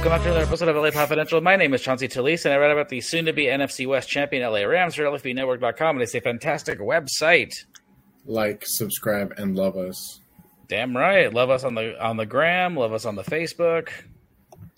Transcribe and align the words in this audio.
Welcome 0.00 0.12
back 0.12 0.22
to 0.22 0.30
another 0.30 0.46
episode 0.46 0.68
of 0.70 0.76
LA 0.76 0.88
Podfidential. 0.88 1.42
My 1.42 1.56
name 1.56 1.74
is 1.74 1.82
Chauncey 1.82 2.08
Talese, 2.08 2.46
and 2.46 2.54
I 2.54 2.56
read 2.56 2.70
about 2.70 2.88
the 2.88 3.02
soon-to-be 3.02 3.44
NFC 3.44 3.86
West 3.86 4.08
champion 4.08 4.50
LA 4.50 4.60
Rams 4.60 4.94
for 4.94 5.02
LAFBnetwork.com, 5.02 5.96
and 5.96 6.02
it's 6.02 6.14
a 6.14 6.22
fantastic 6.22 6.78
website. 6.78 7.66
Like, 8.24 8.64
subscribe, 8.64 9.34
and 9.36 9.54
love 9.54 9.76
us. 9.76 10.20
Damn 10.68 10.96
right. 10.96 11.30
Love 11.30 11.50
us 11.50 11.64
on 11.64 11.74
the 11.74 12.02
on 12.02 12.16
the 12.16 12.24
gram, 12.24 12.78
love 12.78 12.94
us 12.94 13.04
on 13.04 13.14
the 13.14 13.22
Facebook, 13.22 13.90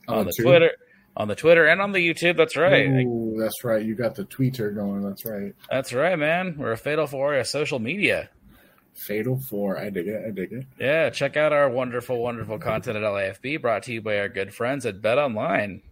on, 0.09 0.19
On 0.19 0.27
the 0.27 0.33
Twitter, 0.33 0.73
on 1.17 1.29
the 1.29 1.37
Twitter, 1.37 1.67
and 1.67 1.81
on 1.81 1.93
the 1.93 2.01
YouTube. 2.01 2.37
That's 2.37 2.57
right. 2.57 2.89
Ooh, 2.89 3.37
that's 3.39 3.63
right. 3.63 3.87
You 3.87 3.95
got 3.95 4.17
the 4.17 4.25
tweeter 4.25 4.75
going. 4.75 5.05
That's 5.05 5.25
right. 5.25 5.55
That's 5.71 5.93
right, 5.93 6.19
man. 6.19 6.57
We're 6.59 6.73
a 6.73 6.77
fatal 6.77 7.07
four 7.07 7.35
of 7.35 7.47
social 7.47 7.79
media. 7.79 8.29
Fatal 8.95 9.39
Four. 9.39 9.79
I 9.79 9.91
dig 9.91 10.09
it. 10.09 10.23
I 10.27 10.31
dig 10.31 10.53
it. 10.53 10.67
Yeah, 10.79 11.11
check 11.11 11.37
out 11.37 11.53
our 11.53 11.69
wonderful, 11.69 12.19
wonderful 12.23 12.59
content 12.59 12.97
at 12.97 13.03
LAFB, 13.03 13.61
brought 13.61 13.83
to 13.85 13.93
you 13.93 14.01
by 14.03 14.19
our 14.19 14.29
good 14.29 14.55
friends 14.55 14.87
at 14.87 15.01
Bet 15.03 15.19
Online. 15.19 15.83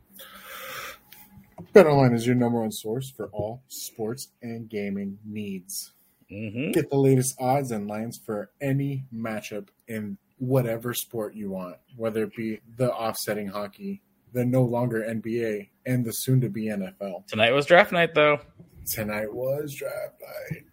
Bet 1.73 1.87
Online 1.87 2.15
is 2.15 2.27
your 2.27 2.37
number 2.37 2.61
one 2.61 2.73
source 2.73 3.11
for 3.11 3.29
all 3.29 3.63
sports 3.69 4.29
and 4.43 4.69
gaming 4.69 5.19
needs. 5.25 5.93
hmm 6.29 6.71
Get 6.73 6.91
the 6.91 6.97
latest 6.97 7.37
odds 7.41 7.71
and 7.71 7.87
lines 7.89 8.19
for 8.19 8.51
any 8.61 9.05
matchup 9.15 9.69
in 9.89 10.17
whatever 10.39 10.95
sport 10.95 11.35
you 11.35 11.51
want, 11.51 11.77
whether 11.97 12.25
it 12.25 12.35
be 12.35 12.61
the 12.77 12.93
offsetting 12.93 13.47
hockey, 13.47 14.01
the 14.33 14.45
no 14.45 14.63
longer 14.63 15.03
NBA, 15.03 15.69
and 15.87 16.05
the 16.05 16.13
soon 16.13 16.41
to 16.41 16.49
be 16.49 16.65
NFL. 16.67 17.27
Tonight 17.27 17.53
was 17.53 17.67
draft 17.67 17.93
night, 17.93 18.15
though. 18.15 18.41
Tonight 18.91 19.33
was 19.33 19.75
draft 19.75 20.15
night. 20.51 20.65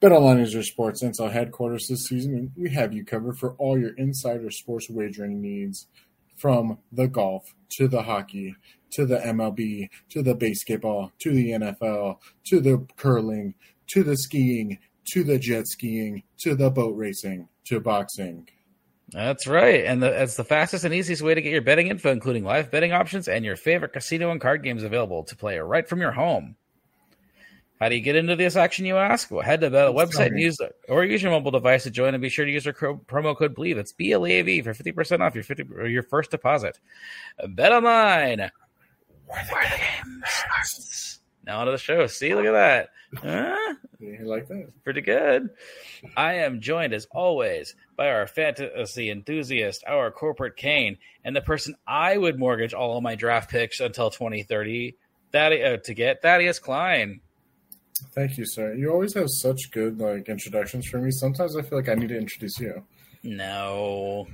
BetOnline 0.00 0.40
is 0.40 0.54
your 0.54 0.62
sports 0.62 1.02
intel 1.02 1.32
headquarters 1.32 1.88
this 1.88 2.06
season, 2.06 2.34
and 2.34 2.52
we 2.56 2.70
have 2.70 2.92
you 2.92 3.04
covered 3.04 3.36
for 3.36 3.54
all 3.54 3.76
your 3.76 3.94
insider 3.96 4.48
sports 4.48 4.88
wagering 4.88 5.40
needs, 5.40 5.88
from 6.36 6.78
the 6.92 7.08
golf 7.08 7.52
to 7.70 7.88
the 7.88 8.02
hockey 8.02 8.54
to 8.90 9.04
the 9.04 9.18
MLB 9.18 9.88
to 10.10 10.22
the 10.22 10.36
basketball 10.36 11.12
to 11.18 11.32
the 11.32 11.50
NFL 11.50 12.18
to 12.44 12.60
the 12.60 12.86
curling 12.96 13.54
to 13.88 14.04
the 14.04 14.16
skiing 14.16 14.78
to 15.04 15.24
the 15.24 15.38
jet 15.38 15.66
skiing 15.66 16.22
to 16.38 16.54
the 16.54 16.70
boat 16.70 16.96
racing 16.96 17.48
to 17.64 17.80
boxing. 17.80 18.48
That's 19.10 19.46
right, 19.46 19.84
and 19.84 20.02
the, 20.02 20.22
it's 20.22 20.36
the 20.36 20.44
fastest 20.44 20.84
and 20.84 20.94
easiest 20.94 21.22
way 21.22 21.34
to 21.34 21.42
get 21.42 21.50
your 21.50 21.62
betting 21.62 21.88
info, 21.88 22.12
including 22.12 22.44
live 22.44 22.70
betting 22.70 22.92
options 22.92 23.26
and 23.26 23.44
your 23.44 23.56
favorite 23.56 23.92
casino 23.92 24.30
and 24.30 24.40
card 24.40 24.62
games 24.62 24.84
available 24.84 25.24
to 25.24 25.34
play 25.34 25.58
right 25.58 25.88
from 25.88 26.00
your 26.00 26.12
home. 26.12 26.54
How 27.80 27.88
do 27.88 27.94
you 27.94 28.00
get 28.00 28.16
into 28.16 28.34
this 28.34 28.56
action, 28.56 28.86
you 28.86 28.96
ask? 28.96 29.30
Well, 29.30 29.42
head 29.44 29.60
to 29.60 29.70
the 29.70 29.92
website 29.92 30.10
tell 30.12 30.26
and 30.26 30.40
use 30.40 30.56
the, 30.56 30.70
or 30.88 31.04
use 31.04 31.22
your 31.22 31.30
mobile 31.30 31.52
device 31.52 31.84
to 31.84 31.90
join, 31.90 32.14
and 32.14 32.20
be 32.20 32.28
sure 32.28 32.44
to 32.44 32.50
use 32.50 32.66
our 32.66 32.72
cro- 32.72 33.00
promo 33.06 33.36
code 33.36 33.54
Believe. 33.54 33.78
It's 33.78 33.92
B 33.92 34.12
L 34.12 34.26
E 34.26 34.32
A 34.32 34.42
V 34.42 34.62
for 34.62 34.74
fifty 34.74 34.92
percent 34.92 35.22
off 35.22 35.34
your 35.34 35.44
fifty 35.44 35.64
or 35.74 35.86
your 35.86 36.02
first 36.02 36.30
deposit. 36.32 36.78
Bet 37.50 37.72
online. 37.72 38.50
Where 39.26 39.44
the 39.44 39.68
game 39.76 40.22
starts. 40.26 41.20
Now 41.44 41.60
onto 41.60 41.72
the 41.72 41.78
show. 41.78 42.06
See, 42.08 42.34
look 42.34 42.46
at 42.46 42.52
that. 42.52 42.88
Huh? 43.16 43.74
You 44.00 44.26
like 44.26 44.48
that? 44.48 44.70
pretty 44.84 45.00
good. 45.00 45.48
I 46.16 46.34
am 46.34 46.60
joined 46.60 46.92
as 46.92 47.06
always 47.10 47.74
by 47.96 48.10
our 48.10 48.26
fantasy 48.26 49.10
enthusiast, 49.10 49.82
our 49.86 50.10
corporate 50.10 50.56
Kane, 50.56 50.98
and 51.24 51.34
the 51.34 51.40
person 51.40 51.74
I 51.86 52.18
would 52.18 52.38
mortgage 52.38 52.74
all 52.74 52.96
of 52.96 53.02
my 53.02 53.14
draft 53.14 53.50
picks 53.50 53.80
until 53.80 54.10
2030 54.10 54.96
Thadde- 55.32 55.74
uh, 55.74 55.76
to 55.84 55.94
get 55.94 56.20
Thaddeus 56.22 56.58
Klein. 56.58 57.20
Thank 58.14 58.38
you, 58.38 58.44
sir. 58.46 58.74
You 58.74 58.90
always 58.90 59.14
have 59.14 59.26
such 59.28 59.70
good 59.72 59.98
like 59.98 60.28
introductions 60.28 60.86
for 60.86 60.98
me. 60.98 61.10
Sometimes 61.10 61.56
I 61.56 61.62
feel 61.62 61.78
like 61.78 61.88
I 61.88 61.94
need 61.94 62.08
to 62.10 62.18
introduce 62.18 62.58
you. 62.60 62.82
No, 63.22 64.26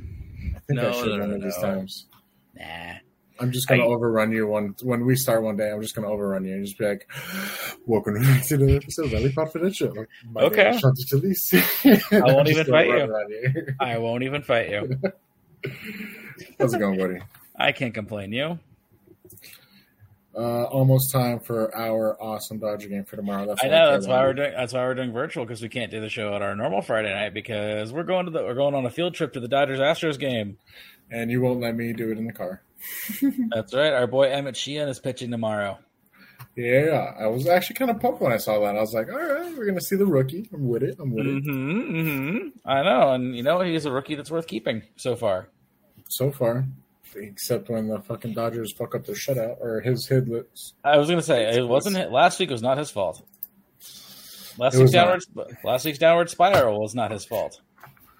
I 0.54 0.58
think 0.60 0.80
No, 0.80 0.88
I 0.90 0.92
should 0.92 1.06
no, 1.06 1.18
one 1.20 1.28
no, 1.30 1.34
of 1.36 1.42
these 1.42 1.56
no. 1.58 1.62
times. 1.62 2.06
nah. 2.54 2.94
I'm 3.40 3.50
just 3.50 3.66
gonna 3.66 3.82
I- 3.82 3.86
overrun 3.86 4.30
you 4.30 4.46
one 4.46 4.76
when 4.82 5.04
we 5.04 5.16
start 5.16 5.42
one 5.42 5.56
day. 5.56 5.68
I'm 5.72 5.82
just 5.82 5.96
gonna 5.96 6.08
overrun 6.08 6.44
you 6.44 6.54
and 6.54 6.64
just 6.64 6.78
be 6.78 6.84
like, 6.86 7.10
"Welcome 7.84 8.14
to 8.14 8.56
the 8.56 8.76
episode 8.76 9.06
of 9.06 9.10
Valley 9.10 9.32
Confidential." 9.32 9.92
My 10.30 10.42
Okay. 10.42 10.70
is 10.70 10.80
Shanti 10.80 11.04
Talese. 11.10 12.22
I 12.22 12.32
won't 12.32 12.48
even 12.48 12.64
fight 12.70 12.86
you. 12.86 12.92
run 12.94 13.10
around 13.10 13.30
you. 13.30 13.66
I 13.80 13.98
won't 13.98 14.22
even 14.22 14.42
fight 14.42 14.70
you. 14.70 15.00
How's 16.60 16.74
it 16.74 16.78
going, 16.78 16.96
buddy? 16.96 17.18
I 17.56 17.72
can't 17.72 17.92
complain. 17.92 18.32
You? 18.32 18.60
Uh, 20.36 20.64
almost 20.64 21.12
time 21.12 21.38
for 21.38 21.74
our 21.76 22.20
awesome 22.20 22.58
Dodger 22.58 22.88
game 22.88 23.04
for 23.04 23.14
tomorrow. 23.14 23.46
That's 23.46 23.62
I 23.62 23.68
know 23.68 23.92
that's 23.92 24.08
why 24.08 24.20
we're 24.24 24.34
doing 24.34 24.52
that's 24.56 24.72
why 24.72 24.80
we're 24.80 24.94
doing 24.94 25.12
virtual 25.12 25.44
because 25.44 25.62
we 25.62 25.68
can't 25.68 25.92
do 25.92 26.00
the 26.00 26.08
show 26.08 26.34
at 26.34 26.42
our 26.42 26.56
normal 26.56 26.82
Friday 26.82 27.12
night 27.12 27.34
because 27.34 27.92
we're 27.92 28.02
going 28.02 28.26
to 28.26 28.32
the 28.32 28.42
we're 28.42 28.54
going 28.54 28.74
on 28.74 28.84
a 28.84 28.90
field 28.90 29.14
trip 29.14 29.32
to 29.34 29.40
the 29.40 29.46
Dodgers 29.46 29.78
Astros 29.78 30.18
game. 30.18 30.58
And 31.10 31.30
you 31.30 31.40
won't 31.40 31.60
let 31.60 31.76
me 31.76 31.92
do 31.92 32.10
it 32.10 32.18
in 32.18 32.26
the 32.26 32.32
car. 32.32 32.62
That's 33.54 33.72
right. 33.74 33.92
Our 33.92 34.06
boy 34.06 34.30
Emmett 34.30 34.56
Sheehan 34.56 34.88
is 34.88 34.98
pitching 34.98 35.30
tomorrow. 35.30 35.78
Yeah, 36.56 37.14
I 37.18 37.26
was 37.26 37.46
actually 37.48 37.74
kind 37.74 37.90
of 37.90 38.00
pumped 38.00 38.20
when 38.20 38.32
I 38.32 38.36
saw 38.36 38.60
that. 38.60 38.76
I 38.76 38.80
was 38.80 38.94
like, 38.94 39.08
"All 39.08 39.18
right, 39.18 39.56
we're 39.56 39.66
gonna 39.66 39.80
see 39.80 39.96
the 39.96 40.06
rookie. 40.06 40.48
I'm 40.52 40.68
with 40.68 40.84
it. 40.84 40.96
I'm 41.00 41.12
with 41.12 41.26
it." 41.26 41.44
Mm-hmm, 41.44 41.96
mm-hmm. 41.96 42.68
I 42.68 42.82
know, 42.82 43.12
and 43.12 43.36
you 43.36 43.42
know 43.42 43.60
he's 43.60 43.86
a 43.86 43.92
rookie 43.92 44.14
that's 44.14 44.30
worth 44.30 44.46
keeping 44.46 44.82
so 44.96 45.16
far. 45.16 45.48
So 46.08 46.30
far, 46.30 46.66
except 47.16 47.68
when 47.68 47.88
the 47.88 48.00
fucking 48.00 48.32
Dodgers 48.34 48.72
fuck 48.72 48.94
up 48.94 49.04
their 49.06 49.14
shutout 49.14 49.60
or 49.60 49.80
his 49.80 50.06
hidlets. 50.08 50.72
I 50.84 50.96
was 50.98 51.08
gonna 51.08 51.22
say 51.22 51.56
it 51.56 51.66
wasn't 51.66 51.96
hit, 51.96 52.10
last 52.10 52.38
week 52.40 52.50
was 52.50 52.62
not 52.62 52.78
his 52.78 52.90
fault. 52.90 53.22
Last 54.56 54.74
It 54.74 54.78
week's 54.78 54.82
was 54.82 54.92
not. 54.94 55.04
downward 55.34 55.58
last 55.64 55.84
week's 55.84 55.98
downward 55.98 56.30
spiral 56.30 56.80
was 56.80 56.94
not 56.94 57.10
his 57.10 57.24
fault. 57.24 57.60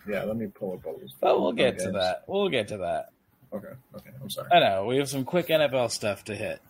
Yeah, 0.09 0.25
let 0.25 0.37
me 0.37 0.47
pull 0.49 0.72
up 0.75 0.84
all 0.87 0.97
those. 0.99 1.15
But 1.21 1.41
we'll 1.41 1.53
get 1.53 1.78
to 1.81 1.93
that. 1.93 2.25
We'll 2.27 2.49
get 2.49 2.69
to 2.69 2.78
that. 2.78 3.06
Okay, 3.53 3.69
okay, 3.94 4.10
I'm 4.21 4.28
sorry. 4.31 4.49
I 4.53 4.59
know 4.60 4.84
we 4.87 4.97
have 4.97 5.09
some 5.09 5.25
quick 5.25 5.47
NFL 5.47 5.91
stuff 5.91 6.25
to 6.25 6.34
hit. 6.34 6.61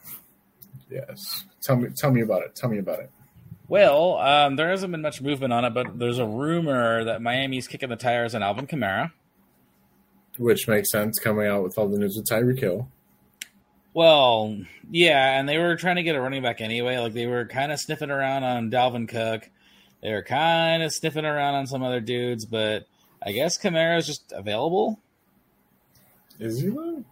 Yes, 0.91 1.45
tell 1.62 1.77
me, 1.77 1.89
tell 1.91 2.11
me 2.11 2.21
about 2.21 2.43
it. 2.43 2.55
Tell 2.55 2.69
me 2.71 2.79
about 2.79 3.01
it. 3.01 3.11
Well, 3.67 4.19
um, 4.19 4.56
there 4.56 4.69
hasn't 4.69 4.93
been 4.93 5.01
much 5.01 5.23
movement 5.23 5.53
on 5.53 5.65
it, 5.65 5.71
but 5.73 5.99
there's 5.99 6.19
a 6.19 6.27
rumor 6.27 7.05
that 7.05 7.23
Miami's 7.23 7.67
kicking 7.67 7.89
the 7.89 7.97
tires 7.97 8.35
on 8.35 8.43
Alvin 8.43 8.67
Kamara. 8.67 9.12
Which 10.39 10.67
makes 10.67 10.91
sense 10.91 11.19
coming 11.19 11.47
out 11.47 11.62
with 11.62 11.78
all 11.78 11.89
the 11.89 11.99
news 11.99 12.17
with 12.17 12.28
Tyreek 12.28 12.59
Hill. 12.59 12.89
Well, 13.93 14.59
yeah, 14.91 15.39
and 15.39 15.49
they 15.49 15.59
were 15.59 15.77
trying 15.77 15.97
to 15.97 16.03
get 16.03 16.17
a 16.17 16.21
running 16.21 16.43
back 16.43 16.61
anyway. 16.61 16.99
Like 16.99 17.12
they 17.12 17.27
were 17.27 17.47
kind 17.47 17.71
of 17.71 17.78
sniffing 17.78 18.11
around 18.11 18.43
on 18.43 18.71
Dalvin 18.71 19.09
Cook. 19.09 19.49
They 20.03 20.12
were 20.12 20.23
kind 20.23 20.83
of 20.83 20.93
sniffing 20.93 21.25
around 21.25 21.55
on 21.55 21.67
some 21.67 21.83
other 21.83 22.00
dudes, 22.00 22.44
but 22.44 22.87
I 23.25 23.33
guess 23.33 23.56
Kamara's 23.56 24.06
just 24.06 24.33
available. 24.33 24.99
Is 26.41 26.61
he 26.61 26.69
though? 26.69 27.05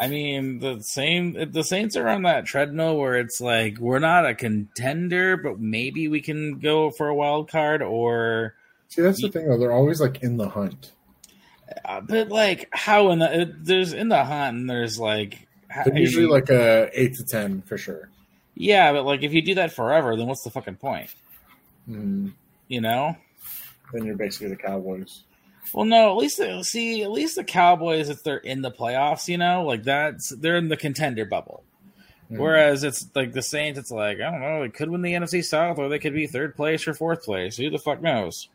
I 0.00 0.08
mean, 0.08 0.58
the 0.58 0.80
same 0.80 1.52
the 1.52 1.62
Saints 1.62 1.94
are 1.96 2.08
on 2.08 2.22
that 2.22 2.46
treadmill 2.46 2.96
where 2.96 3.16
it's 3.18 3.40
like 3.40 3.78
we're 3.78 4.00
not 4.00 4.26
a 4.26 4.34
contender, 4.34 5.36
but 5.36 5.60
maybe 5.60 6.08
we 6.08 6.20
can 6.20 6.58
go 6.58 6.90
for 6.90 7.08
a 7.08 7.14
wild 7.14 7.50
card 7.50 7.82
or 7.82 8.54
See, 8.88 9.02
that's 9.02 9.22
the 9.22 9.28
thing 9.28 9.48
though. 9.48 9.58
They're 9.58 9.72
always 9.72 10.00
like 10.00 10.22
in 10.22 10.38
the 10.38 10.48
hunt. 10.48 10.92
Uh, 11.84 12.00
but 12.00 12.28
like 12.28 12.68
how 12.72 13.10
in 13.10 13.18
the 13.18 13.40
it, 13.42 13.64
there's 13.64 13.92
in 13.92 14.08
the 14.08 14.24
hunt 14.24 14.56
and 14.56 14.70
there's 14.70 14.98
like 14.98 15.46
how- 15.68 15.84
usually 15.92 16.26
like 16.26 16.50
a 16.50 16.90
eight 16.92 17.14
to 17.14 17.24
ten 17.24 17.62
for 17.62 17.76
sure. 17.78 18.08
yeah, 18.54 18.92
but 18.92 19.04
like 19.04 19.22
if 19.22 19.32
you 19.32 19.42
do 19.42 19.54
that 19.56 19.72
forever, 19.72 20.16
then 20.16 20.26
what's 20.26 20.42
the 20.44 20.50
fucking 20.50 20.76
point? 20.76 21.10
Mm, 21.88 22.32
You 22.68 22.80
know? 22.80 23.16
then 23.92 24.06
you're 24.06 24.16
basically 24.16 24.48
the 24.48 24.56
Cowboys. 24.56 25.22
Well, 25.74 25.84
no. 25.84 26.10
At 26.12 26.16
least 26.16 26.38
the, 26.38 26.62
see, 26.64 27.02
at 27.02 27.10
least 27.10 27.36
the 27.36 27.44
Cowboys, 27.44 28.08
if 28.08 28.22
they're 28.24 28.36
in 28.38 28.62
the 28.62 28.70
playoffs, 28.70 29.28
you 29.28 29.36
know, 29.38 29.64
like 29.64 29.82
that's 29.84 30.34
they're 30.36 30.56
in 30.56 30.68
the 30.68 30.76
contender 30.76 31.24
bubble. 31.24 31.62
Mm. 32.30 32.38
Whereas 32.38 32.84
it's 32.84 33.06
like 33.14 33.32
the 33.32 33.42
Saints, 33.42 33.78
it's 33.78 33.90
like 33.90 34.18
I 34.20 34.30
don't 34.30 34.40
know, 34.40 34.62
they 34.62 34.68
could 34.70 34.90
win 34.90 35.02
the 35.02 35.12
NFC 35.12 35.44
South, 35.44 35.78
or 35.78 35.88
they 35.88 35.98
could 35.98 36.14
be 36.14 36.26
third 36.26 36.56
place 36.56 36.86
or 36.88 36.94
fourth 36.94 37.22
place. 37.24 37.56
Who 37.56 37.68
the 37.70 37.78
fuck 37.78 38.00
knows? 38.02 38.48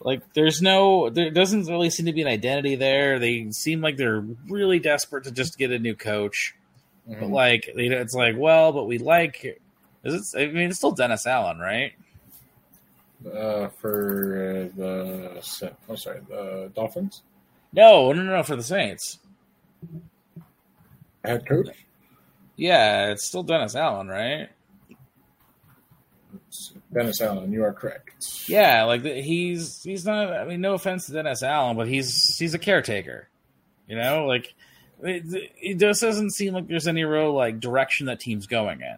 Like, 0.00 0.22
there's 0.34 0.60
no, 0.62 1.10
there 1.10 1.30
doesn't 1.30 1.66
really 1.66 1.90
seem 1.90 2.06
to 2.06 2.12
be 2.12 2.22
an 2.22 2.28
identity 2.28 2.74
there. 2.74 3.18
They 3.18 3.50
seem 3.50 3.80
like 3.80 3.96
they're 3.96 4.24
really 4.48 4.78
desperate 4.78 5.24
to 5.24 5.30
just 5.30 5.58
get 5.58 5.70
a 5.70 5.78
new 5.78 5.94
coach. 5.94 6.54
But 7.06 7.18
Mhm. 7.28 7.30
like, 7.32 7.70
you 7.74 7.88
know, 7.90 7.98
it's 8.00 8.14
like, 8.14 8.34
well, 8.36 8.72
but 8.72 8.84
we 8.86 8.98
like. 8.98 9.60
Is 10.04 10.34
it? 10.34 10.40
I 10.40 10.46
mean, 10.52 10.68
it's 10.70 10.78
still 10.78 10.92
Dennis 10.92 11.26
Allen, 11.26 11.58
right? 11.58 11.92
uh, 13.34 13.68
for 13.80 14.68
uh, 14.70 14.76
the 14.76 15.72
I'm 15.88 15.96
sorry, 15.96 16.20
the 16.28 16.70
Dolphins 16.74 17.22
No, 17.72 18.12
no, 18.12 18.22
no, 18.22 18.42
for 18.42 18.54
the 18.56 18.62
Saints. 18.62 19.18
head 21.24 21.46
coach. 21.48 21.68
Yeah, 22.56 23.10
it's 23.10 23.24
still 23.26 23.42
Dennis 23.42 23.74
Allen, 23.74 24.08
right? 24.08 24.48
Dennis 26.92 27.20
Allen, 27.20 27.52
you 27.52 27.64
are 27.64 27.72
correct. 27.72 28.48
Yeah, 28.48 28.84
like 28.84 29.04
he's 29.04 29.82
he's 29.82 30.04
not. 30.04 30.32
I 30.32 30.44
mean, 30.44 30.60
no 30.60 30.74
offense 30.74 31.06
to 31.06 31.12
Dennis 31.12 31.42
Allen, 31.42 31.76
but 31.76 31.88
he's 31.88 32.36
he's 32.38 32.54
a 32.54 32.58
caretaker. 32.58 33.28
You 33.88 33.96
know, 33.96 34.26
like 34.26 34.54
it, 35.02 35.50
it 35.60 35.78
just 35.78 36.00
doesn't 36.00 36.30
seem 36.30 36.54
like 36.54 36.68
there's 36.68 36.88
any 36.88 37.04
real 37.04 37.32
like 37.32 37.60
direction 37.60 38.06
that 38.06 38.20
team's 38.20 38.46
going 38.46 38.80
in. 38.80 38.96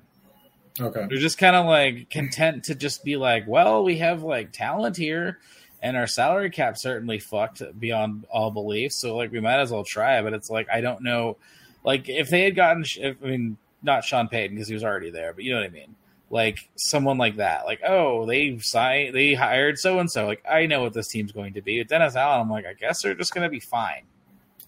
Okay. 0.81 1.07
They're 1.09 1.19
just 1.19 1.39
kind 1.39 1.57
of 1.57 1.67
like 1.67 2.09
content 2.11 2.65
to 2.65 2.75
just 2.75 3.05
be 3.05 3.17
like, 3.17 3.47
well, 3.49 3.83
we 3.83 3.99
have 3.99 4.23
like 4.23 4.53
talent 4.53 4.97
here, 4.97 5.39
and 5.83 5.97
our 5.97 6.07
salary 6.07 6.51
cap 6.51 6.77
certainly 6.77 7.19
fucked 7.19 7.63
beyond 7.79 8.27
all 8.31 8.51
belief. 8.51 8.93
So 8.93 9.17
like 9.17 9.33
we 9.33 9.41
might 9.41 9.61
as 9.61 9.73
well 9.73 9.85
try, 9.85 10.23
but 10.23 10.35
it's 10.35 10.51
like 10.51 10.69
I 10.73 10.81
don't 10.81 11.03
know, 11.03 11.37
like 11.85 12.09
if 12.09 12.29
they 12.29 12.43
had 12.43 12.55
gotten, 12.55 12.85
if, 12.99 13.17
I 13.23 13.27
mean, 13.27 13.57
not 13.83 14.05
Sean 14.05 14.29
Payton 14.29 14.57
because 14.57 14.69
he 14.69 14.75
was 14.75 14.85
already 14.85 15.11
there, 15.11 15.33
but 15.33 15.43
you 15.43 15.53
know 15.53 15.61
what 15.61 15.67
I 15.67 15.73
mean. 15.73 15.95
Like 16.31 16.69
someone 16.77 17.17
like 17.17 17.37
that, 17.37 17.65
like 17.65 17.81
oh 17.87 18.27
they 18.27 18.59
signed, 18.59 19.15
they 19.15 19.33
hired 19.35 19.79
so 19.79 19.99
and 19.99 20.11
so. 20.11 20.27
Like 20.27 20.43
I 20.49 20.67
know 20.67 20.83
what 20.83 20.93
this 20.93 21.09
team's 21.09 21.33
going 21.33 21.55
to 21.55 21.63
be. 21.63 21.79
With 21.79 21.89
Dennis 21.89 22.17
Allen, 22.17 22.43
I'm 22.43 22.51
like 22.51 22.67
I 22.67 22.75
guess 22.75 23.03
they're 23.03 23.15
just 23.15 23.33
going 23.33 23.45
to 23.45 23.51
be 23.51 23.61
fine. 23.61 24.03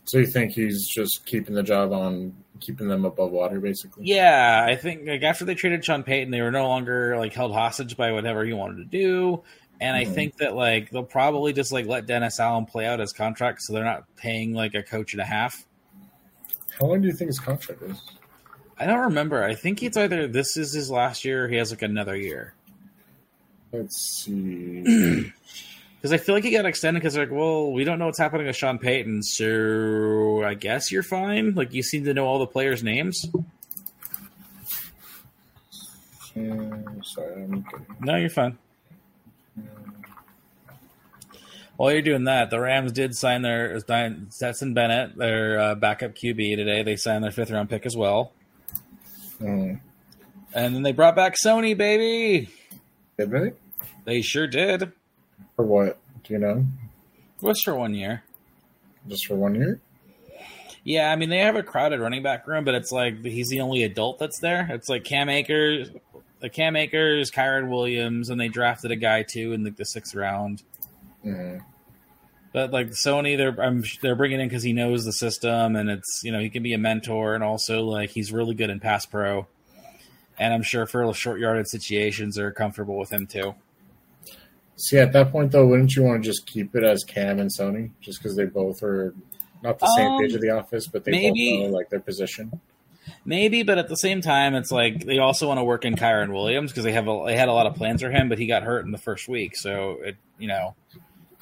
So 0.07 0.19
you 0.19 0.27
think 0.27 0.53
he's 0.53 0.89
just 0.89 1.27
keeping 1.27 1.55
the 1.55 1.63
job 1.63 1.93
on, 1.93 2.35
keeping 2.59 2.89
them 2.89 3.05
above 3.05 3.31
water, 3.31 3.61
basically? 3.61 4.07
Yeah, 4.07 4.65
I 4.67 4.75
think 4.75 5.07
like 5.07 5.23
after 5.23 5.45
they 5.45 5.55
traded 5.55 5.85
Sean 5.85 6.03
Payton, 6.03 6.31
they 6.31 6.41
were 6.41 6.51
no 6.51 6.67
longer 6.67 7.19
like 7.19 7.35
held 7.35 7.53
hostage 7.53 7.97
by 7.97 8.11
whatever 8.11 8.45
he 8.45 8.53
wanted 8.55 8.79
to 8.79 8.85
do. 8.85 9.43
And 9.83 9.97
I 9.97 10.05
Mhm. 10.05 10.15
think 10.15 10.37
that 10.39 10.57
like 10.57 10.91
they'll 10.91 11.05
probably 11.05 11.53
just 11.53 11.73
like 11.73 11.87
let 11.87 12.07
Dennis 12.07 12.41
Allen 12.41 12.65
play 12.65 12.87
out 12.87 12.99
his 12.99 13.13
contract, 13.13 13.63
so 13.63 13.73
they're 13.73 13.85
not 13.85 14.05
paying 14.17 14.55
like 14.55 14.75
a 14.75 14.83
coach 14.83 15.13
and 15.13 15.21
a 15.21 15.27
half. 15.27 15.67
How 16.79 16.87
long 16.87 17.03
do 17.03 17.07
you 17.07 17.15
think 17.15 17.29
his 17.29 17.39
contract 17.39 17.83
is? 17.83 18.01
I 18.81 18.87
don't 18.87 19.01
remember. 19.01 19.45
I 19.45 19.55
think 19.55 19.83
it's 19.83 19.97
either 19.97 20.27
this 20.27 20.57
is 20.57 20.73
his 20.73 20.91
last 20.91 21.25
year, 21.25 21.45
or 21.45 21.49
he 21.49 21.57
has 21.57 21.71
like 21.71 21.83
another 21.83 22.17
year. 22.17 22.55
Let's 23.73 24.25
see. 24.25 25.33
Because 26.01 26.15
I 26.15 26.17
feel 26.17 26.35
like 26.35 26.45
he 26.45 26.51
got 26.51 26.65
extended 26.65 27.01
because 27.01 27.15
like, 27.15 27.31
well, 27.31 27.73
we 27.73 27.85
don't 27.85 27.99
know 27.99 28.07
what's 28.07 28.19
happening 28.19 28.47
with 28.47 28.57
Sean 28.57 28.79
Payton, 28.79 29.23
so 29.23 30.43
I 30.43 30.55
guess 30.55 30.91
you're 30.91 31.03
fine. 31.03 31.55
Like 31.55 31.75
you 31.75 31.83
seem 31.83 32.05
to 32.05 32.15
know 32.15 32.25
all 32.27 32.39
the 32.39 32.47
players' 32.47 32.83
names. 32.83 33.27
Um, 36.35 37.03
sorry. 37.05 37.65
No, 38.01 38.17
you're 38.17 38.31
fine. 38.31 38.57
While 41.77 41.93
you're 41.93 42.01
doing 42.01 42.25
that, 42.25 42.49
the 42.49 42.61
Rams 42.61 42.93
did 42.93 43.15
sign 43.15 43.43
their 43.43 43.79
Stetson 43.81 44.73
Bennett, 44.73 45.17
their 45.19 45.61
uh, 45.61 45.75
backup 45.75 46.15
QB 46.15 46.57
today. 46.57 46.83
They 46.83 46.97
signed 46.97 47.25
their 47.25 47.31
fifth 47.31 47.51
round 47.51 47.69
pick 47.69 47.85
as 47.85 47.95
well, 47.95 48.33
Um, 49.41 49.81
and 50.55 50.75
then 50.75 50.83
they 50.83 50.93
brought 50.93 51.17
back 51.17 51.35
Sony, 51.43 51.77
baby. 51.77 52.49
did 53.19 53.31
they? 53.31 53.53
They 54.05 54.23
sure 54.23 54.47
did. 54.47 54.93
For 55.57 55.65
what? 55.65 55.99
Do 56.25 56.33
you 56.35 56.39
know? 56.41 56.65
Just 57.43 57.65
for 57.65 57.75
one 57.75 57.95
year. 57.95 58.23
Just 59.09 59.27
for 59.27 59.35
one 59.37 59.55
year? 59.55 59.81
Yeah, 60.85 61.11
I 61.11 61.17
mean 61.17 61.29
they 61.31 61.39
have 61.39 61.57
a 61.57 61.63
crowded 61.63 62.01
running 62.01 62.23
back 62.23 62.47
room, 62.47 62.65
but 62.65 62.75
it's 62.75 62.91
like 62.93 63.23
he's 63.25 63.49
the 63.49 63.61
only 63.61 63.83
adult 63.85 64.19
that's 64.19 64.39
there. 64.41 64.67
It's 64.71 64.89
like 64.89 65.05
Cam 65.05 65.29
Akers, 65.29 65.91
the 66.41 66.49
Cam 66.49 66.75
Akers, 66.77 67.31
Kyren 67.31 67.69
Williams, 67.71 68.31
and 68.31 68.41
they 68.41 68.49
drafted 68.49 68.91
a 68.91 68.97
guy 68.97 69.23
too 69.23 69.53
in 69.53 69.63
like 69.65 69.77
the 69.77 69.85
sixth 69.85 70.15
round. 70.15 70.63
Mhm. 71.25 71.61
But 72.53 72.73
like 72.73 72.89
Sony, 72.89 73.37
they're 73.37 73.61
I'm, 73.61 73.85
they're 74.03 74.17
bringing 74.17 74.41
in 74.41 74.49
because 74.49 74.65
he 74.65 74.73
knows 74.73 75.05
the 75.05 75.13
system, 75.13 75.77
and 75.77 75.89
it's 75.89 76.23
you 76.25 76.33
know 76.33 76.41
he 76.41 76.51
can 76.51 76.63
be 76.63 76.73
a 76.75 76.79
mentor, 76.79 77.35
and 77.35 77.45
also 77.45 77.85
like 77.85 78.11
he's 78.11 78.33
really 78.33 78.55
good 78.55 78.71
in 78.71 78.81
pass 78.81 79.07
pro, 79.07 79.47
and 80.39 80.53
I'm 80.53 80.63
sure 80.63 80.87
for 80.87 81.13
short 81.15 81.39
yarded 81.39 81.69
situations 81.69 82.35
they're 82.35 82.51
comfortable 82.51 82.99
with 82.99 83.11
him 83.11 83.27
too. 83.27 83.55
See, 84.77 84.99
at 84.99 85.13
that 85.13 85.31
point, 85.31 85.53
though, 85.53 85.67
wouldn't 85.67 85.95
you 85.95 86.03
want 86.03 86.23
to 86.23 86.29
just 86.29 86.47
keep 86.47 86.75
it 86.75 86.83
as 86.83 87.05
Cam 87.05 87.39
and 87.39 87.51
Sony, 87.51 87.91
just 88.01 88.21
because 88.21 88.35
they 88.35 88.47
both 88.47 88.83
are 88.83 89.15
not 89.63 89.79
the 89.79 89.87
same 89.95 90.13
Um, 90.13 90.21
page 90.21 90.35
of 90.35 90.41
the 90.41 90.51
office, 90.51 90.87
but 90.87 91.05
they 91.05 91.13
maybe. 91.13 91.59
both 91.59 91.71
know 91.71 91.77
like 91.77 91.91
their 91.91 92.01
position? 92.01 92.61
Maybe, 93.25 93.63
but 93.63 93.77
at 93.79 93.89
the 93.89 93.97
same 93.97 94.23
time, 94.23 94.55
it's 94.55 94.73
like 94.73 95.05
they 95.05 95.19
also 95.19 95.49
want 95.49 95.59
to 95.59 95.65
work 95.65 95.85
in 95.85 95.97
Kyren 95.97 96.33
Williams 96.33 96.71
because 96.73 96.85
they 96.85 96.93
have 96.93 97.07
a, 97.09 97.23
they 97.27 97.37
had 97.37 97.49
a 97.49 97.53
lot 97.53 97.67
of 97.67 97.75
plans 97.75 98.03
for 98.03 98.11
him, 98.11 98.29
but 98.29 98.39
he 98.39 98.47
got 98.47 98.63
hurt 98.63 98.85
in 98.87 98.91
the 98.91 98.99
first 98.99 99.29
week, 99.29 99.57
so 99.57 99.99
it 100.03 100.17
you 100.39 100.49
know 100.49 100.75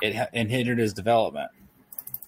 it, 0.01 0.15
hindered 0.49 0.79
his 0.79 0.93
development. 0.93 1.51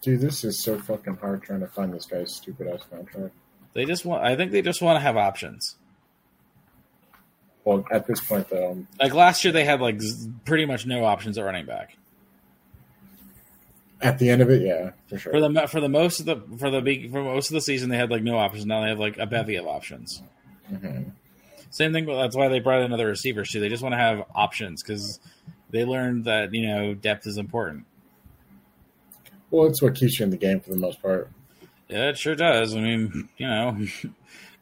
Dude, 0.03 0.21
this 0.21 0.45
is 0.45 0.59
so 0.59 0.79
fucking 0.79 1.17
hard 1.17 1.43
trying 1.43 1.61
to 1.61 1.67
find 1.67 1.93
this 1.93 2.07
guy's 2.07 2.33
stupid 2.33 2.67
ass 2.69 2.81
contract. 2.91 3.35
They 3.75 3.85
just 3.85 4.05
want, 4.05 4.25
I 4.25 4.35
think 4.37 4.51
they 4.53 4.63
just 4.63 4.81
want 4.83 4.97
to 4.97 5.01
have 5.01 5.17
options. 5.17 5.77
Well, 7.65 7.85
at 7.93 8.07
this 8.07 8.21
point, 8.21 8.49
though, 8.49 8.73
um, 8.73 8.89
Like 8.99 9.13
last 9.15 9.45
year, 9.45 9.53
they 9.53 9.65
had 9.65 9.81
like 9.81 10.01
pretty 10.47 10.65
much 10.65 10.87
no 10.87 11.05
options 11.05 11.37
at 11.39 11.45
running 11.45 11.67
back. 11.67 11.97
at 14.01 14.19
the 14.19 14.31
end 14.31 14.41
of 14.41 14.49
it, 14.49 14.63
yeah, 14.63 14.93
for 15.09 15.19
sure. 15.19 15.33
For 15.33 15.41
the 15.41 15.69
for 15.69 15.81
the 15.81 15.89
most 15.91 16.21
of 16.21 16.27
the 16.27 16.37
for 16.59 16.71
the 16.71 16.81
big 16.81 17.13
for 17.13 17.23
most 17.23 17.51
of 17.51 17.55
the 17.55 17.61
season, 17.61 17.91
they 17.91 17.99
had 17.99 18.11
like 18.11 18.23
no 18.23 18.39
options. 18.39 18.65
Now 18.65 18.81
they 18.81 18.89
have 18.89 18.99
like 18.99 19.19
a 19.19 19.27
bevy 19.27 19.57
of 19.57 19.67
options. 19.67 20.23
Mhm. 20.73 21.11
Same 21.69 21.93
thing. 21.93 22.07
That's 22.07 22.35
why 22.35 22.49
they 22.49 22.61
brought 22.61 22.81
in 22.81 22.93
other 22.95 23.07
receivers 23.07 23.51
too. 23.51 23.61
They 23.61 23.69
just 23.69 23.83
want 23.83 23.93
to 23.93 23.99
have 23.99 24.25
options 24.35 24.83
because 24.83 25.21
they 25.71 25.85
learned 25.85 26.25
that 26.25 26.55
you 26.55 26.67
know 26.67 26.95
depth 26.95 27.27
is 27.27 27.39
important. 27.39 27.87
Well, 29.51 29.67
it's 29.67 29.83
what 29.83 29.95
keeps 29.95 30.19
you 30.19 30.25
in 30.25 30.31
the 30.31 30.37
game 30.37 30.61
for 30.61 30.71
the 30.71 30.77
most 30.77 31.03
part. 31.03 31.31
Yeah, 31.89 32.11
it 32.11 32.19
sure 32.19 32.37
does. 32.37 32.75
I 32.77 32.81
mean, 32.81 33.29
you 33.37 33.49
know, 33.49 33.85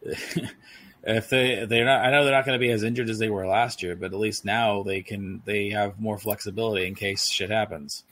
if 1.03 1.29
they 1.29 1.67
they're 1.67 1.85
not, 1.85 2.05
I 2.05 2.11
know 2.11 2.25
they're 2.25 2.35
not 2.35 2.47
going 2.47 2.59
to 2.59 2.65
be 2.65 2.71
as 2.71 2.83
injured 2.83 3.11
as 3.11 3.19
they 3.19 3.29
were 3.29 3.47
last 3.47 3.83
year, 3.83 3.97
but 3.97 4.13
at 4.13 4.19
least 4.19 4.45
now 4.45 4.83
they 4.83 5.03
can 5.03 5.43
they 5.45 5.71
have 5.71 6.01
more 6.01 6.19
flexibility 6.19 6.87
in 6.87 6.95
case 6.95 7.31
shit 7.31 7.51
happens. 7.51 8.05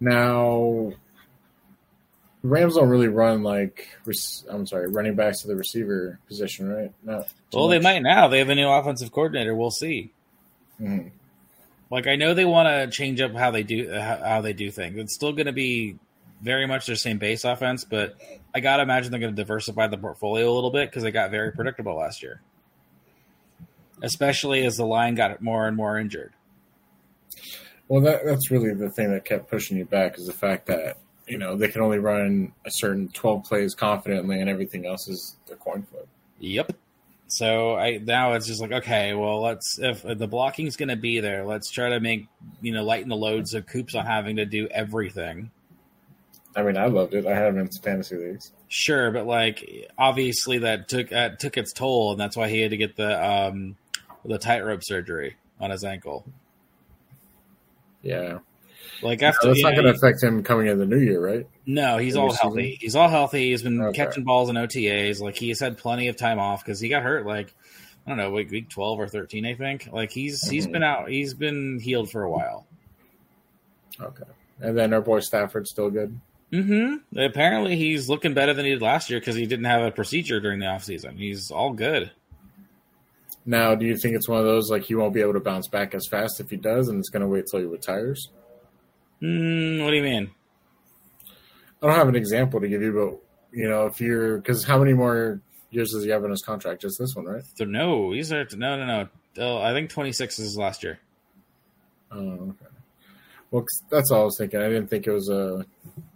Now, 0.00 0.92
Rams 2.42 2.74
don't 2.74 2.88
really 2.88 3.08
run 3.08 3.42
like 3.42 3.88
I'm 4.50 4.66
sorry, 4.66 4.88
running 4.88 5.14
backs 5.14 5.42
to 5.42 5.48
the 5.48 5.56
receiver 5.56 6.18
position, 6.26 6.72
right? 6.72 6.92
No. 7.04 7.24
Well, 7.52 7.68
they 7.68 7.78
might 7.78 8.02
now. 8.02 8.28
They 8.28 8.38
have 8.38 8.48
a 8.48 8.54
new 8.54 8.68
offensive 8.68 9.12
coordinator. 9.12 9.54
We'll 9.54 9.70
see. 9.70 10.12
Mhm. 10.80 11.10
Like 11.90 12.06
I 12.06 12.16
know 12.16 12.34
they 12.34 12.44
want 12.44 12.68
to 12.68 12.96
change 12.96 13.20
up 13.20 13.34
how 13.34 13.50
they 13.50 13.62
do 13.62 13.90
how, 13.90 14.16
how 14.16 14.40
they 14.40 14.52
do 14.52 14.70
things. 14.70 14.96
It's 14.96 15.14
still 15.14 15.32
going 15.32 15.46
to 15.46 15.52
be 15.52 15.98
very 16.40 16.66
much 16.66 16.86
their 16.86 16.96
same 16.96 17.18
base 17.18 17.44
offense, 17.44 17.84
but 17.84 18.16
I 18.54 18.60
gotta 18.60 18.82
imagine 18.82 19.10
they're 19.10 19.20
going 19.20 19.34
to 19.34 19.42
diversify 19.42 19.88
the 19.88 19.98
portfolio 19.98 20.50
a 20.50 20.54
little 20.54 20.70
bit 20.70 20.88
because 20.88 21.02
they 21.02 21.10
got 21.10 21.30
very 21.30 21.52
predictable 21.52 21.96
last 21.96 22.22
year, 22.22 22.40
especially 24.02 24.64
as 24.64 24.76
the 24.76 24.86
line 24.86 25.14
got 25.14 25.42
more 25.42 25.68
and 25.68 25.76
more 25.76 25.98
injured. 25.98 26.32
Well, 27.88 28.00
that 28.02 28.24
that's 28.24 28.50
really 28.50 28.72
the 28.72 28.90
thing 28.90 29.10
that 29.12 29.24
kept 29.24 29.50
pushing 29.50 29.76
you 29.76 29.84
back 29.84 30.16
is 30.16 30.26
the 30.26 30.32
fact 30.32 30.66
that 30.66 30.98
you 31.26 31.38
know 31.38 31.56
they 31.56 31.68
can 31.68 31.82
only 31.82 31.98
run 31.98 32.52
a 32.64 32.70
certain 32.70 33.08
12 33.08 33.44
plays 33.44 33.74
confidently, 33.74 34.40
and 34.40 34.48
everything 34.48 34.86
else 34.86 35.08
is 35.08 35.36
a 35.50 35.56
coin 35.56 35.82
flip. 35.82 36.08
Yep. 36.38 36.72
So 37.32 37.76
I 37.76 37.98
now 37.98 38.32
it's 38.32 38.46
just 38.46 38.60
like 38.60 38.72
okay, 38.72 39.14
well 39.14 39.40
let's 39.40 39.78
if 39.78 40.02
the 40.02 40.26
blocking's 40.26 40.76
going 40.76 40.88
to 40.88 40.96
be 40.96 41.20
there, 41.20 41.44
let's 41.44 41.70
try 41.70 41.90
to 41.90 42.00
make 42.00 42.28
you 42.60 42.72
know 42.72 42.84
lighten 42.84 43.08
the 43.08 43.16
loads 43.16 43.54
of 43.54 43.66
Coop's 43.66 43.94
not 43.94 44.06
having 44.06 44.36
to 44.36 44.44
do 44.44 44.66
everything. 44.68 45.50
I 46.56 46.64
mean, 46.64 46.76
I 46.76 46.86
loved 46.86 47.14
it. 47.14 47.26
I 47.26 47.34
had 47.34 47.48
him 47.48 47.58
in 47.58 47.68
fantasy 47.68 48.16
leagues. 48.16 48.52
Sure, 48.68 49.10
but 49.12 49.26
like 49.26 49.88
obviously 49.96 50.58
that 50.58 50.88
took 50.88 51.12
uh, 51.12 51.30
took 51.30 51.56
its 51.56 51.72
toll, 51.72 52.12
and 52.12 52.20
that's 52.20 52.36
why 52.36 52.48
he 52.48 52.60
had 52.60 52.72
to 52.72 52.76
get 52.76 52.96
the 52.96 53.24
um 53.24 53.76
the 54.24 54.38
tightrope 54.38 54.82
surgery 54.82 55.36
on 55.60 55.70
his 55.70 55.84
ankle. 55.84 56.24
Yeah, 58.02 58.38
Like 59.02 59.20
No, 59.22 59.28
after 59.28 59.48
that's 59.48 59.62
not 59.62 59.74
going 59.74 59.86
to 59.86 59.92
affect 59.92 60.22
him 60.22 60.42
coming 60.42 60.66
in 60.66 60.78
the 60.78 60.84
new 60.86 60.98
year, 60.98 61.20
right? 61.24 61.46
no, 61.66 61.96
he's 61.98 62.16
Every 62.16 62.28
all 62.28 62.34
healthy. 62.34 62.76
He's 62.80 62.94
all 62.96 63.08
healthy. 63.08 63.50
He's 63.50 63.62
been 63.62 63.80
Okay. 63.80 63.96
catching 63.96 64.24
balls 64.24 64.50
in 64.50 64.56
OTAs. 64.56 65.20
Like 65.20 65.36
he's 65.36 65.58
had 65.60 65.78
plenty 65.78 66.08
of 66.08 66.16
time 66.16 66.38
off 66.38 66.64
because 66.64 66.80
he 66.80 66.88
got 66.88 67.02
hurt. 67.02 67.26
Like 67.26 67.54
I 68.06 68.10
don't 68.10 68.18
know, 68.18 68.30
week 68.30 68.50
week 68.50 68.68
twelve 68.68 68.98
or 69.00 69.08
thirteen, 69.08 69.46
I 69.46 69.54
think. 69.54 69.88
Like 69.92 70.10
he's 70.10 70.46
he's 70.48 70.66
Mhm. 70.66 70.72
been 70.72 70.82
out. 70.82 71.08
He's 71.08 71.32
been 71.34 71.78
healed 71.80 72.10
for 72.10 72.22
a 72.22 72.30
while. 72.30 72.66
Okay. 74.00 74.24
And 74.60 74.76
then 74.76 74.92
our 74.92 75.00
boy 75.00 75.20
Stafford's 75.20 75.70
still 75.70 75.90
good. 75.90 76.18
Mm-hmm. 76.52 77.18
Apparently, 77.18 77.76
he's 77.76 78.08
looking 78.08 78.34
better 78.34 78.52
than 78.52 78.64
he 78.64 78.72
did 78.72 78.82
last 78.82 79.08
year 79.08 79.20
because 79.20 79.36
he 79.36 79.46
didn't 79.46 79.66
have 79.66 79.82
a 79.82 79.90
procedure 79.90 80.40
during 80.40 80.58
the 80.58 80.66
offseason. 80.66 81.16
He's 81.16 81.50
all 81.50 81.72
good. 81.72 82.10
Now, 83.46 83.74
do 83.74 83.86
you 83.86 83.96
think 83.96 84.16
it's 84.16 84.28
one 84.28 84.38
of 84.40 84.44
those 84.44 84.70
like 84.70 84.82
he 84.82 84.94
won't 84.94 85.14
be 85.14 85.20
able 85.20 85.32
to 85.34 85.40
bounce 85.40 85.68
back 85.68 85.94
as 85.94 86.06
fast 86.10 86.40
if 86.40 86.50
he 86.50 86.56
does, 86.56 86.88
and 86.88 86.98
it's 86.98 87.08
going 87.08 87.22
to 87.22 87.28
wait 87.28 87.46
till 87.50 87.60
he 87.60 87.66
retires? 87.66 88.28
Mm, 89.22 89.84
what 89.84 89.90
do 89.90 89.96
you 89.96 90.02
mean? 90.02 90.30
I 91.82 91.86
don't 91.86 91.96
have 91.96 92.08
an 92.08 92.16
example 92.16 92.60
to 92.60 92.68
give 92.68 92.82
you, 92.82 92.92
but 92.92 93.56
you 93.56 93.68
know, 93.68 93.86
if 93.86 94.00
you're 94.00 94.38
because 94.38 94.64
how 94.64 94.78
many 94.78 94.92
more 94.92 95.40
years 95.70 95.92
does 95.92 96.04
he 96.04 96.10
have 96.10 96.24
in 96.24 96.30
his 96.30 96.42
contract? 96.42 96.82
Just 96.82 96.98
this 96.98 97.14
one, 97.14 97.24
right? 97.24 97.42
So, 97.54 97.64
no, 97.64 98.12
these 98.12 98.32
are 98.32 98.46
no, 98.54 98.76
no, 98.76 98.86
no. 98.86 99.08
Oh, 99.38 99.58
I 99.58 99.72
think 99.72 99.90
twenty 99.90 100.12
six 100.12 100.38
is 100.38 100.46
his 100.46 100.56
last 100.56 100.82
year. 100.82 101.00
Oh, 102.10 102.18
okay. 102.18 102.66
Well, 103.50 103.64
that's 103.90 104.10
all 104.10 104.22
I 104.22 104.24
was 104.24 104.38
thinking. 104.38 104.60
I 104.60 104.68
didn't 104.68 104.88
think 104.88 105.06
it 105.06 105.12
was 105.12 105.28
a 105.28 105.64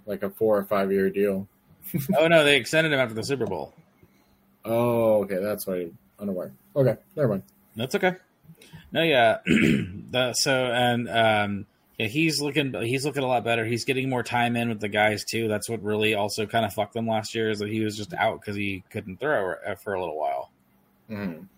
like 0.07 0.23
a 0.23 0.31
four 0.31 0.59
or 0.59 0.65
five 0.65 0.93
year 0.93 1.11
deal. 1.11 1.49
oh 2.19 2.29
no, 2.29 2.45
they 2.45 2.57
extended 2.57 2.93
him 2.93 3.01
after 3.01 3.15
the 3.15 3.25
Super 3.25 3.47
Bowl. 3.47 3.73
Oh, 4.65 5.23
okay, 5.25 5.39
that's 5.41 5.67
why 5.67 5.77
I'm 5.77 5.99
unaware. 6.19 6.53
Okay, 6.75 6.97
never 7.17 7.29
mind. 7.29 7.43
That's 7.77 7.95
okay. 7.95 8.17
No, 8.93 9.03
yeah. 9.03 9.39
the, 9.47 10.33
so 10.35 10.53
and 10.53 11.09
um, 11.09 11.67
yeah, 11.99 12.07
he's 12.07 12.41
looking 12.41 12.75
he's 12.83 13.05
looking 13.05 13.23
a 13.23 13.27
lot 13.27 13.45
better. 13.45 13.65
He's 13.65 13.85
getting 13.85 14.09
more 14.11 14.23
time 14.23 14.57
in 14.57 14.69
with 14.69 14.81
the 14.81 14.89
guys 14.89 15.25
too. 15.25 15.49
That's 15.49 15.69
what 15.69 15.83
really 15.83 16.15
also 16.15 16.47
kind 16.47 16.65
of 16.65 16.73
fucked 16.73 16.95
them 16.95 17.07
last 17.07 17.35
year 17.35 17.51
is 17.51 17.61
that 17.61 17.69
he 17.69 17.81
was 17.85 17.97
just 17.97 18.13
out 18.15 18.41
because 18.41 18.57
he 18.57 18.83
couldn't 18.91 19.21
throw 19.21 19.55
for 19.83 19.95
a 19.95 20.01
little 20.01 20.19
while. 20.19 20.51
Mhm. 21.11 21.49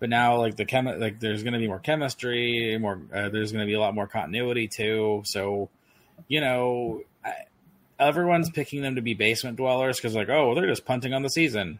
but 0.00 0.08
now 0.10 0.38
like 0.38 0.56
the 0.56 0.64
chem 0.64 0.86
like 0.86 1.20
there's 1.20 1.44
going 1.44 1.52
to 1.52 1.60
be 1.60 1.68
more 1.68 1.78
chemistry, 1.78 2.76
more 2.78 3.00
uh, 3.14 3.28
there's 3.28 3.52
going 3.52 3.64
to 3.64 3.70
be 3.70 3.74
a 3.74 3.80
lot 3.80 3.94
more 3.94 4.08
continuity 4.08 4.66
too. 4.66 5.22
So, 5.24 5.70
you 6.26 6.40
know, 6.40 7.02
I, 7.24 7.34
everyone's 8.00 8.50
picking 8.50 8.82
them 8.82 8.96
to 8.96 9.00
be 9.02 9.14
basement 9.14 9.56
dwellers 9.58 9.96
because 9.98 10.16
like, 10.16 10.28
oh, 10.28 10.54
they're 10.56 10.66
just 10.66 10.84
punting 10.84 11.14
on 11.14 11.22
the 11.22 11.30
season. 11.30 11.78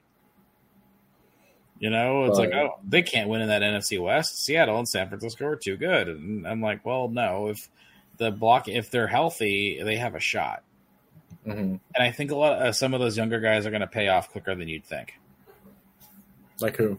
You 1.82 1.90
know, 1.90 2.26
it's 2.26 2.38
like, 2.38 2.52
oh, 2.54 2.78
they 2.88 3.02
can't 3.02 3.28
win 3.28 3.42
in 3.42 3.48
that 3.48 3.62
NFC 3.62 4.00
West. 4.00 4.38
Seattle 4.44 4.78
and 4.78 4.88
San 4.88 5.08
Francisco 5.08 5.46
are 5.46 5.56
too 5.56 5.76
good. 5.76 6.06
And 6.06 6.46
I'm 6.46 6.62
like, 6.62 6.86
well, 6.86 7.08
no, 7.08 7.48
if 7.48 7.68
the 8.18 8.30
block, 8.30 8.68
if 8.68 8.90
they're 8.92 9.08
healthy, 9.08 9.82
they 9.82 9.96
have 9.96 10.14
a 10.14 10.20
shot. 10.20 10.62
hmm 11.44 11.50
And 11.52 11.80
I 11.98 12.12
think 12.12 12.30
a 12.30 12.36
lot, 12.36 12.62
uh, 12.62 12.72
some 12.72 12.94
of 12.94 13.00
those 13.00 13.16
younger 13.16 13.40
guys 13.40 13.66
are 13.66 13.70
going 13.70 13.80
to 13.80 13.88
pay 13.88 14.08
off 14.08 14.30
quicker 14.30 14.54
than 14.54 14.68
you'd 14.68 14.84
think. 14.84 15.14
Like 16.60 16.76
who? 16.76 16.98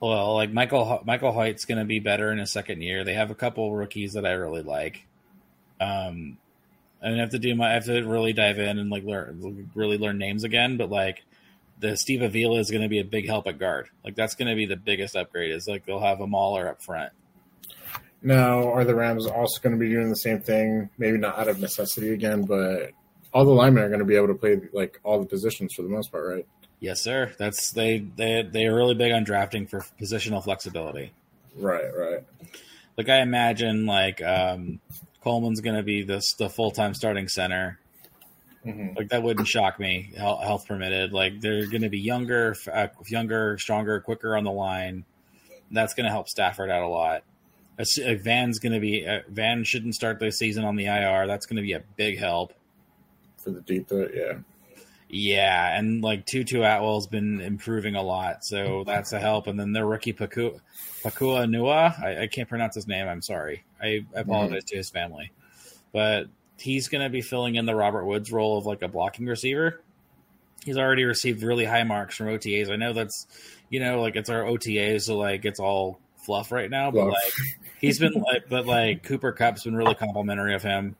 Well, 0.00 0.34
like 0.34 0.52
Michael 0.52 1.02
Michael 1.06 1.32
Hoyt's 1.32 1.64
going 1.64 1.78
to 1.78 1.84
be 1.84 2.00
better 2.00 2.30
in 2.30 2.38
his 2.38 2.52
second 2.52 2.82
year. 2.82 3.04
They 3.04 3.14
have 3.14 3.30
a 3.30 3.34
couple 3.34 3.74
rookies 3.74 4.12
that 4.12 4.26
I 4.26 4.32
really 4.32 4.62
like. 4.62 5.06
Um, 5.80 6.38
I 7.02 7.10
have 7.12 7.30
to 7.30 7.38
do 7.38 7.54
my 7.54 7.70
I 7.70 7.74
have 7.74 7.86
to 7.86 8.02
really 8.02 8.32
dive 8.32 8.58
in 8.58 8.78
and 8.78 8.90
like 8.90 9.04
learn 9.04 9.70
really 9.74 9.98
learn 9.98 10.18
names 10.18 10.44
again. 10.44 10.76
But 10.76 10.90
like 10.90 11.24
the 11.80 11.96
Steve 11.96 12.22
Avila 12.22 12.58
is 12.58 12.70
going 12.70 12.82
to 12.82 12.88
be 12.88 13.00
a 13.00 13.04
big 13.04 13.26
help 13.26 13.46
at 13.46 13.58
guard. 13.58 13.88
Like 14.04 14.16
that's 14.16 14.34
going 14.34 14.48
to 14.48 14.54
be 14.54 14.66
the 14.66 14.76
biggest 14.76 15.16
upgrade. 15.16 15.52
Is 15.52 15.66
like 15.66 15.86
they'll 15.86 16.00
have 16.00 16.20
a 16.20 16.26
Mauler 16.26 16.68
up 16.68 16.82
front. 16.82 17.12
Now, 18.20 18.72
are 18.72 18.84
the 18.84 18.94
Rams 18.94 19.26
also 19.26 19.60
going 19.60 19.74
to 19.74 19.78
be 19.78 19.88
doing 19.88 20.08
the 20.08 20.16
same 20.16 20.40
thing? 20.40 20.90
Maybe 20.98 21.18
not 21.18 21.38
out 21.38 21.48
of 21.48 21.60
necessity 21.60 22.12
again, 22.12 22.42
but 22.42 22.90
all 23.32 23.44
the 23.44 23.52
linemen 23.52 23.84
are 23.84 23.88
going 23.88 24.00
to 24.00 24.04
be 24.04 24.16
able 24.16 24.28
to 24.28 24.34
play 24.34 24.60
like 24.72 24.98
all 25.04 25.20
the 25.20 25.26
positions 25.26 25.74
for 25.74 25.82
the 25.82 25.88
most 25.88 26.10
part, 26.10 26.26
right? 26.26 26.46
Yes, 26.80 27.00
sir. 27.00 27.32
That's 27.38 27.72
they 27.72 27.98
they 27.98 28.42
they 28.42 28.66
are 28.66 28.74
really 28.74 28.94
big 28.94 29.12
on 29.12 29.24
drafting 29.24 29.66
for 29.66 29.84
positional 30.00 30.42
flexibility. 30.42 31.12
Right, 31.56 31.90
right. 31.96 32.24
Like 32.96 33.08
I 33.08 33.20
imagine, 33.20 33.86
like 33.86 34.22
um, 34.22 34.80
Coleman's 35.22 35.60
going 35.60 35.76
to 35.76 35.82
be 35.82 36.02
this 36.02 36.34
the 36.34 36.48
full 36.48 36.70
time 36.70 36.94
starting 36.94 37.28
center. 37.28 37.78
Hmm 38.64 38.88
Like 38.96 39.08
that 39.10 39.22
wouldn't 39.22 39.46
shock 39.46 39.78
me, 39.78 40.12
health 40.16 40.66
permitted. 40.66 41.12
Like 41.12 41.40
they're 41.40 41.66
going 41.66 41.82
to 41.82 41.88
be 41.88 42.00
younger, 42.00 42.54
uh, 42.72 42.88
younger, 43.06 43.58
stronger, 43.58 44.00
quicker 44.00 44.36
on 44.36 44.44
the 44.44 44.52
line. 44.52 45.04
That's 45.70 45.94
going 45.94 46.04
to 46.06 46.10
help 46.10 46.28
Stafford 46.28 46.70
out 46.70 46.82
a 46.82 46.88
lot. 46.88 47.22
As- 47.78 47.98
uh, 47.98 48.14
Van's 48.22 48.58
going 48.58 48.72
to 48.72 48.80
be 48.80 49.06
uh, 49.06 49.20
Van 49.28 49.64
shouldn't 49.64 49.94
start 49.94 50.18
the 50.18 50.30
season 50.32 50.64
on 50.64 50.76
the 50.76 50.86
IR. 50.86 51.26
That's 51.26 51.46
going 51.46 51.56
to 51.56 51.62
be 51.62 51.72
a 51.72 51.82
big 51.96 52.18
help. 52.18 52.52
For 53.38 53.50
the 53.50 53.60
deep 53.60 53.88
threat, 53.88 54.10
yeah. 54.14 54.38
Yeah, 55.10 55.78
and 55.78 56.02
like 56.02 56.26
Tutu 56.26 56.60
Atwell's 56.62 57.06
been 57.06 57.40
improving 57.40 57.94
a 57.94 58.02
lot, 58.02 58.44
so 58.44 58.84
that's 58.84 59.12
a 59.14 59.18
help. 59.20 59.46
And 59.46 59.58
then 59.58 59.72
their 59.72 59.86
rookie 59.86 60.12
Paku, 60.12 60.60
Pakua 61.02 61.48
Nua, 61.48 61.98
I, 61.98 62.22
I 62.22 62.26
can't 62.26 62.48
pronounce 62.48 62.74
his 62.74 62.86
name. 62.86 63.08
I'm 63.08 63.22
sorry. 63.22 63.64
I, 63.80 64.04
I 64.14 64.20
apologize 64.20 64.64
to 64.64 64.76
his 64.76 64.90
family, 64.90 65.32
but 65.92 66.26
he's 66.58 66.88
going 66.88 67.02
to 67.02 67.08
be 67.10 67.20
filling 67.20 67.54
in 67.54 67.66
the 67.66 67.74
Robert 67.74 68.04
Woods 68.04 68.30
role 68.32 68.58
of 68.58 68.66
like 68.66 68.82
a 68.82 68.88
blocking 68.88 69.26
receiver. 69.26 69.80
He's 70.64 70.76
already 70.76 71.04
received 71.04 71.42
really 71.42 71.64
high 71.64 71.84
marks 71.84 72.16
from 72.16 72.26
OTAs. 72.26 72.70
I 72.70 72.76
know 72.76 72.92
that's 72.92 73.26
you 73.70 73.80
know 73.80 74.00
like 74.00 74.16
it's 74.16 74.28
our 74.28 74.42
OTAs, 74.42 75.02
so 75.02 75.16
like 75.16 75.44
it's 75.44 75.60
all 75.60 76.00
fluff 76.16 76.50
right 76.52 76.68
now. 76.70 76.90
But 76.90 77.04
Fluff. 77.08 77.14
like 77.14 77.58
he's 77.80 77.98
been 77.98 78.12
like, 78.32 78.48
but 78.48 78.66
like 78.66 79.02
Cooper 79.04 79.32
Kupp's 79.32 79.64
been 79.64 79.76
really 79.76 79.94
complimentary 79.94 80.54
of 80.54 80.62
him. 80.62 80.96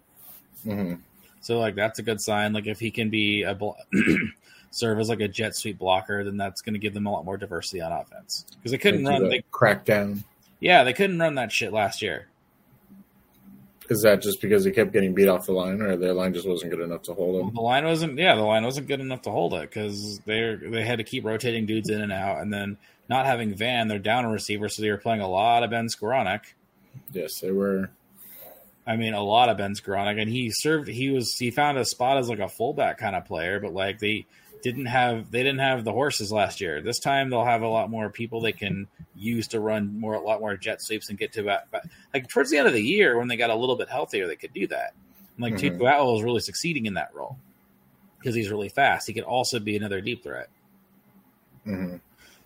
hmm 0.64 0.94
So 1.40 1.58
like 1.58 1.74
that's 1.74 1.98
a 1.98 2.02
good 2.02 2.20
sign. 2.20 2.52
Like 2.52 2.66
if 2.66 2.78
he 2.78 2.90
can 2.90 3.10
be 3.10 3.42
a 3.42 3.54
blo- 3.54 3.76
serve 4.70 5.00
as 5.00 5.08
like 5.08 5.20
a 5.20 5.28
jet 5.28 5.56
sweep 5.56 5.78
blocker, 5.78 6.24
then 6.24 6.36
that's 6.36 6.62
going 6.62 6.74
to 6.74 6.78
give 6.80 6.94
them 6.94 7.06
a 7.06 7.12
lot 7.12 7.24
more 7.24 7.36
diversity 7.36 7.80
on 7.80 7.90
offense 7.92 8.46
because 8.56 8.70
they 8.70 8.78
couldn't 8.78 9.04
run. 9.04 9.28
They, 9.28 9.42
crack 9.50 9.84
down. 9.84 10.22
yeah, 10.60 10.84
they 10.84 10.92
couldn't 10.92 11.18
run 11.18 11.34
that 11.34 11.50
shit 11.52 11.72
last 11.72 12.00
year. 12.00 12.28
Is 13.90 14.02
that 14.02 14.20
just 14.20 14.40
because 14.42 14.64
he 14.64 14.70
kept 14.70 14.92
getting 14.92 15.14
beat 15.14 15.28
off 15.28 15.46
the 15.46 15.52
line, 15.52 15.80
or 15.80 15.96
their 15.96 16.12
line 16.12 16.34
just 16.34 16.46
wasn't 16.46 16.70
good 16.70 16.80
enough 16.80 17.02
to 17.04 17.14
hold 17.14 17.42
him? 17.42 17.54
The 17.54 17.60
line 17.60 17.84
wasn't. 17.84 18.18
Yeah, 18.18 18.34
the 18.34 18.42
line 18.42 18.64
wasn't 18.64 18.86
good 18.86 19.00
enough 19.00 19.22
to 19.22 19.30
hold 19.30 19.54
it 19.54 19.62
because 19.62 20.20
they 20.26 20.56
they 20.60 20.84
had 20.84 20.98
to 20.98 21.04
keep 21.04 21.24
rotating 21.24 21.64
dudes 21.64 21.88
in 21.88 22.00
and 22.00 22.12
out, 22.12 22.40
and 22.40 22.52
then 22.52 22.76
not 23.08 23.24
having 23.24 23.54
Van, 23.54 23.88
they're 23.88 23.98
down 23.98 24.26
a 24.26 24.30
receiver, 24.30 24.68
so 24.68 24.82
they 24.82 24.90
were 24.90 24.98
playing 24.98 25.22
a 25.22 25.28
lot 25.28 25.62
of 25.62 25.70
Ben 25.70 25.86
Skowronek. 25.88 26.42
Yes, 27.12 27.40
they 27.40 27.50
were. 27.50 27.90
I 28.86 28.96
mean, 28.96 29.14
a 29.14 29.22
lot 29.22 29.48
of 29.48 29.56
Ben 29.56 29.74
Skowronek, 29.74 30.20
and 30.20 30.30
he 30.30 30.50
served. 30.52 30.88
He 30.88 31.10
was 31.10 31.34
he 31.38 31.50
found 31.50 31.78
a 31.78 31.84
spot 31.84 32.18
as 32.18 32.28
like 32.28 32.38
a 32.38 32.48
fullback 32.48 32.98
kind 32.98 33.16
of 33.16 33.24
player, 33.24 33.60
but 33.60 33.72
like 33.72 33.98
they 33.98 34.26
didn't 34.62 34.86
have 34.86 35.30
they 35.30 35.42
didn't 35.42 35.60
have 35.60 35.84
the 35.84 35.92
horses 35.92 36.30
last 36.32 36.60
year. 36.60 36.80
This 36.80 36.98
time 36.98 37.30
they'll 37.30 37.44
have 37.44 37.62
a 37.62 37.68
lot 37.68 37.90
more 37.90 38.10
people 38.10 38.40
they 38.40 38.52
can 38.52 38.86
use 39.14 39.48
to 39.48 39.60
run 39.60 39.98
more 39.98 40.14
a 40.14 40.20
lot 40.20 40.40
more 40.40 40.56
jet 40.56 40.80
sweeps 40.80 41.08
and 41.08 41.18
get 41.18 41.32
to 41.32 41.40
about 41.40 41.62
but 41.70 41.84
like 42.14 42.28
towards 42.28 42.50
the 42.50 42.58
end 42.58 42.66
of 42.66 42.72
the 42.72 42.82
year 42.82 43.18
when 43.18 43.28
they 43.28 43.36
got 43.36 43.50
a 43.50 43.54
little 43.54 43.76
bit 43.76 43.88
healthier, 43.88 44.26
they 44.26 44.36
could 44.36 44.52
do 44.52 44.66
that. 44.68 44.94
And 45.36 45.42
like 45.44 45.54
Mhm. 45.54 45.58
Tutu 45.60 45.74
Atwell 45.76 46.16
is 46.16 46.22
really 46.22 46.40
succeeding 46.40 46.86
in 46.86 46.94
that 46.94 47.14
role 47.14 47.36
because 48.18 48.34
he's 48.34 48.50
really 48.50 48.68
fast. 48.68 49.06
He 49.06 49.12
could 49.14 49.24
also 49.24 49.58
be 49.58 49.76
another 49.76 50.00
deep 50.00 50.22
threat. 50.22 50.48
hmm 51.64 51.96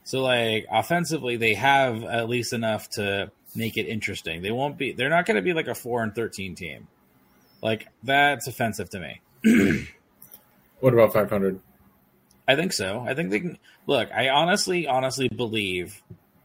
So 0.04 0.22
like 0.22 0.66
offensively, 0.70 1.36
they 1.36 1.54
have 1.54 2.02
at 2.04 2.28
least 2.28 2.52
enough 2.52 2.88
to 2.90 3.30
make 3.54 3.76
it 3.76 3.86
interesting. 3.86 4.42
They 4.42 4.50
won't 4.50 4.78
be. 4.78 4.92
They're 4.92 5.10
not 5.10 5.26
going 5.26 5.36
to 5.36 5.42
be 5.42 5.52
like 5.52 5.68
a 5.68 5.74
four 5.74 6.02
and 6.02 6.14
thirteen 6.14 6.54
team. 6.54 6.88
Like 7.62 7.86
that's 8.02 8.46
offensive 8.46 8.90
to 8.90 9.00
me. 9.00 9.20
What 10.80 10.94
about 10.94 11.12
500? 11.12 11.60
I 12.46 12.56
think 12.56 12.72
so. 12.72 13.04
I 13.06 13.14
think 13.14 13.30
they 13.30 13.40
can 13.40 13.58
look. 13.86 14.10
I 14.12 14.28
honestly, 14.28 14.86
honestly 14.86 15.28
believe, 15.28 16.02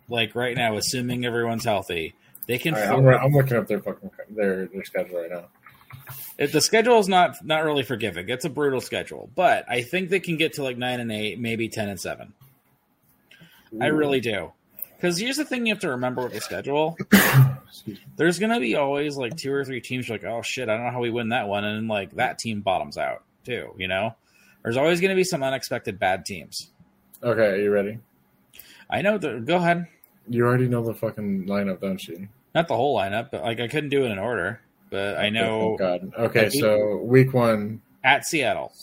like 0.10 0.36
right 0.36 0.56
now, 0.56 0.78
assuming 0.78 1.26
everyone's 1.26 1.66
healthy, 1.66 2.14
they 2.48 2.58
can. 2.58 2.76
All 2.76 2.80
right, 2.80 2.90
fi- 2.90 2.96
I'm, 2.96 3.26
I'm 3.26 3.32
looking 3.32 3.58
up 3.58 3.68
their 3.68 3.80
fucking 3.80 4.12
their 4.30 4.68
their 4.68 4.84
schedule 4.84 5.22
right 5.22 5.32
now. 5.32 5.46
If 6.38 6.52
the 6.52 6.62
schedule 6.62 7.00
is 7.00 7.08
not 7.08 7.44
not 7.44 7.64
really 7.64 7.84
forgiving. 7.84 8.30
It's 8.30 8.46
a 8.46 8.50
brutal 8.50 8.82
schedule, 8.82 9.30
but 9.36 9.66
I 9.70 9.82
think 9.82 10.10
they 10.10 10.20
can 10.20 10.38
get 10.38 10.54
to 10.54 10.64
like 10.64 10.78
nine 10.78 11.00
and 11.00 11.12
eight, 11.12 11.40
maybe 11.40 11.68
ten 11.68 11.90
and 11.90 12.00
seven. 12.00 12.34
I 13.82 13.88
really 13.88 14.22
do. 14.22 14.54
Because 14.96 15.20
here's 15.20 15.38
the 15.38 15.46
thing 15.46 15.66
you 15.66 15.74
have 15.74 15.82
to 15.82 15.92
remember 15.92 16.24
with 16.24 16.34
the 16.34 16.42
schedule. 16.42 16.98
There's 18.18 18.40
gonna 18.40 18.60
be 18.60 18.76
always 18.76 19.16
like 19.16 19.38
two 19.38 19.54
or 19.54 19.64
three 19.64 19.82
teams 19.82 20.10
like, 20.10 20.24
oh 20.24 20.42
shit, 20.42 20.70
I 20.70 20.76
don't 20.76 20.86
know 20.86 20.92
how 20.92 21.02
we 21.02 21.12
win 21.12 21.30
that 21.30 21.48
one, 21.48 21.64
and 21.64 21.88
like 21.88 22.16
that 22.16 22.40
team 22.40 22.62
bottoms 22.62 22.98
out 22.98 23.24
too. 23.46 23.74
You 23.78 23.88
know, 23.88 24.16
there's 24.68 24.76
always 24.76 25.00
gonna 25.00 25.16
be 25.16 25.24
some 25.24 25.44
unexpected 25.44 25.98
bad 25.98 26.26
teams. 26.26 26.72
Okay, 27.24 27.52
are 27.52 27.56
you 27.56 27.72
ready? 27.72 28.00
I 28.90 29.02
know. 29.02 29.18
The, 29.18 29.40
go 29.40 29.56
ahead. 29.56 29.88
You 30.28 30.46
already 30.46 30.68
know 30.68 30.84
the 30.84 30.94
fucking 30.94 31.46
lineup, 31.46 31.80
don't 31.80 32.06
you? 32.06 32.28
Not 32.54 32.68
the 32.68 32.76
whole 32.76 32.98
lineup, 32.98 33.32
but 33.32 33.44
like 33.44 33.62
I 33.62 33.70
couldn't 33.70 33.92
do 33.92 34.04
it 34.04 34.12
in 34.12 34.20
order. 34.20 34.60
But 34.90 35.18
I 35.18 35.30
know 35.30 35.62
Oh, 35.62 35.78
God. 35.78 36.12
Okay, 36.18 36.44
Like, 36.44 36.52
so 36.52 36.98
week 36.98 37.34
one. 37.34 37.82
at 38.04 38.26
Seattle, 38.26 38.74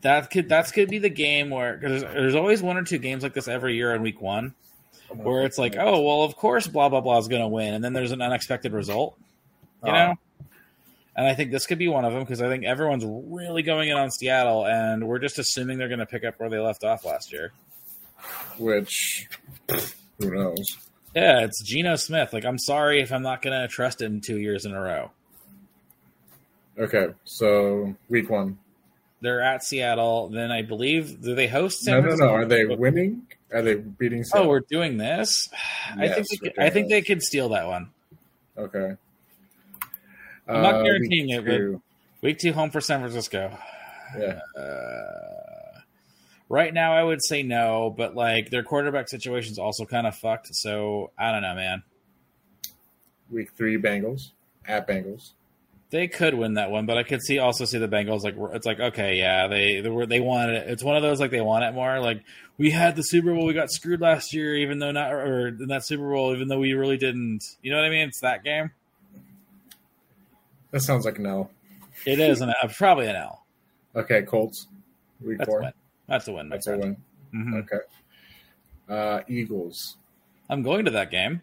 that 0.00 0.30
could 0.32 0.48
that 0.48 0.72
could 0.72 0.88
be 0.88 0.98
the 0.98 1.08
game 1.08 1.48
where 1.50 1.76
because 1.76 2.02
there's, 2.02 2.12
there's 2.14 2.34
always 2.34 2.60
one 2.60 2.76
or 2.76 2.82
two 2.82 2.98
games 2.98 3.22
like 3.22 3.34
this 3.34 3.46
every 3.46 3.76
year 3.76 3.94
in 3.94 4.02
week 4.02 4.20
one 4.20 4.52
where 5.14 5.44
it's 5.44 5.58
like, 5.58 5.76
oh 5.78 6.00
well, 6.02 6.22
of 6.24 6.34
course, 6.34 6.66
blah 6.66 6.88
blah 6.88 7.00
blah 7.00 7.18
is 7.18 7.28
going 7.28 7.42
to 7.42 7.46
win, 7.48 7.74
and 7.74 7.84
then 7.84 7.92
there's 7.92 8.10
an 8.12 8.20
unexpected 8.20 8.72
result. 8.72 9.16
You 9.84 9.90
Oh. 9.90 9.94
know. 9.94 10.14
And 11.20 11.28
I 11.28 11.34
think 11.34 11.50
this 11.50 11.66
could 11.66 11.76
be 11.76 11.86
one 11.86 12.06
of 12.06 12.14
them 12.14 12.22
because 12.22 12.40
I 12.40 12.48
think 12.48 12.64
everyone's 12.64 13.04
really 13.04 13.60
going 13.60 13.90
in 13.90 13.96
on 13.98 14.10
Seattle, 14.10 14.64
and 14.64 15.06
we're 15.06 15.18
just 15.18 15.38
assuming 15.38 15.76
they're 15.76 15.88
going 15.88 16.00
to 16.00 16.06
pick 16.06 16.24
up 16.24 16.40
where 16.40 16.48
they 16.48 16.58
left 16.58 16.82
off 16.82 17.04
last 17.04 17.30
year. 17.30 17.52
which 18.56 19.28
who 19.68 20.34
knows? 20.34 20.78
Yeah, 21.14 21.40
it's 21.40 21.62
Geno 21.62 21.96
Smith. 21.96 22.32
Like, 22.32 22.46
I'm 22.46 22.58
sorry 22.58 23.02
if 23.02 23.12
I'm 23.12 23.20
not 23.20 23.42
going 23.42 23.60
to 23.60 23.68
trust 23.68 24.00
him 24.00 24.22
two 24.22 24.38
years 24.38 24.64
in 24.64 24.72
a 24.72 24.80
row. 24.80 25.10
Okay, 26.78 27.08
so 27.24 27.94
week 28.08 28.30
one. 28.30 28.58
They're 29.20 29.42
at 29.42 29.62
Seattle. 29.62 30.28
Then 30.28 30.50
I 30.50 30.62
believe 30.62 31.20
do 31.20 31.34
they 31.34 31.48
host? 31.48 31.86
No, 31.86 32.00
San 32.00 32.08
no, 32.08 32.14
no. 32.14 32.32
Are 32.32 32.46
they 32.46 32.64
winning? 32.64 33.26
Are 33.52 33.60
they 33.60 33.74
beating? 33.74 34.24
Oh, 34.32 34.48
we're 34.48 34.60
doing 34.60 34.96
this. 34.96 35.50
I 35.98 36.08
think 36.08 36.28
they 36.30 36.36
could, 36.38 36.58
I 36.58 36.70
think 36.70 36.88
this. 36.88 36.92
they 36.92 37.02
could 37.02 37.22
steal 37.22 37.50
that 37.50 37.66
one. 37.66 37.90
okay. 38.56 38.96
I'm 40.50 40.62
not 40.62 40.74
Uh, 40.76 40.82
guaranteeing 40.84 41.30
it, 41.30 41.44
but- 41.44 41.80
Week 42.22 42.38
two 42.38 42.52
home 42.52 42.70
for 42.70 42.80
San 42.82 43.00
Francisco. 43.00 43.56
Yeah. 44.18 44.40
Uh, 44.60 45.80
right 46.50 46.74
now, 46.74 46.92
I 46.92 47.02
would 47.02 47.22
say 47.24 47.42
no, 47.42 47.94
but 47.96 48.14
like 48.14 48.50
their 48.50 48.62
quarterback 48.62 49.08
situation's 49.08 49.58
also 49.58 49.86
kind 49.86 50.06
of 50.06 50.14
fucked. 50.16 50.48
So 50.54 51.12
I 51.18 51.32
don't 51.32 51.40
know, 51.42 51.54
man. 51.54 51.82
Week 53.30 53.50
three, 53.56 53.78
Bengals 53.80 54.32
at 54.66 54.86
Bengals. 54.88 55.30
They 55.90 56.06
could 56.08 56.34
win 56.34 56.54
that 56.54 56.70
one, 56.70 56.86
but 56.86 56.98
I 56.98 57.02
could 57.02 57.20
see 57.22 57.38
also 57.38 57.64
see 57.64 57.78
the 57.78 57.88
Bengals 57.88 58.22
like 58.22 58.36
it's 58.54 58.66
like 58.66 58.78
okay, 58.80 59.16
yeah, 59.16 59.48
they 59.48 59.80
they 59.80 59.88
were 59.88 60.06
they 60.06 60.20
wanted 60.20 60.56
it. 60.56 60.70
It's 60.70 60.84
one 60.84 60.96
of 60.96 61.02
those 61.02 61.20
like 61.20 61.30
they 61.30 61.40
want 61.40 61.64
it 61.64 61.72
more. 61.72 62.00
Like 62.00 62.22
we 62.58 62.70
had 62.70 62.96
the 62.96 63.02
Super 63.02 63.34
Bowl, 63.34 63.46
we 63.46 63.54
got 63.54 63.70
screwed 63.70 64.00
last 64.00 64.34
year, 64.34 64.54
even 64.56 64.78
though 64.78 64.92
not 64.92 65.12
or 65.12 65.48
in 65.48 65.68
that 65.68 65.84
Super 65.86 66.08
Bowl, 66.10 66.32
even 66.34 66.48
though 66.48 66.58
we 66.60 66.74
really 66.74 66.96
didn't. 66.96 67.42
You 67.62 67.70
know 67.72 67.78
what 67.78 67.86
I 67.86 67.90
mean? 67.90 68.08
It's 68.08 68.20
that 68.20 68.44
game. 68.44 68.70
That 70.70 70.80
sounds 70.80 71.04
like 71.04 71.18
an 71.18 71.26
L. 71.26 71.50
It 72.06 72.20
is 72.20 72.40
an 72.40 72.52
probably 72.76 73.06
an 73.08 73.16
L. 73.16 73.44
Okay, 73.94 74.22
Colts. 74.22 74.66
Week 75.20 75.38
That's 75.38 75.48
a 75.48 75.50
four. 75.50 75.60
win. 75.62 75.72
That's 76.06 76.28
a 76.28 76.32
win. 76.32 76.48
That's 76.48 76.66
a 76.66 76.76
friend. 76.76 76.96
win. 77.32 77.44
Mhm. 77.46 77.62
Okay. 77.62 77.84
Uh, 78.88 79.20
Eagles. 79.28 79.96
I'm 80.48 80.62
going 80.62 80.84
to 80.86 80.90
that 80.92 81.10
game. 81.10 81.42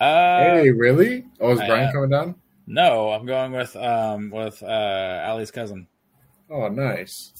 Uh, 0.00 0.40
hey, 0.40 0.70
really? 0.70 1.24
Oh, 1.40 1.52
is 1.52 1.60
I 1.60 1.66
Brian 1.68 1.92
coming 1.92 2.10
down? 2.10 2.34
No, 2.66 3.10
I'm 3.12 3.26
going 3.26 3.52
with 3.52 3.76
um 3.76 4.30
with 4.30 4.62
uh 4.62 5.24
Ali's 5.26 5.50
cousin. 5.50 5.86
Oh, 6.50 6.68
nice. 6.68 7.32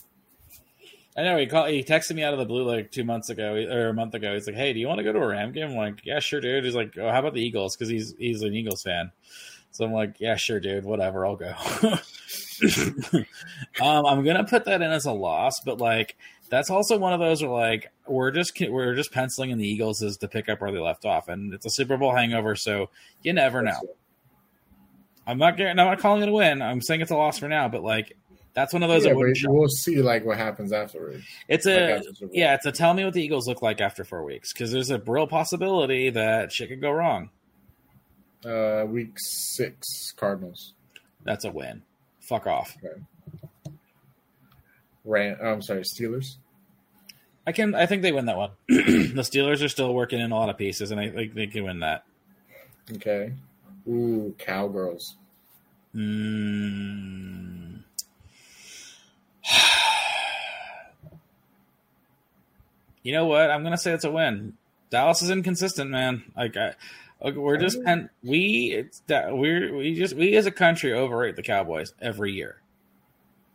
I 1.17 1.23
know 1.23 1.37
he 1.39 1.47
called. 1.47 1.71
He 1.71 1.83
texted 1.83 2.15
me 2.15 2.23
out 2.23 2.35
of 2.35 2.39
the 2.39 2.45
blue 2.45 2.65
like 2.65 2.91
two 2.93 3.05
months 3.05 3.31
ago 3.31 3.55
or 3.55 3.89
a 3.89 3.95
month 3.95 4.15
ago. 4.15 4.35
He's 4.35 4.47
like, 4.47 4.57
"Hey, 4.57 4.73
do 4.75 4.79
you 4.79 4.87
want 4.87 4.99
to 4.99 5.05
go 5.05 5.13
to 5.13 5.19
a 5.19 5.27
Ram 5.27 5.53
game?" 5.53 5.71
I'm 5.71 5.77
like, 5.77 6.05
"Yeah, 6.05 6.19
sure, 6.21 6.41
dude." 6.41 6.65
He's 6.65 6.75
like, 6.75 6.97
"Oh, 6.99 7.11
how 7.11 7.21
about 7.21 7.33
the 7.35 7.41
Eagles?" 7.41 7.75
Because 7.75 7.89
he's 7.89 8.15
he's 8.19 8.43
an 8.43 8.55
Eagles 8.55 8.83
fan. 8.83 9.11
So 9.77 9.85
I'm 9.85 9.93
like, 9.93 10.21
"Yeah, 10.21 10.37
sure, 10.37 10.59
dude. 10.59 10.85
Whatever, 10.85 11.27
I'll 11.27 11.37
go." 11.37 11.53
um, 13.83 14.07
I'm 14.07 14.25
gonna 14.25 14.45
put 14.45 14.65
that 14.65 14.81
in 14.81 14.91
as 14.91 15.05
a 15.05 15.13
loss, 15.13 15.61
but 15.61 15.79
like 15.79 16.17
that's 16.49 16.71
also 16.71 16.97
one 16.97 17.13
of 17.13 17.21
those 17.21 17.43
where 17.43 17.51
like 17.51 17.93
we're 18.07 18.31
just 18.31 18.59
we're 18.71 18.95
just 18.95 19.13
penciling 19.13 19.51
in 19.51 19.59
the 19.59 19.69
Eagles 19.69 20.01
is 20.01 20.17
to 20.19 20.29
pick 20.29 20.49
up 20.49 20.63
where 20.63 20.73
they 20.73 20.79
left 20.79 21.05
off, 21.05 21.29
and 21.29 21.53
it's 21.53 21.67
a 21.67 21.71
Super 21.71 21.99
Bowl 21.99 22.15
hangover, 22.15 22.57
so 22.57 22.89
you 23.23 23.35
never 23.35 23.61
know. 23.61 23.81
I'm 25.27 25.37
not 25.37 25.59
getting, 25.59 25.79
I'm 25.79 25.87
not 25.87 25.99
calling 25.99 26.23
it 26.23 26.29
a 26.31 26.33
win. 26.33 26.63
I'm 26.63 26.81
saying 26.81 27.03
it's 27.03 27.11
a 27.11 27.17
loss 27.17 27.39
for 27.39 27.49
now, 27.49 27.69
but 27.69 27.83
like 27.83 28.17
that's 28.55 28.73
one 28.73 28.83
of 28.83 28.89
those. 28.89 29.05
Yeah, 29.05 29.11
that 29.11 29.15
but 29.17 29.19
wouldn't 29.19 29.37
shock. 29.37 29.53
we'll 29.53 29.69
see 29.69 30.01
like 30.01 30.25
what 30.25 30.39
happens 30.39 30.73
afterwards. 30.73 31.23
It's 31.49 31.67
a 31.67 32.01
Bowl. 32.21 32.31
yeah, 32.33 32.55
it's 32.55 32.65
a 32.65 32.73
tell 32.73 32.95
me 32.95 33.05
what 33.05 33.13
the 33.13 33.23
Eagles 33.23 33.47
look 33.47 33.61
like 33.61 33.83
after 33.83 34.05
four 34.05 34.25
weeks 34.25 34.55
because 34.55 34.73
there's 34.73 34.91
a 34.91 34.99
real 35.07 35.27
possibility 35.27 36.09
that 36.09 36.51
shit 36.51 36.71
could 36.71 36.81
go 36.81 36.91
wrong. 36.91 37.29
Uh, 38.47 38.85
week 38.87 39.15
six, 39.17 40.13
Cardinals. 40.17 40.75
That's 41.25 41.45
a 41.45 41.51
win. 41.51 41.83
Fuck 42.21 42.47
off. 42.47 42.77
Ran. 45.05 45.37
Oh, 45.41 45.53
I'm 45.53 45.63
sorry, 45.63 45.81
Steelers. 45.81 46.37
I 47.47 47.53
can. 47.53 47.75
I 47.75 47.87
think 47.87 48.03
they 48.03 48.13
win 48.13 48.27
that 48.27 48.37
one. 48.37 48.51
the 48.69 49.23
Steelers 49.23 49.65
are 49.65 49.69
still 49.69 49.95
working 49.95 50.21
in 50.21 50.31
a 50.31 50.35
lot 50.35 50.51
of 50.51 50.59
pieces, 50.59 50.91
and 50.91 51.01
I 51.01 51.11
think 51.11 51.35
they 51.35 51.47
can 51.47 51.65
win 51.65 51.81
that. 51.81 52.05
Okay. 52.93 53.33
Ooh, 53.89 54.35
Cowgirls. 54.39 55.17
Mm. 55.95 57.83
you 63.03 63.13
know 63.13 63.27
what? 63.27 63.51
I'm 63.51 63.63
gonna 63.65 63.79
say 63.79 63.93
it's 63.93 64.05
a 64.05 64.11
win. 64.11 64.55
Dallas 64.91 65.23
is 65.23 65.31
inconsistent, 65.31 65.91
man. 65.91 66.23
Like 66.37 66.57
I, 66.57 66.75
okay, 67.23 67.37
we're 67.37 67.57
just 67.57 67.83
pen, 67.85 68.11
we 68.23 68.73
it's 68.73 69.01
that 69.07 69.37
we're 69.37 69.75
we 69.77 69.95
just 69.95 70.15
we 70.15 70.37
as 70.37 70.47
a 70.47 70.51
country 70.51 70.93
overrate 70.93 71.37
the 71.37 71.43
Cowboys 71.43 71.93
every 72.01 72.33
year. 72.33 72.61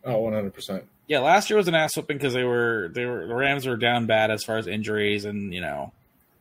Oh, 0.04 0.18
100 0.18 0.52
percent. 0.52 0.84
Yeah, 1.06 1.20
last 1.20 1.50
year 1.50 1.56
was 1.56 1.68
an 1.68 1.74
ass 1.74 1.96
whooping 1.96 2.16
because 2.16 2.32
they 2.32 2.44
were 2.44 2.90
they 2.92 3.04
were 3.04 3.26
the 3.26 3.34
Rams 3.34 3.66
were 3.66 3.76
down 3.76 4.06
bad 4.06 4.30
as 4.30 4.44
far 4.44 4.56
as 4.56 4.66
injuries 4.66 5.24
and 5.24 5.52
you 5.52 5.60
know, 5.60 5.92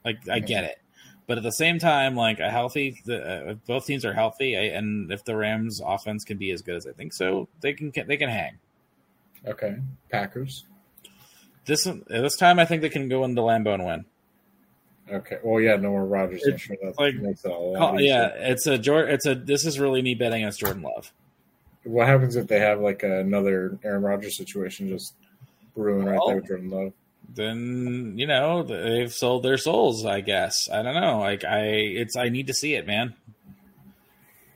like 0.06 0.28
I 0.30 0.40
get 0.40 0.64
it, 0.64 0.82
but 1.28 1.38
at 1.38 1.44
the 1.44 1.52
same 1.52 1.80
time, 1.80 2.16
like 2.16 2.40
a 2.40 2.50
healthy, 2.50 3.02
the, 3.06 3.16
uh, 3.16 3.52
if 3.52 3.66
both 3.66 3.86
teams 3.86 4.04
are 4.04 4.14
healthy, 4.14 4.58
I, 4.58 4.76
and 4.76 5.12
if 5.12 5.24
the 5.24 5.36
Rams 5.36 5.80
offense 5.80 6.24
can 6.24 6.38
be 6.38 6.52
as 6.52 6.62
good 6.62 6.76
as 6.76 6.86
I 6.86 6.92
think 6.92 7.14
so, 7.14 7.48
they 7.62 7.74
can 7.74 7.94
they 8.06 8.18
can 8.18 8.30
hang. 8.30 8.58
Okay. 9.46 9.78
Packers. 10.10 10.66
This 11.66 11.88
this 12.08 12.36
time, 12.36 12.60
I 12.60 12.66
think 12.66 12.82
they 12.82 12.90
can 12.90 13.08
go 13.08 13.24
into 13.24 13.42
Lambeau 13.42 13.76
and 13.76 13.86
win. 13.86 14.06
Okay. 15.12 15.38
Well, 15.44 15.60
yeah, 15.62 15.76
no 15.76 15.90
more 15.90 16.06
Rodgers. 16.06 16.42
I'm 16.46 16.54
It's 16.54 16.62
sure 16.64 16.78
like- 16.98 17.16
makes 17.16 17.44
it 17.44 17.52
a 17.52 17.54
lot 17.56 17.78
Call- 17.78 18.02
yeah, 18.02 18.28
it's 18.36 18.66
a 18.68 18.74
It's 18.76 19.26
a. 19.26 19.36
This 19.36 19.66
is 19.66 19.80
really 19.80 20.02
me 20.02 20.16
betting 20.16 20.44
against 20.44 20.60
Jordan 20.60 20.84
Love. 20.84 21.12
What 21.84 22.08
happens 22.08 22.36
if 22.36 22.48
they 22.48 22.60
have 22.60 22.80
like 22.80 23.04
another 23.04 23.78
Aaron 23.84 24.04
Rodgers 24.04 24.38
situation 24.38 24.88
just 24.90 25.14
brewing 25.76 26.06
right 26.06 26.20
there 26.28 26.36
with 26.38 26.48
Jordan 26.48 26.70
Love? 26.70 26.94
Then 27.34 28.14
you 28.18 28.28
know 28.28 28.62
they've 28.64 29.12
sold 29.12 29.44
their 29.44 29.58
souls. 29.58 30.06
I 30.06 30.22
guess 30.22 30.70
I 30.72 30.82
don't 30.84 30.94
know. 31.00 31.20
Like 31.20 31.44
I, 31.44 31.62
it's 31.70 32.16
I 32.16 32.30
need 32.30 32.48
to 32.48 32.54
see 32.54 32.76
it, 32.76 32.86
man. 32.86 33.16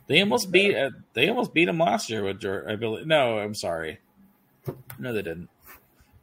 They 0.08 0.22
almost 0.22 0.52
beat. 0.52 0.76
Uh, 0.76 0.92
they 1.14 1.30
almost 1.30 1.54
beat 1.54 1.68
him 1.68 1.80
last 1.80 2.10
year 2.10 2.24
with 2.24 2.40
Jordan. 2.40 2.70
I 2.72 2.76
believe. 2.76 3.08
No, 3.08 3.40
I'm 3.40 3.56
sorry. 3.56 4.00
No, 5.00 5.12
they 5.14 5.22
didn't. 5.24 5.50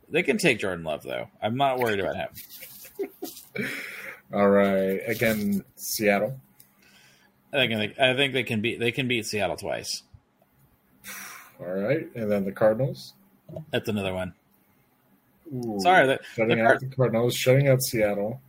They 0.09 0.23
can 0.23 0.39
take 0.39 0.59
Jordan 0.61 0.85
Love 0.85 1.03
though. 1.03 1.29
I'm 1.43 1.57
not 1.57 1.79
worried 1.79 1.99
about 2.01 2.17
him. 2.17 2.29
All 4.33 4.49
right. 4.49 5.01
Again, 5.07 5.65
Seattle. 5.77 6.39
I 7.53 7.67
think. 7.67 7.99
I 7.99 8.15
think 8.15 8.33
they 8.33 8.45
can 8.45 8.61
beat. 8.61 8.81
They 8.81 8.93
can 8.93 9.09
beat 9.09 9.27
Seattle 9.27 9.57
twice. 9.57 10.03
All 11.61 11.67
right. 11.67 12.09
And 12.15 12.31
then 12.31 12.45
the 12.45 12.53
Cardinals. 12.53 13.13
That's 13.71 13.89
another 13.89 14.15
one. 14.15 14.35
Ooh, 15.55 15.79
Sorry, 15.81 16.07
the, 16.07 16.19
shutting 16.35 16.59
the 16.59 16.65
out 16.65 16.81
the 16.81 16.87
Cardinals, 16.87 17.35
shutting 17.35 17.69
out 17.69 17.83
Seattle. 17.83 18.41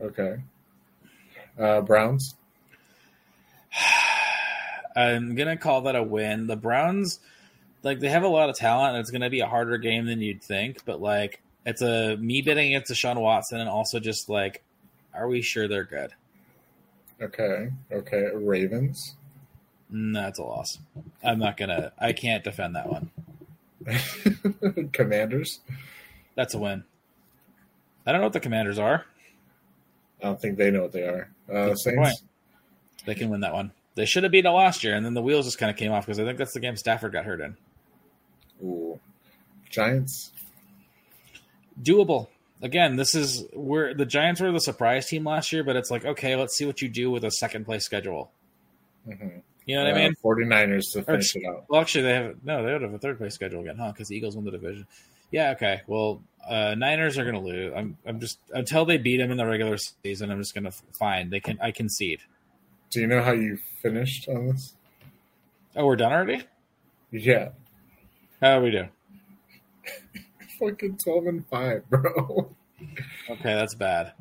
Okay. 0.00 0.36
Uh, 1.58 1.80
Browns. 1.80 2.34
I'm 4.96 5.34
gonna 5.34 5.56
call 5.56 5.82
that 5.82 5.96
a 5.96 6.02
win. 6.02 6.46
The 6.46 6.56
Browns, 6.56 7.20
like 7.82 8.00
they 8.00 8.08
have 8.08 8.22
a 8.22 8.28
lot 8.28 8.48
of 8.48 8.56
talent, 8.56 8.94
and 8.94 9.00
it's 9.00 9.10
gonna 9.10 9.30
be 9.30 9.40
a 9.40 9.46
harder 9.46 9.78
game 9.78 10.06
than 10.06 10.20
you'd 10.20 10.42
think. 10.42 10.84
But 10.84 11.00
like, 11.00 11.42
it's 11.66 11.82
a 11.82 12.16
me 12.16 12.42
bidding 12.42 12.68
against 12.74 12.92
Deshaun 12.92 13.20
Watson, 13.20 13.60
and 13.60 13.68
also 13.68 13.98
just 13.98 14.28
like, 14.28 14.62
are 15.14 15.28
we 15.28 15.42
sure 15.42 15.68
they're 15.68 15.84
good? 15.84 16.12
Okay. 17.20 17.70
Okay. 17.92 18.28
Ravens. 18.34 19.16
No, 19.90 20.28
it's 20.28 20.38
a 20.38 20.42
loss. 20.42 20.78
I'm 21.22 21.38
not 21.38 21.56
gonna. 21.56 21.92
I 21.98 22.12
can't 22.12 22.44
defend 22.44 22.76
that 22.76 22.88
one. 22.88 23.10
Commanders. 24.92 25.60
That's 26.34 26.54
a 26.54 26.58
win. 26.58 26.84
I 28.06 28.12
don't 28.12 28.20
know 28.20 28.26
what 28.26 28.32
the 28.32 28.40
Commanders 28.40 28.78
are. 28.78 29.04
I 30.20 30.26
don't 30.26 30.40
think 30.40 30.58
they 30.58 30.70
know 30.70 30.82
what 30.82 30.92
they 30.92 31.02
are. 31.02 31.30
Uh, 31.52 31.66
That's 31.66 31.84
the. 31.84 32.16
They 33.06 33.14
can 33.14 33.30
win 33.30 33.40
that 33.40 33.52
one. 33.52 33.72
They 33.94 34.04
should 34.04 34.22
have 34.22 34.32
beat 34.32 34.44
it 34.44 34.50
last 34.50 34.84
year, 34.84 34.94
and 34.94 35.04
then 35.04 35.14
the 35.14 35.22
wheels 35.22 35.46
just 35.46 35.58
kind 35.58 35.70
of 35.70 35.76
came 35.76 35.90
off 35.92 36.06
because 36.06 36.20
I 36.20 36.24
think 36.24 36.38
that's 36.38 36.52
the 36.52 36.60
game 36.60 36.76
Stafford 36.76 37.12
got 37.12 37.24
hurt 37.24 37.40
in. 37.40 37.56
Ooh. 38.62 39.00
Giants. 39.68 40.32
doable. 41.82 42.28
Again, 42.62 42.96
this 42.96 43.14
is 43.14 43.44
where 43.52 43.94
the 43.94 44.04
Giants 44.04 44.40
were 44.40 44.52
the 44.52 44.60
surprise 44.60 45.06
team 45.06 45.24
last 45.24 45.52
year, 45.52 45.64
but 45.64 45.76
it's 45.76 45.90
like, 45.90 46.04
okay, 46.04 46.36
let's 46.36 46.56
see 46.56 46.66
what 46.66 46.82
you 46.82 46.88
do 46.88 47.10
with 47.10 47.24
a 47.24 47.30
second 47.30 47.64
place 47.64 47.84
schedule. 47.84 48.30
Mm-hmm. 49.08 49.38
You 49.66 49.76
know 49.76 49.84
what 49.84 49.94
I 49.94 49.98
mean? 49.98 50.14
49ers 50.22 50.92
to 50.92 51.02
finish 51.02 51.36
it 51.36 51.44
out. 51.46 51.64
Well, 51.68 51.80
actually, 51.80 52.04
they 52.04 52.14
have 52.14 52.44
no, 52.44 52.64
they 52.64 52.72
would 52.72 52.82
have 52.82 52.92
a 52.92 52.98
third 52.98 53.18
place 53.18 53.34
schedule 53.34 53.60
again, 53.60 53.76
huh? 53.76 53.92
Because 53.92 54.08
the 54.08 54.16
Eagles 54.16 54.34
won 54.34 54.44
the 54.44 54.50
division. 54.50 54.86
Yeah, 55.30 55.50
okay. 55.52 55.82
Well, 55.86 56.22
uh, 56.48 56.74
Niners 56.76 57.18
are 57.18 57.22
going 57.22 57.36
to 57.36 57.40
lose. 57.40 57.72
I'm, 57.74 57.96
I'm 58.04 58.20
just 58.20 58.38
until 58.52 58.84
they 58.84 58.98
beat 58.98 59.18
them 59.18 59.30
in 59.30 59.36
the 59.36 59.46
regular 59.46 59.76
season. 60.02 60.30
I'm 60.30 60.38
just 60.38 60.54
going 60.54 60.64
to 60.64 60.72
find 60.98 61.30
They 61.30 61.40
can, 61.40 61.58
I 61.60 61.70
concede. 61.70 62.20
Do 62.90 63.00
you 63.00 63.06
know 63.06 63.22
how 63.22 63.32
you 63.32 63.58
finished 63.80 64.28
on 64.28 64.48
this? 64.48 64.74
Oh, 65.76 65.86
we're 65.86 65.96
done 65.96 66.12
already. 66.12 66.42
Yeah. 67.12 67.50
How 68.40 68.58
do 68.58 68.64
we 68.64 68.70
do? 68.72 68.88
Fucking 70.60 70.98
12 70.98 71.26
and 71.26 71.46
5, 71.46 71.90
bro. 71.90 72.50
Okay, 73.30 73.54
that's 73.54 73.74
bad. 73.74 74.12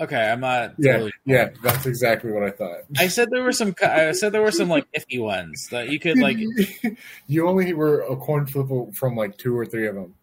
Okay, 0.00 0.30
I'm 0.30 0.40
not. 0.40 0.74
Yeah. 0.78 0.92
totally- 0.92 1.12
Yeah. 1.24 1.48
That's 1.62 1.86
exactly 1.86 2.30
what 2.32 2.42
I 2.42 2.50
thought. 2.50 2.80
I 2.98 3.08
said 3.08 3.28
there 3.30 3.42
were 3.42 3.52
some. 3.52 3.74
I 3.82 4.12
said 4.12 4.32
there 4.32 4.42
were 4.42 4.50
some 4.52 4.68
like 4.68 4.86
iffy 4.92 5.20
ones 5.22 5.68
that 5.70 5.88
you 5.88 5.98
could 5.98 6.18
like. 6.18 6.36
you 7.26 7.48
only 7.48 7.72
were 7.72 8.00
a 8.02 8.14
coin 8.16 8.46
flip 8.46 8.68
from 8.94 9.16
like 9.16 9.38
two 9.38 9.56
or 9.58 9.64
three 9.64 9.86
of 9.86 9.94
them. 9.94 10.14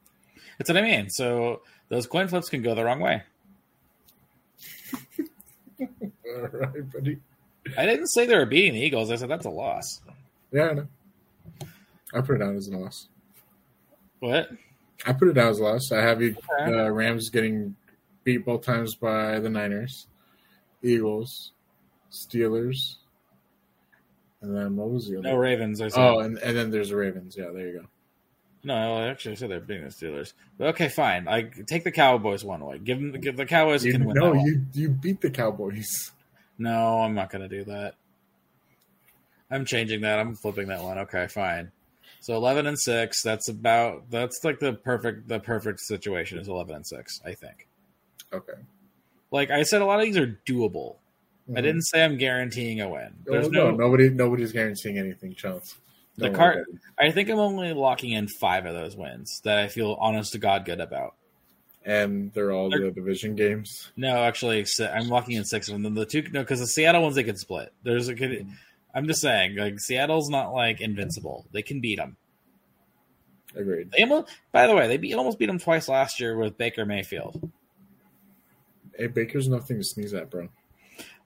That's 0.60 0.70
what 0.70 0.78
I 0.78 0.82
mean. 0.84 1.10
So 1.10 1.62
those 1.90 2.06
coin 2.06 2.28
flips 2.28 2.50
can 2.50 2.62
go 2.62 2.76
the 2.76 2.84
wrong 2.86 3.00
way. 3.00 3.24
All 5.82 6.48
right, 6.52 6.92
buddy. 6.94 7.18
I 7.78 7.86
didn't 7.86 8.08
say 8.08 8.26
they 8.26 8.36
were 8.36 8.46
beating 8.46 8.74
the 8.74 8.80
Eagles. 8.82 9.10
I 9.12 9.16
said 9.16 9.30
that's 9.30 9.46
a 9.46 9.50
loss. 9.50 10.02
Yeah, 10.52 10.70
I 10.70 10.74
know. 10.74 10.88
I 12.14 12.22
put 12.22 12.36
it 12.36 12.40
down 12.40 12.56
as 12.56 12.68
a 12.68 12.78
loss. 12.78 13.08
What? 14.20 14.50
I 15.06 15.14
put 15.14 15.28
it 15.28 15.34
down 15.34 15.50
as 15.50 15.60
a 15.60 15.64
loss. 15.64 15.92
I 15.92 16.02
have 16.02 16.22
you 16.22 16.36
Okay. 16.62 16.80
uh, 16.80 16.90
Rams 16.90 17.30
getting 17.30 17.76
beat 18.24 18.46
both 18.46 18.62
times 18.64 18.96
by 18.96 19.40
the 19.40 19.50
Niners, 19.50 20.08
Eagles, 20.82 21.52
Steelers, 22.12 22.96
and 24.42 24.56
then 24.56 24.76
what 24.76 24.90
was 24.90 25.08
the 25.10 25.18
other? 25.20 25.30
No 25.30 25.36
Ravens. 25.36 25.82
I 25.82 25.88
said. 25.90 26.00
Oh, 26.00 26.20
and, 26.20 26.38
and 26.38 26.56
then 26.58 26.72
there's 26.72 26.90
the 26.90 26.96
Ravens. 26.98 27.36
Yeah, 27.38 27.50
there 27.54 27.68
you 27.68 27.80
go. 27.80 27.86
No, 28.66 28.96
I 28.96 29.08
actually 29.08 29.36
said 29.36 29.50
they're 29.50 29.60
beating 29.60 29.84
the 29.84 29.90
Steelers. 29.90 30.32
But 30.58 30.68
okay, 30.70 30.88
fine. 30.88 31.28
I 31.28 31.50
take 31.68 31.84
the 31.84 31.92
Cowboys 31.92 32.46
one 32.46 32.64
way. 32.66 32.78
Give 32.80 32.98
them. 32.98 33.12
Give 33.20 33.36
the 33.36 33.46
Cowboys 33.46 33.84
You, 33.84 33.92
can 33.92 34.06
win. 34.06 34.16
no, 34.16 34.34
you 34.34 34.66
you 34.74 34.90
beat 34.90 35.20
the 35.20 35.30
Cowboys. 35.30 36.12
No, 36.58 37.00
I'm 37.02 37.14
not 37.16 37.30
going 37.30 37.42
to 37.42 37.50
do 37.50 37.66
that. 37.66 37.96
I'm 39.52 39.66
changing 39.66 40.02
that. 40.02 40.20
I'm 40.20 40.36
flipping 40.36 40.68
that 40.68 40.82
one. 40.82 40.98
Okay, 41.00 41.28
fine. 41.28 41.72
So 42.24 42.36
11 42.36 42.68
and 42.68 42.80
6, 42.80 43.22
that's 43.22 43.50
about 43.50 44.10
that's 44.10 44.40
like 44.46 44.60
the 44.60 44.72
perfect 44.72 45.28
the 45.28 45.42
perfect 45.42 45.82
situation 45.82 46.38
is 46.40 46.48
11 46.48 46.74
and 46.74 46.88
6, 46.88 47.20
I 47.26 47.34
think. 47.34 47.68
Okay. 48.32 48.54
Like 49.30 49.52
I 49.52 49.64
said 49.64 49.82
a 49.82 49.86
lot 49.86 50.00
of 50.00 50.06
these 50.06 50.16
are 50.18 50.40
doable. 50.46 50.96
I 51.50 51.60
Mhm. 51.60 51.64
didn't 51.64 51.82
say 51.82 52.02
I'm 52.02 52.18
guaranteeing 52.18 52.80
a 52.80 52.88
win. 52.88 53.14
Oh, 53.28 53.32
There's 53.34 53.50
no, 53.50 53.72
no, 53.72 53.76
nobody 53.76 54.10
nobody's 54.10 54.54
guaranteeing 54.54 54.98
anything, 54.98 55.36
Chance. 55.36 55.76
The 56.16 56.28
Don't 56.28 56.36
card- 56.36 56.66
I 56.98 57.12
think 57.12 57.28
I'm 57.30 57.40
only 57.40 57.74
locking 57.74 58.12
in 58.12 58.30
5 58.40 58.66
of 58.66 58.74
those 58.74 58.96
wins 58.96 59.42
that 59.44 59.58
I 59.58 59.68
feel 59.68 59.98
honest 60.00 60.32
to 60.32 60.38
god 60.40 60.64
good 60.66 60.80
about. 60.80 61.16
and 61.86 62.32
they're 62.32 62.54
all 62.54 62.70
They're- 62.70 62.86
the 62.86 62.92
division 62.92 63.36
games. 63.36 63.92
No, 63.98 64.16
actually, 64.24 64.66
I'm 64.80 65.10
locking 65.10 65.36
in 65.36 65.44
six 65.44 65.68
of 65.68 65.82
them. 65.84 65.94
The 65.96 66.06
two, 66.06 66.22
no, 66.32 66.40
because 66.40 66.62
the 66.62 66.68
Seattle 66.68 67.02
ones 67.04 67.16
they 67.16 67.26
can 67.26 67.36
split. 67.36 67.74
There's 67.84 68.08
a 68.08 68.16
good. 68.16 68.48
I'm 68.94 69.08
just 69.08 69.22
saying, 69.22 69.56
like 69.56 69.80
Seattle's 69.80 70.30
not 70.30 70.54
like 70.54 70.82
invincible. 70.82 71.46
They 71.52 71.62
can 71.62 71.82
beat 71.82 71.98
them. 71.98 72.18
Agreed. 73.56 73.92
They 73.92 74.04
almost, 74.04 74.30
by 74.52 74.68
the 74.68 74.76
way, 74.76 74.88
they 74.88 74.98
beat, 74.98 75.14
almost 75.14 75.40
beat 75.40 75.46
them 75.46 75.60
twice 75.60 75.88
last 75.88 76.20
year 76.20 76.36
with 76.38 76.58
Baker 76.58 76.86
Mayfield. 76.86 77.52
Hey, 78.98 79.08
Baker's 79.08 79.48
nothing 79.48 79.78
to 79.78 79.84
sneeze 79.84 80.14
at, 80.14 80.30
bro. 80.30 80.50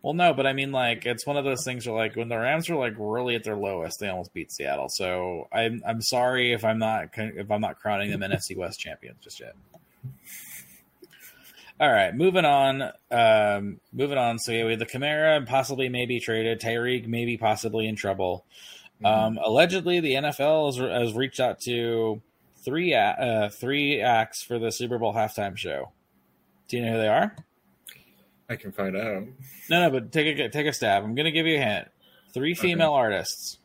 Well, 0.01 0.13
no, 0.13 0.33
but 0.33 0.45
I 0.45 0.53
mean, 0.53 0.71
like, 0.71 1.05
it's 1.05 1.25
one 1.25 1.37
of 1.37 1.43
those 1.43 1.63
things 1.65 1.87
where, 1.87 1.95
like, 1.95 2.15
when 2.15 2.29
the 2.29 2.37
Rams 2.37 2.69
are 2.69 2.75
like 2.75 2.93
really 2.97 3.35
at 3.35 3.43
their 3.43 3.57
lowest, 3.57 3.99
they 3.99 4.07
almost 4.07 4.33
beat 4.33 4.51
Seattle. 4.51 4.89
So 4.89 5.47
I'm 5.51 5.81
I'm 5.85 6.01
sorry 6.01 6.53
if 6.53 6.63
I'm 6.63 6.79
not 6.79 7.09
if 7.15 7.51
I'm 7.51 7.61
not 7.61 7.79
crowning 7.79 8.11
them 8.11 8.21
NFC 8.21 8.55
West 8.55 8.79
champions 8.79 9.17
just 9.21 9.39
yet. 9.39 9.55
All 11.79 11.91
right, 11.91 12.13
moving 12.15 12.45
on. 12.45 12.91
Um, 13.11 13.79
moving 13.93 14.17
on. 14.17 14.39
So 14.39 14.51
yeah, 14.51 14.63
we 14.65 14.71
have 14.71 14.79
the 14.79 14.85
Kamara 14.85 15.45
possibly 15.45 15.89
maybe 15.89 16.19
traded. 16.19 16.59
Tyreek 16.59 17.07
maybe 17.07 17.37
possibly 17.37 17.87
in 17.87 17.95
trouble. 17.95 18.45
Um, 19.05 19.37
allegedly, 19.43 19.99
the 19.99 20.13
NFL 20.13 20.65
has, 20.67 20.77
has 21.07 21.13
reached 21.13 21.39
out 21.39 21.59
to 21.61 22.19
three 22.65 22.95
uh, 22.95 23.49
three 23.49 24.01
acts 24.01 24.41
for 24.41 24.57
the 24.57 24.71
Super 24.71 24.97
Bowl 24.97 25.13
halftime 25.13 25.55
show. 25.55 25.91
Do 26.67 26.77
you 26.77 26.83
know 26.85 26.93
who 26.93 26.97
they 26.97 27.07
are? 27.07 27.35
I 28.49 28.55
can 28.55 28.71
find 28.71 28.95
out. 28.97 29.23
No, 29.69 29.81
no, 29.83 29.89
but 29.91 30.11
take 30.11 30.39
a 30.39 30.49
take 30.49 30.65
a 30.65 30.73
stab. 30.73 31.03
I'm 31.03 31.13
going 31.13 31.25
to 31.25 31.31
give 31.31 31.45
you 31.45 31.57
a 31.57 31.63
hint. 31.63 31.89
Three 32.33 32.55
female 32.55 32.93
artists, 32.93 33.59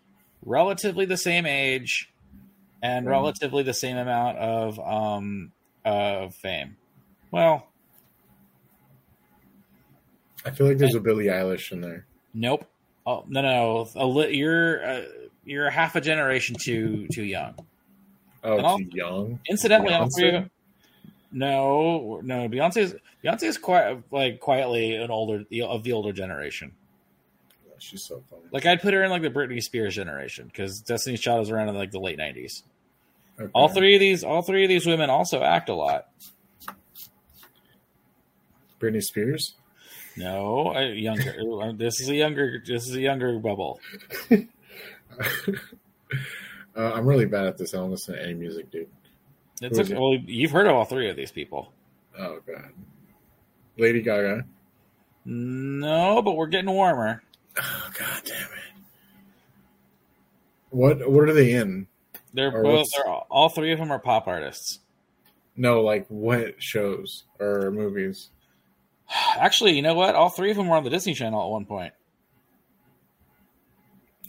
relatively 0.45 1.07
the 1.07 1.17
same 1.17 1.47
age, 1.47 2.13
and 2.83 3.07
Mhm. 3.07 3.11
relatively 3.11 3.63
the 3.63 3.75
same 3.75 3.97
amount 3.97 4.37
of 4.39 4.79
um 4.81 5.53
of 5.85 6.35
fame. 6.35 6.77
Well, 7.31 7.67
I 10.45 10.51
feel 10.51 10.67
like 10.67 10.79
there's 10.79 10.95
a 10.95 11.01
Billie 11.01 11.27
Eilish 11.27 11.73
in 11.73 11.81
there. 11.81 12.07
nope. 12.35 12.65
Oh 13.05 13.25
no, 13.29 13.43
no, 13.43 13.89
a 13.97 14.07
li- 14.07 14.37
you're 14.37 14.85
uh, 14.85 15.03
you're 15.45 15.69
half 15.71 15.97
a 15.97 16.01
generation 16.01 16.55
too 16.61 17.09
too 17.13 17.25
young. 17.25 17.55
Oh, 18.45 18.59
And 18.77 18.91
too 18.93 18.97
young. 18.97 19.41
Incidentally, 19.51 19.93
all 19.93 20.09
three 20.17 20.31
Beyonce? 20.31 20.45
of 20.45 20.51
no, 21.33 22.21
no, 22.23 22.49
Beyonce's 22.49 22.95
Beyonce's 23.25 23.59
quite 23.59 24.03
like 24.13 24.39
quietly 24.39 24.95
an 24.95 25.11
older 25.11 25.45
of 25.65 25.83
the 25.83 25.93
older 25.93 26.13
generation. 26.13 26.73
Oh, 27.69 27.75
She's 27.79 28.05
so 28.07 28.23
funny. 28.31 28.43
Like 28.53 28.67
I'd 28.67 28.81
put 28.83 28.95
her 28.95 29.03
in 29.03 29.11
like 29.11 29.23
the 29.23 29.31
Britney 29.31 29.61
Spears 29.61 29.97
generation 29.97 30.47
because 30.47 30.81
Destiny's 30.81 31.21
Child 31.21 31.41
was 31.41 31.51
around 31.51 31.69
in 31.71 31.75
like 31.75 31.91
the 31.91 31.99
late 32.01 32.19
'90s. 32.19 32.63
Okay. 33.41 33.51
All 33.53 33.69
three 33.69 33.95
of 33.95 34.01
these, 34.01 34.23
all 34.23 34.43
three 34.43 34.63
of 34.63 34.69
these 34.69 34.87
women 34.87 35.11
also 35.11 35.43
act 35.43 35.69
a 35.69 35.75
lot. 35.75 36.07
Britney 38.81 39.03
Spears. 39.03 39.55
No, 40.17 40.75
uh, 40.75 40.81
younger. 40.81 41.35
Uh, 41.63 41.73
this 41.73 42.01
is 42.01 42.09
a 42.09 42.15
younger. 42.15 42.63
This 42.67 42.89
is 42.89 42.95
a 42.97 43.01
younger 43.01 43.39
bubble. 43.39 43.79
uh, 44.31 44.37
I'm 46.75 47.07
really 47.07 47.27
bad 47.27 47.47
at 47.47 47.57
this. 47.57 47.73
I 47.75 47.77
don't 47.79 47.91
listen 47.91 48.15
to 48.15 48.23
any 48.23 48.35
music, 48.35 48.71
dude. 48.71 48.89
It's 49.61 49.79
okay. 49.79 49.93
it? 49.93 49.99
Well, 49.99 50.15
you've 50.27 50.51
heard 50.51 50.67
of 50.67 50.75
all 50.75 50.85
three 50.85 51.09
of 51.09 51.17
these 51.17 51.31
people. 51.31 51.73
Oh 52.19 52.41
god. 52.47 52.71
Lady 53.79 54.03
Gaga. 54.03 54.45
No, 55.25 56.21
but 56.21 56.33
we're 56.33 56.47
getting 56.47 56.71
warmer. 56.71 57.23
Oh 57.61 57.91
god 57.97 58.23
damn 58.25 58.43
it. 58.43 58.75
What 60.71 61.11
what 61.11 61.29
are 61.29 61.33
they 61.33 61.53
in? 61.53 61.87
They're 62.35 62.53
Or 62.53 62.63
both. 62.63 62.89
They're 62.93 63.07
all, 63.07 63.27
all 63.31 63.49
three 63.51 63.73
of 63.73 63.79
them 63.79 63.93
are 63.93 63.99
pop 63.99 64.27
artists. 64.27 64.81
No, 65.57 65.83
like 65.83 66.07
what 66.09 66.61
shows 66.61 67.25
or 67.39 67.71
movies? 67.71 68.31
Actually, 69.39 69.73
you 69.77 69.83
know 69.83 69.95
what? 69.95 70.15
All 70.15 70.29
three 70.31 70.51
of 70.51 70.57
them 70.57 70.69
were 70.69 70.77
on 70.77 70.85
the 70.85 70.91
Disney 70.91 71.15
Channel 71.15 71.43
at 71.43 71.51
one 71.51 71.65
point. 71.67 71.93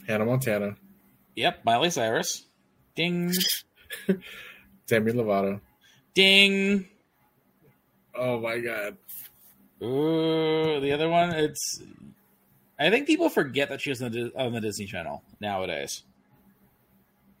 Hannah 0.06 0.26
Montana, 0.26 0.76
Yep, 1.36 1.64
Miley 1.64 1.90
Cyrus. 1.90 2.44
Ding, 2.94 3.32
Demi 4.86 5.12
Lovato. 5.12 5.60
ding. 6.14 6.86
Oh 8.14 8.38
my 8.38 8.58
god. 8.60 8.96
Ooh, 9.82 10.80
the 10.80 10.92
other 10.92 11.08
one. 11.08 11.30
It's. 11.30 11.82
I 12.78 12.90
think 12.90 13.06
people 13.06 13.28
forget 13.28 13.68
that 13.70 13.80
she 13.80 13.90
was 13.90 14.02
on 14.02 14.12
the, 14.12 14.32
on 14.36 14.52
the 14.52 14.60
Disney 14.60 14.86
Channel 14.86 15.22
nowadays. 15.40 16.02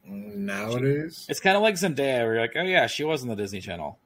Nowadays? 0.06 1.26
It's 1.28 1.40
kind 1.40 1.56
of 1.56 1.62
like 1.62 1.74
Zendaya, 1.76 2.24
where 2.24 2.34
you're 2.34 2.40
like, 2.42 2.56
oh 2.56 2.62
yeah, 2.62 2.86
she 2.86 3.04
was 3.04 3.22
on 3.22 3.28
the 3.28 3.36
Disney 3.36 3.60
Channel. 3.60 3.98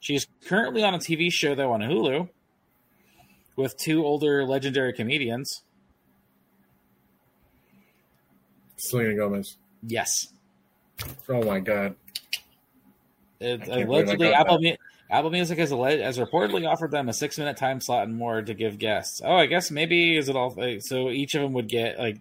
She's 0.00 0.26
currently 0.46 0.82
on 0.82 0.94
a 0.94 0.98
TV 0.98 1.32
show 1.32 1.54
though 1.54 1.72
on 1.72 1.80
Hulu 1.80 2.28
with 3.56 3.76
two 3.76 4.04
older 4.04 4.44
legendary 4.44 4.92
comedians. 4.92 5.62
Selena 8.76 9.14
Gomez. 9.14 9.56
Yes, 9.86 10.28
Oh 11.28 11.42
my 11.42 11.60
god. 11.60 11.94
it, 13.40 13.62
I 13.62 13.64
can't 13.66 13.68
believe 13.68 13.90
I 13.90 14.02
allegedly 14.12 14.32
Apple. 14.34 14.60
Mu- 14.60 14.76
Apple 15.10 15.30
Music 15.30 15.58
has, 15.58 15.70
alleged, 15.72 16.02
has 16.02 16.18
reportedly 16.18 16.66
offered 16.66 16.90
them 16.90 17.08
a 17.08 17.12
six 17.12 17.36
minute 17.36 17.56
time 17.56 17.80
slot 17.80 18.04
and 18.08 18.16
more 18.16 18.40
to 18.42 18.54
give 18.54 18.78
guests. 18.78 19.20
Oh, 19.24 19.34
I 19.34 19.46
guess 19.46 19.70
maybe 19.70 20.16
is 20.16 20.28
it 20.28 20.36
all 20.36 20.56
so 20.80 21.10
each 21.10 21.34
of 21.34 21.42
them 21.42 21.52
would 21.52 21.68
get 21.68 21.98
like 21.98 22.18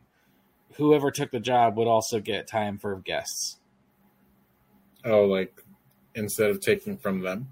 whoever 0.75 1.11
took 1.11 1.31
the 1.31 1.39
job 1.39 1.77
would 1.77 1.87
also 1.87 2.19
get 2.19 2.47
time 2.47 2.77
for 2.77 2.95
guests. 2.97 3.57
Oh, 5.05 5.25
like 5.25 5.53
instead 6.15 6.49
of 6.49 6.59
taking 6.59 6.97
from 6.97 7.21
them. 7.21 7.47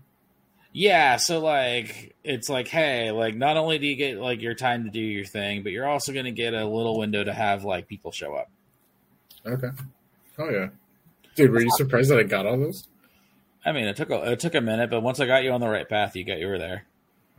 Yeah, 0.72 1.18
so 1.18 1.40
like 1.40 2.16
it's 2.24 2.48
like, 2.50 2.68
hey, 2.68 3.12
like 3.12 3.36
not 3.36 3.58
only 3.58 3.80
do 3.80 3.88
you 3.88 3.96
get 3.96 4.20
like 4.20 4.42
your 4.42 4.54
time 4.54 4.84
to 4.84 4.92
do 4.92 5.00
your 5.00 5.26
thing, 5.26 5.64
but 5.64 5.72
you're 5.72 5.88
also 5.88 6.14
going 6.14 6.26
to 6.26 6.32
get 6.32 6.54
a 6.54 6.66
little 6.66 6.98
window 7.00 7.24
to 7.24 7.34
have 7.34 7.64
like 7.64 7.88
people 7.88 8.12
show 8.12 8.36
up. 8.36 8.50
Okay. 9.46 9.70
Oh 10.38 10.50
yeah. 10.50 10.70
Dude, 11.36 11.52
were 11.52 11.62
you 11.62 11.72
surprised 11.72 12.12
that 12.12 12.20
I 12.20 12.24
got 12.24 12.46
all 12.46 12.58
those? 12.58 12.88
I 13.66 13.72
mean, 13.72 13.86
it 13.86 13.96
took 13.96 14.10
a 14.10 14.32
it 14.32 14.40
took 14.40 14.56
a 14.56 14.62
minute, 14.62 14.90
but 14.90 15.02
once 15.02 15.20
I 15.20 15.26
got 15.26 15.44
you 15.44 15.52
on 15.52 15.62
the 15.62 15.70
right 15.70 15.88
path, 15.88 16.16
you 16.16 16.24
got 16.24 16.40
you 16.40 16.48
were 16.48 16.60
there. 16.60 16.86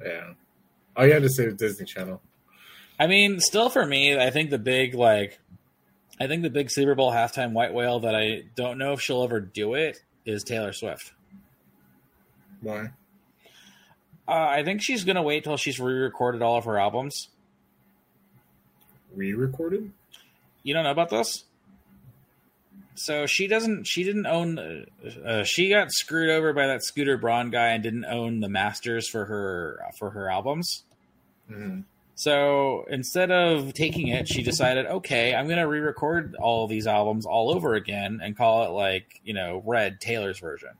Yeah. 0.05 0.33
All 0.97 1.07
you 1.07 1.13
had 1.13 1.23
to 1.23 1.31
say 1.31 1.47
was 1.47 1.55
Disney 1.55 1.87
Channel. 1.87 2.21
I 2.99 3.07
mean, 3.07 3.41
still 3.41 3.71
for 3.71 3.87
me, 3.87 4.19
I 4.19 4.31
think 4.31 4.51
the 4.51 4.59
big 4.59 4.95
like, 4.95 5.39
I 6.19 6.27
think 6.27 6.43
the 6.43 6.51
big 6.51 6.71
Super 6.71 6.95
Bowl 6.95 7.13
halftime 7.13 7.53
white 7.53 7.73
whale 7.73 8.01
that 8.01 8.15
I 8.15 8.43
don't 8.57 8.77
know 8.77 8.93
if 8.93 9.01
she'll 9.01 9.23
ever 9.23 9.41
do 9.41 9.75
it 9.75 10.03
is 10.27 10.45
Taylor 10.45 10.73
Swift. 10.73 11.13
Why? 12.61 12.91
Uh, 14.31 14.49
I 14.49 14.63
think 14.63 14.81
she's 14.81 15.03
gonna 15.03 15.23
wait 15.23 15.43
till 15.43 15.57
she's 15.57 15.81
re-recorded 15.81 16.41
all 16.41 16.57
of 16.57 16.65
her 16.65 16.79
albums. 16.79 17.29
Re-recorded? 19.15 19.91
You 20.63 20.73
don't 20.75 20.85
know 20.85 20.93
about 20.93 21.11
this? 21.11 21.45
So 22.95 23.27
she 23.27 23.47
doesn't. 23.47 23.87
She 23.87 24.05
didn't 24.05 24.27
own. 24.27 24.59
Uh, 24.59 25.09
uh, 25.25 25.45
she 25.45 25.69
got 25.71 25.91
screwed 25.91 26.31
over 26.31 26.53
by 26.53 26.67
that 26.67 26.85
Scooter 26.85 27.17
Braun 27.17 27.51
guy 27.51 27.69
and 27.69 27.83
didn't 27.83 28.05
own 28.05 28.41
the 28.41 28.49
masters 28.49 29.09
for 29.09 29.25
her 29.25 29.81
for 29.99 30.11
her 30.11 30.31
albums. 30.31 30.85
Mhm. 31.51 31.85
So 32.15 32.85
instead 32.91 33.31
of 33.31 33.73
taking 33.73 34.09
it, 34.09 34.29
she 34.29 34.43
decided, 34.43 34.85
okay, 34.85 35.35
I'm 35.35 35.47
going 35.47 35.59
to 35.59 35.67
re-record 35.67 36.37
all 36.39 36.67
these 36.67 36.87
albums 36.87 37.25
all 37.25 37.51
over 37.51 37.73
again 37.75 38.21
and 38.23 38.37
call 38.37 38.65
it 38.67 38.71
like 38.71 39.21
you 39.25 39.33
know 39.33 39.63
Red 39.65 40.01
Taylor's 40.01 40.39
version. 40.39 40.71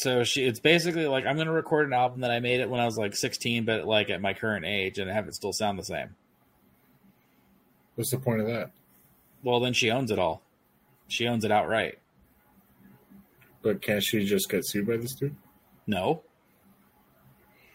So 0.00 0.22
she, 0.24 0.44
it's 0.44 0.60
basically 0.60 1.06
like 1.06 1.26
I'm 1.26 1.34
going 1.34 1.46
to 1.46 1.52
record 1.52 1.86
an 1.86 1.92
album 1.92 2.20
that 2.20 2.30
I 2.30 2.40
made 2.40 2.60
it 2.60 2.70
when 2.70 2.80
I 2.80 2.84
was 2.84 2.96
like 2.96 3.16
16, 3.16 3.64
but 3.64 3.84
like 3.84 4.10
at 4.10 4.20
my 4.20 4.34
current 4.34 4.64
age, 4.64 4.98
and 4.98 5.10
have 5.10 5.26
it 5.26 5.34
still 5.34 5.52
sound 5.52 5.78
the 5.78 5.84
same. 5.84 6.14
What's 7.96 8.10
the 8.10 8.18
point 8.18 8.40
of 8.40 8.46
that? 8.46 8.70
Well, 9.42 9.60
then 9.60 9.72
she 9.72 9.90
owns 9.90 10.10
it 10.10 10.18
all. 10.18 10.42
She 11.08 11.26
owns 11.26 11.44
it 11.44 11.50
outright. 11.50 11.98
But 13.62 13.82
can't 13.82 14.02
she 14.02 14.24
just 14.24 14.48
get 14.48 14.66
sued 14.66 14.86
by 14.86 14.98
this 14.98 15.14
dude? 15.14 15.34
No, 15.86 16.22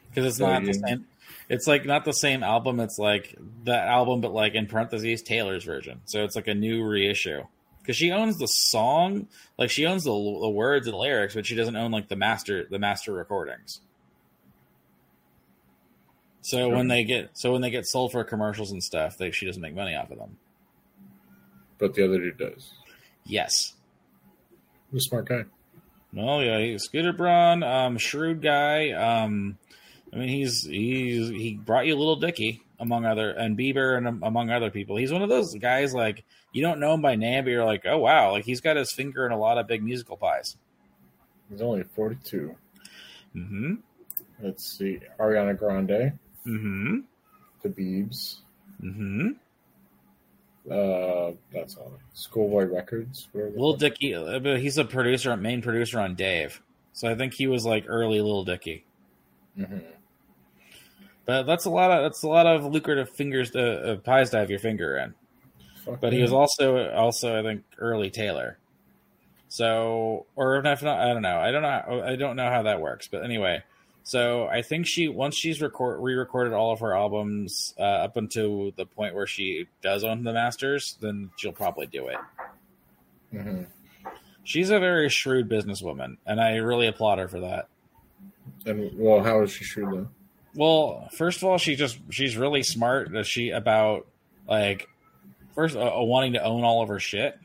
because 0.10 0.26
it's 0.26 0.38
So 0.38 0.48
not 0.48 0.64
the 0.64 0.74
same. 0.74 1.08
It's 1.50 1.68
like 1.68 1.86
not 1.86 2.06
the 2.06 2.14
same 2.14 2.44
album. 2.44 2.80
It's 2.80 2.98
like 2.98 3.36
that 3.66 3.88
album, 3.88 4.22
but 4.22 4.34
like 4.34 4.54
in 4.54 4.68
parentheses, 4.68 5.22
Taylor's 5.22 5.64
version. 5.64 6.02
So 6.06 6.24
it's 6.24 6.36
like 6.36 6.48
a 6.48 6.54
new 6.54 6.86
reissue. 6.86 7.44
Because 7.84 7.98
she 7.98 8.12
owns 8.12 8.38
the 8.38 8.48
song, 8.48 9.28
like 9.60 9.70
she 9.70 9.86
owns 9.86 10.06
the, 10.06 10.12
the 10.12 10.50
words 10.50 10.88
and 10.88 10.96
lyrics, 10.96 11.36
but 11.36 11.46
she 11.46 11.54
doesn't 11.54 11.76
own 11.76 11.92
like 11.92 12.08
the 12.08 12.16
master 12.16 12.66
the 12.70 12.80
master 12.80 13.12
recordings. 13.12 13.82
So 16.42 16.70
when 16.70 16.88
they 16.88 17.04
get 17.04 17.32
so 17.34 17.52
when 17.52 17.62
they 17.62 17.70
get 17.70 17.86
sold 17.86 18.14
for 18.14 18.24
commercials 18.24 18.72
and 18.72 18.82
stuff, 18.82 19.18
they, 19.18 19.32
she 19.32 19.46
doesn't 19.46 19.62
make 19.62 19.76
money 19.76 19.96
off 19.96 20.12
of 20.12 20.18
them. 20.18 20.38
But 21.78 21.94
the 21.94 22.06
other 22.06 22.20
dude 22.20 22.38
does. 22.38 22.72
Yes. 23.26 23.74
He's 24.92 25.06
a 25.06 25.10
smart 25.10 25.28
guy. 25.28 25.44
Well, 26.14 26.42
yeah, 26.42 26.60
he's 26.60 26.84
Scooter 26.84 27.12
Braun, 27.12 27.64
um, 27.64 27.98
shrewd 27.98 28.42
guy. 28.42 28.92
Um, 28.92 29.58
I 30.14 30.18
mean, 30.18 30.30
he's 30.30 30.64
he's 30.64 31.30
he 31.30 31.56
brought 31.56 31.86
you 31.86 31.96
a 31.96 31.98
Lil 31.98 32.18
Dicky 32.18 32.62
among 32.84 33.06
other 33.06 33.32
and 33.32 33.58
Bieber 33.58 33.98
and 33.98 34.08
um, 34.08 34.24
among 34.24 34.52
other 34.52 34.70
people. 34.70 34.96
He's 34.98 35.12
one 35.12 35.24
of 35.24 35.30
those 35.30 35.56
guys 35.56 35.94
like 35.94 36.24
you 36.52 36.62
don't 36.62 36.80
know 36.80 36.94
him 36.94 37.02
by 37.02 37.16
name, 37.16 37.46
but 37.46 37.50
you're 37.52 37.66
like, 37.66 37.86
oh 37.86 37.98
wow, 37.98 38.32
like 38.32 38.46
he's 38.46 38.62
got 38.62 38.76
his 38.78 38.92
finger 38.92 39.26
in 39.26 39.32
a 39.32 39.38
lot 39.38 39.58
of 39.58 39.68
big 39.68 39.84
musical 39.84 40.18
pies. 40.18 40.58
He's 41.50 41.62
only 41.62 41.84
42. 41.84 42.56
Mm-hmm. 43.36 43.74
Let's 44.42 44.66
see. 44.66 45.00
Ariana 45.20 45.58
Grande, 45.58 46.14
Mm-hmm. 46.46 47.00
The 47.62 47.70
Biebs. 47.70 48.38
Mm-hmm. 48.82 49.30
Uh, 50.70 51.32
that's 51.54 51.76
all. 51.76 51.94
Schoolboy 52.14 52.66
Records. 52.66 53.28
Lil 53.34 53.74
Dicky, 53.74 54.16
uh, 54.16 54.40
but 54.40 54.60
he's 54.60 54.78
a 54.78 54.86
producer, 54.86 55.36
main 55.36 55.62
producer 55.62 56.00
on 56.00 56.16
Dave. 56.16 56.62
So 56.94 57.10
I 57.10 57.16
think 57.16 57.34
he 57.34 57.48
was 57.48 57.66
like 57.66 57.86
early 57.88 58.22
Lil 58.22 58.44
Dicky. 58.44 58.86
Mhm. 59.58 59.84
But 61.26 61.44
that's 61.44 61.66
a 61.66 61.70
lot 61.70 61.92
of 61.92 62.04
that's 62.04 62.24
a 62.24 62.28
lot 62.28 62.46
of 62.46 62.66
lucrative 62.66 63.10
fingers 63.10 63.52
to 63.52 63.94
uh, 63.94 63.96
pies 63.98 64.32
to 64.32 64.38
have 64.38 64.50
your 64.50 64.60
finger 64.60 64.98
in. 64.98 65.14
But 66.00 66.14
he 66.14 66.22
was 66.22 66.34
also 66.34 66.92
also 66.92 67.40
I 67.40 67.44
think 67.44 67.64
early 67.78 68.10
Taylor. 68.10 68.58
So 69.48 70.26
or 70.36 70.58
if 70.58 70.84
not, 70.84 71.00
I 71.00 71.14
don't 71.14 71.22
know. 71.22 71.38
I 71.38 71.52
don't 71.52 71.62
know. 71.62 72.04
I 72.06 72.16
don't 72.16 72.36
know 72.36 72.50
how 72.50 72.64
that 72.64 72.82
works. 72.82 73.08
But 73.08 73.24
anyway, 73.24 73.64
so 74.04 74.48
I 74.48 74.62
think 74.64 74.86
she 74.86 75.08
once 75.08 75.36
she's 75.36 75.62
record 75.62 76.02
re-recorded 76.02 76.54
all 76.54 76.74
of 76.74 76.80
her 76.82 76.96
albums 76.96 77.74
uh, 77.80 77.84
up 77.84 78.18
until 78.18 78.72
the 78.72 78.86
point 78.86 79.16
where 79.16 79.28
she 79.28 79.68
does 79.82 80.04
own 80.04 80.24
the 80.24 80.34
masters, 80.34 80.98
then 81.00 81.30
she'll 81.38 81.52
probably 81.54 81.86
do 81.88 82.08
it. 82.08 82.18
Mhm. 83.34 83.68
She's 84.44 84.72
a 84.72 84.80
very 84.80 85.08
shrewd 85.10 85.48
businesswoman, 85.50 86.18
and 86.26 86.42
I 86.42 86.58
really 86.58 86.88
applaud 86.88 87.20
her 87.20 87.30
for 87.30 87.40
that. 87.42 87.70
And 88.66 88.92
well, 88.98 89.24
how 89.24 89.42
is 89.44 89.52
she 89.52 89.64
shrewd 89.64 89.92
though? 89.94 90.10
Well, 90.56 91.10
first 91.14 91.40
of 91.40 91.46
all, 91.46 91.58
she 91.58 91.76
just 91.76 91.98
she's 92.10 92.38
really 92.38 92.64
smart. 92.64 93.12
That 93.12 93.26
she 93.26 93.50
about 93.50 94.08
like 94.48 94.88
first 95.56 95.76
uh, 95.76 95.92
wanting 95.96 96.34
to 96.34 96.44
own 96.44 96.64
all 96.64 96.82
of 96.82 96.90
her 96.90 97.00
shit. 97.00 97.38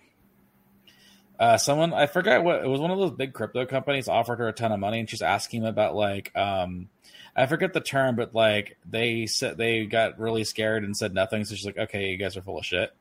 Uh, 1.38 1.56
someone 1.56 1.94
I 1.94 2.06
forgot 2.06 2.44
what 2.44 2.64
it 2.64 2.68
was. 2.68 2.80
One 2.80 2.90
of 2.90 2.98
those 2.98 3.12
big 3.12 3.32
crypto 3.32 3.64
companies 3.64 4.08
offered 4.08 4.40
her 4.40 4.48
a 4.48 4.52
ton 4.52 4.72
of 4.72 4.80
money, 4.80 5.00
and 5.00 5.08
she's 5.08 5.22
asking 5.22 5.64
about 5.64 5.94
like 5.94 6.36
um, 6.36 6.88
I 7.34 7.46
forget 7.46 7.72
the 7.72 7.80
term, 7.80 8.16
but 8.16 8.34
like 8.34 8.76
they 8.88 9.26
said 9.26 9.56
they 9.56 9.86
got 9.86 10.18
really 10.18 10.44
scared 10.44 10.84
and 10.84 10.96
said 10.96 11.14
nothing. 11.14 11.44
So 11.44 11.54
she's 11.54 11.64
like, 11.66 11.78
"Okay, 11.78 12.08
you 12.08 12.16
guys 12.18 12.36
are 12.36 12.42
full 12.42 12.58
of 12.58 12.66
shit." 12.66 12.92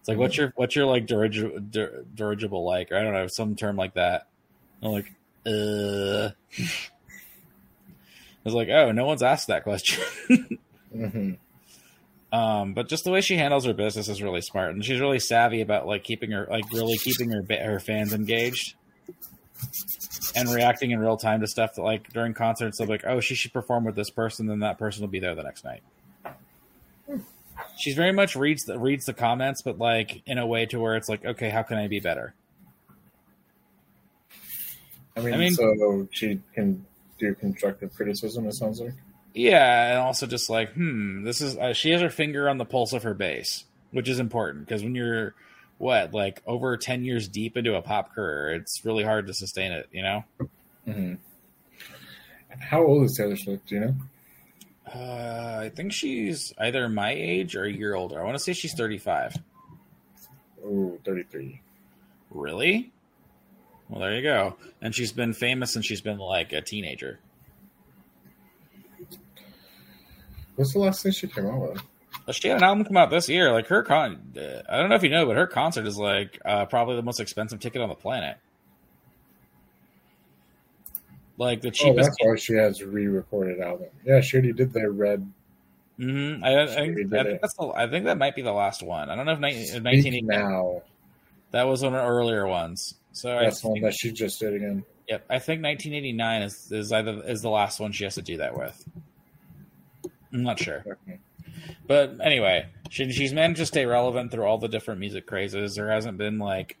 It's 0.00 0.08
like, 0.08 0.18
what's 0.18 0.36
your 0.36 0.52
what's 0.56 0.76
your 0.76 0.86
like 0.86 1.06
dirigible, 1.06 1.58
dir- 1.60 2.04
dirigible 2.14 2.64
like, 2.64 2.92
or 2.92 2.96
I 2.96 3.02
don't 3.02 3.14
know, 3.14 3.26
some 3.26 3.56
term 3.56 3.76
like 3.76 3.94
that. 3.94 4.28
I'm 4.82 4.92
like, 4.92 5.12
uh. 5.46 6.30
Was 8.44 8.54
like, 8.54 8.68
oh, 8.68 8.92
no 8.92 9.06
one's 9.06 9.22
asked 9.22 9.48
that 9.48 9.62
question. 9.64 10.58
hmm 10.92 11.32
um, 12.32 12.74
but 12.74 12.88
just 12.88 13.04
the 13.04 13.12
way 13.12 13.20
she 13.20 13.36
handles 13.36 13.64
her 13.64 13.72
business 13.72 14.08
is 14.08 14.20
really 14.20 14.40
smart, 14.40 14.74
and 14.74 14.84
she's 14.84 14.98
really 14.98 15.20
savvy 15.20 15.60
about 15.60 15.86
like 15.86 16.02
keeping 16.02 16.32
her, 16.32 16.48
like 16.50 16.64
really 16.72 16.98
keeping 16.98 17.30
her 17.30 17.44
her 17.48 17.78
fans 17.78 18.12
engaged, 18.12 18.74
and 20.34 20.48
reacting 20.52 20.90
in 20.90 20.98
real 20.98 21.16
time 21.16 21.42
to 21.42 21.46
stuff 21.46 21.76
that 21.76 21.82
like 21.82 22.12
during 22.12 22.34
concerts, 22.34 22.78
they'll 22.78 22.88
be 22.88 22.94
like, 22.94 23.04
oh, 23.06 23.20
she 23.20 23.36
should 23.36 23.52
perform 23.52 23.84
with 23.84 23.94
this 23.94 24.10
person, 24.10 24.48
then 24.48 24.58
that 24.60 24.78
person 24.78 25.02
will 25.02 25.08
be 25.10 25.20
there 25.20 25.36
the 25.36 25.44
next 25.44 25.64
night. 25.64 25.82
She's 27.78 27.94
very 27.94 28.12
much 28.12 28.34
reads 28.34 28.64
the 28.64 28.80
reads 28.80 29.04
the 29.06 29.14
comments, 29.14 29.62
but 29.62 29.78
like 29.78 30.20
in 30.26 30.38
a 30.38 30.46
way 30.46 30.66
to 30.66 30.80
where 30.80 30.96
it's 30.96 31.08
like, 31.08 31.24
okay, 31.24 31.50
how 31.50 31.62
can 31.62 31.78
I 31.78 31.86
be 31.86 32.00
better? 32.00 32.34
I 35.16 35.20
mean, 35.20 35.34
I 35.34 35.36
mean- 35.36 35.54
so 35.54 36.08
she 36.10 36.40
can 36.52 36.84
do 37.28 37.34
constructive 37.34 37.94
criticism. 37.94 38.46
It 38.46 38.54
sounds 38.54 38.80
like. 38.80 38.94
Yeah, 39.34 39.90
and 39.90 39.98
also 39.98 40.26
just 40.26 40.48
like, 40.48 40.72
hmm, 40.74 41.24
this 41.24 41.40
is 41.40 41.56
uh, 41.56 41.72
she 41.72 41.90
has 41.90 42.00
her 42.00 42.10
finger 42.10 42.48
on 42.48 42.58
the 42.58 42.64
pulse 42.64 42.92
of 42.92 43.02
her 43.02 43.14
base, 43.14 43.64
which 43.90 44.08
is 44.08 44.18
important 44.20 44.66
because 44.66 44.82
when 44.82 44.94
you're 44.94 45.34
what 45.78 46.14
like 46.14 46.40
over 46.46 46.76
ten 46.76 47.04
years 47.04 47.26
deep 47.28 47.56
into 47.56 47.74
a 47.74 47.82
pop 47.82 48.14
career, 48.14 48.50
it's 48.54 48.84
really 48.84 49.02
hard 49.02 49.26
to 49.26 49.34
sustain 49.34 49.72
it. 49.72 49.88
You 49.90 50.02
know, 50.02 50.24
hmm 50.84 51.14
How 52.60 52.84
old 52.84 53.04
is 53.04 53.16
Taylor 53.16 53.36
Swift? 53.36 53.66
Do 53.68 53.74
you 53.74 53.80
know? 53.80 53.94
uh, 54.94 55.58
I 55.62 55.70
think 55.74 55.92
she's 55.92 56.52
either 56.58 56.88
my 56.88 57.10
age 57.10 57.56
or 57.56 57.64
a 57.64 57.72
year 57.72 57.94
older. 57.94 58.20
I 58.20 58.24
want 58.24 58.36
to 58.36 58.42
say 58.42 58.52
she's 58.52 58.74
thirty 58.74 58.98
five. 58.98 59.36
Oh, 60.66 60.98
33. 61.04 61.60
Really? 62.30 62.90
Well, 63.88 64.00
there 64.00 64.14
you 64.14 64.22
go. 64.22 64.56
And 64.80 64.94
she's 64.94 65.12
been 65.12 65.32
famous 65.34 65.72
since 65.72 65.84
she's 65.86 66.00
been 66.00 66.18
like 66.18 66.52
a 66.52 66.60
teenager. 66.60 67.20
What's 70.56 70.72
the 70.72 70.78
last 70.78 71.02
thing 71.02 71.12
she 71.12 71.26
came 71.26 71.46
out 71.46 71.60
with? 71.60 71.82
She 72.36 72.48
had 72.48 72.58
an 72.58 72.62
album 72.64 72.84
come 72.84 72.96
out 72.96 73.10
this 73.10 73.28
year. 73.28 73.52
Like 73.52 73.66
her 73.66 73.82
con, 73.82 74.32
uh, 74.36 74.62
I 74.68 74.78
don't 74.78 74.88
know 74.88 74.94
if 74.94 75.02
you 75.02 75.10
know, 75.10 75.26
but 75.26 75.36
her 75.36 75.46
concert 75.46 75.86
is 75.86 75.98
like 75.98 76.40
uh, 76.44 76.64
probably 76.66 76.96
the 76.96 77.02
most 77.02 77.20
expensive 77.20 77.60
ticket 77.60 77.82
on 77.82 77.88
the 77.88 77.94
planet. 77.94 78.38
Like 81.36 81.60
the 81.60 81.68
Oh, 81.68 81.72
cheapest. 81.72 81.96
that's 82.08 82.16
why 82.20 82.36
she 82.36 82.54
has 82.54 82.82
re-recorded 82.82 83.60
album. 83.60 83.88
Yeah, 84.06 84.20
she 84.20 84.36
already 84.38 84.52
did 84.52 84.72
the 84.72 84.88
red. 84.90 85.30
Mhm. 85.98 86.42
I, 86.42 86.62
I, 86.62 86.66
think, 86.66 87.12
I 87.12 87.22
think 87.24 87.40
that's 87.40 87.54
the, 87.54 87.66
I 87.74 87.88
think 87.90 88.06
that 88.06 88.16
might 88.18 88.34
be 88.34 88.42
the 88.42 88.52
last 88.52 88.82
one. 88.82 89.10
I 89.10 89.16
don't 89.16 89.26
know 89.26 89.32
if 89.32 89.38
Speak 89.38 89.84
1980 89.84 90.22
now. 90.22 90.82
that 91.50 91.64
was 91.64 91.82
one 91.82 91.94
of 91.94 92.00
the 92.02 92.08
earlier 92.08 92.46
ones. 92.46 92.94
So 93.14 93.28
That's 93.40 93.60
the 93.60 93.68
one 93.68 93.80
that 93.82 93.94
she 93.94 94.10
just 94.12 94.38
did 94.40 94.54
again. 94.54 94.84
yep, 95.08 95.24
I 95.30 95.38
think 95.38 95.62
1989 95.62 96.42
is 96.42 96.72
is 96.72 96.92
either 96.92 97.22
is 97.24 97.42
the 97.42 97.48
last 97.50 97.78
one 97.80 97.92
she 97.92 98.04
has 98.04 98.16
to 98.16 98.22
do 98.22 98.36
that 98.38 98.56
with. 98.58 98.84
I'm 100.32 100.42
not 100.42 100.58
sure. 100.58 100.84
But 101.86 102.16
anyway, 102.20 102.66
she, 102.90 103.10
she's 103.12 103.32
managed 103.32 103.60
to 103.60 103.66
stay 103.66 103.86
relevant 103.86 104.32
through 104.32 104.44
all 104.44 104.58
the 104.58 104.66
different 104.68 104.98
music 105.00 105.26
crazes. 105.26 105.76
There 105.76 105.88
hasn't 105.90 106.18
been 106.18 106.38
like 106.40 106.76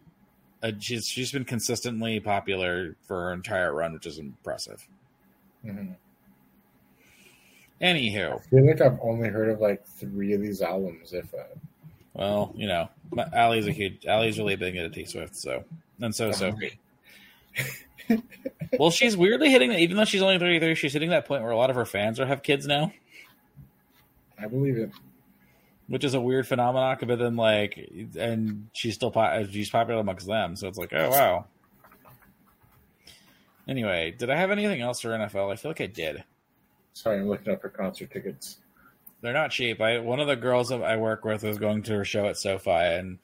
a, 0.62 0.72
she's 0.78 1.06
she's 1.06 1.30
been 1.30 1.44
consistently 1.44 2.18
popular 2.18 2.96
for 3.06 3.26
her 3.26 3.32
entire 3.32 3.72
run, 3.72 3.92
which 3.92 4.06
is 4.06 4.18
impressive. 4.18 4.86
Mhm. 5.64 5.94
Anywho, 7.80 8.40
I 8.40 8.42
feel 8.48 8.66
like 8.66 8.80
I've 8.80 8.98
only 9.02 9.28
heard 9.28 9.48
of 9.50 9.60
like 9.60 9.84
three 9.86 10.32
of 10.32 10.40
these 10.40 10.62
albums, 10.62 11.12
if 11.12 11.30
that. 11.32 11.56
well, 12.14 12.52
you 12.56 12.66
know, 12.66 12.88
my- 13.10 13.28
Allie's 13.32 13.66
a 13.66 13.72
huge 13.72 14.06
Allie's 14.06 14.38
really 14.38 14.56
big 14.56 14.76
into 14.76 14.90
T 14.90 15.04
Swift, 15.04 15.36
so 15.36 15.64
and 16.00 16.14
so 16.14 16.30
is 16.30 16.38
Sophie. 16.38 16.78
well, 18.78 18.90
she's 18.90 19.16
weirdly 19.16 19.50
hitting 19.50 19.70
that 19.70 19.78
even 19.80 19.96
though 19.96 20.04
she's 20.04 20.22
only 20.22 20.38
33, 20.38 20.74
she's 20.74 20.92
hitting 20.92 21.10
that 21.10 21.26
point 21.26 21.42
where 21.42 21.52
a 21.52 21.56
lot 21.56 21.70
of 21.70 21.76
her 21.76 21.84
fans 21.86 22.18
are 22.20 22.26
have 22.26 22.42
kids 22.42 22.66
now, 22.66 22.92
I 24.38 24.46
believe 24.48 24.76
it. 24.76 24.90
which 25.86 26.04
is 26.04 26.14
a 26.14 26.20
weird 26.20 26.46
phenomenon. 26.46 26.98
But 27.06 27.18
then, 27.18 27.36
like, 27.36 27.90
and 28.18 28.68
she's 28.72 28.94
still 28.94 29.10
po- 29.10 29.46
she's 29.50 29.70
popular 29.70 30.00
amongst 30.00 30.26
them, 30.26 30.56
so 30.56 30.68
it's 30.68 30.78
like, 30.78 30.92
oh 30.92 31.10
wow. 31.10 31.46
Anyway, 33.66 34.14
did 34.18 34.28
I 34.28 34.36
have 34.36 34.50
anything 34.50 34.82
else 34.82 35.00
for 35.00 35.08
NFL? 35.08 35.50
I 35.52 35.56
feel 35.56 35.70
like 35.70 35.80
I 35.80 35.86
did. 35.86 36.22
Sorry, 36.92 37.18
I'm 37.18 37.28
looking 37.28 37.52
up 37.52 37.62
her 37.62 37.70
concert 37.70 38.10
tickets. 38.10 38.58
They're 39.24 39.32
not 39.32 39.52
cheap. 39.52 39.80
I 39.80 40.00
one 40.00 40.20
of 40.20 40.26
the 40.26 40.36
girls 40.36 40.70
I 40.70 40.98
work 40.98 41.24
with 41.24 41.44
is 41.44 41.56
going 41.56 41.82
to 41.84 41.94
her 41.94 42.04
show 42.04 42.26
at 42.26 42.36
SoFi, 42.36 42.70
and 42.70 43.18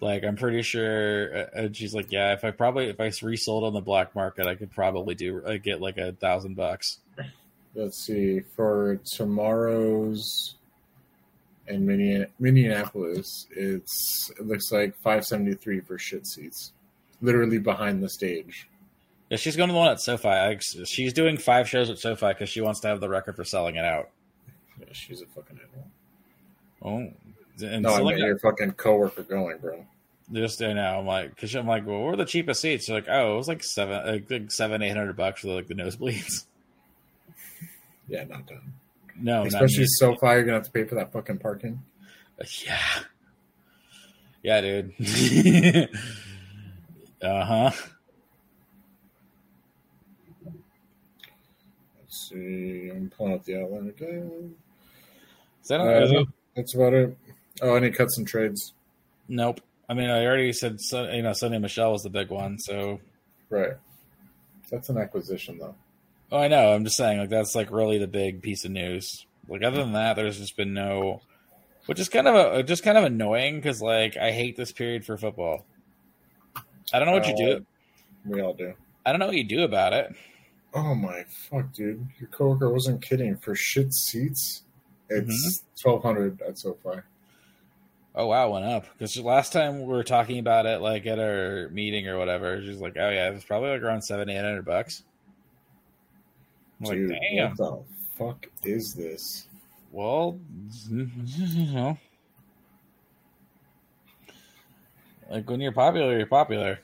like 0.00 0.24
I'm 0.24 0.34
pretty 0.34 0.62
sure, 0.62 1.32
uh, 1.32 1.46
and 1.54 1.76
she's 1.76 1.94
like, 1.94 2.10
yeah, 2.10 2.32
if 2.32 2.42
I 2.42 2.50
probably 2.50 2.88
if 2.88 2.98
I 2.98 3.12
resold 3.22 3.62
on 3.62 3.72
the 3.72 3.80
black 3.80 4.16
market, 4.16 4.48
I 4.48 4.56
could 4.56 4.72
probably 4.72 5.14
do 5.14 5.44
uh, 5.44 5.58
get 5.58 5.80
like 5.80 5.96
a 5.96 6.10
thousand 6.10 6.56
bucks. 6.56 6.98
Let's 7.76 8.04
see. 8.04 8.40
For 8.56 8.98
tomorrow's 9.04 10.56
in 11.68 11.86
Minneapolis, 12.40 13.46
it's 13.52 14.32
it 14.36 14.44
looks 14.44 14.72
like 14.72 14.96
573 15.04 15.82
for 15.82 16.00
shit 16.00 16.26
seats, 16.26 16.72
literally 17.22 17.58
behind 17.58 18.02
the 18.02 18.08
stage. 18.08 18.68
Yeah, 19.30 19.36
she's 19.36 19.54
going 19.54 19.68
to 19.68 19.72
the 19.72 19.78
one 19.78 19.92
at 19.92 20.00
SoFi. 20.00 20.58
She's 20.84 21.12
doing 21.12 21.36
five 21.38 21.68
shows 21.68 21.90
at 21.90 22.00
SoFi 22.00 22.30
because 22.30 22.48
she 22.48 22.60
wants 22.60 22.80
to 22.80 22.88
have 22.88 22.98
the 22.98 23.08
record 23.08 23.36
for 23.36 23.44
selling 23.44 23.76
it 23.76 23.84
out. 23.84 24.10
Yeah, 24.86 24.92
she's 24.92 25.22
a 25.22 25.26
fucking 25.26 25.58
animal. 25.58 25.88
Oh, 26.82 27.12
and 27.66 27.82
No, 27.82 27.90
I 27.90 27.96
selling 27.96 28.16
mean 28.16 28.24
it- 28.24 28.28
your 28.28 28.38
fucking 28.38 28.72
coworker 28.72 29.22
going, 29.22 29.58
bro. 29.58 29.86
just 30.32 30.60
I 30.62 30.72
know 30.72 30.98
I'm 31.00 31.06
like 31.06 31.30
because 31.34 31.54
I'm 31.54 31.66
like, 31.66 31.86
well, 31.86 32.00
what 32.00 32.14
are 32.14 32.16
the 32.16 32.24
cheapest 32.24 32.60
seats? 32.60 32.84
She's 32.86 32.92
like, 32.92 33.06
oh, 33.08 33.34
it 33.34 33.36
was 33.36 33.48
like 33.48 33.62
seven, 33.62 34.06
like, 34.06 34.30
like 34.30 34.50
seven, 34.50 34.82
eight 34.82 34.96
hundred 34.96 35.16
bucks 35.16 35.40
for 35.42 35.48
like 35.48 35.66
the 35.68 35.74
nosebleeds. 35.74 36.44
Yeah, 38.06 38.24
not 38.24 38.46
done. 38.46 38.74
No, 39.18 39.46
Especially 39.46 39.80
me. 39.84 39.86
so 39.88 40.14
far, 40.16 40.34
you're 40.34 40.44
gonna 40.44 40.58
have 40.58 40.66
to 40.66 40.70
pay 40.70 40.84
for 40.84 40.96
that 40.96 41.10
fucking 41.10 41.38
parking. 41.38 41.80
Yeah. 42.66 42.78
Yeah, 44.42 44.60
dude. 44.60 44.92
uh 47.22 47.44
huh. 47.46 47.70
Let's 51.98 52.28
see. 52.28 52.90
I'm 52.94 53.10
pulling 53.16 53.34
up 53.34 53.44
the 53.44 53.62
outline 53.62 53.88
again. 53.88 54.54
Is 55.64 55.68
that, 55.68 55.80
Uh, 55.80 56.24
That's 56.54 56.74
about 56.74 56.92
it. 56.94 57.16
Oh, 57.62 57.74
any 57.74 57.90
cuts 57.90 58.16
and 58.18 58.26
trades? 58.28 58.72
Nope. 59.28 59.60
I 59.88 59.94
mean, 59.94 60.08
I 60.10 60.24
already 60.24 60.52
said, 60.52 60.78
you 60.92 61.22
know, 61.22 61.30
Sony 61.32 61.60
Michel 61.60 61.92
was 61.92 62.02
the 62.02 62.10
big 62.10 62.30
one. 62.30 62.58
So, 62.58 63.00
Right. 63.50 63.72
That's 64.70 64.88
an 64.88 64.98
acquisition, 64.98 65.58
though. 65.58 65.74
oh, 66.32 66.38
I 66.38 66.48
know. 66.48 66.72
I'm 66.72 66.84
just 66.84 66.96
saying, 66.96 67.18
like, 67.18 67.28
that's 67.28 67.54
like 67.54 67.70
really 67.70 67.98
the 67.98 68.06
big 68.06 68.42
piece 68.42 68.64
of 68.64 68.70
news. 68.70 69.26
Like, 69.48 69.62
other 69.62 69.78
than 69.78 69.92
that, 69.92 70.16
there's 70.16 70.38
just 70.38 70.56
been 70.56 70.72
no, 70.74 71.20
which 71.86 72.00
is 72.00 72.08
kind 72.08 72.26
of 72.26 72.34
a, 72.34 72.62
just 72.62 72.82
kind 72.82 72.96
of 72.98 73.04
annoying 73.04 73.56
because, 73.56 73.80
like, 73.82 74.16
I 74.16 74.32
hate 74.32 74.56
this 74.56 74.72
period 74.72 75.04
for 75.04 75.16
football. 75.18 75.64
I 76.92 76.98
don't 76.98 77.06
know 77.06 77.12
what 77.12 77.26
you 77.28 77.36
do. 77.36 77.52
Uh, 77.56 77.60
We 78.26 78.40
all 78.40 78.54
do. 78.54 78.72
I 79.06 79.10
don't 79.12 79.20
know 79.20 79.26
what 79.26 79.36
you 79.36 79.44
do 79.44 79.62
about 79.64 79.92
it. 79.92 80.14
Oh 80.72 80.94
my 80.94 81.24
fuck, 81.28 81.72
dude! 81.72 82.04
Your 82.18 82.28
coworker 82.30 82.68
wasn't 82.70 83.00
kidding. 83.02 83.36
For 83.36 83.54
shit 83.54 83.92
seats, 83.94 84.63
it's 85.14 85.58
mm-hmm. 85.58 85.80
twelve 85.80 86.02
hundred 86.02 86.40
at 86.42 86.58
SoFi. 86.58 87.00
Oh 88.16 88.26
wow, 88.26 88.50
went 88.50 88.64
up 88.64 88.86
because 88.92 89.18
last 89.18 89.52
time 89.52 89.80
we 89.80 89.86
were 89.86 90.04
talking 90.04 90.38
about 90.38 90.66
it, 90.66 90.80
like 90.80 91.04
at 91.06 91.18
our 91.18 91.68
meeting 91.70 92.06
or 92.08 92.16
whatever, 92.16 92.60
she's 92.62 92.78
like, 92.78 92.96
"Oh 92.96 93.10
yeah, 93.10 93.30
it's 93.30 93.44
probably 93.44 93.70
like 93.70 93.82
around 93.82 94.02
seven, 94.02 94.28
eight 94.28 94.36
hundred 94.36 94.64
bucks." 94.64 95.02
I'm 96.80 96.86
like, 96.86 97.08
damn. 97.08 97.50
what 97.50 97.56
the 97.56 97.84
fuck 98.16 98.46
is 98.62 98.94
this? 98.94 99.46
Well, 99.90 100.38
you 100.90 101.72
know, 101.72 101.98
like 105.30 105.48
when 105.48 105.60
you're 105.60 105.72
popular, 105.72 106.16
you're 106.16 106.26
popular. 106.26 106.80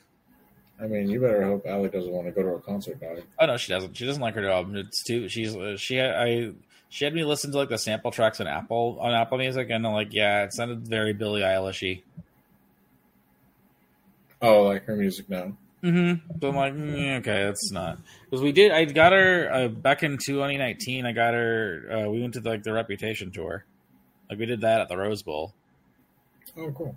I 0.81 0.87
mean, 0.87 1.09
you 1.09 1.19
better 1.21 1.43
hope 1.43 1.65
Allie 1.65 1.89
doesn't 1.89 2.11
want 2.11 2.27
to 2.27 2.31
go 2.33 2.41
to 2.41 2.55
a 2.55 2.59
concert, 2.59 2.99
dog. 2.99 3.21
Oh 3.39 3.45
no, 3.45 3.55
she 3.55 3.71
doesn't. 3.71 3.95
She 3.95 4.05
doesn't 4.05 4.21
like 4.21 4.35
her 4.35 4.49
album. 4.49 4.75
It's 4.75 5.03
too. 5.03 5.29
She's 5.29 5.55
she. 5.79 6.01
I 6.01 6.51
she 6.91 7.05
had 7.05 7.15
me 7.15 7.23
listen 7.23 7.51
to 7.53 7.57
like 7.57 7.69
the 7.69 7.77
sample 7.77 8.11
tracks 8.11 8.41
on 8.41 8.47
Apple 8.47 8.97
on 8.99 9.13
Apple 9.13 9.37
Music, 9.37 9.69
and 9.69 9.87
I'm 9.87 9.93
like, 9.93 10.13
yeah, 10.13 10.43
it 10.43 10.53
sounded 10.53 10.85
very 10.85 11.13
Billie 11.13 11.41
Eilishy. 11.41 12.01
Oh, 14.41 14.63
like 14.63 14.83
her 14.83 14.97
music 14.97 15.29
now. 15.29 15.53
Mm-hmm. 15.81 16.39
So 16.41 16.49
I'm 16.49 16.55
like, 16.55 16.73
mm, 16.73 17.19
okay, 17.19 17.45
that's 17.45 17.71
not 17.71 17.97
because 18.25 18.43
we 18.43 18.51
did. 18.51 18.73
I 18.73 18.83
got 18.83 19.13
her 19.13 19.49
uh, 19.51 19.67
back 19.69 20.03
in 20.03 20.17
2019. 20.17 21.05
I 21.05 21.13
got 21.13 21.33
her. 21.33 21.87
Uh, 21.89 22.09
we 22.09 22.19
went 22.19 22.33
to 22.33 22.41
like 22.41 22.63
the 22.63 22.73
Reputation 22.73 23.31
tour. 23.31 23.63
Like 24.29 24.37
we 24.37 24.45
did 24.45 24.59
that 24.61 24.81
at 24.81 24.89
the 24.89 24.97
Rose 24.97 25.23
Bowl. 25.23 25.53
Oh, 26.57 26.71
cool. 26.71 26.95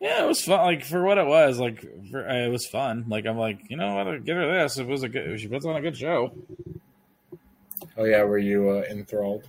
Yeah, 0.00 0.22
it 0.22 0.28
was 0.28 0.44
fun. 0.44 0.60
Like 0.60 0.84
for 0.84 1.02
what 1.02 1.18
it 1.18 1.26
was, 1.26 1.58
like 1.58 1.84
for, 2.08 2.28
uh, 2.28 2.46
it 2.46 2.50
was 2.52 2.66
fun. 2.68 3.06
Like 3.08 3.26
I'm 3.26 3.36
like, 3.36 3.68
you 3.68 3.76
know 3.76 3.96
what? 3.96 4.24
Give 4.24 4.36
her 4.36 4.62
this. 4.62 4.78
It 4.78 4.86
was 4.86 5.02
a 5.02 5.08
good. 5.08 5.40
She 5.40 5.48
puts 5.48 5.66
on 5.66 5.74
a 5.74 5.80
good 5.80 5.96
show. 5.96 6.32
Oh 7.96 8.04
yeah, 8.04 8.22
were 8.24 8.38
you 8.38 8.70
uh, 8.70 8.82
enthralled? 8.90 9.44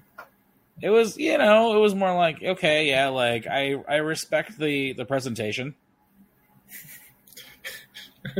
It 0.81 0.89
was, 0.89 1.17
you 1.17 1.37
know, 1.37 1.75
it 1.75 1.79
was 1.79 1.93
more 1.95 2.13
like, 2.15 2.41
okay, 2.43 2.87
yeah, 2.89 3.07
like 3.09 3.47
I 3.47 3.75
I 3.87 3.97
respect 3.97 4.57
the 4.57 4.93
the 4.93 5.05
presentation. 5.05 5.75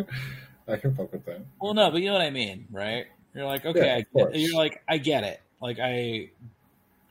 I 0.68 0.78
can 0.78 0.96
fuck 0.96 1.12
with 1.12 1.26
that. 1.26 1.42
Well, 1.62 1.74
no, 1.74 1.92
but 1.92 2.02
you 2.02 2.08
know 2.08 2.14
what 2.14 2.22
I 2.22 2.30
mean, 2.30 2.68
right? 2.72 3.06
You're 3.34 3.46
like, 3.46 3.66
okay, 3.66 4.06
Yeah, 4.14 4.22
I, 4.24 4.28
you're 4.34 4.56
like, 4.56 4.82
I 4.88 4.98
get 4.98 5.24
it. 5.24 5.42
Like 5.62 5.80
I, 5.80 6.30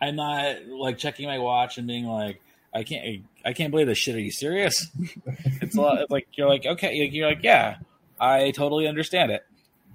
I'm 0.00 0.16
not 0.16 0.66
like 0.66 0.98
checking 0.98 1.26
my 1.26 1.38
watch 1.38 1.78
and 1.78 1.86
being 1.86 2.06
like, 2.06 2.40
I 2.74 2.82
can't, 2.84 3.24
I 3.44 3.52
can't 3.52 3.70
believe 3.70 3.86
this 3.86 3.98
shit. 3.98 4.14
Are 4.14 4.20
you 4.20 4.30
serious? 4.30 4.88
it's 5.60 5.76
a 5.76 5.80
lot. 5.80 6.00
It's 6.00 6.10
like 6.10 6.28
you're 6.34 6.48
like, 6.48 6.64
okay, 6.64 6.94
you're 6.94 7.28
like, 7.28 7.42
yeah, 7.42 7.76
I 8.20 8.50
totally 8.52 8.86
understand 8.88 9.32
it. 9.32 9.44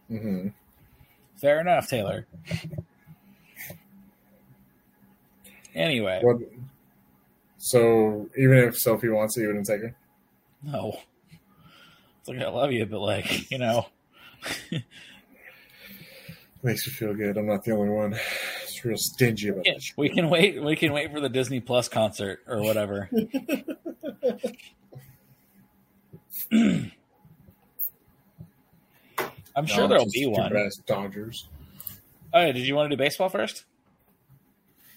hmm 0.08 0.50
Fair 1.39 1.62
enough, 1.62 1.88
Taylor. 1.88 2.26
Anyway, 5.76 6.19
What? 6.23 6.38
So 7.60 8.30
even 8.38 8.58
if 8.58 8.78
Sophie 8.78 9.10
wants 9.10 9.38
it, 9.38 9.41
you 9.41 9.47
wouldn't 9.47 9.65
take 9.67 9.82
her. 9.82 9.95
no, 10.63 10.97
it's 12.19 12.30
like 12.30 12.39
I 12.39 12.47
love 12.50 12.71
you, 12.71 12.86
but 12.86 13.00
like 13.00 13.52
you 13.52 13.58
know, 13.60 13.86
Makes 16.63 16.88
me 16.88 16.93
feel 16.93 17.13
good. 17.13 17.38
I'm 17.38 17.45
not 17.47 17.63
the 17.63 17.71
only 17.73 17.89
one. 17.89 18.17
It's 18.63 18.84
real 18.84 18.97
stingy 18.97 19.50
about 19.50 19.65
Yeah, 19.67 19.76
this. 19.76 19.93
we 19.95 20.10
can 20.10 20.30
wait. 20.30 20.62
We 20.63 20.76
can 20.76 20.91
wait 20.91 21.12
for 21.12 21.19
the 21.21 21.30
Disney 21.30 21.60
Plus 21.60 21.88
concert 21.88 22.39
or 22.47 22.62
whatever. 22.63 23.10
I'm 29.58 29.65
sure 29.65 29.88
there'll 29.88 30.06
be 30.06 30.28
one. 30.28 30.54
Dodgers. 30.86 31.48
Oh, 32.34 32.46
yeah, 32.46 32.52
did 32.52 32.67
you 32.67 32.76
want 32.76 32.91
to 32.91 32.96
do 32.96 33.04
baseball 33.04 33.30
first? 33.30 33.65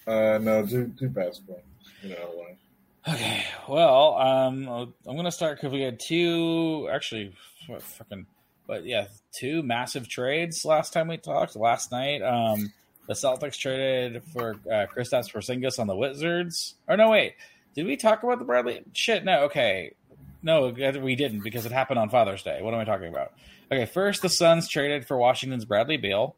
Uh, 0.05 0.37
no, 0.41 0.65
do 0.65 0.85
do 0.85 1.09
basketball. 1.09 1.61
You 2.03 2.09
know 2.09 2.29
why? 2.33 3.13
Okay. 3.13 3.43
Well, 3.67 4.15
um, 4.17 4.93
I'm 5.07 5.15
gonna 5.15 5.31
start 5.31 5.57
because 5.57 5.73
we 5.73 5.81
had 5.81 5.99
two. 5.99 6.87
Actually, 6.91 7.35
what 7.67 7.81
fucking, 7.81 8.27
but 8.67 8.85
yeah, 8.85 9.07
two 9.31 9.63
massive 9.63 10.07
trades 10.07 10.65
last 10.65 10.93
time 10.93 11.07
we 11.07 11.17
talked. 11.17 11.55
Last 11.55 11.91
night, 11.91 12.21
um, 12.21 12.71
the 13.07 13.13
Celtics 13.13 13.57
traded 13.57 14.23
for 14.25 14.55
uh, 14.67 14.85
Kristaps 14.95 15.31
Porzingis 15.31 15.79
on 15.79 15.87
the 15.87 15.95
Wizards. 15.95 16.75
Or 16.87 16.97
no, 16.97 17.09
wait, 17.09 17.35
did 17.75 17.85
we 17.87 17.95
talk 17.95 18.23
about 18.23 18.39
the 18.39 18.45
Bradley? 18.45 18.83
Shit, 18.93 19.23
no. 19.25 19.43
Okay, 19.45 19.93
no, 20.41 20.69
we 21.01 21.15
didn't 21.15 21.43
because 21.43 21.65
it 21.65 21.71
happened 21.71 21.99
on 21.99 22.09
Father's 22.09 22.43
Day. 22.43 22.61
What 22.61 22.73
am 22.73 22.79
I 22.79 22.85
talking 22.85 23.07
about? 23.07 23.33
Okay, 23.71 23.85
first 23.85 24.21
the 24.21 24.29
Suns 24.29 24.67
traded 24.67 25.07
for 25.07 25.17
Washington's 25.17 25.65
Bradley 25.65 25.97
Beal. 25.97 26.35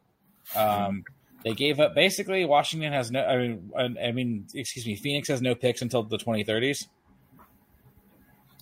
Um, 0.55 1.03
they 1.43 1.53
gave 1.53 1.79
up 1.79 1.95
basically. 1.95 2.45
Washington 2.45 2.93
has 2.93 3.11
no. 3.11 3.23
I 3.23 3.37
mean, 3.37 3.71
I 4.01 4.11
mean, 4.11 4.47
excuse 4.53 4.85
me. 4.85 4.95
Phoenix 4.95 5.27
has 5.29 5.41
no 5.41 5.55
picks 5.55 5.81
until 5.81 6.03
the 6.03 6.17
2030s. 6.17 6.87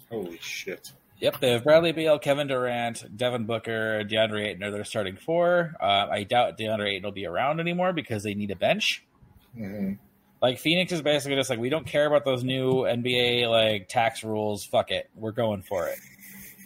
Holy 0.10 0.40
shit! 0.42 0.92
Yep, 1.20 1.40
they 1.40 1.52
have 1.52 1.64
Bradley 1.64 1.92
Beal, 1.92 2.18
Kevin 2.18 2.48
Durant, 2.48 3.16
Devin 3.16 3.46
Booker, 3.46 4.04
DeAndre 4.04 4.48
Ayton 4.48 4.64
are 4.64 4.72
their 4.72 4.84
starting 4.84 5.16
four. 5.16 5.76
Uh, 5.80 6.08
I 6.10 6.24
doubt 6.24 6.58
DeAndre 6.58 6.94
Ayton 6.94 7.04
will 7.04 7.12
be 7.12 7.28
around 7.28 7.60
anymore 7.60 7.94
because 7.94 8.24
they 8.24 8.34
need 8.34 8.52
a 8.52 8.56
bench. 8.56 9.06
hmm 9.56 9.94
Like 10.42 10.60
Phoenix 10.60 10.92
is 10.92 11.02
basically 11.02 11.36
just 11.36 11.50
like 11.50 11.60
we 11.60 11.70
don't 11.70 11.86
care 11.86 12.06
about 12.08 12.26
those 12.26 12.44
new 12.44 12.82
NBA 12.84 13.48
like 13.50 13.88
tax 13.90 14.24
rules. 14.24 14.66
Fuck 14.66 14.92
it, 14.92 15.10
we're 15.16 15.32
going 15.32 15.62
for 15.62 15.88
it. 15.88 16.00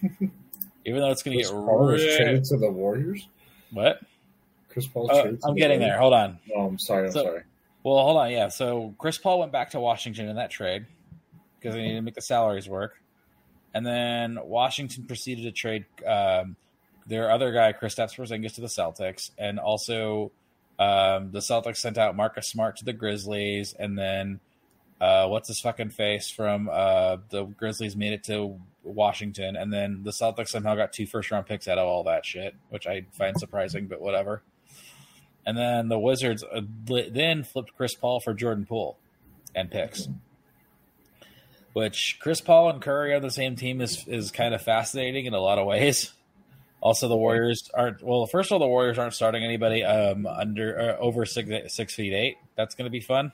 Even 0.85 1.01
though 1.01 1.09
it's 1.11 1.23
going 1.23 1.37
to 1.37 1.43
get 1.43 1.51
Paul 1.51 1.97
traded 1.97 2.43
to 2.45 2.57
the 2.57 2.69
Warriors. 2.71 3.27
what? 3.71 3.99
Chris 4.69 4.85
Paul. 4.87 5.09
Oh, 5.11 5.21
traded 5.23 5.41
to 5.41 5.47
I'm 5.47 5.53
the 5.55 5.59
getting 5.59 5.79
Warriors? 5.79 5.93
there. 5.93 5.99
Hold 5.99 6.13
on. 6.13 6.39
Oh, 6.55 6.67
I'm 6.67 6.79
sorry. 6.79 7.05
I'm 7.07 7.11
So- 7.11 7.23
sorry. 7.23 7.41
Well, 7.83 7.97
hold 8.03 8.17
on. 8.17 8.31
Yeah, 8.31 8.47
so 8.47 8.95
Chris 8.97 9.17
Paul 9.19 9.39
went 9.39 9.51
back 9.51 9.71
to 9.71 9.79
Washington 9.79 10.27
in 10.27 10.37
that 10.37 10.49
trade 10.49 10.87
because 11.59 11.75
they 11.75 11.81
needed 11.83 11.95
to 11.97 12.01
make 12.01 12.15
the 12.15 12.21
salaries 12.21 12.67
work, 12.67 12.99
and 13.75 13.85
then 13.85 14.39
Washington 14.43 15.03
proceeded 15.03 15.43
to 15.43 15.51
trade 15.51 15.85
um, 16.03 16.55
their 17.05 17.29
other 17.29 17.51
guy, 17.51 17.73
Kristaps 17.73 18.15
Porzingis, 18.15 18.55
to 18.55 18.61
the 18.61 18.67
Celtics, 18.67 19.29
and 19.37 19.59
also 19.59 20.31
um, 20.77 21.31
the 21.31 21.39
Celtics 21.39 21.77
sent 21.77 21.97
out 21.97 22.15
Marcus 22.15 22.47
Smart 22.47 22.77
to 22.77 22.85
the 22.85 22.93
Grizzlies, 22.93 23.73
and 23.73 23.97
then 23.97 24.39
uh, 24.99 25.27
what's 25.27 25.47
his 25.47 25.59
fucking 25.59 25.89
face 25.89 26.29
from 26.29 26.69
uh, 26.71 27.17
the 27.29 27.45
Grizzlies 27.45 27.95
made 27.95 28.13
it 28.13 28.23
to 28.25 28.59
Washington, 28.83 29.55
and 29.55 29.71
then 29.71 30.03
the 30.03 30.11
Celtics 30.11 30.49
somehow 30.49 30.75
got 30.75 30.93
two 30.93 31.07
first 31.07 31.31
round 31.31 31.45
picks 31.45 31.67
out 31.67 31.77
of 31.77 31.87
all 31.87 32.03
that 32.03 32.25
shit, 32.25 32.55
which 32.69 32.87
I 32.87 33.05
find 33.11 33.37
surprising, 33.39 33.87
but 33.87 34.01
whatever. 34.01 34.41
And 35.45 35.57
then 35.57 35.89
the 35.89 35.99
Wizards 35.99 36.43
uh, 36.43 36.61
then 36.87 37.43
flipped 37.43 37.75
Chris 37.77 37.93
Paul 37.93 38.19
for 38.19 38.33
Jordan 38.33 38.65
Poole 38.65 38.97
and 39.53 39.69
picks. 39.69 40.07
Which 41.73 42.17
Chris 42.19 42.41
Paul 42.41 42.69
and 42.69 42.81
Curry 42.81 43.13
on 43.13 43.21
the 43.21 43.29
same 43.31 43.55
team 43.55 43.81
is 43.81 44.07
is 44.07 44.31
kind 44.31 44.53
of 44.53 44.61
fascinating 44.61 45.25
in 45.25 45.33
a 45.33 45.39
lot 45.39 45.59
of 45.59 45.65
ways. 45.65 46.11
Also, 46.85 47.07
the 47.07 47.17
Warriors 47.17 47.67
aren't 47.73 48.03
well. 48.03 48.27
First 48.27 48.51
of 48.51 48.53
all, 48.53 48.59
the 48.59 48.67
Warriors 48.67 48.99
aren't 48.99 49.15
starting 49.15 49.43
anybody 49.43 49.83
um, 49.83 50.27
under 50.27 50.79
uh, 50.79 50.97
over 50.99 51.25
six 51.25 51.49
six 51.73 51.95
feet 51.95 52.13
eight. 52.13 52.37
That's 52.55 52.75
going 52.75 52.85
to 52.85 52.91
be 52.91 52.99
fun. 52.99 53.31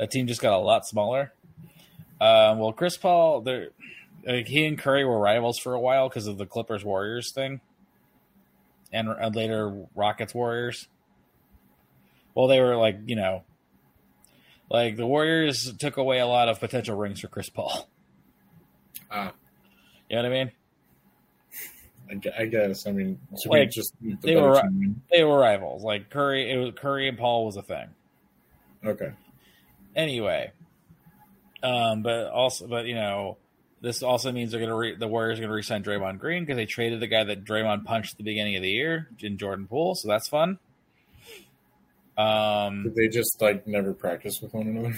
That 0.00 0.10
team 0.10 0.26
just 0.26 0.40
got 0.40 0.52
a 0.52 0.58
lot 0.58 0.84
smaller. 0.84 1.32
Um, 2.20 2.58
well, 2.58 2.72
Chris 2.72 2.96
Paul, 2.96 3.44
like, 4.26 4.48
he 4.48 4.66
and 4.66 4.76
Curry 4.76 5.04
were 5.04 5.20
rivals 5.20 5.60
for 5.60 5.74
a 5.74 5.78
while 5.78 6.08
because 6.08 6.26
of 6.26 6.38
the 6.38 6.44
Clippers 6.44 6.84
Warriors 6.84 7.30
thing, 7.30 7.60
and, 8.92 9.08
and 9.08 9.36
later 9.36 9.86
Rockets 9.94 10.34
Warriors. 10.34 10.88
Well, 12.34 12.48
they 12.48 12.58
were 12.60 12.74
like 12.74 12.98
you 13.06 13.14
know, 13.14 13.44
like 14.68 14.96
the 14.96 15.06
Warriors 15.06 15.72
took 15.74 15.96
away 15.96 16.18
a 16.18 16.26
lot 16.26 16.48
of 16.48 16.58
potential 16.58 16.96
rings 16.96 17.20
for 17.20 17.28
Chris 17.28 17.48
Paul. 17.48 17.88
Ah, 19.08 19.32
You 20.10 20.16
know 20.16 20.22
what 20.24 20.32
I 20.32 20.34
mean? 20.44 20.52
I, 22.10 22.42
I 22.42 22.46
guess. 22.46 22.86
I 22.86 22.92
mean, 22.92 23.18
Like, 23.46 23.60
we 23.60 23.66
just 23.66 23.94
the 24.00 24.16
they 24.22 24.36
were- 24.36 24.60
team? 24.60 25.02
They 25.10 25.24
were 25.24 25.38
rivals. 25.38 25.82
Like 25.82 26.10
Curry, 26.10 26.50
it 26.50 26.56
was 26.56 26.72
Curry 26.76 27.08
and 27.08 27.18
Paul 27.18 27.46
was 27.46 27.56
a 27.56 27.62
thing. 27.62 27.88
Okay. 28.84 29.10
Anyway, 29.96 30.52
um, 31.62 32.02
but 32.02 32.26
also, 32.30 32.66
but 32.66 32.86
you 32.86 32.94
know, 32.94 33.36
this 33.80 34.02
also 34.02 34.30
means 34.32 34.52
they're 34.52 34.60
gonna 34.60 34.74
re- 34.76 34.94
the 34.96 35.08
Warriors 35.08 35.38
are 35.38 35.42
gonna 35.42 35.54
resign 35.54 35.82
Draymond 35.82 36.18
Green 36.18 36.44
because 36.44 36.56
they 36.56 36.66
traded 36.66 37.00
the 37.00 37.06
guy 37.08 37.24
that 37.24 37.44
Draymond 37.44 37.84
punched 37.84 38.12
at 38.12 38.18
the 38.18 38.24
beginning 38.24 38.56
of 38.56 38.62
the 38.62 38.70
year 38.70 39.08
in 39.20 39.36
Jordan 39.38 39.66
Poole, 39.66 39.94
so 39.94 40.06
that's 40.08 40.28
fun. 40.28 40.58
Um, 42.16 42.84
Did 42.84 42.94
they 42.96 43.08
just 43.08 43.40
like 43.40 43.66
never 43.66 43.92
practice 43.92 44.40
with 44.40 44.52
one 44.54 44.66
another? 44.66 44.94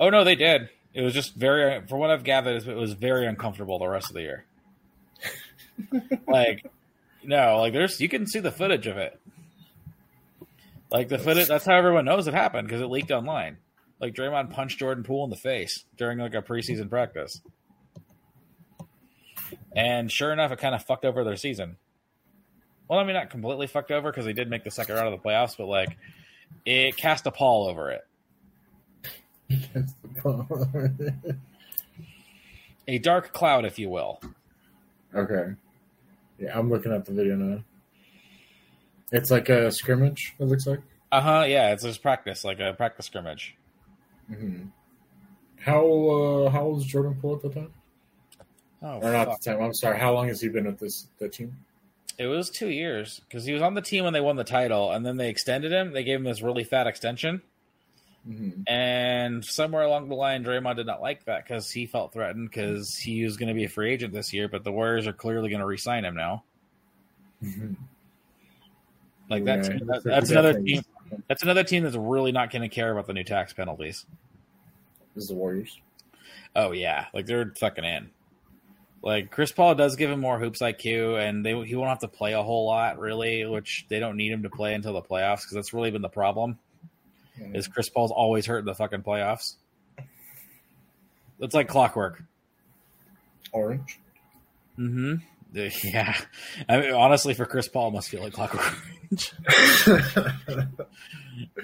oh 0.00 0.10
no, 0.10 0.24
they 0.24 0.34
did. 0.34 0.68
It 0.94 1.02
was 1.02 1.14
just 1.14 1.34
very, 1.34 1.86
from 1.86 1.98
what 2.00 2.10
I've 2.10 2.24
gathered, 2.24 2.66
it 2.66 2.74
was 2.76 2.94
very 2.94 3.26
uncomfortable 3.26 3.78
the 3.78 3.86
rest 3.86 4.08
of 4.10 4.14
the 4.14 4.22
year. 4.22 4.44
Like, 6.26 6.70
no, 7.24 7.58
like 7.58 7.72
there's 7.72 8.00
you 8.00 8.08
can 8.08 8.26
see 8.26 8.40
the 8.40 8.52
footage 8.52 8.86
of 8.86 8.96
it. 8.96 9.18
Like 10.90 11.08
the 11.08 11.18
footage, 11.18 11.48
that's 11.48 11.66
how 11.66 11.74
everyone 11.74 12.06
knows 12.06 12.26
it 12.28 12.34
happened 12.34 12.66
because 12.66 12.80
it 12.80 12.86
leaked 12.86 13.10
online. 13.10 13.58
Like 14.00 14.14
Draymond 14.14 14.50
punched 14.50 14.78
Jordan 14.78 15.04
Poole 15.04 15.24
in 15.24 15.30
the 15.30 15.36
face 15.36 15.84
during 15.96 16.18
like 16.18 16.34
a 16.34 16.40
preseason 16.42 16.88
practice, 16.88 17.40
and 19.76 20.10
sure 20.10 20.32
enough, 20.32 20.50
it 20.52 20.58
kind 20.58 20.74
of 20.74 20.84
fucked 20.84 21.04
over 21.04 21.24
their 21.24 21.36
season. 21.36 21.76
well, 22.88 22.98
I 22.98 23.04
mean, 23.04 23.14
not 23.14 23.28
completely 23.30 23.66
fucked 23.66 23.90
over 23.90 24.10
because 24.10 24.24
they 24.24 24.32
did 24.32 24.48
make 24.48 24.64
the 24.64 24.70
second 24.70 24.94
round 24.94 25.12
of 25.12 25.20
the 25.20 25.28
playoffs, 25.28 25.56
but 25.58 25.66
like 25.66 25.96
it 26.64 26.96
cast 26.96 27.26
a 27.26 27.30
pall 27.30 27.68
over 27.68 27.90
it, 27.90 28.04
a 32.88 32.98
dark 32.98 33.32
cloud, 33.32 33.64
if 33.64 33.78
you 33.78 33.90
will. 33.90 34.20
okay. 35.14 35.54
Yeah, 36.38 36.58
I'm 36.58 36.70
looking 36.70 36.92
at 36.92 37.04
the 37.04 37.12
video 37.12 37.36
now. 37.36 37.64
It's 39.10 39.30
like 39.30 39.48
a 39.48 39.70
scrimmage. 39.72 40.34
It 40.38 40.44
looks 40.44 40.66
like. 40.66 40.80
Uh 41.10 41.20
huh. 41.20 41.44
Yeah, 41.48 41.72
it's 41.72 41.82
just 41.82 42.02
practice, 42.02 42.44
like 42.44 42.60
a 42.60 42.74
practice 42.74 43.06
scrimmage. 43.06 43.56
hmm 44.28 44.66
How 45.60 45.80
uh, 45.84 46.50
how 46.50 46.62
old 46.64 46.76
was 46.76 46.84
Jordan 46.86 47.16
Poole 47.20 47.36
at 47.36 47.42
the 47.42 47.50
time? 47.50 47.72
Oh, 48.82 49.00
or 49.00 49.10
not 49.12 49.40
the 49.40 49.50
time? 49.50 49.60
I'm 49.62 49.74
sorry. 49.74 49.98
How 49.98 50.12
long 50.12 50.28
has 50.28 50.40
he 50.40 50.48
been 50.48 50.66
with 50.66 50.78
this 50.78 51.06
the 51.18 51.28
team? 51.28 51.56
It 52.18 52.26
was 52.26 52.50
two 52.50 52.68
years 52.68 53.20
because 53.28 53.44
he 53.44 53.52
was 53.52 53.62
on 53.62 53.74
the 53.74 53.80
team 53.82 54.04
when 54.04 54.12
they 54.12 54.20
won 54.20 54.36
the 54.36 54.44
title, 54.44 54.90
and 54.92 55.06
then 55.06 55.16
they 55.16 55.30
extended 55.30 55.72
him. 55.72 55.92
They 55.92 56.04
gave 56.04 56.18
him 56.18 56.24
this 56.24 56.42
really 56.42 56.64
fat 56.64 56.86
extension, 56.86 57.42
hmm 58.28 58.50
and 58.68 59.42
somewhere 59.42 59.82
along 59.82 60.10
the 60.10 60.14
line, 60.14 60.44
Draymond 60.44 60.76
did 60.76 60.86
not 60.86 61.00
like 61.00 61.24
that 61.24 61.42
because 61.42 61.70
he 61.70 61.86
felt 61.86 62.12
threatened 62.12 62.50
because 62.50 62.94
he 62.96 63.24
was 63.24 63.38
going 63.38 63.48
to 63.48 63.54
be 63.54 63.64
a 63.64 63.68
free 63.68 63.90
agent 63.90 64.12
this 64.12 64.32
year. 64.34 64.46
But 64.46 64.62
the 64.62 64.70
Warriors 64.70 65.06
are 65.06 65.14
clearly 65.14 65.48
going 65.48 65.60
to 65.60 65.66
re-sign 65.66 66.04
him 66.04 66.14
now. 66.14 66.44
hmm 67.40 67.72
Like 69.30 69.46
that's 69.46 69.68
Yeah, 69.68 69.78
that, 69.86 70.02
he 70.04 70.10
that's 70.10 70.30
another 70.30 70.60
team. 70.60 70.82
That's 71.28 71.42
another 71.42 71.64
team 71.64 71.82
that's 71.82 71.96
really 71.96 72.30
not 72.30 72.50
going 72.50 72.62
to 72.62 72.68
care 72.68 72.92
about 72.92 73.06
the 73.06 73.14
new 73.14 73.24
tax 73.24 73.54
penalties. 73.54 74.04
This 75.14 75.24
is 75.24 75.28
the 75.30 75.34
Warriors. 75.34 75.78
Oh 76.54 76.72
yeah, 76.72 77.06
like 77.14 77.24
they're 77.24 77.54
fucking 77.58 77.84
in. 77.84 78.10
Like 79.02 79.30
Chris 79.30 79.52
Paul 79.52 79.74
does 79.74 79.96
give 79.96 80.10
him 80.10 80.20
more 80.20 80.38
hoops 80.38 80.60
IQ, 80.60 81.26
and 81.26 81.44
they 81.44 81.58
he 81.64 81.74
won't 81.74 81.88
have 81.88 82.00
to 82.00 82.08
play 82.08 82.34
a 82.34 82.42
whole 82.42 82.66
lot 82.66 82.98
really, 82.98 83.46
which 83.46 83.86
they 83.88 83.98
don't 83.98 84.16
need 84.16 84.32
him 84.32 84.42
to 84.42 84.50
play 84.50 84.74
until 84.74 84.92
the 84.92 85.02
playoffs 85.02 85.38
because 85.38 85.54
that's 85.54 85.72
really 85.72 85.90
been 85.90 86.02
the 86.02 86.08
problem. 86.08 86.58
Is 87.54 87.68
Chris 87.68 87.88
Paul's 87.88 88.10
always 88.10 88.46
hurt 88.46 88.58
in 88.58 88.64
the 88.64 88.74
fucking 88.74 89.02
playoffs? 89.02 89.54
It's 91.40 91.54
like 91.54 91.68
clockwork. 91.68 92.22
Orange. 93.52 94.00
Mm-hmm. 94.78 95.14
Yeah. 95.82 96.14
I 96.68 96.78
mean, 96.78 96.92
honestly, 96.92 97.32
for 97.32 97.46
Chris 97.46 97.68
Paul, 97.68 97.88
it 97.88 97.92
must 97.92 98.10
feel 98.10 98.22
like 98.22 98.34
clockwork. 98.34 98.76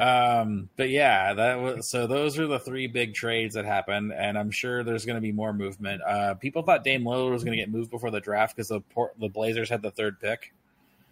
um, 0.00 0.68
but 0.76 0.88
yeah, 0.88 1.34
that 1.34 1.60
was 1.60 1.90
so. 1.90 2.06
Those 2.06 2.38
are 2.38 2.46
the 2.46 2.58
three 2.58 2.86
big 2.86 3.14
trades 3.14 3.54
that 3.54 3.66
happened, 3.66 4.12
and 4.12 4.38
I'm 4.38 4.50
sure 4.50 4.82
there's 4.82 5.04
going 5.04 5.16
to 5.16 5.20
be 5.20 5.32
more 5.32 5.52
movement. 5.52 6.02
Uh, 6.02 6.34
people 6.34 6.62
thought 6.62 6.82
Dame 6.82 7.04
Lillard 7.04 7.32
was 7.32 7.44
going 7.44 7.56
to 7.56 7.62
get 7.62 7.70
moved 7.70 7.90
before 7.90 8.10
the 8.10 8.20
draft 8.20 8.56
because 8.56 8.68
the 8.68 8.80
Port- 8.80 9.14
the 9.18 9.28
Blazers 9.28 9.68
had 9.68 9.82
the 9.82 9.90
third 9.90 10.18
pick. 10.18 10.54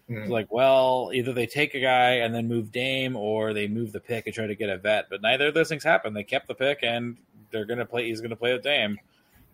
It's 0.09 0.31
like, 0.31 0.53
well, 0.53 1.11
either 1.15 1.33
they 1.33 1.47
take 1.47 1.75
a 1.75 1.81
guy 1.81 2.17
and 2.17 2.35
then 2.35 2.47
move 2.47 2.71
Dame, 2.71 3.17
or 3.17 3.55
they 3.55 3.67
move 3.67 3.93
the 3.93 4.01
pick 4.01 4.27
and 4.27 4.35
try 4.35 4.47
to 4.47 4.55
get 4.55 4.69
a 4.69 4.77
vet. 4.77 5.07
But 5.09 5.23
neither 5.23 5.49
of 5.49 5.55
those 5.55 5.69
things 5.69 5.85
happened. 5.85 6.15
They 6.15 6.25
kept 6.25 6.49
the 6.49 6.55
pick, 6.55 6.81
and 6.83 7.17
they're 7.51 7.65
going 7.65 7.79
to 7.79 7.87
play. 7.87 8.09
He's 8.09 8.21
going 8.21 8.31
to 8.31 8.37
play 8.37 8.53
with 8.53 8.63
Dame. 8.63 8.99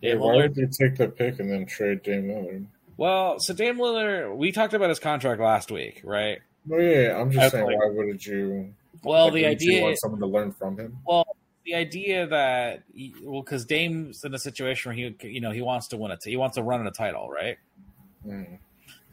Yeah, 0.01 0.15
why 0.15 0.35
Lillard 0.35 0.41
would 0.41 0.55
they 0.55 0.65
take 0.65 0.97
the 0.97 1.07
pick 1.07 1.39
and 1.39 1.49
then 1.49 1.65
trade 1.65 2.03
Dame 2.03 2.27
Lillard? 2.27 2.65
Well, 2.97 3.39
so 3.39 3.53
Dame 3.53 3.77
Lillard, 3.77 4.35
we 4.35 4.51
talked 4.51 4.73
about 4.73 4.89
his 4.89 4.99
contract 4.99 5.39
last 5.39 5.71
week, 5.71 6.01
right? 6.03 6.39
Well, 6.67 6.81
yeah, 6.81 7.19
I'm 7.19 7.31
just 7.31 7.51
saying, 7.51 7.65
why 7.65 7.89
wouldn't 7.89 8.25
you? 8.25 8.73
Well, 9.03 9.25
like, 9.25 9.33
the 9.33 9.45
idea, 9.45 9.83
want 9.83 9.99
someone 9.99 10.19
to 10.19 10.27
learn 10.27 10.51
from 10.51 10.77
him. 10.77 10.97
well, 11.05 11.25
the 11.65 11.75
idea 11.75 12.27
that 12.27 12.83
well, 13.23 13.41
because 13.41 13.65
Dame's 13.65 14.23
in 14.23 14.33
a 14.33 14.39
situation 14.39 14.89
where 14.89 14.95
he, 14.95 15.29
you 15.29 15.39
know, 15.39 15.51
he 15.51 15.61
wants 15.61 15.87
to 15.89 15.97
win 15.97 16.11
it, 16.11 16.19
he 16.23 16.35
wants 16.35 16.55
to 16.55 16.63
run 16.63 16.81
in 16.81 16.87
a 16.87 16.91
title, 16.91 17.29
right? 17.29 17.57
Mm. 18.27 18.57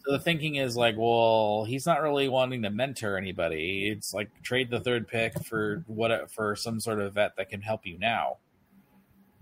The 0.07 0.19
thinking 0.21 0.55
is 0.57 0.77
like, 0.77 0.95
well, 0.97 1.65
he's 1.65 1.85
not 1.87 2.01
really 2.01 2.29
wanting 2.29 2.63
to 2.63 2.71
mentor 2.71 3.17
anybody. 3.17 3.89
It's 3.91 4.15
like 4.15 4.31
trade 4.43 4.71
the 4.71 4.79
third 4.81 5.09
pick 5.09 5.45
for 5.45 5.85
what 5.89 6.31
for 6.31 6.55
some 6.55 6.79
sort 6.81 7.01
of 7.01 7.15
vet 7.15 7.37
that 7.37 7.49
can 7.51 7.61
help 7.61 7.85
you 7.85 7.99
now, 7.99 8.37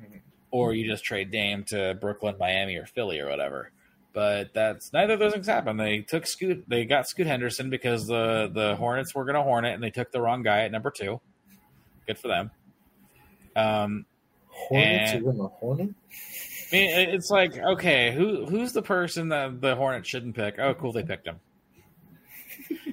Mhm. 0.03 0.21
or 0.51 0.73
you 0.73 0.87
just 0.87 1.05
trade 1.05 1.31
Dame 1.31 1.65
to 1.65 1.95
Brooklyn, 2.01 2.37
Miami, 2.39 2.77
or 2.77 2.87
Philly 2.87 3.21
or 3.21 3.29
whatever. 3.29 3.73
But 4.15 4.55
that's 4.55 4.93
neither 4.93 5.15
of 5.15 5.19
those 5.19 5.33
things 5.35 5.47
happened. 5.49 5.79
They 5.81 5.99
took 5.99 6.27
Scoot, 6.27 6.65
they 6.69 6.85
got 6.87 7.09
Scoot 7.09 7.27
Henderson 7.27 7.69
because 7.69 8.07
the 8.07 8.49
the 8.53 8.77
Hornets 8.77 9.15
were 9.15 9.25
going 9.25 9.35
to 9.35 9.43
Hornet, 9.43 9.75
and 9.75 9.83
they 9.83 9.91
took 9.91 10.13
the 10.13 10.21
wrong 10.23 10.43
guy 10.43 10.61
at 10.61 10.73
number 10.73 10.91
two. 10.91 11.21
Good 12.07 12.19
for 12.19 12.29
them. 12.29 12.51
Um, 13.57 14.07
Hornets 14.49 15.13
And- 15.13 15.27
are 15.27 15.49
Hornet. 15.49 15.89
It- 15.91 15.95
it's 16.77 17.31
like 17.31 17.57
okay, 17.57 18.13
who 18.15 18.47
who's 18.47 18.73
the 18.73 18.83
person 18.83 19.29
that 19.29 19.61
the 19.61 19.75
Hornets 19.77 20.09
shouldn't 20.09 20.35
pick? 20.35 20.59
Oh, 20.59 20.75
cool, 20.75 20.93
they 20.93 21.03
picked 21.03 21.27
him. 21.27 21.41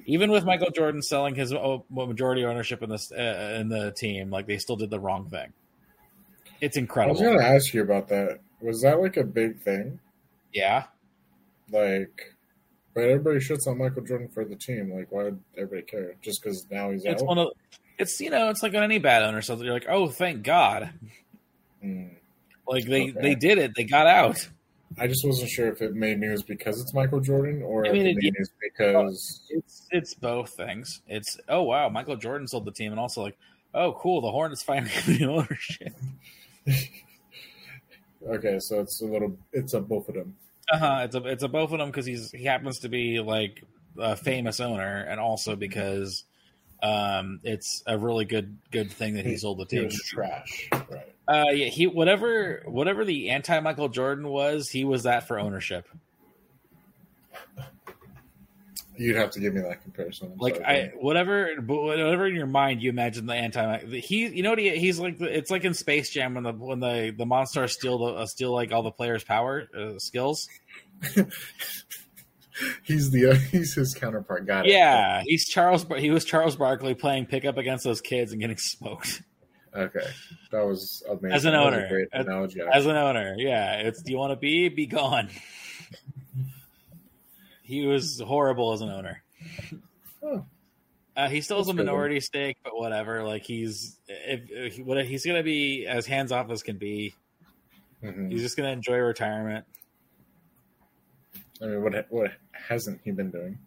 Even 0.06 0.30
with 0.30 0.44
Michael 0.44 0.70
Jordan 0.70 1.00
selling 1.02 1.34
his 1.34 1.52
oh, 1.52 1.84
majority 1.90 2.44
ownership 2.44 2.82
in 2.82 2.90
this 2.90 3.12
uh, 3.12 3.56
in 3.60 3.68
the 3.68 3.92
team, 3.92 4.30
like 4.30 4.46
they 4.46 4.58
still 4.58 4.76
did 4.76 4.90
the 4.90 4.98
wrong 5.00 5.28
thing. 5.28 5.52
It's 6.60 6.76
incredible. 6.76 7.16
I 7.16 7.20
was 7.20 7.28
going 7.28 7.38
to 7.38 7.44
ask 7.54 7.74
you 7.74 7.82
about 7.82 8.08
that. 8.08 8.40
Was 8.60 8.82
that 8.82 9.00
like 9.00 9.16
a 9.16 9.24
big 9.24 9.60
thing? 9.60 9.98
Yeah, 10.52 10.84
Like, 11.70 12.34
but 12.94 13.04
everybody 13.04 13.38
shits 13.38 13.66
on 13.66 13.78
Michael 13.78 14.02
Jordan 14.02 14.28
for 14.28 14.44
the 14.44 14.54
team. 14.54 14.92
Like, 14.94 15.10
why 15.10 15.24
would 15.24 15.40
everybody 15.56 15.82
care? 15.82 16.14
Just 16.20 16.42
because 16.42 16.66
now 16.70 16.90
he's 16.90 17.04
it's 17.04 17.22
out. 17.22 17.28
one 17.28 17.38
of 17.38 17.48
it's 17.98 18.20
you 18.20 18.30
know 18.30 18.50
it's 18.50 18.62
like 18.62 18.74
on 18.74 18.82
any 18.82 18.98
bad 18.98 19.22
owner. 19.22 19.40
So 19.42 19.56
you're 19.62 19.72
like, 19.72 19.86
oh, 19.88 20.08
thank 20.08 20.42
God, 20.42 20.90
Mm. 21.84 22.10
Like 22.66 22.84
they 22.86 23.10
Okay. 23.10 23.20
they 23.20 23.34
did 23.34 23.58
it, 23.58 23.72
they 23.76 23.84
got 23.84 24.06
out. 24.06 24.48
I 24.98 25.06
just 25.06 25.24
wasn't 25.24 25.48
sure 25.50 25.68
if 25.72 25.80
it 25.80 25.94
made 25.94 26.18
news 26.20 26.42
because 26.42 26.78
it's 26.80 26.92
Michael 26.92 27.20
Jordan 27.20 27.62
or 27.62 27.86
I 27.86 27.92
mean, 27.92 28.06
if 28.06 28.18
it 28.18 28.24
it- 28.26 28.34
news 28.38 28.50
because 28.60 29.40
It's 29.48 29.86
it's 29.90 30.14
both 30.14 30.50
things. 30.50 31.00
It's 31.08 31.38
oh 31.48 31.62
wow, 31.62 31.88
Michael 31.88 32.16
Jordan 32.16 32.46
sold 32.46 32.64
the 32.66 32.72
team, 32.72 32.92
and 32.92 33.00
also 33.00 33.22
like 33.22 33.36
oh 33.74 33.92
cool, 33.94 34.20
the 34.20 34.30
Hornets 34.30 34.62
finally 34.62 34.90
have 34.90 35.08
new 35.20 35.30
ownership. 35.32 35.94
okay, 38.28 38.58
so 38.58 38.80
it's 38.80 39.00
a 39.00 39.06
little, 39.06 39.36
it's 39.52 39.74
a 39.74 39.80
both 39.80 40.08
of 40.08 40.14
them. 40.14 40.36
Uh 40.70 40.78
huh. 40.78 41.00
It's 41.04 41.14
a 41.14 41.24
it's 41.26 41.42
a 41.42 41.48
both 41.48 41.72
of 41.72 41.78
them 41.78 41.88
because 41.90 42.06
he's 42.06 42.30
he 42.30 42.44
happens 42.44 42.80
to 42.80 42.88
be 42.88 43.18
like 43.20 43.62
a 43.98 44.14
famous 44.16 44.60
owner, 44.60 45.04
and 45.08 45.18
also 45.20 45.56
because 45.56 46.24
um 46.82 47.40
it's 47.44 47.82
a 47.86 47.96
really 47.98 48.24
good 48.24 48.56
good 48.70 48.90
thing 48.92 49.14
that 49.14 49.24
he 49.26 49.36
sold 49.36 49.58
the 49.58 49.64
He 49.64 49.76
team. 49.76 49.84
was 49.86 50.02
trash, 50.02 50.68
right? 50.72 51.11
Uh, 51.28 51.46
yeah, 51.52 51.66
he 51.66 51.86
whatever 51.86 52.62
whatever 52.66 53.04
the 53.04 53.30
anti 53.30 53.58
Michael 53.60 53.88
Jordan 53.88 54.28
was, 54.28 54.68
he 54.68 54.84
was 54.84 55.04
that 55.04 55.28
for 55.28 55.38
ownership. 55.38 55.88
You'd 58.96 59.16
have 59.16 59.30
to 59.32 59.40
give 59.40 59.54
me 59.54 59.62
that 59.62 59.82
comparison. 59.82 60.32
I'm 60.32 60.38
Like 60.38 60.56
sorry, 60.56 60.66
I 60.66 60.92
whatever 60.96 61.54
whatever 61.66 62.26
in 62.26 62.34
your 62.34 62.46
mind 62.46 62.82
you 62.82 62.90
imagine 62.90 63.26
the 63.26 63.34
anti 63.34 63.78
he 64.00 64.26
you 64.28 64.42
know 64.42 64.50
what 64.50 64.58
he 64.58 64.76
he's 64.76 64.98
like 64.98 65.20
it's 65.20 65.50
like 65.50 65.64
in 65.64 65.74
Space 65.74 66.10
Jam 66.10 66.34
when 66.34 66.44
the 66.44 66.52
when 66.52 66.80
the 66.80 67.14
the 67.16 67.24
monsters 67.24 67.72
steal 67.72 67.98
the 67.98 68.04
uh, 68.14 68.26
steal 68.26 68.52
like 68.52 68.72
all 68.72 68.82
the 68.82 68.90
players' 68.90 69.24
power 69.24 69.68
uh, 69.76 69.98
skills. 69.98 70.48
he's 72.84 73.10
the 73.10 73.30
uh, 73.30 73.34
he's 73.34 73.74
his 73.74 73.94
counterpart. 73.94 74.46
Got 74.46 74.66
it. 74.66 74.72
Yeah, 74.72 75.22
he's 75.24 75.48
Charles. 75.48 75.86
He 75.96 76.10
was 76.10 76.24
Charles 76.24 76.56
Barkley 76.56 76.94
playing 76.94 77.26
pickup 77.26 77.56
against 77.56 77.84
those 77.84 78.00
kids 78.00 78.32
and 78.32 78.40
getting 78.40 78.58
smoked. 78.58 79.22
Okay, 79.74 80.06
that 80.50 80.66
was 80.66 81.02
amazing. 81.08 81.32
As 81.32 81.44
an 81.46 81.54
owner. 81.54 81.88
great 81.88 82.08
As- 82.12 82.26
analogy. 82.26 82.60
As 82.72 82.84
an 82.86 82.96
owner, 82.96 83.34
yeah, 83.38 83.76
it's 83.76 84.02
do 84.02 84.12
you 84.12 84.18
want 84.18 84.32
to 84.32 84.36
be? 84.36 84.68
Be 84.68 84.84
gone. 84.86 85.28
he 87.62 87.86
was 87.86 88.20
horrible 88.20 88.72
as 88.72 88.80
an 88.82 88.90
owner. 88.90 89.22
Oh. 90.22 90.44
Uh, 91.16 91.28
he 91.28 91.40
still 91.40 91.58
has 91.58 91.66
a 91.68 91.72
That's 91.72 91.76
good. 91.78 91.86
minority 91.86 92.20
stake, 92.20 92.56
but 92.64 92.76
whatever. 92.76 93.22
Like 93.24 93.42
he's 93.44 93.96
if, 94.08 94.40
if 94.50 94.74
he- 94.76 94.82
what 94.82 95.04
he's 95.06 95.24
gonna 95.26 95.42
be 95.42 95.86
as 95.86 96.06
hands 96.06 96.32
off 96.32 96.50
as 96.50 96.62
can 96.62 96.76
be. 96.78 97.14
Mhm. 98.02 98.30
He's 98.32 98.42
just 98.42 98.56
gonna 98.56 98.70
enjoy 98.70 98.96
retirement. 98.96 99.64
I 101.62 101.66
mean, 101.66 101.82
what 101.82 102.06
what 102.10 102.32
hasn't 102.52 103.00
he 103.04 103.10
been 103.12 103.30
doing? 103.30 103.58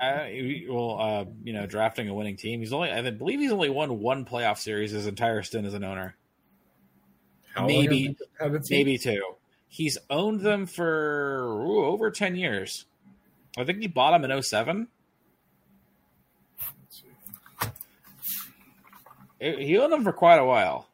Uh, 0.00 0.26
well, 0.68 0.98
uh, 1.00 1.24
you 1.42 1.52
know, 1.52 1.66
drafting 1.66 2.08
a 2.08 2.14
winning 2.14 2.36
team. 2.36 2.60
He's 2.60 2.72
only, 2.72 2.90
I 2.92 3.10
believe, 3.10 3.40
he's 3.40 3.50
only 3.50 3.68
won 3.68 3.98
one 3.98 4.24
playoff 4.24 4.58
series 4.58 4.92
his 4.92 5.06
entire 5.08 5.42
stint 5.42 5.66
as 5.66 5.74
an 5.74 5.82
owner. 5.82 6.14
How 7.54 7.66
Maybe- 7.66 8.06
long 8.06 8.14
has 8.14 8.16
he 8.18 8.44
had 8.44 8.54
a 8.54 8.60
team? 8.60 8.78
maybe 8.78 8.98
two. 8.98 9.22
He's 9.66 9.98
owned 10.08 10.40
them 10.42 10.66
for 10.66 11.48
ooh, 11.62 11.84
over 11.86 12.10
10 12.10 12.36
years. 12.36 12.86
I 13.58 13.64
think 13.64 13.80
he 13.80 13.88
bought 13.88 14.12
them 14.12 14.24
in 14.30 14.30
07. 14.42 14.86
It- 19.40 19.58
He 19.60 19.76
owned 19.78 19.92
them 19.92 20.04
for 20.04 20.12
quite 20.12 20.38
a 20.38 20.44
while. 20.44 20.88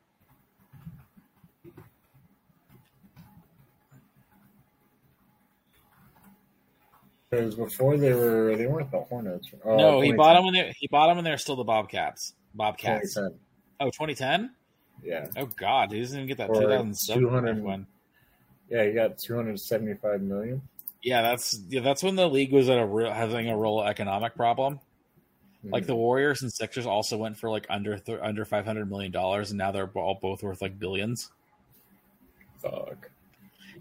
Because 7.37 7.55
before 7.55 7.97
they 7.97 8.13
were 8.13 8.57
they 8.57 8.67
weren't 8.67 8.91
the 8.91 9.01
Hornets. 9.01 9.49
Oh, 9.65 9.77
no, 9.77 10.01
he 10.01 10.13
bought 10.13 10.35
them 10.35 10.45
when 10.45 10.55
they 10.55 10.75
he 10.79 10.89
bought 10.89 11.09
them 11.09 11.17
when 11.17 11.25
they're 11.25 11.39
still 11.39 11.57
the 11.57 11.65
Bobcats. 11.65 12.35
Bobcats. 12.55 13.15
2010. 13.15 13.41
Oh, 13.81 13.87
2010? 13.87 14.51
Yeah, 15.03 15.27
Oh 15.37 15.47
god, 15.47 15.93
he 15.93 16.01
doesn't 16.01 16.17
even 16.17 16.29
get 16.29 16.39
that 16.39 16.51
Or 16.51 16.61
2007 16.63 17.63
one. 17.63 17.87
yeah, 18.71 18.87
he 18.87 18.93
got 18.93 19.19
two 19.19 19.35
hundred 19.35 19.59
seventy 19.61 19.95
five 19.95 20.23
million. 20.23 20.63
Yeah, 21.03 21.21
that's 21.21 21.61
yeah, 21.69 21.81
that's 21.81 22.03
when 22.03 22.17
the 22.17 22.29
league 22.29 22.53
was 22.53 22.71
at 22.71 22.79
a 22.79 22.87
real 22.87 23.13
having 23.13 23.49
a 23.49 23.57
real 23.57 23.81
economic 23.81 24.35
problem. 24.35 24.81
Like 25.63 25.87
the 25.87 25.95
hmm. 25.95 25.99
Warriors 25.99 26.43
and 26.43 26.53
Sixers 26.53 26.87
also 26.87 27.17
went 27.17 27.39
for 27.39 27.51
like 27.51 27.67
under 27.71 27.99
th- 27.99 28.21
under 28.23 28.45
five 28.45 28.65
hundred 28.65 28.91
million 28.91 29.13
dollars, 29.13 29.51
and 29.51 29.59
now 29.59 29.73
they're 29.73 29.91
all 29.95 30.19
both 30.21 30.43
worth 30.43 30.63
like 30.63 30.79
billions. 30.79 31.31
Fuck. 32.63 33.11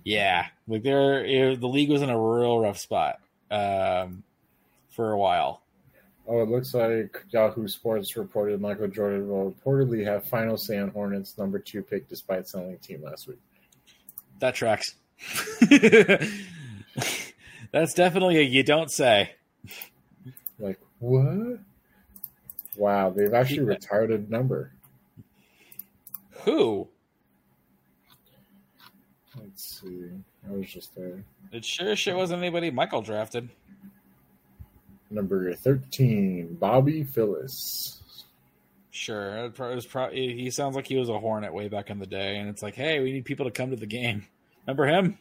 Yeah, 0.04 0.48
like 0.68 0.84
they're 0.84 1.56
the 1.56 1.68
league 1.68 1.90
was 1.90 2.02
in 2.02 2.10
a 2.10 2.20
real 2.20 2.60
rough 2.60 2.80
spot 2.80 3.20
um, 3.54 4.24
for 4.90 5.12
a 5.12 5.18
while. 5.18 5.62
Oh, 6.26 6.42
it 6.42 6.50
looks 6.50 6.74
like 6.74 7.24
Yahoo 7.32 7.68
Sports 7.68 8.16
reported 8.16 8.62
Michael 8.62 8.88
Jordan 8.88 9.28
will 9.28 9.52
reportedly 9.52 10.06
have 10.06 10.26
final 10.26 10.58
say 10.58 10.80
on 10.80 10.90
Hornets' 10.90 11.38
number 11.38 11.60
two 11.60 11.82
pick 11.82 12.08
despite 12.08 12.48
selling 12.48 12.78
team 12.78 13.04
last 13.04 13.28
week. 13.28 13.40
That 14.40 14.56
tracks. 14.56 14.96
That's 17.72 17.94
definitely 17.94 18.38
a 18.38 18.42
you 18.42 18.64
don't 18.64 18.90
say. 18.90 19.32
Like, 20.60 20.80
what? 21.00 21.60
Wow, 22.78 23.10
they've 23.10 23.34
actually 23.34 23.62
retired 23.62 24.12
a 24.12 24.20
number. 24.32 24.72
Who? 26.46 26.88
Let's 29.36 29.82
see. 29.82 30.10
I 30.50 30.54
was 30.54 30.68
just 30.68 30.96
there. 30.96 31.24
It 31.52 31.64
sure 31.64 31.96
shit 31.96 32.16
wasn't 32.16 32.42
anybody 32.42 32.72
Michael 32.72 33.02
drafted. 33.02 33.50
Number 35.10 35.54
13, 35.54 36.58
Bobby 36.60 37.04
Phills. 37.06 38.00
Sure, 38.92 39.46
it 39.46 39.60
was 39.60 39.86
pro- 39.86 40.12
he 40.12 40.50
sounds 40.52 40.76
like 40.76 40.88
he 40.88 40.98
was 40.98 41.10
a 41.10 41.18
Hornet 41.20 41.54
way 41.54 41.68
back 41.68 41.90
in 41.90 42.00
the 42.00 42.06
day, 42.06 42.38
and 42.38 42.50
it's 42.50 42.62
like, 42.62 42.76
hey, 42.76 43.00
we 43.00 43.12
need 43.12 43.26
people 43.26 43.46
to 43.46 43.52
come 43.52 43.70
to 43.72 43.76
the 43.76 43.86
game. 43.86 44.26
Remember 44.66 44.86
him? 44.86 45.18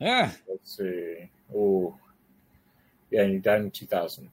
Yeah, 0.00 0.32
Let's 0.48 0.76
see. 0.76 1.30
Oh, 1.54 1.94
yeah, 3.10 3.24
he 3.24 3.38
died 3.38 3.62
in 3.62 3.70
2000. 3.70 4.28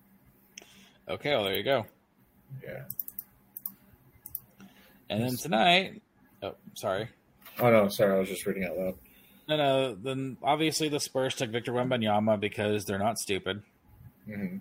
Okay, 1.10 1.30
well 1.32 1.44
there 1.46 1.56
you 1.56 1.64
go. 1.64 1.86
Yeah. 2.64 2.84
And 5.10 5.22
then 5.22 5.38
tonight, 5.38 6.02
oh 6.42 6.56
sorry, 6.74 7.08
Oh, 7.60 7.70
no, 7.70 7.88
sorry. 7.88 8.16
I 8.16 8.20
was 8.20 8.30
just 8.30 8.46
reading 8.46 8.66
out 8.66 8.78
loud. 8.78 8.96
No, 9.48 9.58
no. 9.58 9.96
Then 9.96 10.38
obviously 10.44 10.90
the 10.90 11.00
Spurs 11.00 11.36
took 11.36 11.50
Victor 11.50 11.74
Wembanyama 11.74 12.40
because 12.40 12.86
they're 12.86 13.00
not 13.00 13.20
stupid. 13.20 13.62
hmm 14.26 14.58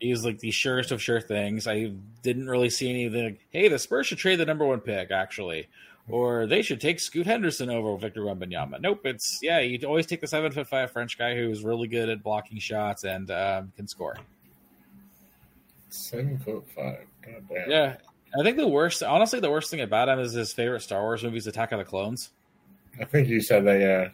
He's 0.00 0.24
like 0.24 0.40
the 0.40 0.50
surest 0.50 0.90
of 0.92 1.00
sure 1.00 1.20
things. 1.20 1.66
I 1.66 1.92
didn't 2.22 2.48
really 2.48 2.68
see 2.68 2.90
anything. 2.90 3.24
Like, 3.24 3.40
hey, 3.50 3.68
the 3.68 3.78
Spurs 3.78 4.08
should 4.08 4.18
trade 4.18 4.36
the 4.36 4.44
number 4.44 4.66
one 4.66 4.80
pick 4.80 5.10
actually, 5.10 5.68
or 6.08 6.46
they 6.46 6.60
should 6.62 6.80
take 6.80 7.00
Scoot 7.00 7.26
Henderson 7.26 7.70
over 7.70 7.96
Victor 7.96 8.20
Wembanyama. 8.22 8.80
Nope, 8.80 9.06
it's 9.06 9.38
yeah. 9.40 9.60
You 9.60 9.78
always 9.86 10.04
take 10.06 10.20
the 10.20 10.26
seven 10.26 10.52
foot 10.52 10.66
five 10.66 10.90
French 10.90 11.16
guy 11.16 11.34
who's 11.36 11.64
really 11.64 11.88
good 11.88 12.10
at 12.10 12.22
blocking 12.22 12.58
shots 12.58 13.04
and 13.04 13.30
um, 13.30 13.72
can 13.76 13.86
score. 13.88 14.16
Seven 15.88 16.38
foot 16.38 16.64
five. 16.74 17.06
God 17.22 17.44
damn. 17.48 17.70
Yeah, 17.70 17.96
I 18.38 18.42
think 18.42 18.56
the 18.56 18.68
worst, 18.68 19.02
honestly, 19.02 19.40
the 19.40 19.50
worst 19.50 19.70
thing 19.70 19.80
about 19.80 20.08
him 20.08 20.18
is 20.18 20.32
his 20.32 20.52
favorite 20.52 20.80
Star 20.80 21.00
Wars 21.02 21.22
movie 21.22 21.38
is 21.38 21.46
Attack 21.46 21.72
of 21.72 21.78
the 21.78 21.84
Clones. 21.84 22.30
I 23.00 23.04
think 23.04 23.28
you 23.28 23.40
said 23.40 23.64
that, 23.66 23.80
yeah. 23.80 24.08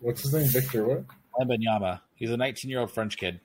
What's 0.00 0.22
his 0.22 0.34
name? 0.34 0.46
Victor 0.48 0.86
what? 0.86 1.04
Wembanyama. 1.38 2.00
He's 2.14 2.30
a 2.30 2.36
19 2.36 2.70
year 2.70 2.80
old 2.80 2.90
French 2.90 3.16
kid. 3.16 3.40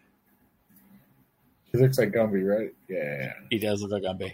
He 1.72 1.78
looks 1.78 1.98
like 1.98 2.12
Gumby, 2.12 2.48
right? 2.48 2.74
Yeah. 2.88 3.34
He 3.50 3.60
does 3.60 3.82
look 3.82 3.92
like 3.92 4.04
Gumby. 4.04 4.34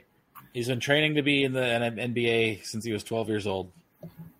He's 0.53 0.67
been 0.67 0.79
training 0.79 1.15
to 1.15 1.21
be 1.21 1.43
in 1.43 1.51
the 1.51 1.59
NBA 1.59 2.65
since 2.65 2.85
he 2.85 2.93
was 2.93 3.03
12 3.03 3.27
years 3.27 3.47
old. 3.47 3.71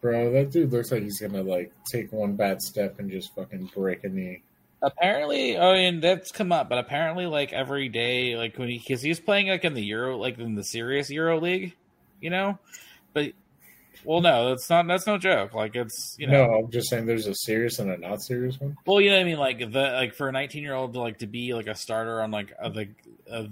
Bro, 0.02 0.32
that 0.34 0.52
dude 0.52 0.72
looks 0.72 0.92
like 0.92 1.04
he's 1.04 1.20
gonna 1.20 1.42
like 1.42 1.74
take 1.86 2.14
one 2.14 2.36
bad 2.36 2.62
step 2.62 3.00
and 3.00 3.10
just 3.10 3.34
fucking 3.36 3.72
break 3.74 4.04
a 4.04 4.10
knee. 4.10 4.44
Apparently, 4.82 5.58
I 5.58 5.74
mean 5.74 6.00
that's 6.00 6.32
come 6.32 6.52
up, 6.52 6.70
but 6.70 6.78
apparently, 6.78 7.26
like 7.26 7.52
every 7.52 7.90
day, 7.90 8.38
like 8.38 8.58
when 8.58 8.70
he 8.70 8.78
because 8.78 9.02
he's 9.02 9.20
playing 9.20 9.48
like 9.48 9.66
in 9.66 9.74
the 9.74 9.84
Euro, 9.86 10.18
like 10.18 10.38
in 10.38 10.54
the 10.56 10.64
serious 10.64 11.10
Euro 11.10 11.42
League, 11.42 11.76
you 12.22 12.30
know. 12.30 12.60
But 13.14 13.32
well, 14.06 14.22
no, 14.22 14.50
that's 14.50 14.70
not 14.70 14.88
that's 14.88 15.08
no 15.08 15.18
joke. 15.18 15.54
Like 15.54 15.76
it's 15.76 16.16
you 16.20 16.28
know, 16.28 16.46
No, 16.48 16.54
I'm 16.60 16.72
just 16.72 16.90
saying 16.90 17.06
there's 17.06 17.28
a 17.28 17.36
serious 17.36 17.80
and 17.80 17.92
a 17.92 17.98
not 17.98 18.22
serious 18.22 18.60
one. 18.60 18.78
well, 18.86 19.02
you 19.02 19.10
know 19.10 19.18
what 19.18 19.22
I 19.22 19.26
mean. 19.26 19.38
Like 19.38 19.60
the 19.60 19.66
like 19.94 20.14
for 20.16 20.30
a 20.30 20.32
19 20.32 20.62
year 20.64 20.74
old 20.74 20.94
to 20.94 21.00
like 21.00 21.20
to 21.20 21.28
be 21.28 21.54
like 21.54 21.68
a 21.68 21.76
starter 21.76 22.22
on 22.22 22.32
like 22.32 22.54
a, 22.60 22.70
the 22.70 22.88
of 23.28 23.50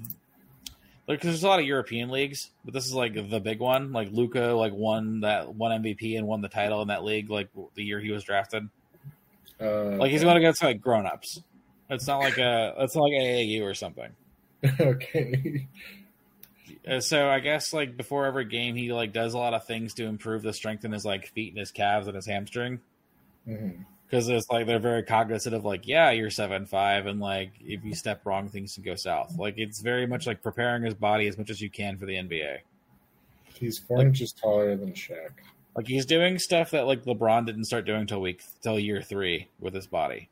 like 1.07 1.19
'cause 1.19 1.31
there's 1.31 1.43
a 1.43 1.47
lot 1.47 1.59
of 1.59 1.65
European 1.65 2.09
leagues, 2.09 2.49
but 2.63 2.73
this 2.73 2.85
is 2.85 2.93
like 2.93 3.13
the 3.29 3.39
big 3.39 3.59
one. 3.59 3.91
Like 3.91 4.09
Luka, 4.11 4.53
like 4.53 4.73
won 4.73 5.21
that 5.21 5.53
one 5.53 5.83
MVP 5.83 6.17
and 6.17 6.27
won 6.27 6.41
the 6.41 6.49
title 6.49 6.81
in 6.81 6.87
that 6.89 7.03
league, 7.03 7.29
like 7.29 7.49
the 7.75 7.83
year 7.83 7.99
he 7.99 8.11
was 8.11 8.23
drafted. 8.23 8.69
Uh, 9.59 9.97
Like 9.97 10.11
he's 10.11 10.23
going 10.23 10.37
against 10.37 10.63
like 10.63 10.79
grown 10.81 11.05
ups. 11.05 11.41
It's 11.89 12.07
not 12.07 12.19
like 12.19 12.37
a 12.37 12.73
it's 12.79 12.95
not 12.95 13.03
like 13.03 13.13
AAU 13.13 13.63
or 13.63 13.73
something. 13.73 14.09
okay. 14.79 15.67
Uh, 16.87 16.99
so 16.99 17.29
I 17.29 17.39
guess 17.39 17.73
like 17.73 17.95
before 17.95 18.25
every 18.25 18.45
game, 18.45 18.75
he 18.75 18.91
like 18.91 19.13
does 19.13 19.33
a 19.33 19.37
lot 19.37 19.53
of 19.53 19.65
things 19.65 19.93
to 19.95 20.05
improve 20.05 20.41
the 20.41 20.53
strength 20.53 20.83
in 20.83 20.91
his 20.91 21.05
like 21.05 21.27
feet 21.27 21.49
and 21.53 21.59
his 21.59 21.71
calves 21.71 22.07
and 22.07 22.15
his 22.15 22.25
hamstring. 22.25 22.81
Because 23.45 24.27
it's 24.27 24.49
like 24.49 24.67
they're 24.67 24.79
very 24.79 25.03
cognizant 25.03 25.55
of 25.55 25.65
like, 25.65 25.87
yeah, 25.87 26.11
you're 26.11 26.29
seven 26.29 26.65
five, 26.65 27.05
and 27.05 27.19
like 27.19 27.53
if 27.61 27.83
you 27.83 27.95
step 27.95 28.25
wrong, 28.25 28.49
things 28.49 28.73
can 28.73 28.83
go 28.83 28.95
south. 28.95 29.37
Like 29.37 29.55
it's 29.57 29.81
very 29.81 30.05
much 30.05 30.27
like 30.27 30.43
preparing 30.43 30.83
his 30.83 30.93
body 30.93 31.27
as 31.27 31.37
much 31.37 31.49
as 31.49 31.61
you 31.61 31.69
can 31.69 31.97
for 31.97 32.05
the 32.05 32.15
NBA. 32.15 32.59
He's 33.53 33.79
four 33.79 34.01
inches 34.01 34.33
taller 34.33 34.75
than 34.75 34.93
Shaq. 34.93 35.29
Like 35.75 35.87
he's 35.87 36.05
doing 36.05 36.37
stuff 36.37 36.71
that 36.71 36.85
like 36.85 37.05
LeBron 37.05 37.45
didn't 37.45 37.65
start 37.65 37.85
doing 37.85 38.07
till 38.07 38.21
week 38.21 38.43
till 38.61 38.77
year 38.77 39.01
three 39.01 39.47
with 39.59 39.73
his 39.73 39.87
body. 39.87 40.29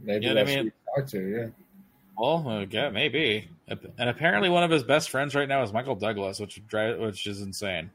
Maybe 0.00 0.26
You 0.26 0.34
know 0.34 0.40
what 0.40 0.50
I 0.50 0.54
mean? 0.54 0.58
who 0.58 0.64
you 0.64 0.72
talk 0.96 1.06
to. 1.08 1.20
Yeah. 1.28 1.46
Well, 2.18 2.46
uh, 2.48 2.66
yeah, 2.70 2.90
maybe. 2.90 3.48
And 3.68 4.08
apparently, 4.08 4.48
one 4.50 4.62
of 4.64 4.70
his 4.70 4.82
best 4.82 5.10
friends 5.10 5.34
right 5.34 5.48
now 5.48 5.62
is 5.62 5.72
Michael 5.72 5.94
Douglas, 5.94 6.38
which 6.40 6.60
which 6.70 7.26
is 7.26 7.40
insane. 7.40 7.90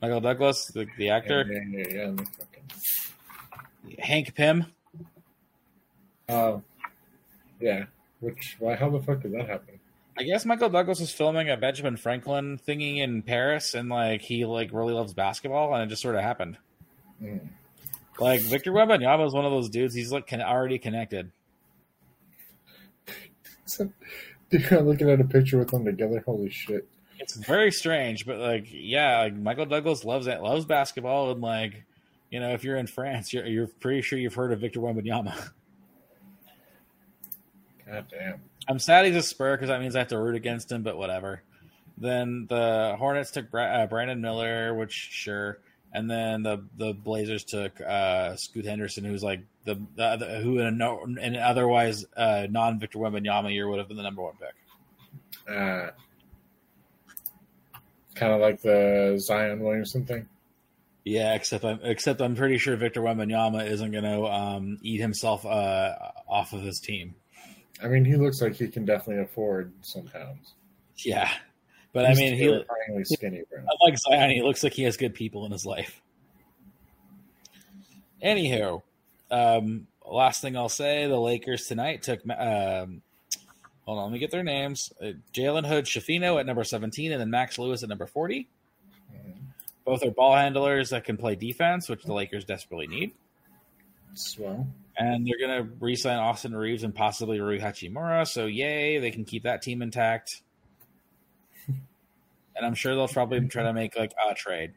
Michael 0.00 0.20
Douglas, 0.20 0.66
the, 0.66 0.86
the 0.96 1.10
actor, 1.10 1.44
Yeah, 1.50 1.60
yeah, 1.80 1.86
yeah. 1.88 2.10
fucking- 2.16 3.96
Hank 3.98 4.34
Pym. 4.34 4.66
Uh, 6.28 6.58
yeah. 7.60 7.86
Which? 8.20 8.56
Why? 8.58 8.74
How 8.76 8.90
the 8.90 9.00
fuck 9.00 9.22
did 9.22 9.32
that 9.32 9.48
happen? 9.48 9.80
I 10.18 10.22
guess 10.24 10.44
Michael 10.44 10.68
Douglas 10.68 11.00
was 11.00 11.12
filming 11.12 11.48
a 11.48 11.56
Benjamin 11.56 11.96
Franklin 11.96 12.58
thingy 12.66 12.98
in 12.98 13.22
Paris, 13.22 13.74
and 13.74 13.88
like 13.88 14.20
he 14.22 14.44
like 14.44 14.70
really 14.72 14.92
loves 14.94 15.14
basketball, 15.14 15.74
and 15.74 15.82
it 15.84 15.86
just 15.86 16.02
sort 16.02 16.16
of 16.16 16.22
happened. 16.22 16.58
Mm. 17.22 17.48
Like 18.18 18.40
Victor 18.40 18.72
Wembanyama 18.72 19.26
is 19.26 19.32
one 19.32 19.44
of 19.44 19.52
those 19.52 19.68
dudes. 19.68 19.94
He's 19.94 20.12
like 20.12 20.26
con- 20.26 20.42
already 20.42 20.78
connected. 20.78 21.30
So, 23.66 23.92
dude, 24.50 24.72
I'm 24.72 24.86
looking 24.86 25.10
at 25.10 25.20
a 25.20 25.24
picture 25.24 25.58
with 25.58 25.68
them 25.68 25.84
together. 25.84 26.22
Holy 26.24 26.50
shit! 26.50 26.88
It's 27.20 27.36
very 27.36 27.70
strange, 27.70 28.26
but 28.26 28.38
like 28.38 28.66
yeah, 28.70 29.20
like 29.20 29.34
Michael 29.34 29.66
Douglas 29.66 30.04
loves 30.04 30.26
it, 30.26 30.40
loves 30.42 30.64
basketball, 30.64 31.30
and 31.30 31.40
like 31.40 31.84
you 32.30 32.40
know, 32.40 32.50
if 32.50 32.64
you're 32.64 32.76
in 32.76 32.86
France, 32.86 33.32
you're 33.32 33.46
you're 33.46 33.66
pretty 33.66 34.02
sure 34.02 34.18
you've 34.18 34.34
heard 34.34 34.52
of 34.52 34.60
Victor 34.60 34.80
Wembanyama. 34.80 35.50
God 37.86 38.06
damn. 38.10 38.40
I'm 38.68 38.78
sad 38.78 39.06
he's 39.06 39.16
a 39.16 39.22
Spur 39.22 39.56
because 39.56 39.68
that 39.68 39.80
means 39.80 39.96
I 39.96 40.00
have 40.00 40.08
to 40.08 40.18
root 40.18 40.34
against 40.34 40.70
him, 40.70 40.82
but 40.82 40.98
whatever. 40.98 41.42
Then 41.96 42.46
the 42.48 42.96
Hornets 42.98 43.30
took 43.30 43.46
uh, 43.54 43.86
Brandon 43.86 44.20
Miller, 44.20 44.74
which 44.74 44.92
sure, 44.92 45.58
and 45.92 46.10
then 46.10 46.42
the 46.42 46.64
the 46.76 46.92
Blazers 46.92 47.44
took 47.44 47.80
uh, 47.80 48.36
Scoot 48.36 48.64
Henderson, 48.64 49.04
who's 49.04 49.22
like 49.22 49.40
the, 49.64 49.74
the, 49.96 50.16
the 50.16 50.40
who 50.40 50.58
in 50.58 50.66
a 50.66 50.70
no, 50.70 51.04
in 51.04 51.18
an 51.18 51.36
otherwise 51.36 52.04
uh, 52.16 52.46
non 52.50 52.78
Victor 52.78 52.98
Wembanyama 52.98 53.52
year 53.52 53.68
would 53.68 53.78
have 53.78 53.88
been 53.88 53.96
the 53.96 54.02
number 54.02 54.22
one 54.22 54.34
pick. 54.38 55.54
Uh, 55.54 55.90
kind 58.14 58.32
of 58.32 58.40
like 58.40 58.60
the 58.60 59.16
Zion 59.18 59.60
Williamson 59.60 60.04
thing. 60.04 60.28
Yeah, 61.04 61.34
except 61.34 61.64
I'm 61.64 61.80
except 61.82 62.20
I'm 62.20 62.34
pretty 62.34 62.58
sure 62.58 62.76
Victor 62.76 63.00
Wembanyama 63.00 63.66
isn't 63.70 63.92
going 63.92 64.04
to 64.04 64.26
um, 64.26 64.78
eat 64.82 65.00
himself 65.00 65.46
uh, 65.46 65.94
off 66.28 66.52
of 66.52 66.60
his 66.60 66.80
team. 66.80 67.14
I 67.82 67.86
mean, 67.88 68.04
he 68.04 68.16
looks 68.16 68.42
like 68.42 68.56
he 68.56 68.68
can 68.68 68.84
definitely 68.84 69.22
afford 69.22 69.72
some 69.80 70.02
pounds. 70.02 70.54
Yeah, 70.98 71.30
but 71.92 72.06
I 72.06 72.14
mean, 72.14 72.34
he 72.34 73.04
skinny, 73.04 73.42
bro. 73.50 73.60
unlike 73.60 73.98
Zion, 73.98 74.30
he 74.30 74.42
looks 74.42 74.62
like 74.62 74.72
he 74.74 74.82
has 74.84 74.96
good 74.96 75.14
people 75.14 75.46
in 75.46 75.52
his 75.52 75.64
life. 75.66 76.00
Anywho, 78.22 78.82
um, 79.30 79.86
last 80.06 80.40
thing 80.42 80.56
I'll 80.56 80.68
say: 80.68 81.06
the 81.06 81.18
Lakers 81.18 81.66
tonight 81.66 82.02
took. 82.02 82.20
Um, 82.28 83.02
hold 83.84 83.98
on, 83.98 84.04
let 84.04 84.12
me 84.12 84.18
get 84.18 84.30
their 84.30 84.42
names. 84.42 84.92
Uh, 85.00 85.12
Jalen 85.32 85.66
Hood, 85.66 85.84
Schifino 85.84 86.38
at 86.40 86.46
number 86.46 86.64
seventeen, 86.64 87.12
and 87.12 87.20
then 87.20 87.30
Max 87.30 87.58
Lewis 87.58 87.82
at 87.82 87.88
number 87.88 88.06
forty. 88.06 88.48
Mhm. 89.14 89.34
Both 89.84 90.04
are 90.04 90.10
ball 90.10 90.34
handlers 90.36 90.90
that 90.90 91.04
can 91.04 91.16
play 91.16 91.34
defense, 91.36 91.88
which 91.88 92.02
the 92.02 92.12
Lakers 92.12 92.44
desperately 92.44 92.86
need. 92.86 93.12
Swell. 94.14 94.66
And 94.96 95.24
they're 95.24 95.38
going 95.38 95.64
to 95.64 95.70
re-sign 95.78 96.18
Austin 96.18 96.56
Reaves 96.56 96.82
and 96.82 96.92
possibly 96.92 97.38
Rui 97.38 97.60
Hachimura. 97.60 98.26
So 98.26 98.46
yay, 98.46 98.98
they 98.98 99.12
can 99.12 99.24
keep 99.24 99.44
that 99.44 99.62
team 99.62 99.80
intact. 99.80 100.42
And 102.58 102.66
I'm 102.66 102.74
sure 102.74 102.94
they'll 102.94 103.08
probably 103.08 103.40
try 103.48 103.62
to 103.62 103.72
make 103.72 103.96
like 103.96 104.12
a 104.28 104.34
trade. 104.34 104.72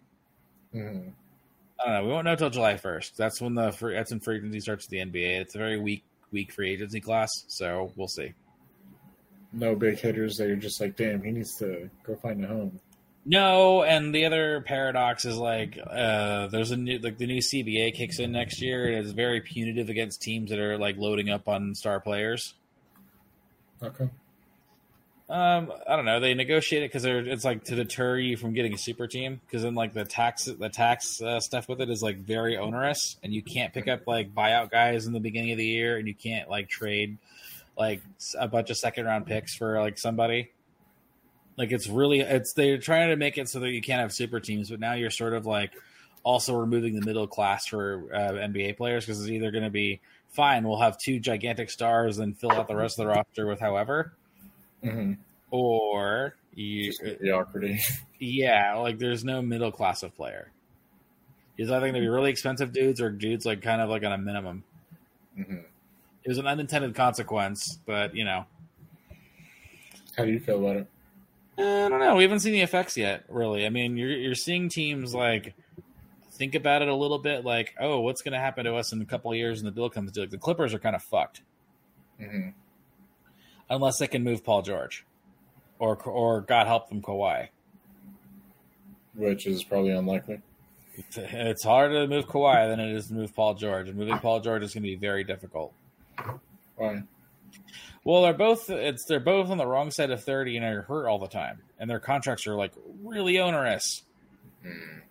Mhm. 0.73 1.11
I 1.79 1.85
don't 1.85 1.93
know. 1.95 2.03
We 2.05 2.13
won't 2.13 2.25
know 2.25 2.31
until 2.33 2.49
July 2.51 2.77
first. 2.77 3.17
That's 3.17 3.41
when 3.41 3.55
the 3.55 3.71
free, 3.71 3.95
that's 3.95 4.11
when 4.11 4.19
free 4.19 4.37
agency 4.37 4.59
starts 4.61 4.85
for 4.85 4.91
the 4.91 4.99
NBA. 4.99 5.41
It's 5.41 5.55
a 5.55 5.57
very 5.57 5.79
weak 5.79 6.03
weak 6.31 6.53
free 6.53 6.71
agency 6.71 7.01
class, 7.01 7.29
so 7.47 7.91
we'll 7.97 8.07
see. 8.07 8.33
No 9.51 9.75
big 9.75 9.99
hitters 9.99 10.37
that 10.37 10.47
you're 10.47 10.55
just 10.55 10.79
like, 10.79 10.95
damn, 10.95 11.21
he 11.23 11.31
needs 11.31 11.57
to 11.57 11.89
go 12.03 12.15
find 12.15 12.43
a 12.45 12.47
home. 12.47 12.79
No, 13.25 13.83
and 13.83 14.15
the 14.15 14.25
other 14.25 14.61
paradox 14.61 15.25
is 15.25 15.37
like 15.37 15.77
uh, 15.85 16.47
there's 16.47 16.71
a 16.71 16.77
new 16.77 16.99
like 16.99 17.17
the 17.17 17.27
new 17.27 17.39
CBA 17.41 17.93
kicks 17.93 18.19
in 18.19 18.31
next 18.31 18.61
year 18.61 18.87
and 18.87 18.95
it's 18.97 19.11
very 19.11 19.41
punitive 19.41 19.89
against 19.89 20.21
teams 20.21 20.49
that 20.51 20.59
are 20.59 20.77
like 20.77 20.97
loading 20.97 21.29
up 21.29 21.47
on 21.47 21.75
star 21.75 21.99
players. 21.99 22.53
Okay. 23.83 24.09
Um, 25.31 25.71
I 25.87 25.95
don't 25.95 26.03
know. 26.03 26.19
They 26.19 26.33
negotiate 26.33 26.83
it 26.83 26.91
because 26.91 27.05
it's 27.05 27.45
like 27.45 27.63
to 27.65 27.75
deter 27.75 28.17
you 28.17 28.35
from 28.35 28.51
getting 28.51 28.73
a 28.73 28.77
super 28.77 29.07
team 29.07 29.39
because 29.45 29.63
then 29.63 29.75
like 29.75 29.93
the 29.93 30.03
tax 30.03 30.43
the 30.43 30.67
tax 30.67 31.21
uh, 31.21 31.39
stuff 31.39 31.69
with 31.69 31.79
it 31.79 31.89
is 31.89 32.03
like 32.03 32.17
very 32.17 32.57
onerous 32.57 33.15
and 33.23 33.33
you 33.33 33.41
can't 33.41 33.73
pick 33.73 33.87
up 33.87 34.05
like 34.05 34.35
buyout 34.35 34.71
guys 34.71 35.07
in 35.07 35.13
the 35.13 35.21
beginning 35.21 35.53
of 35.53 35.57
the 35.57 35.65
year 35.65 35.95
and 35.95 36.05
you 36.05 36.13
can't 36.13 36.49
like 36.49 36.67
trade 36.67 37.17
like 37.77 38.01
a 38.37 38.49
bunch 38.49 38.71
of 38.71 38.77
second 38.77 39.05
round 39.05 39.25
picks 39.25 39.55
for 39.55 39.79
like 39.79 39.97
somebody. 39.97 40.51
Like 41.55 41.71
it's 41.71 41.87
really 41.87 42.19
it's 42.19 42.51
they're 42.51 42.77
trying 42.77 43.07
to 43.07 43.15
make 43.15 43.37
it 43.37 43.47
so 43.47 43.61
that 43.61 43.69
you 43.69 43.81
can't 43.81 44.01
have 44.01 44.11
super 44.11 44.41
teams, 44.41 44.69
but 44.69 44.81
now 44.81 44.95
you're 44.95 45.11
sort 45.11 45.33
of 45.33 45.45
like 45.45 45.71
also 46.23 46.57
removing 46.57 46.99
the 46.99 47.05
middle 47.05 47.27
class 47.27 47.67
for 47.67 48.09
uh, 48.13 48.31
NBA 48.31 48.75
players 48.75 49.05
because 49.05 49.21
it's 49.21 49.29
either 49.29 49.51
going 49.51 49.63
to 49.63 49.69
be 49.69 50.01
fine, 50.27 50.67
we'll 50.67 50.79
have 50.79 50.97
two 50.97 51.21
gigantic 51.21 51.69
stars 51.69 52.17
and 52.17 52.37
fill 52.37 52.51
out 52.51 52.67
the 52.67 52.75
rest 52.75 52.99
of 52.99 53.05
the 53.05 53.13
roster 53.13 53.47
with 53.47 53.61
however, 53.61 54.13
Mm-hmm. 54.83 55.13
or 55.51 56.35
you 56.53 56.93
Mediocrity. 57.01 57.79
yeah, 58.19 58.75
like 58.75 58.99
there's 58.99 59.23
no 59.23 59.41
middle 59.41 59.71
class 59.71 60.03
of 60.03 60.15
player. 60.15 60.51
It's 61.57 61.69
either 61.69 61.81
going 61.81 61.93
to 61.93 61.99
be 61.99 62.07
really 62.07 62.31
expensive 62.31 62.73
dudes 62.73 63.01
or 63.01 63.09
dudes 63.11 63.45
like 63.45 63.61
kind 63.61 63.81
of 63.81 63.89
like 63.89 64.03
on 64.03 64.11
a 64.11 64.17
minimum. 64.17 64.63
hmm 65.35 65.57
It 66.23 66.29
was 66.29 66.37
an 66.37 66.47
unintended 66.47 66.95
consequence, 66.95 67.79
but 67.85 68.15
you 68.15 68.25
know, 68.25 68.45
How 70.17 70.25
do 70.25 70.31
you 70.31 70.39
feel 70.39 70.59
about 70.59 70.77
it? 70.77 70.87
I 71.57 71.89
don't 71.89 71.99
know. 71.99 72.15
We 72.15 72.23
haven't 72.23 72.39
seen 72.39 72.53
the 72.53 72.61
effects 72.61 72.97
yet, 72.97 73.25
really. 73.29 73.65
I 73.65 73.69
mean, 73.69 73.97
you're 73.97 74.09
you're 74.11 74.35
seeing 74.35 74.69
teams 74.69 75.13
like 75.13 75.53
think 76.31 76.55
about 76.55 76.81
it 76.81 76.87
a 76.87 76.95
little 76.95 77.19
bit, 77.19 77.45
like, 77.45 77.75
oh, 77.79 77.99
what's 78.01 78.21
going 78.21 78.33
to 78.33 78.39
happen 78.39 78.65
to 78.65 78.75
us 78.75 78.91
in 78.93 79.01
a 79.01 79.05
couple 79.05 79.31
of 79.31 79.37
years? 79.37 79.59
And 79.59 79.67
the 79.67 79.71
bill 79.71 79.89
comes 79.89 80.11
due. 80.11 80.21
Like 80.21 80.31
the 80.31 80.37
Clippers 80.37 80.73
are 80.73 80.79
kind 80.79 80.95
of 80.95 81.03
fucked 81.03 81.41
hmm 82.19 82.49
unless 83.71 83.97
they 83.97 84.07
can 84.07 84.23
move 84.23 84.43
Paul 84.43 84.61
George, 84.61 85.03
or 85.79 85.95
or 85.95 86.41
God 86.41 86.67
help 86.67 86.89
them 86.89 87.01
Kawhi. 87.01 87.47
Which 89.15 89.47
is 89.47 89.63
probably 89.63 89.91
unlikely. 89.91 90.41
It's, 90.95 91.17
it's 91.17 91.63
harder 91.63 92.01
to 92.01 92.07
move 92.07 92.27
Kawhi 92.27 92.69
than 92.69 92.79
it 92.79 92.93
is 92.95 93.07
to 93.07 93.13
move 93.13 93.33
Paul 93.33 93.55
George, 93.55 93.87
and 93.87 93.97
moving 93.97 94.19
Paul 94.19 94.41
George 94.41 94.61
is 94.61 94.73
going 94.73 94.83
to 94.83 94.89
be 94.89 94.95
very 94.95 95.23
difficult. 95.23 95.73
Why? 96.75 97.03
Well, 98.03 98.23
they're 98.23 98.33
both 98.33 98.69
it's 98.69 99.05
they're 99.05 99.19
both 99.19 99.49
on 99.49 99.57
the 99.57 99.65
wrong 99.65 99.89
side 99.89 100.11
of 100.11 100.23
thirty 100.23 100.57
and 100.57 100.65
are 100.65 100.83
hurt 100.83 101.07
all 101.07 101.19
the 101.19 101.27
time, 101.27 101.61
and 101.79 101.89
their 101.89 101.99
contracts 101.99 102.45
are 102.45 102.55
like 102.55 102.73
really 103.03 103.39
onerous. 103.39 104.03
Mm. 104.65 105.01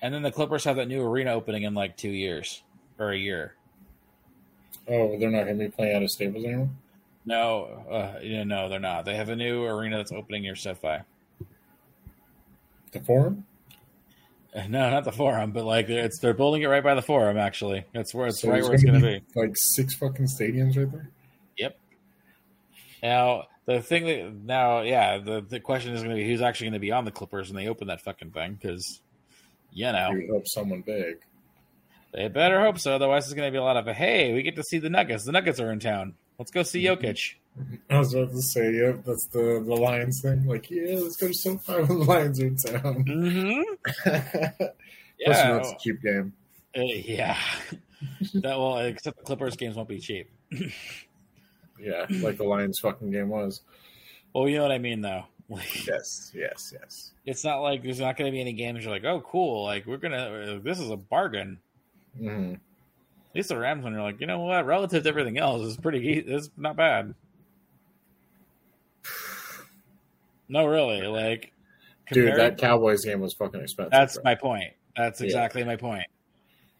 And 0.00 0.14
then 0.14 0.22
the 0.22 0.30
Clippers 0.30 0.64
have 0.64 0.76
that 0.76 0.86
new 0.86 1.02
arena 1.02 1.32
opening 1.32 1.64
in 1.64 1.74
like 1.74 1.96
two 1.96 2.10
years 2.10 2.62
or 2.98 3.10
a 3.10 3.18
year. 3.18 3.54
Oh, 4.88 5.18
they're 5.18 5.30
not 5.30 5.44
going 5.44 5.58
to 5.58 5.64
be 5.64 5.70
playing 5.70 5.96
out 5.96 6.02
of 6.02 6.10
Staples 6.10 6.44
anymore. 6.44 6.70
No, 7.24 7.84
uh, 7.90 8.20
yeah, 8.22 8.44
no, 8.44 8.68
they're 8.68 8.80
not. 8.80 9.04
They 9.04 9.14
have 9.16 9.28
a 9.28 9.36
new 9.36 9.64
arena 9.64 9.98
that's 9.98 10.12
opening 10.12 10.42
near 10.42 10.56
SoFi. 10.56 10.98
The 12.92 13.00
Forum. 13.00 13.44
No, 14.54 14.90
not 14.90 15.04
the 15.04 15.12
Forum, 15.12 15.52
but 15.52 15.64
like 15.64 15.88
it's 15.90 16.18
they're 16.20 16.32
building 16.34 16.62
it 16.62 16.66
right 16.66 16.82
by 16.82 16.94
the 16.94 17.02
Forum. 17.02 17.36
Actually, 17.36 17.84
that's 17.92 18.14
where 18.14 18.28
it's 18.28 18.40
So 18.40 18.48
right 18.50 18.62
where 18.62 18.72
it's 18.72 18.82
going 18.82 18.94
to 18.94 19.00
gonna 19.00 19.20
be. 19.20 19.40
Like 19.40 19.52
six 19.54 19.94
fucking 19.94 20.26
stadiums 20.26 20.76
right 20.76 20.90
there. 20.90 21.10
Yep. 21.58 21.78
Now 23.02 23.44
the 23.66 23.82
thing 23.82 24.06
that 24.06 24.32
now, 24.34 24.80
yeah, 24.80 25.18
the 25.18 25.42
the 25.46 25.60
question 25.60 25.92
is 25.92 26.02
going 26.02 26.16
to 26.16 26.20
be 26.22 26.26
who's 26.26 26.40
actually 26.40 26.68
going 26.68 26.72
to 26.74 26.78
be 26.80 26.90
on 26.92 27.04
the 27.04 27.10
Clippers 27.10 27.52
when 27.52 27.62
they 27.62 27.68
open 27.68 27.88
that 27.88 28.00
fucking 28.00 28.30
thing 28.30 28.54
because 28.60 29.00
you 29.70 29.92
know 29.92 30.10
You 30.12 30.32
hope 30.32 30.48
someone 30.48 30.80
big. 30.80 31.18
they 32.14 32.26
better 32.28 32.62
hope 32.62 32.78
so. 32.78 32.94
Otherwise, 32.94 33.26
it's 33.26 33.34
going 33.34 33.46
to 33.46 33.52
be 33.52 33.58
a 33.58 33.62
lot 33.62 33.76
of 33.76 33.86
hey, 33.94 34.32
we 34.32 34.42
get 34.42 34.56
to 34.56 34.62
see 34.62 34.78
the 34.78 34.88
Nuggets. 34.90 35.24
The 35.24 35.32
Nuggets 35.32 35.60
are 35.60 35.70
in 35.70 35.78
town. 35.78 36.14
Let's 36.38 36.50
go 36.50 36.62
see 36.62 36.82
Mhm. 36.84 37.00
Jokic. 37.02 37.34
I 37.90 37.98
was 37.98 38.14
about 38.14 38.30
to 38.30 38.40
say, 38.42 38.72
yep, 38.72 39.04
that's 39.04 39.26
the 39.26 39.62
the 39.66 39.74
Lions 39.74 40.20
thing. 40.22 40.46
Like, 40.46 40.70
yeah, 40.70 40.94
let's 41.00 41.16
go 41.16 41.26
to 41.26 41.34
SoFi 41.34 41.72
when 41.82 41.86
the 41.98 42.04
Lions 42.04 42.40
are 42.40 42.46
in 42.46 42.56
town. 42.56 43.04
Mm-hmm. 43.04 44.64
Yeah, 45.20 45.52
that's 45.58 45.72
a 45.72 45.76
cheap 45.80 46.00
game. 46.00 46.32
uh, 46.76 46.80
yeah. 46.82 47.36
that 48.34 48.56
will 48.56 48.78
except 48.78 49.18
the 49.18 49.24
Clippers 49.24 49.56
games 49.56 49.74
won't 49.74 49.88
be 49.88 49.98
cheap. 49.98 50.30
Yeah, 51.80 52.06
like 52.22 52.36
the 52.36 52.44
Lions 52.44 52.78
fucking 52.78 53.10
game 53.10 53.28
was. 53.28 53.62
Well, 54.32 54.48
you 54.48 54.56
know 54.58 54.62
what 54.62 54.70
I 54.72 54.78
mean, 54.78 55.00
though. 55.00 55.24
Like, 55.48 55.86
Yes, 55.88 56.30
yes, 56.34 56.72
yes. 56.78 57.12
it's 57.26 57.42
not 57.42 57.60
like 57.62 57.82
there's 57.82 57.98
not 57.98 58.16
going 58.16 58.30
to 58.30 58.32
be 58.32 58.40
any 58.40 58.52
games 58.52 58.84
you're 58.84 58.92
like, 58.92 59.04
oh, 59.04 59.20
cool. 59.22 59.64
Like 59.64 59.86
we're 59.86 59.96
gonna. 59.96 60.16
Uh, 60.18 60.58
this 60.62 60.78
is 60.78 60.90
a 60.90 60.96
bargain. 60.96 61.58
hmm 62.16 62.54
At 63.30 63.34
least 63.36 63.48
the 63.50 63.58
Rams 63.58 63.84
when 63.84 63.92
you're 63.92 64.02
like, 64.02 64.20
you 64.20 64.26
know 64.26 64.40
what? 64.40 64.64
Relative 64.66 65.02
to 65.02 65.08
everything 65.08 65.38
else, 65.38 65.66
it's 65.66 65.76
pretty. 65.76 66.18
It's 66.18 66.50
not 66.56 66.76
bad. 66.76 67.14
No, 70.48 70.66
really. 70.66 71.02
Like, 71.06 71.52
Dude, 72.10 72.34
that 72.36 72.56
Cowboys 72.58 73.04
game 73.04 73.20
was 73.20 73.34
fucking 73.34 73.60
expensive. 73.60 73.90
That's 73.90 74.14
bro. 74.14 74.22
my 74.24 74.34
point. 74.34 74.72
That's 74.96 75.20
Yeah. 75.20 75.26
exactly 75.26 75.62
my 75.64 75.76
point. 75.76 76.06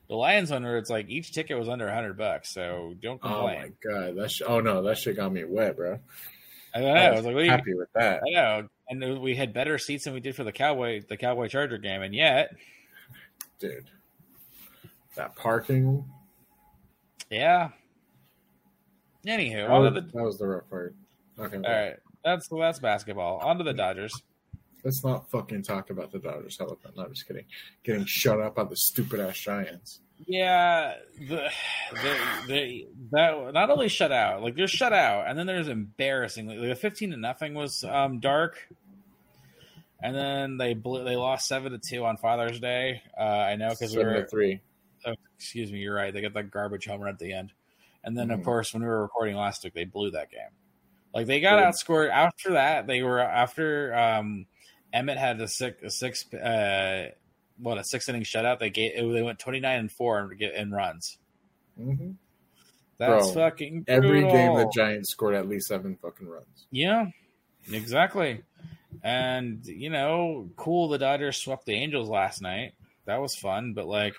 The 0.09 0.17
Lions 0.17 0.51
one, 0.51 0.63
where 0.65 0.79
it's 0.79 0.89
like 0.89 1.11
each 1.11 1.33
ticket 1.33 1.59
was 1.59 1.69
under 1.69 1.91
hundred 1.93 2.17
bucks, 2.17 2.49
so 2.49 2.95
don't 3.03 3.21
complain. 3.21 3.59
Oh 3.59 3.91
my 3.91 4.05
god, 4.07 4.17
that 4.17 4.31
sh- 4.31 4.41
oh 4.47 4.61
no, 4.61 4.83
that 4.85 4.97
shit 4.97 5.17
got 5.17 5.31
me 5.31 5.45
wet, 5.45 5.77
bro. 5.77 5.99
I 6.75 6.81
don't 6.81 6.95
know. 6.95 7.01
I 7.01 7.11
was 7.11 7.25
like, 7.27 7.35
what 7.35 7.45
you, 7.45 7.51
happy 7.51 7.75
with 7.75 7.93
that, 7.95 8.23
I 8.27 8.31
know, 8.33 8.69
and 8.89 9.21
we 9.21 9.37
had 9.37 9.53
better 9.53 9.77
seats 9.77 10.05
than 10.05 10.15
we 10.15 10.21
did 10.21 10.35
for 10.35 10.45
the 10.45 10.53
Cowboy 10.53 11.03
the 11.07 11.19
Cowboy 11.19 11.49
Charger 11.49 11.77
game, 11.77 12.01
and 12.01 12.15
yet, 12.15 12.55
dude. 13.59 13.91
That 15.15 15.37
parking, 15.37 16.09
yeah. 17.31 17.71
Anywho, 19.27 19.69
that 19.69 19.79
was, 19.79 19.95
the 19.95 20.01
that 20.01 20.25
was 20.25 20.39
the 20.39 20.47
rough 20.47 20.71
part. 20.71 20.95
Okay, 21.39 21.57
all 21.57 21.63
right. 21.63 21.97
That's 22.25 22.49
that's 22.49 22.79
basketball. 22.79 23.39
On 23.39 23.59
to 23.59 23.65
the 23.65 23.73
Dodgers. 23.73 24.23
let's 24.85 25.05
not 25.05 25.31
fucking 25.31 25.63
talk 25.63 25.91
about 25.91 26.13
the 26.13 26.19
Dodgers. 26.19 26.57
Hell, 26.59 26.79
no, 26.97 27.05
I'm 27.05 27.13
just 27.13 27.27
kidding. 27.27 27.45
Getting 27.85 28.05
shut 28.07 28.41
up 28.41 28.55
by 28.57 28.65
the 28.65 28.77
stupid 28.77 29.21
ass 29.21 29.39
Giants. 29.39 30.01
Yeah, 30.27 30.95
the, 31.19 31.49
the, 31.93 32.17
the 32.49 32.87
that 33.13 33.53
not 33.55 33.71
only 33.71 33.89
shut 33.89 34.11
out, 34.11 34.43
like 34.43 34.57
they're 34.57 34.67
shut 34.67 34.93
out, 34.93 35.29
and 35.29 35.39
then 35.39 35.47
there's 35.47 35.69
embarrassing. 35.69 36.49
Like 36.49 36.61
the 36.61 36.75
fifteen 36.75 37.11
to 37.11 37.17
nothing 37.17 37.55
was 37.55 37.85
um, 37.85 38.19
dark, 38.19 38.59
and 40.03 40.17
then 40.17 40.57
they 40.57 40.75
blew, 40.75 41.05
they 41.05 41.15
lost 41.17 41.47
seven 41.47 41.73
to 41.73 41.79
two 41.79 42.05
on 42.05 42.17
Father's 42.17 42.59
Day. 42.59 43.03
Uh, 43.19 43.23
I 43.23 43.57
know 43.57 43.71
because 43.71 43.95
we 43.95 44.03
were. 44.03 44.27
three. 44.29 44.61
Oh, 45.07 45.15
excuse 45.37 45.71
me, 45.73 45.79
you're 45.79 45.95
right. 45.95 46.13
They 46.13 46.21
got 46.21 46.35
that 46.35 46.51
garbage 46.51 46.87
home 46.87 47.01
run 47.01 47.13
at 47.13 47.19
the 47.19 47.33
end, 47.33 47.53
and 48.05 48.17
then 48.17 48.31
of 48.31 48.41
Mhm. 48.41 48.45
course 48.45 48.73
when 48.73 48.83
we 48.83 48.89
were 48.89 49.03
recording 49.03 49.37
last 49.37 49.65
week, 49.65 49.75
they 49.75 49.85
blew 49.85 50.11
that 50.13 50.31
game. 50.31 50.51
Like 51.15 51.27
they 51.27 51.41
got 51.41 51.57
Good. 51.59 51.65
outscored 51.75 52.11
after 52.11 52.53
that. 52.53 52.87
They 52.87 53.03
were 53.03 53.21
after 53.21 53.95
um, 53.95 54.47
Emmet 54.93 55.19
had 55.19 55.41
a 55.41 55.49
six, 55.49 55.83
a 55.83 55.91
six, 55.91 56.33
uh, 56.35 57.11
what 57.59 57.79
a 57.79 57.85
six 57.85 58.09
inning 58.09 58.23
shutout. 58.23 58.59
They 58.59 58.71
gave 58.71 58.95
they 59.13 59.23
went 59.23 59.39
twenty 59.39 59.61
nine 59.61 59.81
and 59.81 59.93
four 59.93 60.33
in 60.33 60.71
runs. 60.71 61.19
hmm 61.77 62.11
That's 62.99 63.33
Bro, 63.33 63.35
fucking 63.35 63.85
Every 63.89 64.27
game 64.29 64.55
the. 64.55 64.67
Giants 64.67 65.11
scored 65.11 65.35
at 65.35 65.49
least 65.49 65.69
seven 65.69 65.97
fucking 65.97 66.29
runs. 66.29 66.67
Yeah, 66.71 67.07
exactly. 67.73 68.43
And 69.03 69.65
you 69.65 69.91
know, 69.91 70.51
cool. 70.57 70.89
The 70.89 70.99
Dodgers 70.99 71.37
swept 71.39 71.67
the 71.67 71.75
Angels 71.75 72.09
last 72.09 72.43
night. 72.43 72.75
That 73.07 73.21
was 73.21 73.35
fun. 73.37 73.73
But 73.73 73.87
like, 73.87 74.15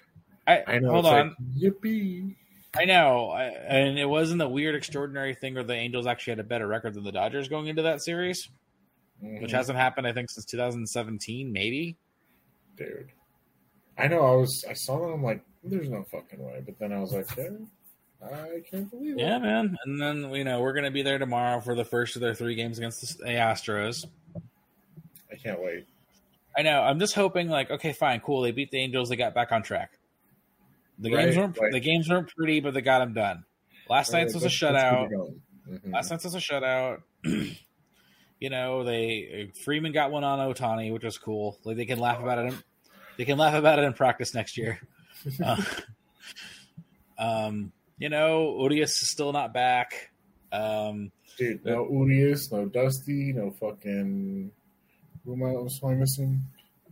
I, 0.52 0.64
I 0.68 0.80
know. 0.80 0.91
hold 0.91 1.06
on. 1.06 1.36
Like, 1.56 1.74
Yippee! 1.74 2.36
I 2.78 2.86
know, 2.86 3.30
I, 3.30 3.45
and 3.45 3.97
it 3.97 4.06
wasn't 4.06 4.41
a 4.41 4.47
weird, 4.47 4.76
extraordinary 4.76 5.34
thing 5.34 5.56
where 5.56 5.64
the 5.64 5.74
Angels 5.74 6.06
actually 6.06 6.32
had 6.32 6.39
a 6.39 6.43
better 6.43 6.68
record 6.68 6.93
than 6.93 7.04
the 7.04 7.12
Dodgers 7.12 7.47
going 7.47 7.68
into 7.68 7.82
that 7.84 8.02
series, 8.04 8.47
which 9.22 9.50
Mhm. 9.50 9.52
hasn't 9.52 9.78
happened, 9.78 10.06
I 10.08 10.14
think, 10.14 10.30
since 10.30 10.45
2017, 10.45 11.52
maybe. 11.52 11.97
dude. 12.78 13.12
I 13.97 14.08
know. 14.08 14.22
I 14.22 14.36
was. 14.38 14.64
I 14.70 14.74
saw 14.74 15.00
that. 15.00 15.14
I'm 15.14 15.22
like, 15.22 15.41
there's 15.64 15.89
no 15.89 16.04
fucking 16.10 16.39
way. 16.41 16.62
But 16.66 16.80
then 16.80 16.93
I 16.93 17.00
was 17.02 17.12
like, 17.12 17.28
yeah, 17.38 17.50
I 18.24 18.62
can't 18.72 18.89
believe 18.89 19.18
it. 19.18 19.20
Yeah, 19.20 19.38
man. 19.39 19.76
And 19.84 20.02
then 20.02 20.34
you 20.34 20.45
know 20.45 20.62
we're 20.62 20.72
going 20.72 20.86
to 20.86 20.91
be 20.91 21.02
there 21.02 21.18
tomorrow 21.18 21.60
for 21.60 21.76
the 21.76 21.84
first 21.84 22.16
of 22.16 22.22
their 22.22 22.34
three 22.34 22.56
games 22.56 22.78
against 22.78 23.18
the 23.18 23.26
Astros. 23.26 24.06
I 25.30 25.36
can't 25.36 25.62
wait. 25.62 25.86
I 26.58 26.62
know. 26.62 26.82
I'm 26.82 27.00
just 27.00 27.14
hoping, 27.16 27.50
like, 27.50 27.70
okay, 27.72 27.91
fine, 27.91 28.22
cool. 28.22 28.41
They 28.41 28.52
beat 28.52 28.72
the 28.72 28.80
Angels. 28.80 29.10
They 29.10 29.18
got 29.18 29.34
back 29.34 29.52
on 29.52 29.62
track. 29.64 29.99
The 31.00 31.12
Right, 31.12 31.26
games 31.26 31.38
weren't 31.38 31.58
right. 31.58 31.72
the 31.72 31.80
games 31.80 32.10
weren't 32.10 32.28
pretty, 32.36 32.60
but 32.60 32.74
they 32.74 32.82
got 32.82 33.00
them 33.00 33.14
done. 33.14 33.43
Last 33.89 34.12
night's 34.12 34.34
was 34.34 34.43
a 34.43 34.47
Let's- 34.47 34.62
let's 34.62 35.10
keep 35.10 35.18
shutout. 35.82 35.91
Last 35.93 36.10
night's 36.12 36.24
was 36.26 36.36
a 36.36 36.39
shutout. 36.39 37.02
you 38.39 38.50
know, 38.50 38.84
they 38.84 39.52
Freeman 39.64 39.91
got 39.93 40.12
one 40.12 40.24
on 40.24 40.39
Ohtani, 40.54 40.91
which 40.93 41.04
was 41.04 41.18
cool. 41.18 41.58
Like 41.64 41.78
they 41.78 41.86
can 41.86 42.00
laugh 42.00 42.22
about 42.22 42.39
it. 42.45 42.54
they 43.18 43.26
can 43.26 43.38
laugh 43.38 43.54
about 43.56 43.80
it 43.80 43.84
in 43.84 43.93
practice 43.93 44.34
next 44.34 44.58
year. 44.58 44.80
Uh, 45.43 45.62
um, 47.18 47.72
you 47.97 48.08
know, 48.10 48.58
Urias 48.62 49.02
is 49.02 49.10
still 49.10 49.34
not 49.34 49.54
back. 49.54 50.12
Um, 50.52 51.12
Dude, 51.38 51.64
no 51.66 51.88
Urias, 51.91 52.52
no 52.52 52.66
Dusty, 52.66 53.34
no 53.34 53.52
fucking. 53.52 54.52
Who 55.26 55.34
am 55.34 55.43
I, 55.43 55.52
was 55.52 55.80
I 55.84 55.93
missing? 55.95 56.41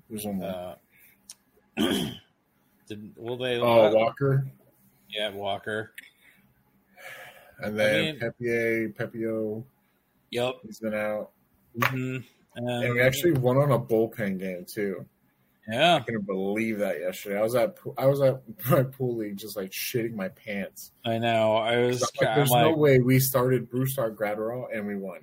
There's 0.09 0.25
one 0.25 0.35
more. 0.39 0.75
uh, 1.77 2.03
did 2.87 3.11
will 3.17 3.37
they? 3.37 3.57
oh, 3.57 3.93
Walker. 3.93 4.47
yeah, 5.09 5.29
Walker. 5.31 5.91
And 7.59 7.77
then 7.77 8.05
mean- 8.05 8.19
Pepe, 8.19 8.93
Pepiot, 8.93 9.63
Yep. 10.31 10.55
he's 10.65 10.79
been 10.79 10.93
out. 10.93 11.31
hmm 11.83 12.17
And 12.55 12.93
we 12.93 13.01
actually 13.01 13.31
won 13.33 13.57
on 13.57 13.71
a 13.71 13.79
bullpen 13.79 14.39
game 14.39 14.65
too. 14.65 15.05
yeah. 15.67 15.95
I 15.95 15.99
couldn't 16.01 16.25
believe 16.27 16.79
that 16.79 16.99
yesterday. 16.99 17.37
I 17.39 17.41
was 17.43 17.55
at 17.55 17.75
I 17.97 18.05
was 18.05 18.21
at 18.21 18.41
my 18.69 18.83
pool 18.83 19.15
league 19.17 19.37
just 19.37 19.55
like 19.57 19.71
shitting 19.71 20.13
my 20.13 20.29
pants. 20.29 20.91
I 21.05 21.17
know. 21.17 21.55
I 21.55 21.77
was. 21.77 22.01
Like, 22.01 22.35
there's 22.35 22.49
like, 22.49 22.65
no 22.71 22.75
way 22.77 22.99
we 22.99 23.19
started 23.19 23.69
Brusdar 23.71 24.15
Graterol 24.15 24.65
and 24.73 24.85
we 24.87 24.95
won. 24.95 25.19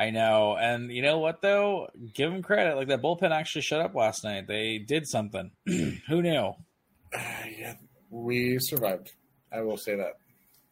I 0.00 0.08
know. 0.08 0.56
And 0.58 0.90
you 0.90 1.02
know 1.02 1.18
what 1.18 1.42
though? 1.42 1.88
Give 2.14 2.32
them 2.32 2.42
credit. 2.42 2.74
Like 2.74 2.88
that 2.88 3.02
bullpen 3.02 3.32
actually 3.32 3.60
shut 3.60 3.82
up 3.82 3.94
last 3.94 4.24
night. 4.24 4.46
They 4.48 4.78
did 4.78 5.06
something. 5.06 5.50
Who 5.66 6.22
knew? 6.22 6.54
yeah, 7.12 7.74
we 8.08 8.58
survived. 8.60 9.12
I 9.52 9.60
will 9.60 9.76
say 9.76 9.96
that. 9.96 10.14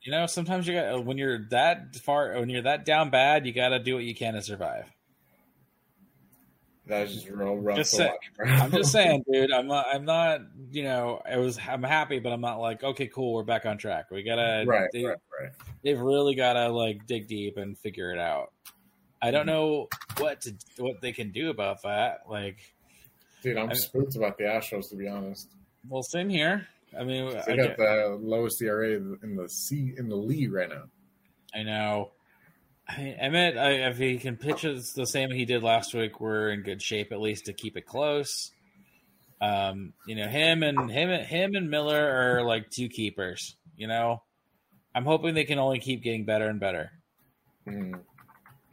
You 0.01 0.13
know, 0.13 0.25
sometimes 0.25 0.67
you 0.67 0.73
got 0.73 1.05
when 1.05 1.19
you're 1.19 1.47
that 1.51 1.97
far, 1.97 2.39
when 2.41 2.49
you're 2.49 2.63
that 2.63 2.87
down 2.87 3.11
bad, 3.11 3.47
you 3.47 3.53
got 3.53 3.69
to 3.69 3.79
do 3.79 3.97
what 3.97 4.05
you 4.05 4.15
can 4.15 4.33
to 4.33 4.41
survive. 4.41 4.91
That 6.87 7.03
was 7.03 7.13
just 7.17 7.29
real 7.29 7.57
rough 7.57 7.77
Just 7.77 7.91
say- 7.91 8.07
watch. 8.09 8.49
I'm 8.49 8.71
just 8.71 8.93
saying, 8.93 9.25
dude. 9.31 9.53
I'm 9.53 9.67
not. 9.67 9.89
I'm 9.93 10.07
not. 10.07 10.41
You 10.71 10.85
know, 10.85 11.21
I 11.31 11.37
was. 11.37 11.59
I'm 11.69 11.83
happy, 11.83 12.19
but 12.19 12.33
I'm 12.33 12.41
not 12.41 12.61
like, 12.61 12.83
okay, 12.83 13.09
cool. 13.09 13.35
We're 13.35 13.43
back 13.43 13.67
on 13.67 13.77
track. 13.77 14.11
We 14.11 14.23
gotta. 14.23 14.65
right, 14.67 14.89
they, 14.91 15.05
right, 15.05 15.19
right. 15.39 15.53
They've 15.85 16.01
really 16.01 16.35
gotta 16.35 16.71
like 16.71 17.07
dig 17.07 17.29
deep 17.29 17.59
and 17.59 17.77
figure 17.77 18.11
it 18.11 18.19
out. 18.19 18.55
I 19.21 19.31
don't 19.31 19.47
know 19.47 19.89
what 20.19 20.41
to 20.43 20.55
what 20.79 21.01
they 21.01 21.13
can 21.13 21.33
do 21.33 21.51
about 21.51 21.83
that. 21.83 22.21
Like, 22.29 22.59
Dude, 23.43 23.57
I'm 23.57 23.71
I- 23.71 23.75
spooked 23.75 24.17
about 24.17 24.39
the 24.39 24.45
Astros 24.45 24.89
to 24.91 24.97
be 24.97 25.09
honest. 25.09 25.49
well, 25.89 26.03
same 26.03 26.29
here. 26.29 26.67
I 26.99 27.05
mean, 27.05 27.29
They 27.47 27.53
I, 27.53 27.57
got 27.57 27.69
get- 27.69 27.77
the 27.77 28.19
lowest 28.21 28.63
ERA 28.63 28.93
in 28.97 29.37
the 29.37 29.49
C 29.49 29.93
in 29.97 30.09
the 30.09 30.17
league 30.17 30.53
right 30.53 30.69
now. 30.69 30.85
I 31.55 31.63
know. 31.63 32.13
I, 32.89 33.17
I 33.23 33.29
meant 33.29 33.59
I, 33.59 33.89
if 33.89 33.99
he 33.99 34.19
can 34.19 34.37
pitch 34.37 34.65
it 34.65 34.83
the 34.97 35.07
same 35.07 35.31
he 35.31 35.45
did 35.45 35.63
last 35.63 35.93
week, 35.95 36.21
we're 36.21 36.51
in 36.51 36.63
good 36.63 36.81
shape 36.81 37.13
at 37.13 37.21
least 37.21 37.45
to 37.47 37.53
keep 37.53 37.77
it 37.77 37.85
close. 37.87 38.51
Um, 39.41 39.93
you 40.07 40.15
know, 40.17 40.27
him 40.27 40.63
and 40.63 40.91
him, 40.91 41.11
him 41.25 41.55
and 41.55 41.69
Miller 41.71 42.39
are 42.39 42.43
like 42.45 42.71
two 42.71 42.89
keepers. 42.89 43.57
You 43.77 43.87
know, 43.89 44.23
I'm 44.95 45.05
hoping 45.05 45.35
they 45.35 45.45
can 45.45 45.59
only 45.59 45.79
keep 45.81 46.03
getting 46.03 46.25
better 46.25 46.49
and 46.49 46.59
better. 46.59 46.91
Mhm. 47.69 48.01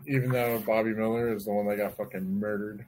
Even 0.08 0.30
though 0.32 0.60
Bobby 0.60 0.93
Miller 0.93 1.34
is 1.34 1.45
the 1.45 1.51
one 1.51 1.68
that 1.68 1.78
got 1.78 1.97
fucking 1.97 2.39
murdered. 2.39 2.86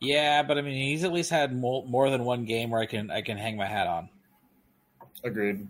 Yeah, 0.00 0.42
but 0.42 0.56
I 0.56 0.62
mean, 0.62 0.76
he's 0.76 1.04
at 1.04 1.12
least 1.12 1.30
had 1.30 1.54
more, 1.54 1.84
more 1.86 2.08
than 2.10 2.24
one 2.24 2.46
game 2.46 2.70
where 2.70 2.80
I 2.80 2.86
can 2.86 3.10
I 3.10 3.20
can 3.20 3.36
hang 3.36 3.56
my 3.56 3.66
hat 3.66 3.86
on. 3.86 4.08
Agreed. 5.22 5.66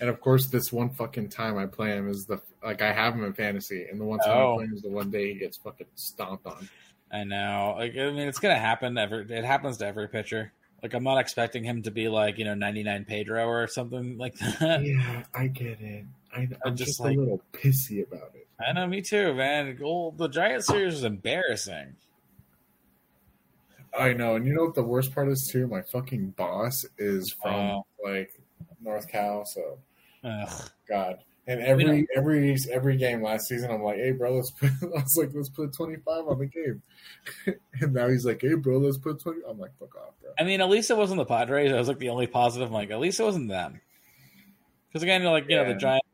And 0.00 0.08
of 0.08 0.20
course, 0.20 0.46
this 0.46 0.72
one 0.72 0.90
fucking 0.90 1.28
time 1.28 1.58
I 1.58 1.66
play 1.66 1.90
him 1.90 2.08
is 2.08 2.26
the 2.26 2.40
like 2.64 2.82
I 2.82 2.92
have 2.92 3.14
him 3.14 3.24
in 3.24 3.32
fantasy, 3.32 3.86
and 3.90 4.00
the 4.00 4.04
one 4.04 4.20
time 4.20 4.36
Oh. 4.36 4.52
I 4.54 4.56
play 4.56 4.64
him 4.66 4.74
is 4.74 4.82
the 4.82 4.90
one 4.90 5.10
day 5.10 5.32
he 5.32 5.38
gets 5.38 5.56
fucking 5.56 5.86
stomped 5.96 6.46
on. 6.46 6.68
I 7.10 7.24
know. 7.24 7.74
Like, 7.78 7.92
I 7.92 8.10
mean, 8.10 8.28
it's 8.28 8.38
gonna 8.38 8.58
happen. 8.58 8.96
Every 8.96 9.26
it 9.28 9.44
happens 9.44 9.78
to 9.78 9.86
every 9.86 10.08
pitcher. 10.08 10.52
Like, 10.82 10.94
I'm 10.94 11.02
not 11.02 11.18
expecting 11.18 11.64
him 11.64 11.82
to 11.82 11.90
be 11.90 12.08
like 12.08 12.38
you 12.38 12.44
know 12.44 12.54
99 12.54 13.04
Pedro 13.06 13.46
or 13.46 13.66
something 13.66 14.18
like 14.18 14.36
that. 14.38 14.84
Yeah, 14.84 15.24
I 15.34 15.48
get 15.48 15.80
it. 15.80 16.04
I, 16.32 16.40
I'm 16.40 16.56
I'm 16.64 16.76
just, 16.76 16.90
just 16.90 17.00
a 17.00 17.04
little 17.04 17.40
pissy 17.52 18.06
about 18.06 18.30
it. 18.34 18.46
I 18.66 18.72
know, 18.72 18.86
me 18.86 19.00
too, 19.02 19.34
man. 19.34 19.78
Well, 19.80 20.12
the 20.16 20.28
Giant 20.28 20.64
series 20.64 20.94
is 20.94 21.04
embarrassing. 21.04 21.94
I 23.98 24.12
know, 24.12 24.36
and 24.36 24.46
you 24.46 24.54
know 24.54 24.64
what 24.64 24.74
the 24.74 24.82
worst 24.82 25.14
part 25.14 25.28
is 25.28 25.48
too? 25.50 25.66
My 25.66 25.82
fucking 25.82 26.30
boss 26.30 26.84
is 26.98 27.32
from 27.32 27.54
Oh. 27.54 27.86
like 28.04 28.30
North 28.80 29.08
Cal, 29.08 29.44
so 29.44 29.78
Ugh. 30.24 30.70
God. 30.88 31.18
And 31.46 31.62
every 31.62 32.06
every 32.14 32.54
every 32.70 32.96
game 32.98 33.22
last 33.22 33.48
season, 33.48 33.70
I'm 33.70 33.82
like, 33.82 33.96
"Hey, 33.96 34.10
bro, 34.12 34.34
let's 34.34 34.50
put." 34.50 34.70
I 34.82 34.86
was 35.02 35.16
like, 35.16 35.30
"Let's 35.32 35.48
put 35.48 35.72
25 35.72 36.28
on 36.28 36.38
the 36.38 36.46
game," 36.46 36.82
and 37.80 37.94
now 37.94 38.06
he's 38.08 38.26
like, 38.26 38.42
"Hey, 38.42 38.52
bro, 38.54 38.76
let's 38.76 38.98
put 38.98 39.18
20." 39.18 39.40
I'm 39.48 39.58
like, 39.58 39.70
"Fuck 39.78 39.96
off, 39.96 40.12
bro." 40.20 40.30
I 40.38 40.44
mean, 40.44 40.60
at 40.60 40.68
least 40.68 40.90
it 40.90 40.96
wasn't 40.98 41.18
the 41.18 41.24
Padres. 41.24 41.72
I 41.72 41.78
was 41.78 41.88
like 41.88 41.98
the 41.98 42.10
only 42.10 42.26
positive. 42.26 42.68
I'm 42.68 42.74
like, 42.74 42.90
at 42.90 43.00
least 43.00 43.18
it 43.18 43.22
wasn't 43.24 43.48
them. 43.48 43.80
Because 44.88 45.02
again, 45.02 45.22
you're 45.22 45.30
like 45.30 45.48
you 45.48 45.56
know 45.56 45.66
the 45.66 45.74
Giants. 45.74 46.06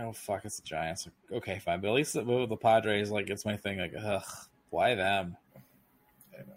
Oh 0.00 0.12
fuck, 0.12 0.44
it's 0.44 0.56
the 0.56 0.62
Giants. 0.66 1.08
Okay, 1.32 1.58
fine, 1.58 1.80
but 1.80 1.88
at 1.88 1.94
least 1.94 2.14
the, 2.14 2.46
the 2.46 2.56
Padres, 2.56 3.10
like 3.10 3.28
it's 3.30 3.44
my 3.44 3.56
thing. 3.56 3.78
Like, 3.78 3.92
ugh, 3.98 4.22
why 4.70 4.94
them? 4.94 5.36
I 6.34 6.38
know. 6.42 6.54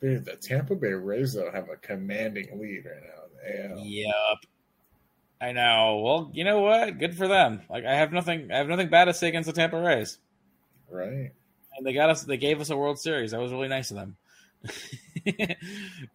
Dude, 0.00 0.24
the 0.24 0.36
Tampa 0.36 0.74
Bay 0.74 0.92
Rays 0.92 1.32
though 1.34 1.50
have 1.50 1.68
a 1.70 1.76
commanding 1.76 2.60
lead 2.60 2.84
right 2.84 3.02
now. 3.02 3.74
AL. 3.74 3.78
Yep. 3.78 4.38
I 5.40 5.52
know. 5.52 6.00
Well, 6.04 6.30
you 6.32 6.44
know 6.44 6.60
what? 6.60 6.98
Good 6.98 7.16
for 7.16 7.28
them. 7.28 7.62
Like 7.70 7.84
I 7.84 7.94
have 7.94 8.12
nothing. 8.12 8.50
I 8.52 8.56
have 8.58 8.68
nothing 8.68 8.88
bad 8.88 9.06
to 9.06 9.14
say 9.14 9.28
against 9.28 9.46
the 9.46 9.52
Tampa 9.52 9.80
Rays, 9.80 10.18
Right? 10.90 11.32
and 11.76 11.84
they 11.86 11.92
got 11.92 12.10
us. 12.10 12.22
They 12.22 12.36
gave 12.36 12.60
us 12.60 12.70
a 12.70 12.76
World 12.76 12.98
Series. 12.98 13.30
That 13.32 13.40
was 13.40 13.52
really 13.52 13.68
nice 13.68 13.90
of 13.90 13.96
them. 13.96 14.16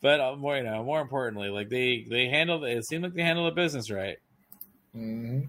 but 0.01 0.19
uh, 0.19 0.35
more, 0.35 0.57
you 0.57 0.63
know, 0.63 0.83
more 0.83 1.01
importantly, 1.01 1.49
like 1.49 1.69
they 1.69 2.05
they 2.09 2.27
handled. 2.27 2.63
It 2.63 2.85
seemed 2.85 3.03
like 3.03 3.13
they 3.13 3.21
handled 3.23 3.51
the 3.51 3.55
business 3.55 3.89
right. 3.91 4.17
hmm 4.93 5.41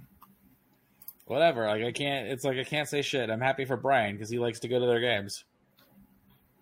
Whatever. 1.31 1.69
Like 1.69 1.85
I 1.85 1.93
can't. 1.93 2.27
It's 2.27 2.43
like 2.43 2.59
I 2.59 2.65
can't 2.65 2.89
say 2.89 3.03
shit. 3.03 3.31
I'm 3.31 3.41
happy 3.41 3.65
for 3.65 3.77
Brian 3.77 4.17
because 4.17 4.31
he 4.31 4.41
likes 4.41 4.59
to 4.61 4.69
go 4.69 4.81
to 4.81 4.87
their 4.87 4.99
games. 4.99 5.45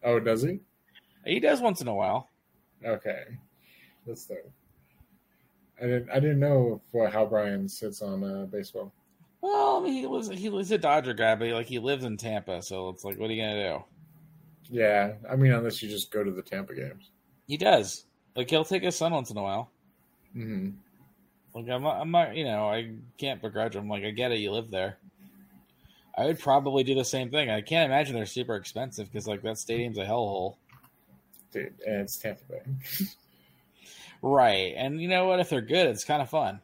Oh, 0.04 0.20
does 0.20 0.42
he? 0.42 0.60
He 1.24 1.40
does 1.40 1.62
once 1.62 1.80
in 1.80 1.88
a 1.88 1.94
while. 1.94 2.28
Okay, 2.84 3.22
that's 4.06 4.26
dope. 4.26 4.52
I 5.80 5.86
didn't. 5.86 6.10
I 6.10 6.20
didn't 6.20 6.40
know 6.40 6.82
what, 6.92 7.10
how 7.10 7.24
Brian 7.24 7.66
sits 7.66 8.02
on 8.02 8.22
uh, 8.22 8.44
baseball. 8.44 8.92
Well, 9.40 9.78
I 9.78 9.84
mean, 9.84 9.94
he 9.94 10.04
was 10.04 10.28
He 10.28 10.50
lives 10.50 10.70
a 10.70 10.76
Dodger 10.76 11.14
guy, 11.14 11.34
but 11.34 11.48
like 11.48 11.66
he 11.66 11.78
lives 11.78 12.04
in 12.04 12.18
Tampa, 12.18 12.60
so 12.60 12.90
it's 12.90 13.04
like, 13.04 13.18
what 13.18 13.30
are 13.30 13.32
you 13.32 13.42
gonna 13.42 13.70
do? 13.70 13.84
Yeah, 14.68 15.14
I 15.30 15.36
mean, 15.36 15.52
unless 15.52 15.82
you 15.82 15.88
just 15.88 16.10
go 16.10 16.22
to 16.22 16.30
the 16.30 16.42
Tampa 16.42 16.74
games. 16.74 17.10
He 17.46 17.56
does. 17.56 18.04
Like 18.36 18.50
he'll 18.50 18.66
take 18.66 18.82
his 18.82 18.96
son 18.96 19.12
once 19.14 19.30
in 19.30 19.38
a 19.38 19.42
while. 19.42 19.70
hmm 20.34 20.72
Like 21.58 21.68
I'm 21.70 21.84
I'm 21.86 22.10
not, 22.10 22.36
you 22.36 22.44
know, 22.44 22.68
I 22.68 22.92
can't 23.18 23.42
begrudge 23.42 23.72
them. 23.74 23.88
Like 23.88 24.04
I 24.04 24.10
get 24.10 24.30
it, 24.32 24.38
you 24.38 24.52
live 24.52 24.70
there. 24.70 24.98
I 26.16 26.26
would 26.26 26.38
probably 26.38 26.82
do 26.84 26.94
the 26.94 27.04
same 27.04 27.30
thing. 27.30 27.48
I 27.50 27.60
can't 27.60 27.90
imagine 27.90 28.14
they're 28.14 28.26
super 28.26 28.54
expensive 28.56 29.10
because 29.10 29.26
like 29.26 29.42
that 29.42 29.58
stadium's 29.58 29.98
a 29.98 30.04
hellhole. 30.04 30.56
Dude, 31.52 31.74
and 31.86 32.02
it's 32.02 32.16
Tampa 32.18 32.42
Bay. 32.48 32.60
Right, 34.20 34.74
and 34.76 35.00
you 35.00 35.06
know 35.06 35.28
what? 35.28 35.38
If 35.38 35.48
they're 35.48 35.60
good, 35.60 35.86
it's 35.86 36.02
kind 36.04 36.20
of 36.20 36.28
fun. 36.28 36.60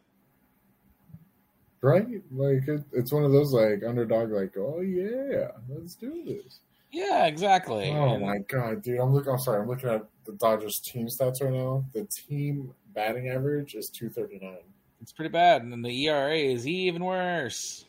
right? 1.82 2.04
Like 2.32 2.66
it, 2.66 2.82
it's 2.92 3.12
one 3.12 3.22
of 3.24 3.30
those 3.30 3.52
like 3.52 3.82
underdog, 3.86 4.30
like, 4.32 4.54
oh 4.58 4.80
yeah, 4.80 5.48
let's 5.68 5.94
do 5.94 6.24
this. 6.24 6.58
Yeah, 6.90 7.26
exactly. 7.26 7.90
Oh 7.90 8.14
And- 8.14 8.26
my 8.26 8.38
god, 8.38 8.82
dude! 8.82 8.98
I'm 8.98 9.12
looking. 9.14 9.32
I'm 9.32 9.38
sorry. 9.38 9.60
I'm 9.62 9.68
looking 9.68 9.88
at 9.88 10.04
the 10.26 10.32
Dodgers 10.32 10.80
team 10.80 11.06
stats 11.06 11.40
right 11.42 11.52
now. 11.52 11.84
The 11.92 12.04
team 12.06 12.72
batting 12.92 13.28
average 13.28 13.76
is 13.76 13.88
239. 13.88 14.56
It's 15.04 15.12
pretty 15.12 15.28
bad, 15.28 15.60
and 15.62 15.70
then 15.70 15.82
the 15.82 16.06
ERA 16.06 16.34
is 16.34 16.66
even 16.66 17.04
worse. 17.04 17.84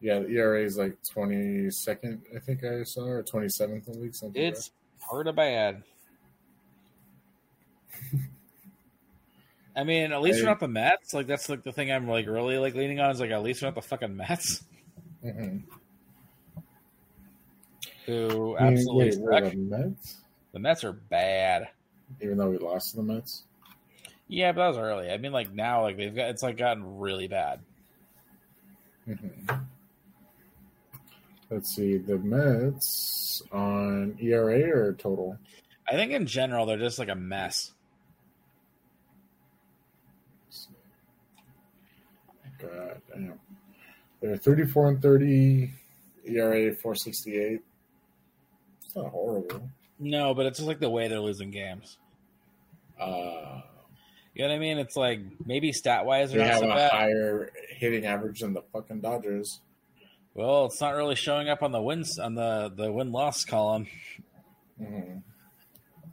Yeah, 0.00 0.20
the 0.20 0.28
ERA 0.28 0.62
is 0.62 0.78
like 0.78 0.96
22nd. 1.02 2.20
I 2.36 2.38
think 2.38 2.62
I 2.62 2.84
saw 2.84 3.02
or 3.02 3.24
27th 3.24 3.88
in 3.88 3.92
the 3.94 3.98
league. 3.98 4.14
Something. 4.14 4.40
It's 4.40 4.70
part 5.00 5.26
of 5.26 5.34
bad. 5.34 5.82
I 9.76 9.82
mean, 9.82 10.12
at 10.12 10.22
least 10.22 10.38
I- 10.38 10.42
we're 10.42 10.48
not 10.50 10.60
the 10.60 10.68
Mets. 10.68 11.12
Like 11.14 11.26
that's 11.26 11.48
like 11.48 11.64
the 11.64 11.72
thing 11.72 11.90
I'm 11.90 12.06
like 12.06 12.28
really 12.28 12.58
like 12.58 12.76
leaning 12.76 13.00
on 13.00 13.10
is 13.10 13.18
like 13.18 13.32
at 13.32 13.42
least 13.42 13.60
we're 13.60 13.66
not 13.68 13.74
the 13.74 13.82
fucking 13.82 14.16
Mets. 14.16 14.62
Mhm. 15.24 15.64
who 18.06 18.56
I 18.56 18.64
mean, 18.70 18.72
absolutely 18.74 19.18
wait, 19.24 19.50
the 19.50 19.56
Mets, 19.56 20.16
The 20.52 20.58
Mets 20.60 20.84
are 20.84 20.92
bad. 20.92 21.70
even 22.22 22.36
though 22.38 22.50
we 22.50 22.58
lost 22.58 22.90
to 22.90 22.96
the 22.98 23.02
Mets. 23.02 23.42
Yeah, 24.28 24.52
but 24.52 24.62
that 24.62 24.68
was 24.68 24.78
early. 24.78 25.10
I 25.10 25.18
mean, 25.18 25.32
like 25.32 25.52
now, 25.52 25.82
like 25.82 25.96
they've 25.96 26.14
got 26.14 26.30
it's 26.30 26.42
like 26.42 26.56
gotten 26.56 26.98
really 26.98 27.28
bad. 27.28 27.60
Mhm. 29.06 29.66
Let's 31.50 31.74
see 31.74 31.98
the 31.98 32.18
Mets 32.18 33.42
on 33.52 34.16
ERA 34.20 34.70
or 34.70 34.94
total. 34.94 35.38
I 35.86 35.92
think 35.92 36.12
in 36.12 36.26
general 36.26 36.64
they're 36.64 36.78
just 36.78 36.98
like 36.98 37.10
a 37.10 37.14
mess. 37.14 37.72
God 42.58 43.00
damn. 43.12 43.38
They're 44.22 44.36
34 44.38 44.88
and 44.88 45.02
30, 45.02 45.70
ERA 46.26 46.74
468. 46.74 47.60
It's 48.84 48.96
not 48.96 49.10
horrible. 49.10 49.68
No, 49.98 50.32
but 50.34 50.46
it's 50.46 50.58
just 50.58 50.66
like 50.66 50.80
the 50.80 50.88
way 50.88 51.08
they're 51.08 51.20
losing 51.20 51.50
games. 51.50 51.98
Uh, 52.98 53.60
You 54.34 54.42
know 54.42 54.48
what 54.50 54.56
I 54.56 54.58
mean? 54.58 54.78
It's 54.78 54.96
like 54.96 55.20
maybe 55.46 55.72
stat 55.72 56.04
wise 56.06 56.32
they 56.32 56.42
have 56.44 56.58
so 56.58 56.64
a 56.70 56.74
bad. 56.74 56.90
higher 56.92 57.50
hitting 57.68 58.04
average 58.04 58.40
than 58.40 58.52
the 58.52 58.62
fucking 58.72 59.00
Dodgers. 59.00 59.60
Well, 60.34 60.66
it's 60.66 60.80
not 60.80 60.96
really 60.96 61.14
showing 61.14 61.48
up 61.48 61.62
on 61.62 61.70
the 61.70 61.80
wins 61.80 62.18
on 62.18 62.34
the 62.34 62.72
the 62.74 62.90
win 62.90 63.12
loss 63.12 63.44
column. 63.44 63.86
hmm 64.76 65.18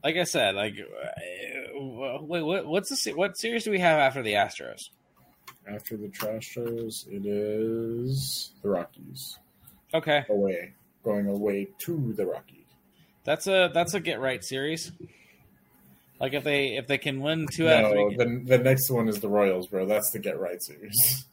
Like 0.03 0.17
I 0.17 0.23
said, 0.25 0.53
like 0.53 0.75
uh, 0.79 2.17
wait, 2.21 2.43
what, 2.43 2.67
what's 2.67 3.03
the 3.03 3.13
what 3.13 3.37
series 3.37 3.63
do 3.63 3.71
we 3.71 3.79
have 3.79 3.97
after 3.99 4.21
the 4.21 4.33
Astros? 4.33 4.89
After 5.67 5.97
the 5.97 6.07
Astros, 6.09 7.07
it 7.07 7.25
is 7.25 8.51
the 8.61 8.69
Rockies 8.69 9.39
Okay, 9.93 10.23
away, 10.29 10.73
going 11.03 11.27
away 11.27 11.69
to 11.79 12.13
the 12.13 12.25
Rockies. 12.25 12.65
that's 13.23 13.47
a 13.47 13.71
that's 13.73 13.93
a 13.95 13.99
get 13.99 14.19
right 14.19 14.43
series. 14.43 14.91
Like 16.21 16.33
if 16.33 16.43
they 16.43 16.77
if 16.77 16.85
they 16.87 16.99
can 16.99 17.19
win 17.19 17.47
two 17.51 17.67
out 17.67 17.83
of 17.83 17.91
No, 17.95 18.07
three. 18.09 18.15
the, 18.17 18.43
the 18.57 18.57
next 18.59 18.89
one 18.91 19.07
is 19.09 19.19
the 19.19 19.27
Royals, 19.27 19.65
bro. 19.67 19.87
That's 19.87 20.11
the 20.11 20.19
get 20.19 20.39
right 20.39 20.61
series. 20.61 21.25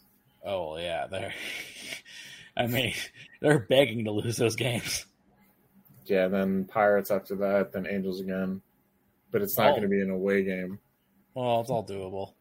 Oh 0.44 0.78
yeah, 0.78 1.06
they're. 1.06 1.34
I 2.56 2.66
mean, 2.66 2.94
they're 3.40 3.58
begging 3.60 4.06
to 4.06 4.10
lose 4.12 4.36
those 4.38 4.56
games. 4.56 5.04
Yeah, 6.06 6.28
then 6.28 6.64
Pirates 6.64 7.10
after 7.10 7.36
that, 7.36 7.72
then 7.72 7.86
Angels 7.86 8.20
again. 8.20 8.62
But 9.30 9.42
it's 9.42 9.58
not 9.58 9.68
Oh. 9.68 9.70
going 9.72 9.82
to 9.82 9.88
be 9.88 10.00
an 10.00 10.08
away 10.10 10.42
game. 10.42 10.78
Well, 11.34 11.60
it's 11.60 11.68
all 11.70 11.84
doable. 11.86 12.32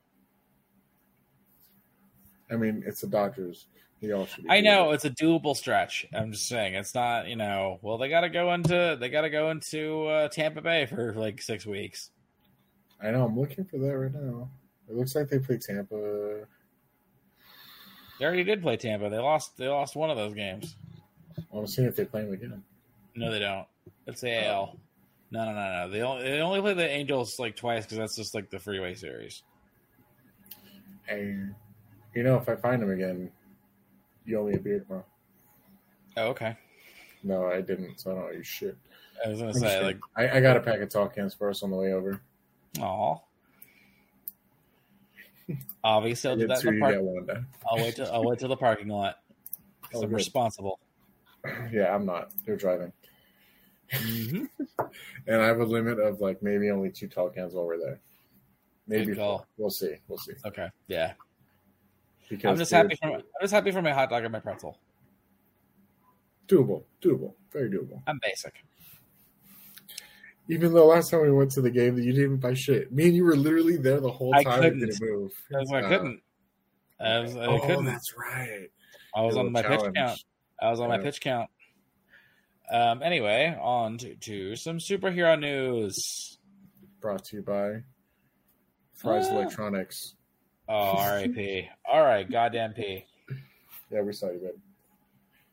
I 2.50 2.56
mean, 2.56 2.84
it's 2.88 3.02
the 3.02 3.08
Dodgers. 3.08 3.68
They 4.02 4.12
all 4.12 4.26
should 4.26 4.44
be 4.46 4.50
I 4.50 4.62
know 4.62 4.92
it's 4.92 5.06
a 5.06 5.10
doable 5.10 5.56
stretch. 5.56 6.06
I'm 6.14 6.32
just 6.32 6.48
saying 6.48 6.76
it's 6.76 6.96
not. 6.96 7.28
You 7.28 7.36
know, 7.36 7.80
well 7.82 7.98
they 7.98 8.10
got 8.10 8.22
to 8.22 8.30
go 8.30 8.54
into 8.54 8.96
they 9.00 9.10
got 9.10 9.22
to 9.22 9.30
go 9.30 9.50
into 9.50 10.06
uh, 10.06 10.28
Tampa 10.30 10.62
Bay 10.62 10.86
for 10.86 11.14
like 11.14 11.42
six 11.42 11.66
weeks. 11.66 12.10
I 13.02 13.12
know. 13.12 13.26
I'm 13.26 13.40
looking 13.40 13.66
for 13.66 13.78
that 13.78 13.98
right 13.98 14.14
now. 14.14 14.50
It 14.90 14.96
looks 14.96 15.16
like 15.16 15.30
they 15.30 15.40
play 15.40 15.58
Tampa. 15.58 16.46
They 18.20 18.26
already 18.26 18.44
did 18.44 18.62
play 18.62 18.78
Tampa. 18.78 19.10
They 19.10 19.18
lost. 19.18 19.58
They 19.58 19.68
lost 19.68 19.96
one 19.96 20.10
of 20.10 20.18
those 20.18 20.34
games. 20.34 20.76
I'm 21.54 21.68
seeing 21.68 21.88
if 21.88 21.96
they 21.96 22.06
play 22.06 22.24
them 22.24 22.34
again. 22.34 22.64
No, 23.16 23.32
they 23.32 23.40
don't. 23.40 23.68
It's 24.06 24.24
AL. 24.24 24.74
Oh. 24.74 24.80
No, 25.30 25.46
no, 25.46 25.54
no, 25.54 25.86
no. 25.86 25.90
They 25.90 26.02
only 26.02 26.24
they 26.24 26.40
only 26.40 26.62
play 26.62 26.74
the 26.74 26.90
Angels 26.90 27.38
like 27.38 27.56
twice 27.56 27.84
because 27.84 27.98
that's 27.98 28.16
just 28.16 28.34
like 28.34 28.50
the 28.50 28.60
freeway 28.60 28.96
series. 28.96 29.44
And 31.10 31.54
you 32.14 32.24
know, 32.24 32.38
if 32.38 32.48
I 32.48 32.56
find 32.56 32.82
them 32.82 32.92
again, 32.92 33.30
you 34.26 34.40
owe 34.40 34.46
me 34.46 34.56
a 34.56 34.60
beer 34.60 34.80
tomorrow. 34.80 35.06
Oh, 36.16 36.28
okay. 36.28 36.58
No, 37.24 37.46
I 37.46 37.62
didn't, 37.62 38.00
so 38.00 38.12
I 38.12 38.16
don't 38.16 38.24
owe 38.24 38.32
you 38.32 38.44
shit. 38.44 38.78
I 39.26 39.30
was 39.30 39.40
gonna 39.40 39.52
I'm 39.52 39.60
say 39.60 39.84
like. 39.84 40.00
I, 40.16 40.38
I 40.38 40.40
got 40.40 40.58
a 40.58 40.62
pack 40.62 40.80
of 40.80 40.90
tall 40.90 41.10
cans 41.10 41.34
for 41.34 41.50
us 41.50 41.64
on 41.64 41.72
the 41.72 41.76
way 41.76 41.94
over. 41.94 42.22
Oh. 42.82 43.22
Obviously, 45.84 46.30
I'll 46.30 46.38
do 46.38 46.48
that 46.48 46.64
in 46.64 46.76
the 46.76 46.80
park. 46.82 46.94
get 46.94 47.04
one. 47.04 47.26
Day. 47.26 47.42
I'll 47.70 47.78
wait 47.78 47.96
till 47.96 48.12
I'll 48.12 48.26
wait 48.26 48.40
till 48.40 48.50
the 48.50 48.58
parking 48.58 48.90
lot. 48.90 49.20
Oh, 49.94 50.02
I'm 50.02 50.10
good. 50.10 50.16
responsible. 50.18 50.82
Yeah, 51.72 51.96
I'm 51.96 52.06
not. 52.06 52.32
You're 52.46 52.58
driving, 52.58 52.92
hmm 53.94 54.44
and 55.28 55.42
I 55.42 55.46
have 55.46 55.62
a 55.62 55.64
limit 55.64 55.98
of 55.98 56.20
like 56.20 56.44
maybe 56.44 56.70
only 56.72 56.92
two 56.92 57.08
tall 57.08 57.30
cans 57.30 57.54
while 57.54 57.66
we're 57.66 57.80
there. 57.80 58.02
Maybe. 58.86 59.14
We'll 59.14 59.70
see. 59.70 59.96
We'll 60.10 60.18
see. 60.18 60.34
Okay. 60.46 60.68
Yeah. 60.88 61.14
Because 62.28 62.52
I'm 62.52 62.58
just 62.58 62.72
happy 62.72 62.98
for 63.02 63.08
I'm 63.14 63.22
just 63.42 63.54
happy 63.54 63.72
for 63.72 63.82
my 63.82 63.94
hot 63.94 64.10
dog 64.10 64.24
and 64.24 64.32
my 64.34 64.42
pretzel. 64.42 64.78
doable, 66.48 66.84
doable, 67.02 67.34
very 67.52 67.70
doable. 67.70 68.02
I'm 68.08 68.20
basic. 68.22 68.56
Even 70.50 70.74
though 70.74 70.88
last 70.88 71.12
time 71.12 71.22
we 71.22 71.32
went 71.32 71.52
to 71.52 71.62
the 71.62 71.70
game, 71.72 71.96
that 71.96 72.04
you 72.04 72.12
didn't 72.14 72.26
even 72.26 72.38
buy 72.38 72.54
shit. 72.54 72.92
Me 72.92 73.06
and 73.08 73.16
you 73.16 73.24
were 73.26 73.36
literally 73.36 73.76
there 73.78 74.00
the 74.00 74.12
whole 74.12 74.34
I 74.34 74.44
time. 74.44 74.54
and 74.54 74.64
couldn't. 74.64 74.80
didn't 74.80 75.02
move. 75.02 75.32
Because 75.50 75.72
I 75.74 75.82
Uh, 75.82 75.88
couldn't. 75.90 76.22
I, 77.00 77.20
was, 77.20 77.36
I 77.36 77.46
oh, 77.46 77.60
couldn't. 77.60 77.86
that's 77.86 78.14
right. 78.18 78.70
I 79.16 79.22
was 79.22 79.36
on 79.38 79.52
my 79.52 79.62
little 79.62 79.86
pitch 79.88 79.94
count. 79.96 80.24
I 80.62 80.70
was 80.72 80.80
on 80.80 80.90
my 80.90 80.98
pitch 81.00 81.22
count. 81.22 81.50
Um. 82.72 83.02
Anyway, 83.04 83.58
on 83.62 83.98
to, 84.00 84.16
to 84.16 84.56
some 84.56 84.78
superhero 84.80 85.40
news. 85.40 86.38
Brought 87.00 87.24
to 87.26 87.38
you 87.38 87.42
by 87.44 87.84
Fry's 88.96 89.28
Ah. 89.30 89.36
Electronics. 89.36 90.16
Oh, 90.70 90.74
R.I.P. 90.98 91.70
All 91.90 92.04
right, 92.04 92.30
goddamn 92.30 92.74
P. 92.74 93.06
Yeah, 93.90 94.02
we 94.02 94.12
saw 94.12 94.28
you, 94.32 94.40
babe. 94.40 94.52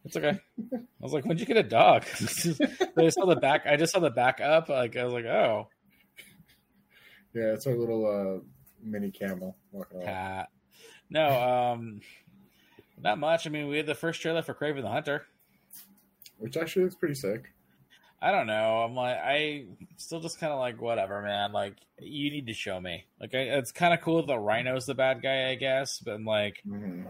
It's 0.04 0.16
okay. 0.16 0.38
I 0.72 0.78
was 1.00 1.12
like, 1.12 1.24
when'd 1.24 1.40
you 1.40 1.46
get 1.46 1.56
a 1.56 1.62
dog? 1.62 2.04
I 2.98 3.08
saw 3.08 3.24
the 3.26 3.38
back. 3.40 3.66
I 3.66 3.76
just 3.76 3.92
saw 3.92 4.00
the 4.00 4.10
back 4.10 4.40
up. 4.40 4.68
Like 4.68 4.96
I 4.96 5.04
was 5.04 5.14
like, 5.14 5.24
oh, 5.24 5.68
Yeah, 7.32 7.52
it's 7.54 7.66
our 7.66 7.74
little 7.74 8.06
uh, 8.06 8.44
mini 8.82 9.10
camel 9.10 9.56
walking 9.72 9.98
around. 10.02 10.46
No, 11.10 11.28
um, 11.72 12.00
not 13.00 13.18
much. 13.18 13.46
I 13.46 13.50
mean, 13.50 13.68
we 13.68 13.76
had 13.76 13.86
the 13.86 13.94
first 13.94 14.20
trailer 14.20 14.42
for 14.42 14.54
Kraven 14.54 14.82
the 14.82 14.88
Hunter. 14.88 15.26
Which 16.38 16.56
actually 16.56 16.84
looks 16.84 16.96
pretty 16.96 17.14
sick. 17.14 17.52
I 18.20 18.30
don't 18.30 18.46
know. 18.46 18.82
I'm 18.82 18.94
like, 18.94 19.18
I 19.18 19.66
still 19.96 20.20
just 20.20 20.40
kind 20.40 20.52
of 20.52 20.58
like, 20.58 20.80
whatever, 20.80 21.20
man. 21.22 21.52
Like, 21.52 21.76
you 21.98 22.30
need 22.30 22.46
to 22.46 22.54
show 22.54 22.80
me. 22.80 23.04
Like, 23.20 23.34
I, 23.34 23.40
it's 23.40 23.70
kind 23.70 23.92
of 23.92 24.00
cool 24.00 24.24
that 24.24 24.38
Rhino's 24.38 24.86
the 24.86 24.94
bad 24.94 25.22
guy, 25.22 25.50
I 25.50 25.54
guess. 25.56 25.98
But 25.98 26.14
I'm 26.14 26.24
like, 26.24 26.60
hmm 26.66 27.02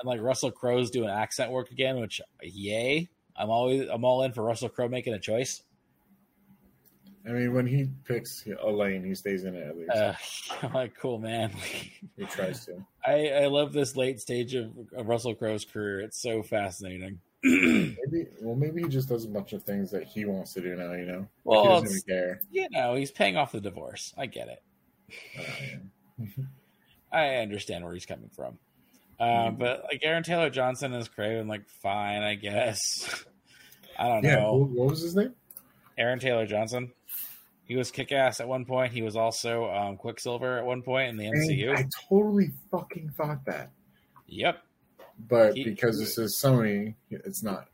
and 0.00 0.08
like 0.08 0.20
Russell 0.20 0.50
Crowe's 0.50 0.90
doing 0.90 1.08
accent 1.08 1.50
work 1.50 1.70
again, 1.70 2.00
which 2.00 2.20
yay. 2.42 3.08
I'm 3.36 3.50
always 3.50 3.88
I'm 3.88 4.04
all 4.04 4.22
in 4.24 4.32
for 4.32 4.42
Russell 4.42 4.68
Crowe 4.68 4.88
making 4.88 5.14
a 5.14 5.18
choice. 5.18 5.62
I 7.26 7.32
mean, 7.32 7.52
when 7.52 7.66
he 7.66 7.90
picks 8.06 8.46
a 8.62 8.70
lane, 8.70 9.04
he 9.04 9.14
stays 9.14 9.44
in 9.44 9.54
it 9.54 9.66
at 9.66 9.76
least. 9.76 9.90
Uh, 9.90 10.14
I'm 10.62 10.72
like, 10.72 10.96
cool, 10.96 11.18
man. 11.18 11.50
he 12.16 12.24
tries 12.24 12.64
to. 12.66 12.84
I, 13.04 13.28
I 13.28 13.46
love 13.46 13.72
this 13.72 13.94
late 13.94 14.20
stage 14.20 14.54
of, 14.54 14.72
of 14.96 15.06
Russell 15.06 15.34
Crowe's 15.34 15.66
career. 15.66 16.00
It's 16.00 16.20
so 16.20 16.42
fascinating. 16.42 17.20
Maybe, 17.42 18.26
well, 18.42 18.54
maybe 18.54 18.82
he 18.82 18.88
just 18.90 19.08
does 19.08 19.24
a 19.24 19.28
bunch 19.28 19.54
of 19.54 19.62
things 19.62 19.90
that 19.92 20.04
he 20.04 20.26
wants 20.26 20.52
to 20.52 20.60
do 20.60 20.76
now. 20.76 20.92
You 20.92 21.06
know, 21.06 21.26
Well, 21.44 21.76
he 21.76 21.86
doesn't 21.86 22.06
care. 22.06 22.40
You 22.50 22.68
know, 22.70 22.94
he's 22.94 23.10
paying 23.10 23.38
off 23.38 23.52
the 23.52 23.62
divorce. 23.62 24.12
I 24.18 24.26
get 24.26 24.48
it. 24.48 24.62
Uh, 25.38 25.42
yeah. 26.18 26.44
I 27.12 27.36
understand 27.36 27.82
where 27.82 27.94
he's 27.94 28.04
coming 28.04 28.28
from. 28.28 28.58
Uh, 29.20 29.50
but 29.50 29.84
like 29.84 30.00
Aaron 30.02 30.22
Taylor 30.22 30.48
Johnson 30.50 30.94
is 30.94 31.08
Kraven, 31.08 31.46
like 31.48 31.68
fine, 31.82 32.22
I 32.22 32.34
guess. 32.36 32.78
I 33.98 34.08
don't 34.08 34.24
yeah. 34.24 34.36
know. 34.36 34.54
What, 34.54 34.70
what 34.70 34.90
was 34.90 35.00
his 35.02 35.14
name? 35.14 35.34
Aaron 35.98 36.18
Taylor 36.18 36.46
Johnson. 36.46 36.92
He 37.64 37.76
was 37.76 37.90
kick 37.90 38.10
ass 38.10 38.40
at 38.40 38.48
one 38.48 38.64
point. 38.64 38.92
He 38.92 39.02
was 39.02 39.14
also 39.14 39.70
um, 39.70 39.96
Quicksilver 39.96 40.58
at 40.58 40.64
one 40.64 40.82
point 40.82 41.10
in 41.10 41.16
the 41.16 41.26
MCU. 41.26 41.76
I 41.76 41.84
totally 42.08 42.50
fucking 42.70 43.10
thought 43.16 43.44
that, 43.44 43.70
Yep. 44.26 44.62
but 45.28 45.54
He- 45.54 45.64
because 45.64 45.98
this 45.98 46.16
is 46.18 46.34
Sony, 46.42 46.94
it's 47.10 47.42
not. 47.44 47.68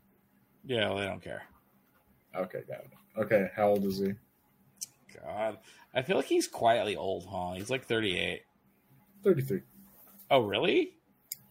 Yeah, 0.65 0.89
well, 0.89 0.97
they 0.97 1.05
don't 1.05 1.21
care. 1.23 1.43
Okay, 2.35 2.59
got 2.67 2.79
it. 2.79 2.91
Okay, 3.17 3.49
how 3.55 3.69
old 3.69 3.85
is 3.85 3.97
he? 3.99 4.11
God, 5.23 5.57
I 5.95 6.01
feel 6.03 6.17
like 6.17 6.25
he's 6.25 6.47
quietly 6.47 6.95
old, 6.95 7.25
huh? 7.27 7.53
He's 7.55 7.69
like 7.69 7.85
38. 7.85 8.41
Thirty-three. 9.23 9.61
Oh, 10.29 10.41
really? 10.41 10.91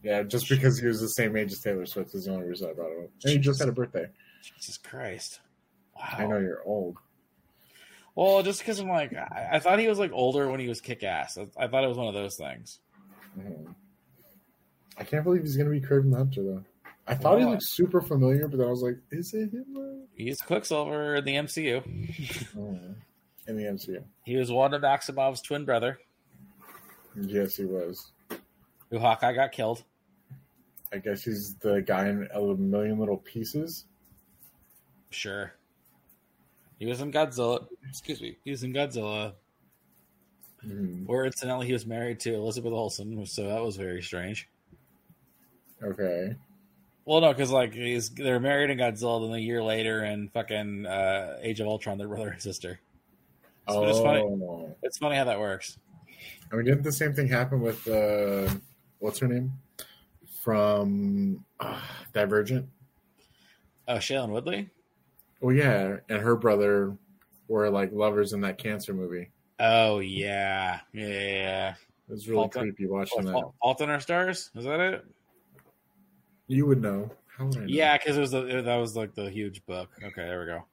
Yeah, 0.06 0.22
just 0.22 0.48
because 0.48 0.78
he 0.78 0.86
was 0.86 1.00
the 1.00 1.08
same 1.08 1.36
age 1.36 1.50
as 1.50 1.58
Taylor 1.60 1.84
Swift 1.84 2.14
is 2.14 2.26
the 2.26 2.32
only 2.32 2.46
reason 2.46 2.70
I 2.70 2.74
brought 2.74 2.92
him 2.92 3.04
up. 3.04 3.10
And 3.24 3.32
he 3.32 3.38
just 3.38 3.58
had 3.58 3.68
a 3.68 3.72
birthday. 3.72 4.06
Jesus 4.40 4.78
Christ! 4.78 5.40
Wow. 5.96 6.04
I 6.18 6.26
know 6.26 6.38
you're 6.38 6.62
old. 6.64 6.96
Well, 8.14 8.42
just 8.44 8.60
because 8.60 8.78
I'm 8.78 8.88
like, 8.88 9.12
I, 9.14 9.48
I 9.54 9.58
thought 9.58 9.80
he 9.80 9.88
was 9.88 9.98
like 9.98 10.12
older 10.12 10.48
when 10.48 10.60
he 10.60 10.68
was 10.68 10.80
kick 10.80 11.02
ass. 11.02 11.36
I, 11.36 11.64
I 11.64 11.66
thought 11.66 11.82
it 11.82 11.88
was 11.88 11.96
one 11.98 12.06
of 12.06 12.14
those 12.14 12.36
things. 12.36 12.78
Mhm. 13.36 13.74
I 14.96 15.02
can't 15.02 15.24
believe 15.24 15.42
he's 15.42 15.56
going 15.56 15.68
to 15.72 15.78
be 15.80 15.84
Kraven 15.84 16.12
the 16.12 16.18
Hunter, 16.18 16.42
though. 16.44 16.64
I 17.08 17.14
thought 17.16 17.38
he 17.40 17.44
looked 17.44 17.64
super 17.64 18.00
familiar, 18.00 18.46
but 18.48 18.58
then 18.58 18.66
I 18.68 18.70
was 18.70 18.82
like, 18.82 18.98
is 19.10 19.34
it 19.34 19.50
him? 19.52 20.04
He's 20.14 20.40
Quicksilver 20.40 21.16
in 21.16 21.24
the 21.24 21.34
MCU. 21.34 21.82
Oh, 22.56 22.78
in 23.48 23.56
the 23.56 23.64
MCU. 23.64 24.02
He 24.24 24.36
was 24.36 24.50
one 24.52 24.72
of 24.72 24.82
Maximoff's 24.82 25.40
twin 25.42 25.64
brother, 25.64 25.98
Yes, 27.20 27.56
he 27.56 27.64
was. 27.64 28.12
who 28.90 28.98
Hawkeye 29.00 29.32
got 29.34 29.50
killed. 29.52 29.82
I 30.92 30.98
guess 30.98 31.22
he's 31.22 31.54
the 31.56 31.82
guy 31.82 32.08
in 32.08 32.28
a 32.32 32.40
million 32.40 32.98
little 32.98 33.18
pieces. 33.18 33.84
Sure. 35.10 35.52
He 36.78 36.86
was 36.86 37.00
in 37.00 37.12
Godzilla. 37.12 37.66
Excuse 37.88 38.20
me. 38.20 38.36
He 38.44 38.50
was 38.50 38.62
in 38.62 38.72
Godzilla. 38.72 39.32
Mhm. 40.64 41.06
Where 41.06 41.24
incidentally 41.24 41.66
he 41.66 41.72
was 41.72 41.86
married 41.86 42.20
to 42.20 42.34
Elizabeth 42.34 42.72
Olsen, 42.72 43.24
so 43.26 43.48
that 43.48 43.62
was 43.62 43.76
very 43.76 44.02
strange. 44.02 44.48
Okay. 45.82 46.34
Well, 47.04 47.20
no, 47.20 47.32
because 47.32 47.50
like 47.50 47.72
he's 47.72 48.10
they're 48.10 48.40
married 48.40 48.70
in 48.70 48.78
Godzilla, 48.78 49.26
then 49.26 49.36
a 49.36 49.40
year 49.40 49.62
later 49.62 50.04
in 50.04 50.28
fucking 50.28 50.86
uh, 50.86 51.38
Age 51.40 51.60
of 51.60 51.68
Ultron, 51.68 51.98
they're 51.98 52.08
brother 52.08 52.30
and 52.30 52.42
sister. 52.42 52.80
So 53.68 53.84
oh, 53.84 53.88
it's 53.88 54.00
funny. 54.00 54.74
It's 54.82 54.98
funny 54.98 55.16
how 55.16 55.24
that 55.24 55.38
works. 55.38 55.78
I 56.52 56.56
mean, 56.56 56.64
didn't 56.64 56.82
the 56.82 56.92
same 56.92 57.14
thing 57.14 57.28
happen 57.28 57.60
with 57.60 57.86
uh, 57.86 58.52
what's 58.98 59.18
her 59.20 59.28
name 59.28 59.52
from 60.46 61.44
uh, 61.58 61.80
Divergent? 62.12 62.68
Oh, 63.88 63.96
Shailene 63.96 64.28
Woodley. 64.28 64.70
Oh 65.42 65.50
yeah, 65.50 65.96
and 66.08 66.22
her 66.22 66.36
brother 66.36 66.96
were 67.48 67.68
like 67.68 67.90
lovers 67.90 68.32
in 68.32 68.42
that 68.42 68.56
cancer 68.56 68.94
movie. 68.94 69.30
Oh 69.58 69.98
yeah, 69.98 70.78
yeah. 70.92 71.70
It 71.70 72.12
was 72.12 72.28
really 72.28 72.42
Fault 72.42 72.56
in- 72.56 72.62
creepy 72.62 72.86
watching 72.86 73.24
that. 73.24 73.32
Fault, 73.60 73.80
in 73.80 73.90
Our 73.90 73.98
Stars. 73.98 74.52
Is 74.54 74.64
that 74.66 74.78
it? 74.78 75.04
You 76.46 76.64
would 76.66 76.80
know. 76.80 77.10
How 77.36 77.46
would 77.46 77.56
know? 77.56 77.64
Yeah, 77.66 77.98
because 77.98 78.16
it 78.16 78.20
was 78.20 78.30
the, 78.30 78.62
that 78.62 78.76
was 78.76 78.94
like 78.94 79.16
the 79.16 79.28
huge 79.28 79.66
book. 79.66 79.90
Okay, 80.00 80.22
there 80.22 80.38
we 80.38 80.46
go. 80.46 80.64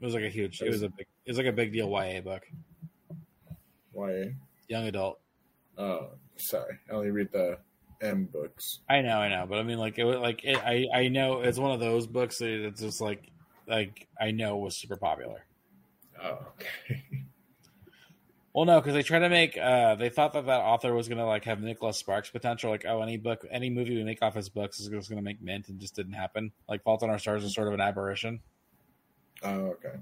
It 0.00 0.04
was 0.04 0.14
like 0.14 0.22
a 0.22 0.28
huge. 0.28 0.62
It 0.62 0.70
was 0.70 0.82
a 0.82 0.88
big. 0.88 1.06
It 1.26 1.30
was 1.32 1.38
like 1.38 1.48
a 1.48 1.52
big 1.52 1.72
deal 1.72 1.88
YA 1.90 2.20
book, 2.20 2.42
YA. 3.96 4.26
young 4.68 4.86
adult. 4.86 5.18
Oh, 5.76 6.10
sorry. 6.36 6.78
I 6.88 6.92
only 6.92 7.10
read 7.10 7.32
the 7.32 7.58
M 8.02 8.24
books. 8.24 8.80
I 8.90 9.00
know, 9.00 9.18
I 9.18 9.28
know, 9.28 9.46
but 9.48 9.58
I 9.58 9.62
mean, 9.62 9.78
like 9.78 9.98
it 9.98 10.04
was 10.04 10.16
like 10.18 10.44
it, 10.44 10.58
I 10.58 10.86
I 10.92 11.08
know 11.08 11.40
it's 11.40 11.58
one 11.58 11.70
of 11.72 11.80
those 11.80 12.06
books 12.06 12.38
that 12.38 12.50
it's 12.66 12.80
just 12.80 13.00
like 13.00 13.22
like 13.66 14.08
I 14.20 14.32
know 14.32 14.56
was 14.56 14.76
super 14.76 14.96
popular. 14.96 15.46
Oh, 16.22 16.38
okay. 16.58 17.02
Well, 18.54 18.66
no, 18.66 18.78
because 18.82 18.92
they 18.92 19.02
tried 19.02 19.20
to 19.20 19.30
make. 19.30 19.56
uh 19.56 19.94
They 19.94 20.10
thought 20.10 20.34
that 20.34 20.44
that 20.44 20.60
author 20.60 20.92
was 20.92 21.08
gonna 21.08 21.24
like 21.26 21.44
have 21.46 21.62
Nicholas 21.62 21.96
Sparks 21.96 22.28
potential. 22.28 22.70
Like, 22.70 22.84
oh, 22.86 23.00
any 23.00 23.16
book, 23.16 23.46
any 23.50 23.70
movie 23.70 23.96
we 23.96 24.04
make 24.04 24.20
off 24.20 24.34
his 24.34 24.50
books 24.50 24.78
is 24.78 24.88
just 24.88 25.08
gonna 25.08 25.22
make 25.22 25.40
mint, 25.40 25.70
and 25.70 25.80
just 25.80 25.96
didn't 25.96 26.12
happen. 26.12 26.52
Like, 26.68 26.82
Fault 26.82 27.02
in 27.02 27.08
Our 27.08 27.18
Stars 27.18 27.44
is 27.44 27.54
sort 27.54 27.68
of 27.68 27.72
an 27.72 27.80
aberration 27.80 28.40
Oh, 29.42 29.48
okay. 29.68 29.94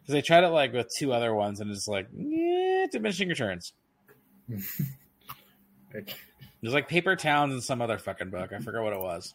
because 0.00 0.12
they 0.12 0.22
tried 0.22 0.42
it 0.42 0.48
like 0.48 0.72
with 0.72 0.88
two 0.98 1.12
other 1.12 1.32
ones, 1.36 1.60
and 1.60 1.70
it's 1.70 1.86
like, 1.86 2.08
yeah, 2.12 2.86
diminishing 2.90 3.28
returns. 3.28 3.72
Okay. 5.96 6.14
There's 6.64 6.72
like 6.74 6.88
Paper 6.88 7.14
Towns 7.14 7.52
and 7.52 7.62
some 7.62 7.82
other 7.82 7.98
fucking 7.98 8.30
book. 8.30 8.50
I 8.54 8.58
forgot 8.58 8.82
what 8.84 8.94
it 8.94 8.98
was. 9.00 9.34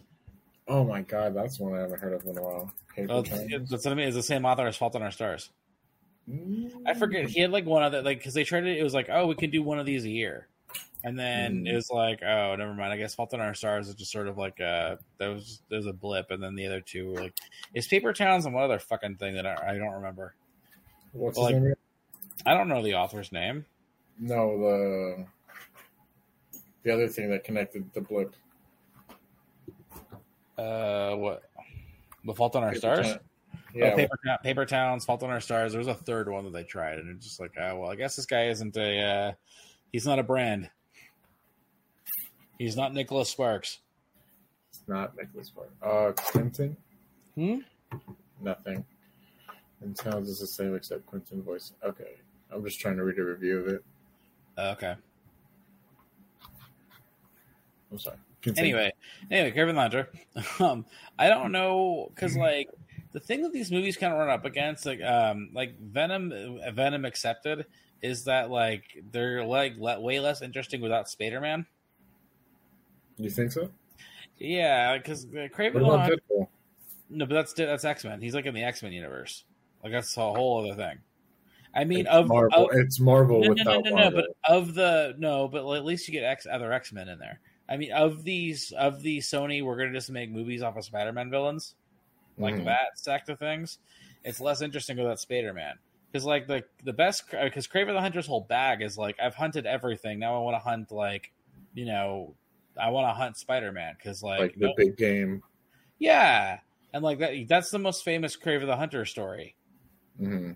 Oh 0.68 0.84
my 0.84 1.02
god, 1.02 1.36
that's 1.36 1.60
one 1.60 1.76
I 1.76 1.82
haven't 1.82 2.00
heard 2.00 2.14
of 2.14 2.26
in 2.26 2.36
a 2.38 2.42
while. 2.42 2.72
Paper 2.96 3.14
Oh, 3.14 3.22
Towns. 3.22 3.44
it's, 3.52 3.70
that's 3.70 3.86
what 3.86 3.92
I 3.92 3.96
mean. 3.96 4.08
It's 4.08 4.16
the 4.18 4.24
same 4.24 4.46
author 4.46 4.66
as 4.66 4.76
Fault 4.76 4.96
in 4.96 5.04
Our 5.04 5.12
Stars. 5.12 5.52
Mm. 6.28 6.72
I 6.88 6.96
forget. 6.96 7.30
He 7.30 7.40
had 7.42 7.52
like 7.52 7.66
one 7.68 7.84
other 7.84 8.02
like 8.02 8.18
because 8.18 8.34
they 8.34 8.44
tried 8.44 8.62
to. 8.62 8.76
It 8.76 8.82
was 8.84 8.96
like, 8.96 9.10
oh, 9.12 9.28
we 9.28 9.36
can 9.36 9.52
do 9.52 9.62
one 9.62 9.78
of 9.80 9.86
these 9.86 10.06
a 10.06 10.10
year, 10.10 10.48
and 11.04 11.18
then 11.20 11.66
Mm. 11.66 11.70
it 11.72 11.76
was 11.76 11.90
like, 11.92 12.22
oh, 12.24 12.56
never 12.56 12.74
mind. 12.74 12.92
I 12.94 12.98
guess 12.98 13.14
Fault 13.14 13.32
in 13.34 13.40
Our 13.42 13.54
Stars 13.54 13.88
is 13.90 13.94
just 13.96 14.12
sort 14.12 14.28
of 14.28 14.38
like 14.40 14.60
uh 14.60 14.96
there 15.20 15.30
was 15.32 15.62
there's 15.70 15.86
a 15.86 15.94
blip, 15.94 16.32
and 16.32 16.42
then 16.42 16.56
the 16.56 16.66
other 16.66 16.82
two 16.82 17.12
were 17.12 17.22
like 17.22 17.38
is 17.76 17.88
Paper 17.88 18.12
Towns 18.12 18.46
and 18.46 18.56
one 18.56 18.64
other 18.64 18.80
fucking 18.80 19.18
thing 19.18 19.36
that 19.36 19.46
I, 19.46 19.74
I 19.74 19.78
don't 19.78 19.94
remember. 19.94 20.34
What's 21.14 21.38
Like- 21.38 21.54
his 21.56 21.64
name? 21.64 21.74
I 22.46 22.54
don't 22.56 22.70
know 22.70 22.82
the 22.82 22.94
author's 22.96 23.32
name. 23.32 23.66
No, 24.20 24.58
the 24.60 25.26
the 26.84 26.92
other 26.94 27.08
thing 27.08 27.30
that 27.32 27.44
connected 27.44 27.92
the 27.94 28.02
blip. 28.02 28.36
Uh, 30.58 31.16
what? 31.16 31.44
The 32.26 32.34
Fault 32.34 32.56
in 32.56 32.64
Our 32.64 32.70
Paper 32.70 32.80
Stars. 32.80 33.08
Town- 33.08 33.20
Oh, 33.72 33.72
Yeah, 33.76 33.96
Paper, 33.96 34.18
Town- 34.26 34.38
Paper 34.44 34.66
Towns, 34.66 35.06
Fault 35.06 35.22
in 35.22 35.30
Our 35.30 35.40
Stars. 35.40 35.74
There 35.74 35.80
was 35.80 35.88
a 35.88 35.94
third 35.94 36.28
one 36.28 36.44
that 36.46 36.54
they 36.54 36.64
tried, 36.64 36.98
and 36.98 37.08
it's 37.16 37.24
just 37.26 37.40
like, 37.40 37.52
oh, 37.60 37.78
well, 37.78 37.92
I 37.92 37.96
guess 37.96 38.16
this 38.16 38.26
guy 38.26 38.48
isn't 38.48 38.76
a, 38.76 39.00
uh, 39.00 39.32
he's 39.92 40.08
not 40.08 40.18
a 40.18 40.24
brand. 40.24 40.70
He's 42.58 42.76
not 42.76 42.94
Nicholas 42.96 43.30
Sparks. 43.30 43.80
it's 44.70 44.82
not 44.88 45.16
Nicholas 45.16 45.48
Sparks. 45.50 45.72
Uh, 45.84 46.12
Quentin. 46.16 46.76
Hmm? 47.36 47.58
Nothing. 48.42 48.84
And 49.82 49.96
sounds 49.98 50.30
is 50.30 50.40
the 50.40 50.48
same 50.48 50.74
except 50.76 51.06
Quentin 51.06 51.44
voice. 51.44 51.74
Okay, 51.84 52.16
I'm 52.52 52.64
just 52.66 52.80
trying 52.80 52.98
to 52.98 53.04
read 53.04 53.20
a 53.20 53.24
review 53.24 53.60
of 53.60 53.68
it. 53.68 53.84
Okay. 54.58 54.96
I'm 57.92 58.00
sorry. 58.00 58.18
Continue. 58.42 58.76
Anyway, 58.76 58.94
anyway, 59.32 59.58
Kraven 59.58 59.74
the 59.74 59.82
Hunter. 59.82 60.10
Um, 60.60 60.86
I 61.18 61.28
don't 61.28 61.52
know 61.52 62.12
because 62.14 62.36
like 62.38 62.70
the 63.12 63.20
thing 63.20 63.42
that 63.44 63.54
these 63.54 63.72
movies 63.72 63.98
kind 63.98 64.14
of 64.14 64.20
run 64.20 64.30
up 64.30 64.46
against, 64.46 64.86
like 64.86 65.02
um, 65.02 65.50
like 65.54 65.80
Venom, 65.80 66.60
Venom 66.74 67.06
accepted, 67.06 67.66
is 68.02 68.26
that 68.26 68.50
like 68.50 68.84
they're 69.12 69.44
like 69.44 69.76
le- 69.78 70.00
way 70.00 70.20
less 70.20 70.42
interesting 70.42 70.82
without 70.82 71.10
Spider 71.10 71.42
Man. 71.42 71.66
you 73.18 73.30
think 73.30 73.52
so? 73.52 73.70
Yeah, 74.38 74.98
because 74.98 75.26
What 75.26 75.52
Kraven 75.52 75.74
the 75.74 75.86
about 75.86 76.00
Hunter. 76.02 76.18
No, 77.10 77.26
but 77.26 77.34
that's 77.34 77.54
that's 77.54 77.84
X 77.84 78.04
Men. 78.04 78.22
He's 78.22 78.36
like 78.36 78.46
in 78.46 78.54
the 78.54 78.64
X 78.64 78.84
Men 78.84 78.94
universe. 78.94 79.44
Like 79.84 79.92
that's 79.92 80.16
a 80.16 80.22
whole 80.22 80.64
other 80.64 80.76
thing. 80.76 81.00
I 81.74 81.84
mean, 81.84 82.02
It's 82.02 82.10
of, 82.10 82.28
Marvel. 82.28 82.66
of 82.66 82.78
it's 82.78 83.00
Marvel 83.00 83.42
no, 83.42 83.48
no, 83.48 83.50
without 83.54 83.86
no, 83.86 83.90
no, 83.92 84.10
no, 84.10 84.12
but 84.12 84.26
of 84.48 84.74
the 84.74 85.16
no, 85.18 85.48
but 85.48 85.60
at 85.76 85.86
least 85.86 86.08
you 86.08 86.12
get 86.12 86.24
X 86.24 86.48
other 86.52 86.72
X 86.72 86.92
Men 86.94 87.10
in 87.10 87.20
there. 87.20 87.40
I 87.70 87.78
mean, 87.78 87.92
of 87.92 88.24
these 88.24 88.72
of 88.72 89.02
the 89.04 89.20
Sony, 89.20 89.64
we're 89.64 89.78
gonna 89.78 89.94
just 89.94 90.10
make 90.10 90.32
movies 90.32 90.64
off 90.64 90.76
of 90.76 90.84
Spider 90.86 91.14
Man 91.14 91.30
villains, 91.30 91.76
like 92.38 92.56
Mhm. 92.56 92.66
that 92.66 92.98
sect 92.98 93.30
of 93.30 93.38
things. 93.38 93.78
It's 94.24 94.42
less 94.42 94.62
interesting 94.62 94.98
without 94.98 95.20
Spider 95.20 95.54
Man 95.54 95.78
because 96.12 96.26
like 96.26 96.48
the 96.48 96.64
the 96.84 96.94
best 96.94 97.30
because 97.30 97.68
Kraven 97.68 97.94
the 97.94 98.02
Hunter's 98.02 98.26
whole 98.28 98.42
bag 98.42 98.82
is 98.82 98.98
like 98.98 99.18
I've 99.22 99.36
hunted 99.36 99.66
everything. 99.66 100.18
Now 100.20 100.36
I 100.36 100.40
want 100.44 100.56
to 100.56 100.60
hunt 100.60 100.92
like 100.92 101.32
you 101.76 101.86
know 101.86 102.36
I 102.80 102.90
want 102.90 103.08
to 103.08 103.14
hunt 103.14 103.38
Spider 103.38 103.72
Man 103.72 103.96
because 103.98 104.24
like, 104.24 104.40
like 104.40 104.56
the 104.56 104.68
no- 104.68 104.74
big 104.76 104.98
game. 104.98 105.44
yeah, 106.00 106.60
and 106.94 107.04
like 107.04 107.20
that 107.20 107.34
that's 107.48 107.70
the 107.72 107.80
most 107.80 108.04
famous 108.04 108.36
Kraven 108.36 108.66
the 108.66 108.76
Hunter 108.78 109.06
story 109.06 109.56
hmm 110.18 110.52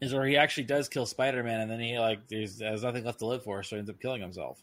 is 0.00 0.12
where 0.12 0.26
he 0.26 0.36
actually 0.36 0.64
does 0.64 0.88
kill 0.88 1.06
Spider 1.06 1.42
Man 1.44 1.60
and 1.60 1.70
then 1.70 1.78
he 1.80 1.98
like 1.98 2.26
there's, 2.28 2.58
there's 2.58 2.82
nothing 2.82 3.04
left 3.04 3.20
to 3.20 3.26
live 3.26 3.42
for, 3.44 3.62
so 3.62 3.76
he 3.76 3.78
ends 3.78 3.90
up 3.90 4.00
killing 4.00 4.20
himself. 4.20 4.60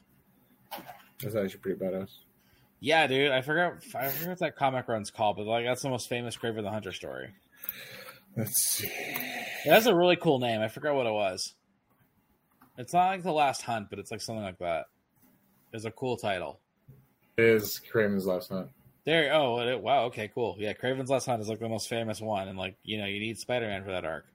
That's 1.22 1.36
actually 1.36 1.60
pretty 1.60 1.80
badass. 1.80 2.10
Yeah, 2.80 3.08
dude, 3.08 3.32
I 3.32 3.42
forgot 3.42 3.74
I 3.96 4.10
forgot 4.10 4.30
what 4.30 4.40
that 4.40 4.56
comic 4.56 4.88
run's 4.88 5.12
called, 5.12 5.38
but 5.38 5.46
like 5.46 5.66
that's 5.66 5.82
the 5.82 5.90
most 5.90 6.08
famous 6.08 6.38
Kraven 6.38 6.64
the 6.64 6.70
Hunter 6.70 6.94
story. 6.94 7.30
Let's 8.38 8.56
see. 8.58 8.90
Yeah, 9.66 9.74
that's 9.74 9.86
a 9.86 9.96
really 9.96 10.16
cool 10.16 10.40
name. 10.40 10.62
I 10.62 10.70
forgot 10.70 10.96
what 10.96 11.06
it 11.06 11.12
was. 11.12 11.56
It's 12.78 12.94
not 12.94 13.08
like 13.08 13.24
the 13.24 13.34
Last 13.34 13.64
Hunt, 13.64 13.90
but 13.90 14.00
it's 14.00 14.12
like 14.12 14.22
something 14.22 14.44
like 14.44 14.60
that. 14.60 14.86
It's 15.74 15.84
a 15.84 15.92
cool 15.92 16.16
title. 16.16 16.60
It 17.38 17.44
is 17.44 17.82
Kraven's 17.92 18.26
Last 18.26 18.50
Hunt. 18.50 18.70
There. 19.06 19.34
Oh, 19.34 19.60
it, 19.60 19.82
wow. 19.82 20.06
Okay, 20.06 20.32
cool. 20.34 20.56
Yeah, 20.58 20.74
Kraven's 20.74 21.10
Last 21.10 21.26
Hunt 21.26 21.42
is 21.42 21.50
like 21.50 21.60
the 21.60 21.68
most 21.68 21.90
famous 21.90 22.22
one, 22.22 22.48
and 22.48 22.58
like 22.58 22.78
you 22.84 22.98
know, 22.98 23.06
you 23.06 23.20
need 23.20 23.38
Spider 23.38 23.68
Man 23.68 23.84
for 23.84 23.92
that 23.92 24.06
arc. 24.06 24.26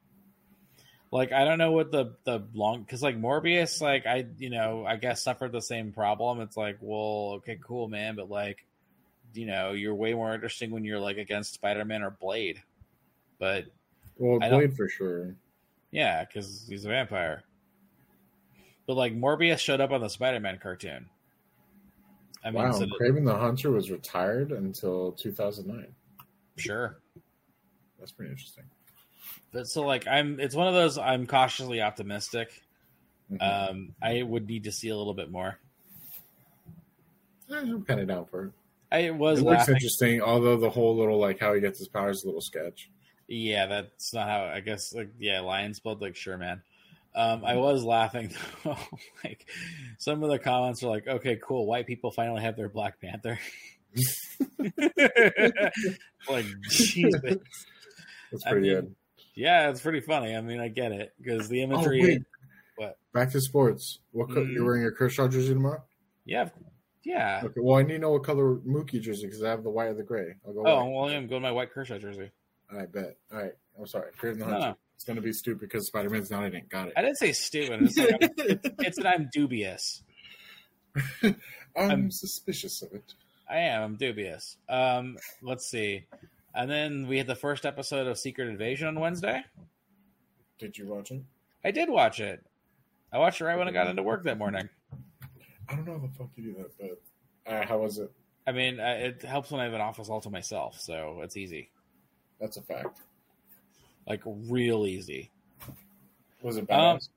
Like 1.15 1.31
I 1.31 1.45
don't 1.45 1.59
know 1.59 1.71
what 1.71 1.93
the 1.93 2.17
the 2.25 2.43
long 2.55 2.83
because 2.83 3.01
like 3.01 3.17
Morbius, 3.17 3.81
like 3.81 4.05
I 4.05 4.27
you 4.37 4.51
know 4.51 4.85
I 4.85 4.97
guess 4.97 5.23
suffered 5.23 5.53
the 5.53 5.63
same 5.63 5.93
problem. 5.93 6.41
It's 6.41 6.57
like, 6.57 6.77
well, 6.81 7.35
okay, 7.37 7.57
cool, 7.65 7.87
man, 7.87 8.17
but 8.17 8.29
like, 8.29 8.67
you 9.33 9.47
know, 9.47 9.71
you're 9.71 9.95
way 9.95 10.13
more 10.13 10.35
interesting 10.35 10.73
when 10.73 10.83
you're 10.83 10.99
like 10.99 11.17
against 11.17 11.55
Spider 11.55 11.85
Man 11.85 12.03
or 12.03 12.11
Blade. 12.11 12.61
But 13.39 13.67
Well, 14.19 14.41
Blade 14.41 14.77
for 14.77 14.89
sure. 14.89 15.37
yeah, 15.93 16.25
because 16.25 16.67
he's 16.69 16.85
a 16.85 16.89
vampire. 16.89 17.45
But 18.89 18.97
like 18.97 19.15
Morbius 19.15 19.61
showed 19.61 19.81
up 19.81 19.93
on 19.93 20.01
the 20.01 20.11
Spider 20.11 20.41
Man 20.41 20.59
cartoon. 20.61 21.09
I 22.45 22.51
mean, 22.51 22.61
wow, 22.61 22.73
so 22.73 22.87
Kraven 22.87 23.25
the 23.25 23.39
Hunter 23.39 23.71
was 23.71 23.89
retired 23.89 24.51
until 24.51 25.13
2009. 25.13 25.87
sure. 26.57 26.99
That's 28.01 28.11
pretty 28.11 28.33
interesting. 28.33 28.65
But 29.55 29.69
so 29.69 29.83
like 29.83 30.09
I'm 30.09 30.41
it's 30.41 30.57
one 30.57 30.67
of 30.67 30.75
those 30.75 30.99
I'm 30.99 31.27
cautiously 31.29 31.81
optimistic. 31.81 32.61
Mhm. 33.31 33.39
Um 33.41 33.95
I 34.03 34.21
would 34.23 34.49
need 34.49 34.65
to 34.65 34.73
see 34.73 34.89
a 34.89 34.97
little 34.97 35.15
bit 35.15 35.31
more. 35.31 35.59
I'm 37.51 37.85
kind 37.85 38.01
of 38.01 38.09
down 38.09 38.27
for 38.27 38.47
it. 38.47 38.53
I 38.91 39.11
was 39.11 39.41
It 39.41 39.45
looks 39.45 39.69
interesting, 39.69 40.21
although 40.21 40.57
the 40.57 40.71
whole 40.71 40.97
little 40.97 41.21
like 41.21 41.39
how 41.39 41.55
he 41.55 41.61
gets 41.61 41.79
his 41.79 41.87
powers 41.87 42.19
is 42.19 42.25
a 42.25 42.27
little 42.27 42.41
sketch. 42.41 42.91
Yeah, 43.29 43.67
that's 43.67 44.13
not 44.13 44.29
how 44.29 44.45
I 44.45 44.59
guess 44.59 44.93
like 44.93 45.11
yeah, 45.21 45.39
Lions 45.41 45.79
blood 45.79 46.03
like 46.03 46.17
sure 46.17 46.37
man. 46.37 46.61
Um 47.15 47.45
I 47.45 47.55
was 47.55 47.85
laughing 47.85 48.35
though. 48.65 48.77
like 49.23 49.47
some 49.99 50.25
of 50.25 50.31
the 50.31 50.39
comments 50.41 50.83
are 50.83 50.89
like, 50.89 51.07
okay, 51.07 51.39
cool, 51.41 51.65
white 51.65 51.87
people 51.87 52.11
finally 52.11 52.43
have 52.43 52.57
their 52.57 52.69
Black 52.69 53.01
Panther. 53.01 53.39
like 56.29 56.47
Jesus. 56.71 57.21
That's 58.33 58.45
I 58.47 58.51
pretty 58.51 58.69
mean, 58.69 58.81
good. 58.81 58.95
Yeah, 59.35 59.71
it's 59.71 59.81
pretty 59.81 60.01
funny. 60.01 60.35
I 60.37 60.41
mean, 60.41 60.61
I 60.61 60.69
get 60.69 60.93
it 60.93 61.13
because 61.21 61.49
the 61.49 61.61
Oh 61.61 61.65
imagery. 61.65 62.03
wait, 62.03 62.23
What? 62.77 62.99
back 63.13 63.31
to 63.33 63.41
sports. 63.41 63.99
What 64.13 64.29
co- 64.29 64.45
Mm. 64.45 64.53
you're 64.53 64.65
wearing 64.65 64.83
your 64.83 64.93
Kershaw 64.93 65.27
jersey 65.29 65.55
tomorrow? 65.55 65.83
Yeah, 66.25 66.49
yeah. 67.05 67.43
Okay. 67.45 67.61
Well, 67.61 67.79
I 67.79 67.83
need 67.83 67.95
to 67.95 67.99
know 67.99 68.13
what 68.13 68.23
color 68.25 68.57
Mookie 68.57 69.01
jersey 69.01 69.27
because 69.27 69.43
I 69.43 69.51
have 69.51 69.63
the 69.65 69.71
white 69.71 69.87
or 69.89 69.95
the 69.95 70.03
gray. 70.03 70.35
I'll 70.47 70.53
go. 70.55 70.61
Oh, 70.67 70.85
white. 70.85 70.93
well, 70.95 71.05
I'm 71.17 71.27
going 71.27 71.43
my 71.43 71.53
white 71.53 71.73
Kershaw 71.73 71.99
jersey. 71.99 72.31
I 72.71 72.87
bet. 72.87 73.17
All 73.33 73.39
right. 73.43 73.53
I'm 73.79 73.87
sorry. 73.87 74.11
Kraven 74.13 74.39
the 74.39 74.47
No, 74.47 74.59
no. 74.59 74.77
It's 74.95 75.05
gonna 75.05 75.21
be 75.21 75.33
stupid 75.33 75.61
because 75.69 75.89
Spider 75.89 76.09
Man's 76.09 76.31
not 76.31 76.45
in 76.45 76.55
it. 76.55 76.69
Got 76.69 76.89
it. 76.89 76.95
I 76.97 77.03
didn't 77.03 77.19
say 77.19 77.33
stupid. 77.33 77.83
It's, 77.83 77.99
like 77.99 78.13
I'm, 78.23 78.59
it's 78.79 78.97
that 78.99 79.07
I'm 79.09 79.29
dubious. 79.33 80.03
I'm, 81.23 81.37
I'm- 81.77 82.11
suspicious 82.11 82.81
of 82.83 82.93
it. 82.95 83.15
I 83.51 83.59
am. 83.59 83.83
I'm 83.83 83.97
dubious. 83.97 84.57
Um, 84.71 85.19
let's 85.43 85.69
see. 85.69 86.07
And 86.55 86.71
then 86.71 87.07
we 87.09 87.19
had 87.19 87.27
the 87.27 87.35
first 87.35 87.67
episode 87.67 88.07
of 88.07 88.19
Secret 88.19 88.49
Invasion 88.49 88.87
on 88.89 89.01
Wednesday. 89.01 89.43
Did 90.59 90.79
you 90.79 90.87
watch 90.87 91.11
it? 91.11 91.23
I 91.65 91.71
did 91.71 91.89
watch 91.89 92.21
it. 92.21 92.45
I 93.13 93.19
watched 93.19 93.41
it 93.41 93.45
right 93.45 93.59
when 93.59 93.69
I 93.69 93.73
got 93.73 93.89
into 93.89 94.03
work 94.03 94.23
that 94.25 94.39
morning. 94.39 94.69
I 95.69 95.75
don't 95.75 95.85
know 95.87 95.93
how 95.95 95.99
the 95.99 96.09
fuck 96.17 96.29
you 96.37 96.45
do 96.45 96.55
that, 96.59 96.71
but 96.79 97.53
uh, 97.53 97.67
how 97.67 97.79
was 97.79 97.99
it? 97.99 98.11
I 98.47 98.53
mean, 98.53 98.79
uh, 98.79 98.97
it 98.99 99.23
helps 99.23 99.51
when 99.51 99.61
I 99.61 99.65
have 99.65 99.73
an 99.73 99.81
office 99.81 100.09
all 100.09 100.21
to 100.21 100.31
myself, 100.31 100.79
so 100.81 101.21
it's 101.23 101.37
easy. 101.37 101.71
That's 102.41 102.57
a 102.57 102.63
fact. 102.63 103.01
Like 104.07 104.21
real 104.25 104.87
easy. 104.87 105.31
Was 106.43 106.57
it 106.59 106.71
Um, 106.71 106.99
badass? 106.99 107.09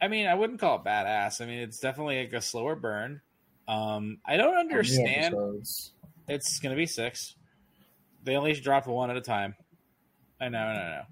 I 0.00 0.08
mean, 0.08 0.26
I 0.26 0.34
wouldn't 0.34 0.60
call 0.60 0.76
it 0.76 0.84
badass. 0.84 1.40
I 1.40 1.46
mean, 1.46 1.58
it's 1.58 1.80
definitely 1.80 2.20
like 2.20 2.32
a 2.32 2.40
slower 2.40 2.76
burn. 2.76 3.20
Um, 3.68 4.18
I 4.24 4.36
don't 4.36 4.56
understand. 4.56 5.34
It's 6.28 6.60
going 6.60 6.70
to 6.70 6.76
be 6.76 6.86
six. 6.86 7.34
They 8.24 8.36
only 8.36 8.52
drop 8.54 8.86
one 8.86 9.10
at 9.10 9.16
a 9.16 9.20
time. 9.20 9.54
I 10.40 10.48
know, 10.48 10.58
I 10.58 10.72
know, 10.74 10.80
I 10.80 10.88
know. 10.90 11.02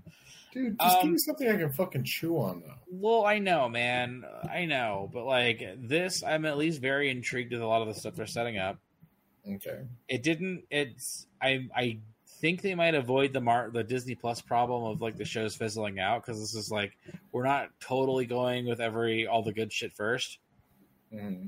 Dude, 0.52 0.78
just 0.80 0.96
give 0.96 1.04
Um, 1.04 1.12
me 1.12 1.18
something 1.18 1.48
I 1.48 1.56
can 1.56 1.70
fucking 1.70 2.04
chew 2.04 2.38
on, 2.38 2.60
though. 2.60 2.74
Well, 2.90 3.24
I 3.26 3.38
know, 3.38 3.68
man. 3.68 4.24
I 4.50 4.64
know, 4.64 5.10
but 5.12 5.24
like 5.24 5.62
this, 5.76 6.22
I'm 6.22 6.44
at 6.46 6.56
least 6.56 6.80
very 6.80 7.10
intrigued 7.10 7.52
with 7.52 7.60
a 7.60 7.66
lot 7.66 7.82
of 7.82 7.88
the 7.88 7.94
stuff 7.94 8.14
they're 8.14 8.26
setting 8.26 8.56
up. 8.58 8.78
Okay. 9.46 9.80
It 10.08 10.22
didn't. 10.22 10.64
It's. 10.70 11.26
I. 11.40 11.68
I 11.74 11.98
think 12.40 12.62
they 12.62 12.74
might 12.74 12.94
avoid 12.94 13.32
the 13.32 13.40
Mar- 13.40 13.70
the 13.70 13.82
Disney 13.84 14.14
Plus 14.14 14.40
problem 14.40 14.84
of 14.84 15.00
like 15.02 15.16
the 15.16 15.24
shows 15.24 15.54
fizzling 15.56 15.98
out 15.98 16.22
because 16.24 16.40
this 16.40 16.54
is 16.54 16.70
like 16.70 16.96
we're 17.32 17.44
not 17.44 17.68
totally 17.80 18.26
going 18.26 18.66
with 18.66 18.80
every 18.80 19.26
all 19.26 19.42
the 19.42 19.52
good 19.52 19.72
shit 19.72 19.92
first. 19.92 20.38
hmm 21.12 21.46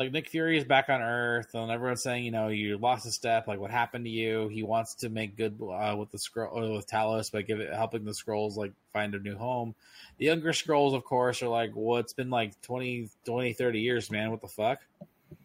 like 0.00 0.12
Nick 0.12 0.30
Fury 0.30 0.56
is 0.56 0.64
back 0.64 0.88
on 0.88 1.02
Earth, 1.02 1.54
and 1.54 1.70
everyone's 1.70 2.02
saying, 2.02 2.24
you 2.24 2.30
know, 2.30 2.48
you 2.48 2.78
lost 2.78 3.04
a 3.04 3.10
step. 3.10 3.46
Like, 3.46 3.60
what 3.60 3.70
happened 3.70 4.06
to 4.06 4.10
you? 4.10 4.48
He 4.48 4.62
wants 4.62 4.94
to 4.94 5.10
make 5.10 5.36
good 5.36 5.60
uh, 5.60 5.94
with 5.94 6.10
the 6.10 6.16
Skrull 6.16 6.56
uh, 6.56 6.74
with 6.74 6.88
Talos 6.88 7.30
by 7.30 7.42
giving 7.42 7.70
helping 7.70 8.06
the 8.06 8.12
Skrulls 8.12 8.56
like 8.56 8.72
find 8.94 9.14
a 9.14 9.18
new 9.18 9.36
home. 9.36 9.74
The 10.16 10.24
younger 10.24 10.52
Skrulls, 10.52 10.94
of 10.94 11.04
course, 11.04 11.42
are 11.42 11.48
like, 11.48 11.72
well, 11.74 11.98
it's 11.98 12.14
been 12.14 12.30
like 12.30 12.58
20, 12.62 13.10
20 13.26 13.52
30 13.52 13.80
years, 13.80 14.10
man. 14.10 14.30
What 14.30 14.40
the 14.40 14.48
fuck? 14.48 14.80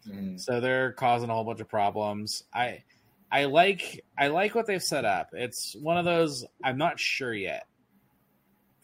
hmm 0.08 0.38
So 0.38 0.58
they're 0.60 0.92
causing 0.92 1.28
a 1.28 1.34
whole 1.34 1.44
bunch 1.44 1.60
of 1.60 1.68
problems. 1.68 2.44
I, 2.54 2.82
I 3.30 3.44
like, 3.44 4.06
I 4.16 4.28
like 4.28 4.54
what 4.54 4.66
they've 4.66 4.82
set 4.82 5.04
up. 5.04 5.30
It's 5.34 5.76
one 5.76 5.98
of 5.98 6.06
those. 6.06 6.46
I'm 6.64 6.78
not 6.78 6.98
sure 6.98 7.34
yet 7.34 7.66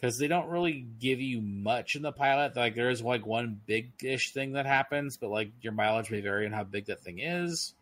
because 0.03 0.19
they 0.19 0.27
don't 0.27 0.49
really 0.49 0.85
give 0.99 1.21
you 1.21 1.41
much 1.41 1.95
in 1.95 2.03
the 2.03 2.11
pilot. 2.11 2.57
Like 2.57 2.75
there 2.75 2.91
is 2.91 3.03
like 3.03 3.25
one 3.25 3.61
big-ish 3.67 4.33
thing 4.33 4.55
that 4.55 4.67
happens, 4.67 5.17
but 5.17 5.31
like 5.31 5.53
your 5.61 5.73
mileage 5.73 6.11
may 6.11 6.21
vary 6.21 6.45
on 6.45 6.51
how 6.51 6.65
big 6.65 6.87
that 6.87 7.01
thing 7.01 7.21
is. 7.21 7.75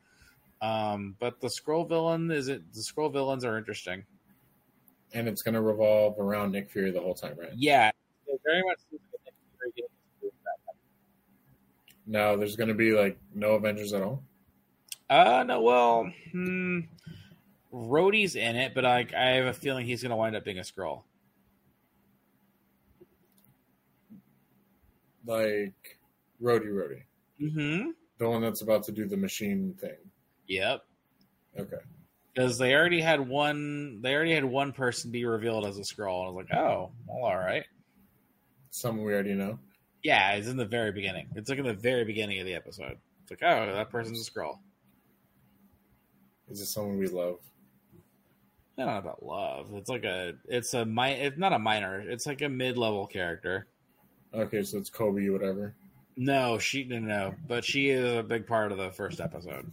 Um, 0.60 1.16
but 1.18 1.40
the 1.40 1.48
Skrull 1.48 1.88
villain 1.88 2.30
is 2.30 2.48
it? 2.48 2.74
The 2.74 2.80
Skrull 2.80 3.10
villains 3.10 3.42
are 3.42 3.56
interesting. 3.56 4.04
And 5.14 5.28
it's 5.28 5.40
going 5.40 5.54
to 5.54 5.62
revolve 5.62 6.18
around 6.18 6.52
Nick 6.52 6.70
Fury 6.70 6.90
the 6.90 7.00
whole 7.00 7.14
time, 7.14 7.36
right? 7.38 7.52
Yeah, 7.56 7.90
very 8.44 8.62
much. 8.64 8.78
seems 8.90 9.00
like 9.12 9.22
Nick 9.24 9.34
Fury 9.56 9.72
getting 9.74 9.90
his 10.20 10.30
back. 10.44 10.76
No, 12.06 12.36
there's 12.36 12.54
going 12.54 12.68
to 12.68 12.74
be 12.74 12.92
like 12.92 13.18
no 13.34 13.52
Avengers 13.52 13.94
at 13.94 14.02
all. 14.02 14.22
Uh 15.08 15.42
no, 15.44 15.62
well, 15.62 16.12
hmm, 16.30 16.80
Rhodey's 17.72 18.36
in 18.36 18.56
it, 18.56 18.74
but 18.74 18.84
I 18.84 19.06
I 19.16 19.30
have 19.30 19.46
a 19.46 19.54
feeling 19.54 19.86
he's 19.86 20.02
going 20.02 20.10
to 20.10 20.16
wind 20.16 20.36
up 20.36 20.44
being 20.44 20.58
a 20.58 20.62
Skrull. 20.62 21.04
Like 25.26 25.98
Rhodey 26.42 26.68
Rhodey, 26.68 27.02
Mm-hmm. 27.40 27.90
the 28.18 28.28
one 28.28 28.42
that's 28.42 28.60
about 28.62 28.84
to 28.84 28.92
do 28.92 29.06
the 29.06 29.16
machine 29.16 29.74
thing. 29.80 29.96
Yep. 30.46 30.82
Okay. 31.58 31.76
because 32.34 32.58
they 32.58 32.74
already 32.74 33.00
had 33.00 33.20
one 33.28 34.00
they 34.02 34.14
already 34.14 34.32
had 34.34 34.44
one 34.44 34.72
person 34.72 35.10
be 35.10 35.24
revealed 35.24 35.66
as 35.66 35.78
a 35.78 35.82
Skrull 35.82 36.24
i 36.26 36.30
was 36.30 36.36
like 36.36 36.54
oh 36.56 36.92
well 37.06 37.24
all 37.24 37.36
right 37.36 37.64
Someone 38.70 39.04
we 39.04 39.12
already 39.12 39.34
know. 39.34 39.58
yeah 40.04 40.32
it's 40.34 40.46
in 40.46 40.56
the 40.56 40.64
very 40.64 40.92
beginning 40.92 41.26
it's 41.34 41.50
like 41.50 41.58
in 41.58 41.64
the 41.66 41.74
very 41.74 42.04
beginning 42.04 42.38
of 42.38 42.46
the 42.46 42.54
episode 42.54 42.98
it's 43.22 43.30
like 43.32 43.42
oh 43.42 43.72
that 43.74 43.90
person's 43.90 44.26
a 44.26 44.30
Skrull 44.30 44.58
Is 46.48 46.60
it 46.60 46.66
someone 46.66 46.98
we 46.98 47.08
love? 47.08 47.38
I 48.78 48.82
don't 48.84 48.92
know 48.92 48.98
about 48.98 49.24
love 49.24 49.70
it's 49.74 49.90
like 49.90 50.04
a 50.04 50.34
it's 50.48 50.72
a 50.72 50.86
it's 50.88 51.36
not 51.38 51.52
a 51.52 51.58
minor 51.58 52.00
it's 52.00 52.26
like 52.26 52.42
a 52.42 52.48
mid-level 52.48 53.08
character 53.08 53.66
Okay, 54.34 54.62
so 54.62 54.78
it's 54.78 54.90
Cobie, 54.90 55.28
whatever. 55.30 55.74
no 56.16 56.58
she 56.58 56.84
no 56.84 56.98
no 56.98 57.34
but 57.48 57.64
she 57.64 57.88
is 57.90 58.16
a 58.18 58.22
big 58.22 58.46
part 58.46 58.72
of 58.72 58.78
the 58.78 58.90
first 58.90 59.20
episode 59.20 59.70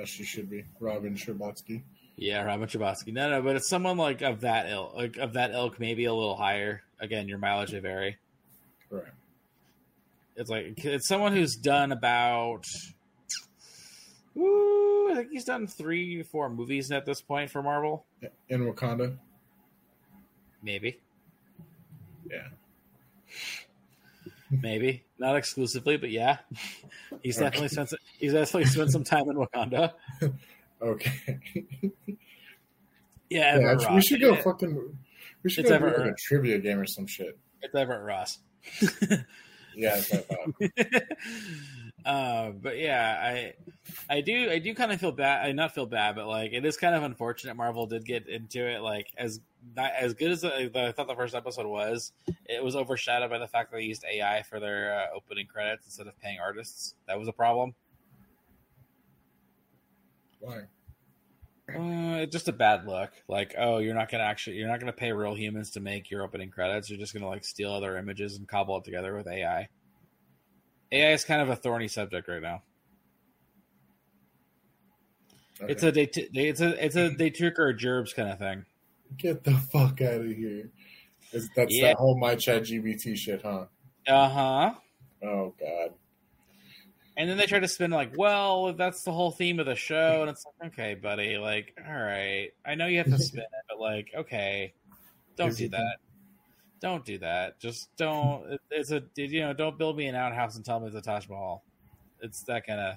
As 0.00 0.08
she 0.08 0.24
should 0.24 0.50
be. 0.50 0.64
Robin 0.80 1.14
Scherbatsky. 1.14 1.82
yeah 2.16 2.42
robin 2.42 2.66
Chbosky. 2.68 3.12
no 3.12 3.28
no 3.30 3.42
but 3.42 3.56
it's 3.56 3.68
someone 3.68 3.96
like 3.98 4.22
of 4.22 4.40
that 4.40 4.68
ilk 4.70 4.94
like 4.94 5.16
of 5.18 5.34
that 5.34 5.52
ilk 5.52 5.78
maybe 5.78 6.04
a 6.06 6.12
little 6.14 6.36
higher 6.36 6.82
again 7.00 7.28
your 7.28 7.38
mileage 7.38 7.72
may 7.72 7.78
vary 7.80 8.16
Right. 8.90 9.04
It's 10.36 10.48
like 10.50 10.84
it's 10.84 11.08
someone 11.08 11.32
who's 11.34 11.56
done 11.56 11.90
about. 11.92 12.64
Ooh, 14.36 15.08
I 15.10 15.14
think 15.16 15.30
he's 15.32 15.44
done 15.44 15.66
three, 15.66 16.22
four 16.22 16.48
movies 16.50 16.90
at 16.92 17.04
this 17.06 17.20
point 17.22 17.50
for 17.50 17.62
Marvel. 17.62 18.04
In 18.48 18.60
Wakanda. 18.70 19.16
Maybe, 20.62 20.98
Yeah. 22.30 22.48
Maybe 24.50 25.04
not 25.18 25.36
exclusively, 25.36 25.96
but 25.96 26.10
yeah, 26.10 26.38
he's 27.22 27.36
Okay. 27.36 27.44
definitely 27.46 27.68
spent. 27.68 27.88
some- 27.90 27.98
He's 28.18 28.32
definitely 28.32 28.64
spent 28.66 28.90
some 28.92 29.04
time 29.04 29.28
in 29.30 29.36
Wakanda. 29.36 29.92
Okay. 30.82 31.38
Yeah, 33.28 33.58
yeah, 33.58 33.70
Everett 33.72 33.92
we 33.92 34.00
should 34.02 34.20
go 34.20 34.34
It- 34.34 34.44
fucking. 34.44 34.96
We 35.42 35.50
should 35.50 35.64
It's 35.64 35.70
go 35.72 35.78
do 35.78 35.86
like 36.02 36.12
a 36.12 36.14
trivia 36.16 36.58
game 36.58 36.78
or 36.78 36.86
some 36.86 37.06
shit. 37.08 37.36
It's 37.62 37.74
Everett 37.74 38.02
Ross. 38.02 38.38
Yeah, 39.74 39.96
that's 39.96 40.10
what 40.12 40.26
I 40.30 40.56
thought. 40.68 41.02
Uh, 42.06 42.50
but 42.52 42.78
yeah, 42.78 43.18
I, 43.20 43.54
I 44.08 44.20
do, 44.20 44.48
I 44.48 44.60
do 44.60 44.74
kind 44.74 44.92
of 44.92 45.00
feel 45.00 45.10
bad. 45.10 45.44
I 45.44 45.52
not 45.52 45.74
feel 45.74 45.86
bad, 45.86 46.14
but 46.14 46.28
like 46.28 46.52
it 46.52 46.64
is 46.64 46.76
kind 46.76 46.94
of 46.94 47.02
unfortunate. 47.02 47.56
Marvel 47.56 47.86
did 47.86 48.04
get 48.04 48.28
into 48.28 48.64
it. 48.64 48.80
Like 48.80 49.08
as 49.16 49.40
not 49.74 49.90
as 49.98 50.14
good 50.14 50.30
as 50.30 50.44
I, 50.44 50.70
I 50.72 50.92
thought 50.92 51.08
the 51.08 51.16
first 51.16 51.34
episode 51.34 51.66
was, 51.66 52.12
it 52.46 52.62
was 52.62 52.76
overshadowed 52.76 53.30
by 53.30 53.38
the 53.38 53.48
fact 53.48 53.72
that 53.72 53.78
they 53.78 53.82
used 53.82 54.04
AI 54.04 54.42
for 54.42 54.60
their 54.60 55.00
uh, 55.00 55.16
opening 55.16 55.46
credits 55.46 55.86
instead 55.86 56.06
of 56.06 56.16
paying 56.20 56.38
artists. 56.38 56.94
That 57.08 57.18
was 57.18 57.26
a 57.26 57.32
problem. 57.32 57.74
Why? 60.38 60.60
Uh, 61.68 62.18
it's 62.22 62.32
just 62.32 62.46
a 62.46 62.52
bad 62.52 62.86
look. 62.86 63.10
Like, 63.26 63.56
oh, 63.58 63.78
you're 63.78 63.94
not 63.94 64.08
gonna 64.08 64.22
actually, 64.22 64.58
you're 64.58 64.68
not 64.68 64.78
gonna 64.78 64.92
pay 64.92 65.10
real 65.10 65.34
humans 65.34 65.72
to 65.72 65.80
make 65.80 66.08
your 66.08 66.22
opening 66.22 66.50
credits. 66.50 66.88
You're 66.88 67.00
just 67.00 67.12
gonna 67.12 67.26
like 67.26 67.44
steal 67.44 67.72
other 67.72 67.96
images 67.98 68.36
and 68.36 68.46
cobble 68.46 68.78
it 68.78 68.84
together 68.84 69.16
with 69.16 69.26
AI. 69.26 69.68
AI 70.92 71.12
is 71.12 71.24
kind 71.24 71.42
of 71.42 71.48
a 71.48 71.56
thorny 71.56 71.88
subject 71.88 72.28
right 72.28 72.42
now. 72.42 72.62
Okay. 75.60 75.72
It's 75.72 75.82
a 75.82 75.90
they, 75.90 76.06
t- 76.06 76.28
it's 76.34 76.60
a 76.60 76.84
it's 76.84 76.96
a 76.96 77.30
trick 77.30 77.58
or 77.58 77.72
gerbs 77.72 78.12
kind 78.14 78.28
of 78.28 78.38
thing. 78.38 78.64
Get 79.16 79.42
the 79.44 79.54
fuck 79.54 80.00
out 80.02 80.20
of 80.20 80.26
here. 80.26 80.70
Is- 81.32 81.48
That's 81.56 81.74
Yeah. 81.74 81.88
that 81.88 81.96
whole 81.96 82.18
my 82.18 82.34
chat 82.34 82.62
GBT 82.64 83.16
shit, 83.16 83.42
huh? 83.42 83.66
Uh 84.06 84.28
huh. 84.28 84.74
Oh 85.26 85.54
god. 85.58 85.94
And 87.16 87.30
then 87.30 87.38
they 87.38 87.46
try 87.46 87.58
to 87.60 87.68
spin 87.68 87.90
like, 87.90 88.12
well, 88.18 88.74
that's 88.74 89.02
the 89.02 89.12
whole 89.12 89.30
theme 89.30 89.58
of 89.58 89.64
the 89.64 89.74
show, 89.74 90.20
and 90.20 90.28
it's 90.28 90.44
like, 90.60 90.72
okay, 90.74 90.94
buddy, 90.94 91.38
like, 91.38 91.72
all 91.88 91.94
right, 91.94 92.50
I 92.66 92.74
know 92.74 92.86
you 92.88 92.98
have 92.98 93.06
to 93.06 93.18
spin 93.22 93.40
it, 93.40 93.48
but 93.70 93.80
like, 93.80 94.10
okay, 94.14 94.74
don't 95.36 95.48
Is 95.48 95.56
do 95.56 95.68
that. 95.70 95.96
Don't 96.86 97.04
do 97.04 97.18
that. 97.18 97.58
Just 97.58 97.88
don't. 97.96 98.60
It's 98.70 98.92
a 98.92 99.02
you 99.16 99.40
know, 99.40 99.52
don't 99.52 99.76
build 99.76 99.96
me 99.96 100.06
an 100.06 100.14
outhouse 100.14 100.54
and 100.54 100.64
tell 100.64 100.78
me 100.78 100.86
it's 100.86 100.94
a 100.94 101.00
Taj 101.00 101.28
Mahal. 101.28 101.64
It's 102.22 102.42
that 102.44 102.64
kind 102.64 102.78
of. 102.78 102.94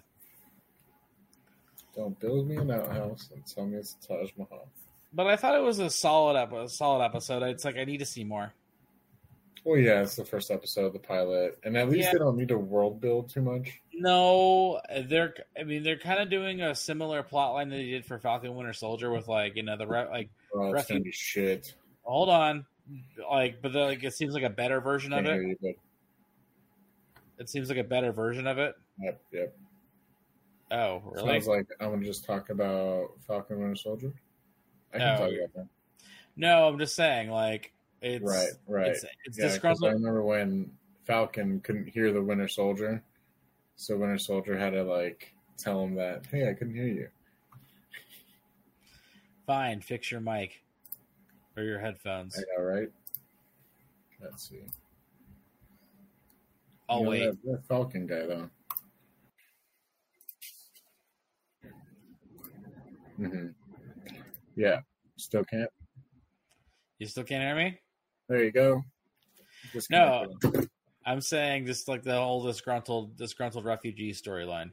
Don't 1.95 2.19
build 2.19 2.47
me 2.47 2.57
an 2.57 2.69
outhouse 2.69 3.31
and 3.33 3.43
tell 3.47 3.65
me 3.65 3.77
it's 3.77 3.95
a 4.03 4.07
Taj 4.07 4.29
Mahal. 4.37 4.67
But 5.11 5.25
I 5.25 5.37
thought 5.37 5.55
it 5.55 5.63
was 5.63 5.79
a 5.79 5.89
solid 5.89 6.37
ep- 6.39 6.53
a 6.53 6.69
solid 6.69 7.03
episode. 7.03 7.41
It's 7.41 7.65
like 7.65 7.77
I 7.77 7.83
need 7.83 7.97
to 7.97 8.05
see 8.05 8.23
more. 8.23 8.53
Well, 9.65 9.79
yeah, 9.79 10.01
it's 10.03 10.15
the 10.15 10.23
first 10.23 10.51
episode 10.51 10.85
of 10.85 10.93
the 10.93 10.99
pilot, 10.99 11.57
and 11.63 11.75
at 11.75 11.89
least 11.89 12.05
Yeah. 12.09 12.11
they 12.13 12.19
don't 12.19 12.37
need 12.37 12.49
to 12.49 12.59
world 12.59 13.01
build 13.01 13.29
too 13.29 13.41
much. 13.41 13.81
No, 13.91 14.79
they're. 15.05 15.33
I 15.59 15.63
mean, 15.63 15.81
they're 15.81 15.97
kind 15.97 16.19
of 16.21 16.29
doing 16.29 16.61
a 16.61 16.75
similar 16.75 17.23
plot 17.23 17.53
line 17.55 17.69
that 17.69 17.77
they 17.77 17.89
did 17.89 18.05
for 18.05 18.19
Falcon 18.19 18.53
Winter 18.53 18.73
Soldier 18.73 19.11
with 19.11 19.27
like 19.27 19.55
you 19.55 19.63
know 19.63 19.77
the 19.77 19.87
re- 19.87 20.07
like. 20.11 20.29
Oh, 20.53 20.75
it's 20.75 20.85
Refu- 20.85 20.89
gonna 20.89 20.99
be 21.01 21.11
shit. 21.11 21.73
Hold 22.03 22.29
on, 22.29 22.65
like, 23.29 23.61
but 23.61 23.73
the, 23.73 23.79
like 23.79 24.03
it 24.03 24.13
seems 24.13 24.33
like 24.33 24.43
a 24.43 24.49
better 24.49 24.81
version 24.81 25.13
of 25.13 25.25
it. 25.25 25.57
you, 25.61 25.75
It 27.37 27.49
seems 27.49 27.69
like 27.69 27.77
a 27.77 27.83
better 27.83 28.11
version 28.11 28.47
of 28.47 28.57
it. 28.57 28.75
yep, 28.99 29.21
yep. 29.31 29.57
Oh, 30.71 31.01
really? 31.05 31.27
Sounds 31.39 31.47
like 31.47 31.67
I'm 31.79 31.89
gonna 31.91 32.05
just 32.05 32.25
talk 32.25 32.49
about 32.49 33.09
Falcon 33.25 33.59
Winter 33.59 33.75
Soldier. 33.75 34.13
I 34.93 34.97
can 34.99 35.07
No. 35.07 35.17
talk 35.17 35.29
about 35.29 35.53
that. 35.55 35.67
No, 36.35 36.67
I'm 36.67 36.77
just 36.77 36.95
saying, 36.95 37.29
like, 37.29 37.73
it's 38.01 38.23
right, 38.23 38.49
right. 38.67 38.87
It's, 38.87 39.05
it's 39.25 39.37
yeah, 39.37 39.57
'cause 39.57 39.83
I 39.83 39.89
remember 39.89 40.23
when 40.23 40.71
Falcon 41.05 41.59
couldn't 41.61 41.87
hear 41.87 42.11
the 42.13 42.21
Winter 42.21 42.47
Soldier, 42.47 43.03
so 43.75 43.97
Winter 43.97 44.17
Soldier 44.17 44.57
had 44.57 44.71
to 44.71 44.83
like 44.83 45.33
tell 45.57 45.83
him 45.83 45.95
that, 45.95 46.25
"Hey, 46.27 46.49
I 46.49 46.53
couldn't 46.53 46.75
hear 46.75 46.87
you." 46.87 47.09
Fine, 49.45 49.81
fix 49.81 50.11
your 50.11 50.21
mic 50.21 50.61
or 51.59 51.63
your 51.63 51.79
headphones. 51.79 52.37
I 52.37 52.41
know, 52.57 52.63
right? 52.63 52.89
Let's 54.21 54.47
see. 54.49 54.63
I'll 56.87 56.99
You 56.99 57.03
know, 57.03 57.09
wait. 57.09 57.25
That, 57.25 57.51
that 57.51 57.67
Falcon 57.67 58.07
guy, 58.07 58.25
though. 58.25 58.49
Mm-hmm. 63.19 63.47
Yeah, 64.55 64.79
still 65.17 65.43
can't. 65.43 65.69
You 66.99 67.07
still 67.07 67.23
can't 67.23 67.43
hear 67.43 67.55
me? 67.55 67.79
There 68.29 68.43
you 68.43 68.51
go. 68.51 68.83
Just 69.73 69.91
No, 69.91 70.27
I'm 71.05 71.21
saying 71.21 71.65
just 71.65 71.87
like 71.87 72.03
the 72.03 72.15
whole 72.15 72.43
disgruntled 72.43 73.17
disgruntled 73.17 73.65
refugee 73.65 74.13
storyline. 74.13 74.71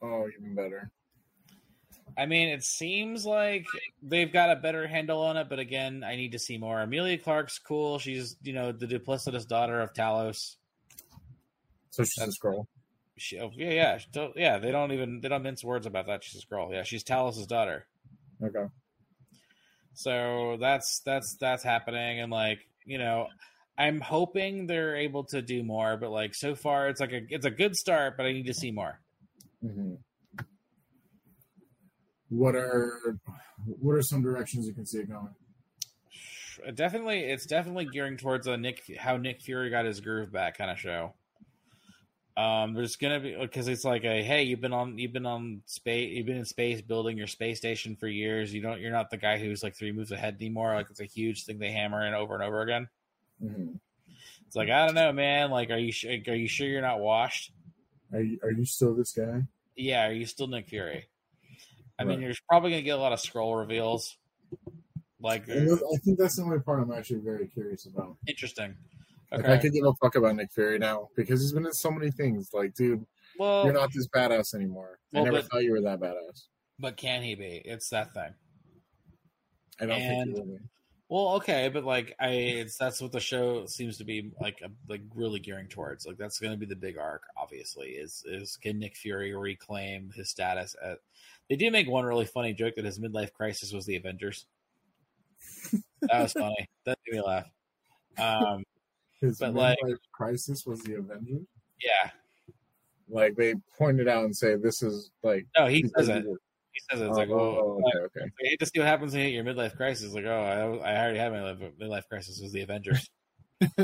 Oh, 0.00 0.28
even 0.38 0.54
better. 0.54 0.90
I 2.16 2.26
mean, 2.26 2.48
it 2.48 2.62
seems 2.62 3.24
like 3.24 3.66
they've 4.02 4.32
got 4.32 4.50
a 4.50 4.56
better 4.56 4.86
handle 4.86 5.20
on 5.20 5.36
it, 5.36 5.48
but 5.48 5.58
again, 5.58 6.04
I 6.04 6.16
need 6.16 6.32
to 6.32 6.38
see 6.38 6.58
more. 6.58 6.80
Emilia 6.80 7.18
Clarke's 7.18 7.58
cool. 7.58 7.98
She's 7.98 8.36
you 8.42 8.52
know 8.52 8.72
the 8.72 8.86
duplicitous 8.86 9.46
daughter 9.46 9.80
of 9.80 9.92
Talos. 9.94 10.56
So 11.90 12.04
she's 12.04 12.18
a 12.18 12.26
Skrull. 12.28 12.66
She, 13.18 13.38
oh, 13.38 13.50
yeah, 13.54 13.70
yeah, 13.70 13.98
she, 13.98 14.08
yeah. 14.36 14.58
They 14.58 14.70
don't 14.70 14.92
even 14.92 15.20
they 15.20 15.28
don't 15.28 15.42
mince 15.42 15.64
words 15.64 15.86
about 15.86 16.06
that. 16.06 16.24
She's 16.24 16.42
a 16.42 16.46
Skrull. 16.46 16.72
Yeah, 16.72 16.82
she's 16.82 17.04
Talos's 17.04 17.46
daughter. 17.46 17.86
Okay. 18.42 18.66
So 19.94 20.56
that's 20.60 21.00
that's 21.04 21.36
that's 21.40 21.62
happening, 21.62 22.20
and 22.20 22.32
like 22.32 22.60
you 22.84 22.98
know, 22.98 23.28
I'm 23.78 24.00
hoping 24.00 24.66
they're 24.66 24.96
able 24.96 25.24
to 25.24 25.42
do 25.42 25.62
more. 25.62 25.96
But 25.96 26.10
like 26.10 26.34
so 26.34 26.54
far, 26.54 26.88
it's 26.88 27.00
like 27.00 27.12
a 27.12 27.20
it's 27.28 27.46
a 27.46 27.50
good 27.50 27.76
start, 27.76 28.16
but 28.16 28.26
I 28.26 28.32
need 28.32 28.46
to 28.46 28.54
see 28.54 28.70
more. 28.70 29.00
Mm-hmm. 29.64 29.94
What 32.32 32.56
are 32.56 33.18
what 33.66 33.92
are 33.94 34.02
some 34.02 34.22
directions 34.22 34.66
you 34.66 34.72
can 34.72 34.86
see 34.86 34.98
it 34.98 35.08
going? 35.10 35.28
Definitely, 36.74 37.20
it's 37.20 37.44
definitely 37.44 37.86
gearing 37.86 38.16
towards 38.16 38.46
a 38.46 38.56
Nick 38.56 38.82
how 38.98 39.18
Nick 39.18 39.42
Fury 39.42 39.68
got 39.68 39.84
his 39.84 40.00
groove 40.00 40.32
back 40.32 40.56
kind 40.56 40.70
of 40.70 40.78
show. 40.78 41.12
Um, 42.34 42.72
there's 42.72 42.96
gonna 42.96 43.20
be 43.20 43.36
because 43.38 43.68
it's 43.68 43.84
like 43.84 44.04
a 44.04 44.22
hey, 44.22 44.44
you've 44.44 44.62
been 44.62 44.72
on 44.72 44.96
you've 44.96 45.12
been 45.12 45.26
on 45.26 45.60
space, 45.66 46.10
you've 46.10 46.24
been 46.24 46.38
in 46.38 46.46
space 46.46 46.80
building 46.80 47.18
your 47.18 47.26
space 47.26 47.58
station 47.58 47.96
for 47.96 48.08
years. 48.08 48.54
You 48.54 48.62
don't, 48.62 48.80
you're 48.80 48.92
not 48.92 49.10
the 49.10 49.18
guy 49.18 49.36
who's 49.38 49.62
like 49.62 49.76
three 49.76 49.92
moves 49.92 50.12
ahead 50.12 50.36
anymore. 50.40 50.74
Like 50.74 50.86
it's 50.88 51.00
a 51.00 51.04
huge 51.04 51.44
thing 51.44 51.58
they 51.58 51.70
hammer 51.70 52.06
in 52.06 52.14
over 52.14 52.34
and 52.34 52.42
over 52.42 52.62
again. 52.62 52.88
Mm-hmm. 53.44 53.74
It's 54.46 54.56
like 54.56 54.70
I 54.70 54.86
don't 54.86 54.94
know, 54.94 55.12
man. 55.12 55.50
Like, 55.50 55.68
are 55.68 55.76
you 55.76 55.92
are 56.26 56.34
you 56.34 56.48
sure 56.48 56.66
you're 56.66 56.80
not 56.80 57.00
washed? 57.00 57.52
Are 58.10 58.22
you, 58.22 58.38
are 58.42 58.50
you 58.50 58.64
still 58.64 58.94
this 58.94 59.12
guy? 59.12 59.42
Yeah, 59.76 60.06
are 60.06 60.12
you 60.12 60.24
still 60.24 60.46
Nick 60.46 60.68
Fury? 60.68 61.08
I 62.02 62.08
right. 62.08 62.18
mean, 62.18 62.20
you're 62.20 62.34
probably 62.48 62.70
gonna 62.70 62.82
get 62.82 62.98
a 62.98 63.00
lot 63.00 63.12
of 63.12 63.20
Skrull 63.20 63.58
reveals. 63.58 64.16
Like, 65.20 65.48
I 65.48 65.64
think 66.04 66.18
that's 66.18 66.36
the 66.36 66.42
only 66.42 66.58
part 66.58 66.80
I'm 66.80 66.92
actually 66.92 67.20
very 67.20 67.46
curious 67.46 67.86
about. 67.86 68.16
Interesting. 68.26 68.74
Okay. 69.32 69.42
Like 69.42 69.58
I 69.58 69.62
could 69.62 69.72
give 69.72 69.84
a 69.84 69.92
fuck 69.94 70.16
about 70.16 70.34
Nick 70.34 70.52
Fury 70.52 70.78
now 70.78 71.08
because 71.16 71.40
he's 71.40 71.52
been 71.52 71.64
in 71.64 71.72
so 71.72 71.90
many 71.90 72.10
things. 72.10 72.50
Like, 72.52 72.74
dude, 72.74 73.06
well, 73.38 73.64
you're 73.64 73.72
not 73.72 73.90
this 73.94 74.08
badass 74.08 74.54
anymore. 74.54 74.98
Well, 75.12 75.22
I 75.22 75.24
never 75.24 75.38
but, 75.38 75.46
thought 75.46 75.62
you 75.62 75.70
were 75.70 75.80
that 75.82 76.00
badass. 76.00 76.48
But 76.78 76.96
can 76.96 77.22
he 77.22 77.34
be? 77.34 77.62
It's 77.64 77.88
that 77.90 78.12
thing. 78.12 78.34
I 79.80 79.86
don't 79.86 80.00
and, 80.00 80.24
think 80.24 80.36
he 80.36 80.40
will 80.42 80.58
be. 80.58 80.64
Well, 81.08 81.34
okay, 81.36 81.68
but 81.68 81.84
like 81.84 82.14
I, 82.18 82.30
it's 82.30 82.76
that's 82.76 83.00
what 83.00 83.12
the 83.12 83.20
show 83.20 83.66
seems 83.66 83.98
to 83.98 84.04
be 84.04 84.32
like, 84.40 84.62
like 84.88 85.02
really 85.14 85.40
gearing 85.40 85.68
towards. 85.68 86.06
Like 86.06 86.16
that's 86.16 86.38
going 86.38 86.52
to 86.52 86.58
be 86.58 86.66
the 86.66 86.74
big 86.74 86.98
arc. 86.98 87.22
Obviously, 87.36 87.88
is 87.88 88.24
is 88.26 88.56
can 88.56 88.78
Nick 88.78 88.96
Fury 88.96 89.34
reclaim 89.34 90.10
his 90.16 90.30
status? 90.30 90.74
At 90.82 90.98
they 91.52 91.56
do 91.56 91.70
make 91.70 91.86
one 91.86 92.06
really 92.06 92.24
funny 92.24 92.54
joke 92.54 92.76
that 92.76 92.86
his 92.86 92.98
midlife 92.98 93.30
crisis 93.34 93.74
was 93.74 93.84
the 93.84 93.96
Avengers. 93.96 94.46
that 96.00 96.22
was 96.22 96.32
funny. 96.32 96.66
That 96.86 96.98
made 97.06 97.18
me 97.18 97.22
laugh. 97.22 97.44
Um, 98.18 98.64
his 99.20 99.38
but 99.38 99.52
like 99.52 99.76
crisis 100.12 100.64
was 100.64 100.80
the 100.80 100.94
Avengers. 100.94 101.42
Yeah, 101.84 102.10
like 103.10 103.36
they 103.36 103.54
pointed 103.76 104.08
out 104.08 104.24
and 104.24 104.34
say 104.34 104.56
this 104.56 104.82
is 104.82 105.10
like 105.22 105.46
no, 105.58 105.66
he 105.66 105.84
says 105.94 106.08
it. 106.08 106.24
He 106.24 106.80
says 106.90 107.02
it. 107.02 107.08
It's 107.08 107.16
oh, 107.16 107.20
like, 107.20 107.28
oh, 107.28 107.34
oh 107.34 107.72
okay, 107.74 108.00
like, 108.00 108.10
okay. 108.16 108.24
I 108.24 108.48
hate 108.48 108.60
to 108.60 108.66
see 108.66 108.78
what 108.78 108.88
happens 108.88 109.12
when 109.12 109.20
you 109.20 109.28
hit 109.28 109.34
your 109.34 109.44
midlife 109.44 109.76
crisis. 109.76 110.14
Like, 110.14 110.24
oh, 110.24 110.80
I, 110.82 110.90
I 110.90 111.02
already 111.02 111.18
had 111.18 111.32
my 111.32 111.54
midlife 111.78 112.08
crisis. 112.08 112.40
Was 112.40 112.52
the 112.52 112.62
Avengers. 112.62 113.10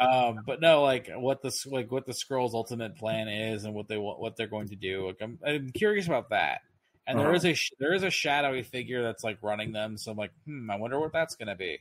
um, 0.00 0.38
but 0.46 0.62
no, 0.62 0.82
like 0.82 1.10
what 1.14 1.42
the 1.42 1.54
like 1.70 1.92
what 1.92 2.06
the 2.06 2.12
Skrulls' 2.12 2.54
ultimate 2.54 2.96
plan 2.96 3.28
is 3.28 3.64
and 3.64 3.74
what 3.74 3.88
they 3.88 3.98
what 3.98 4.38
they're 4.38 4.46
going 4.46 4.68
to 4.68 4.76
do. 4.76 5.08
Like, 5.08 5.18
I'm, 5.20 5.38
I'm 5.46 5.70
curious 5.70 6.06
about 6.06 6.30
that. 6.30 6.62
And 7.08 7.18
uh-huh. 7.18 7.28
there 7.28 7.36
is 7.36 7.44
a 7.46 7.56
there 7.80 7.94
is 7.94 8.02
a 8.02 8.10
shadowy 8.10 8.62
figure 8.62 9.02
that's 9.02 9.24
like 9.24 9.38
running 9.40 9.72
them. 9.72 9.96
So 9.96 10.12
I'm 10.12 10.18
like, 10.18 10.30
hmm, 10.44 10.70
I 10.70 10.76
wonder 10.76 11.00
what 11.00 11.12
that's 11.12 11.36
going 11.36 11.48
to 11.48 11.56
be. 11.56 11.78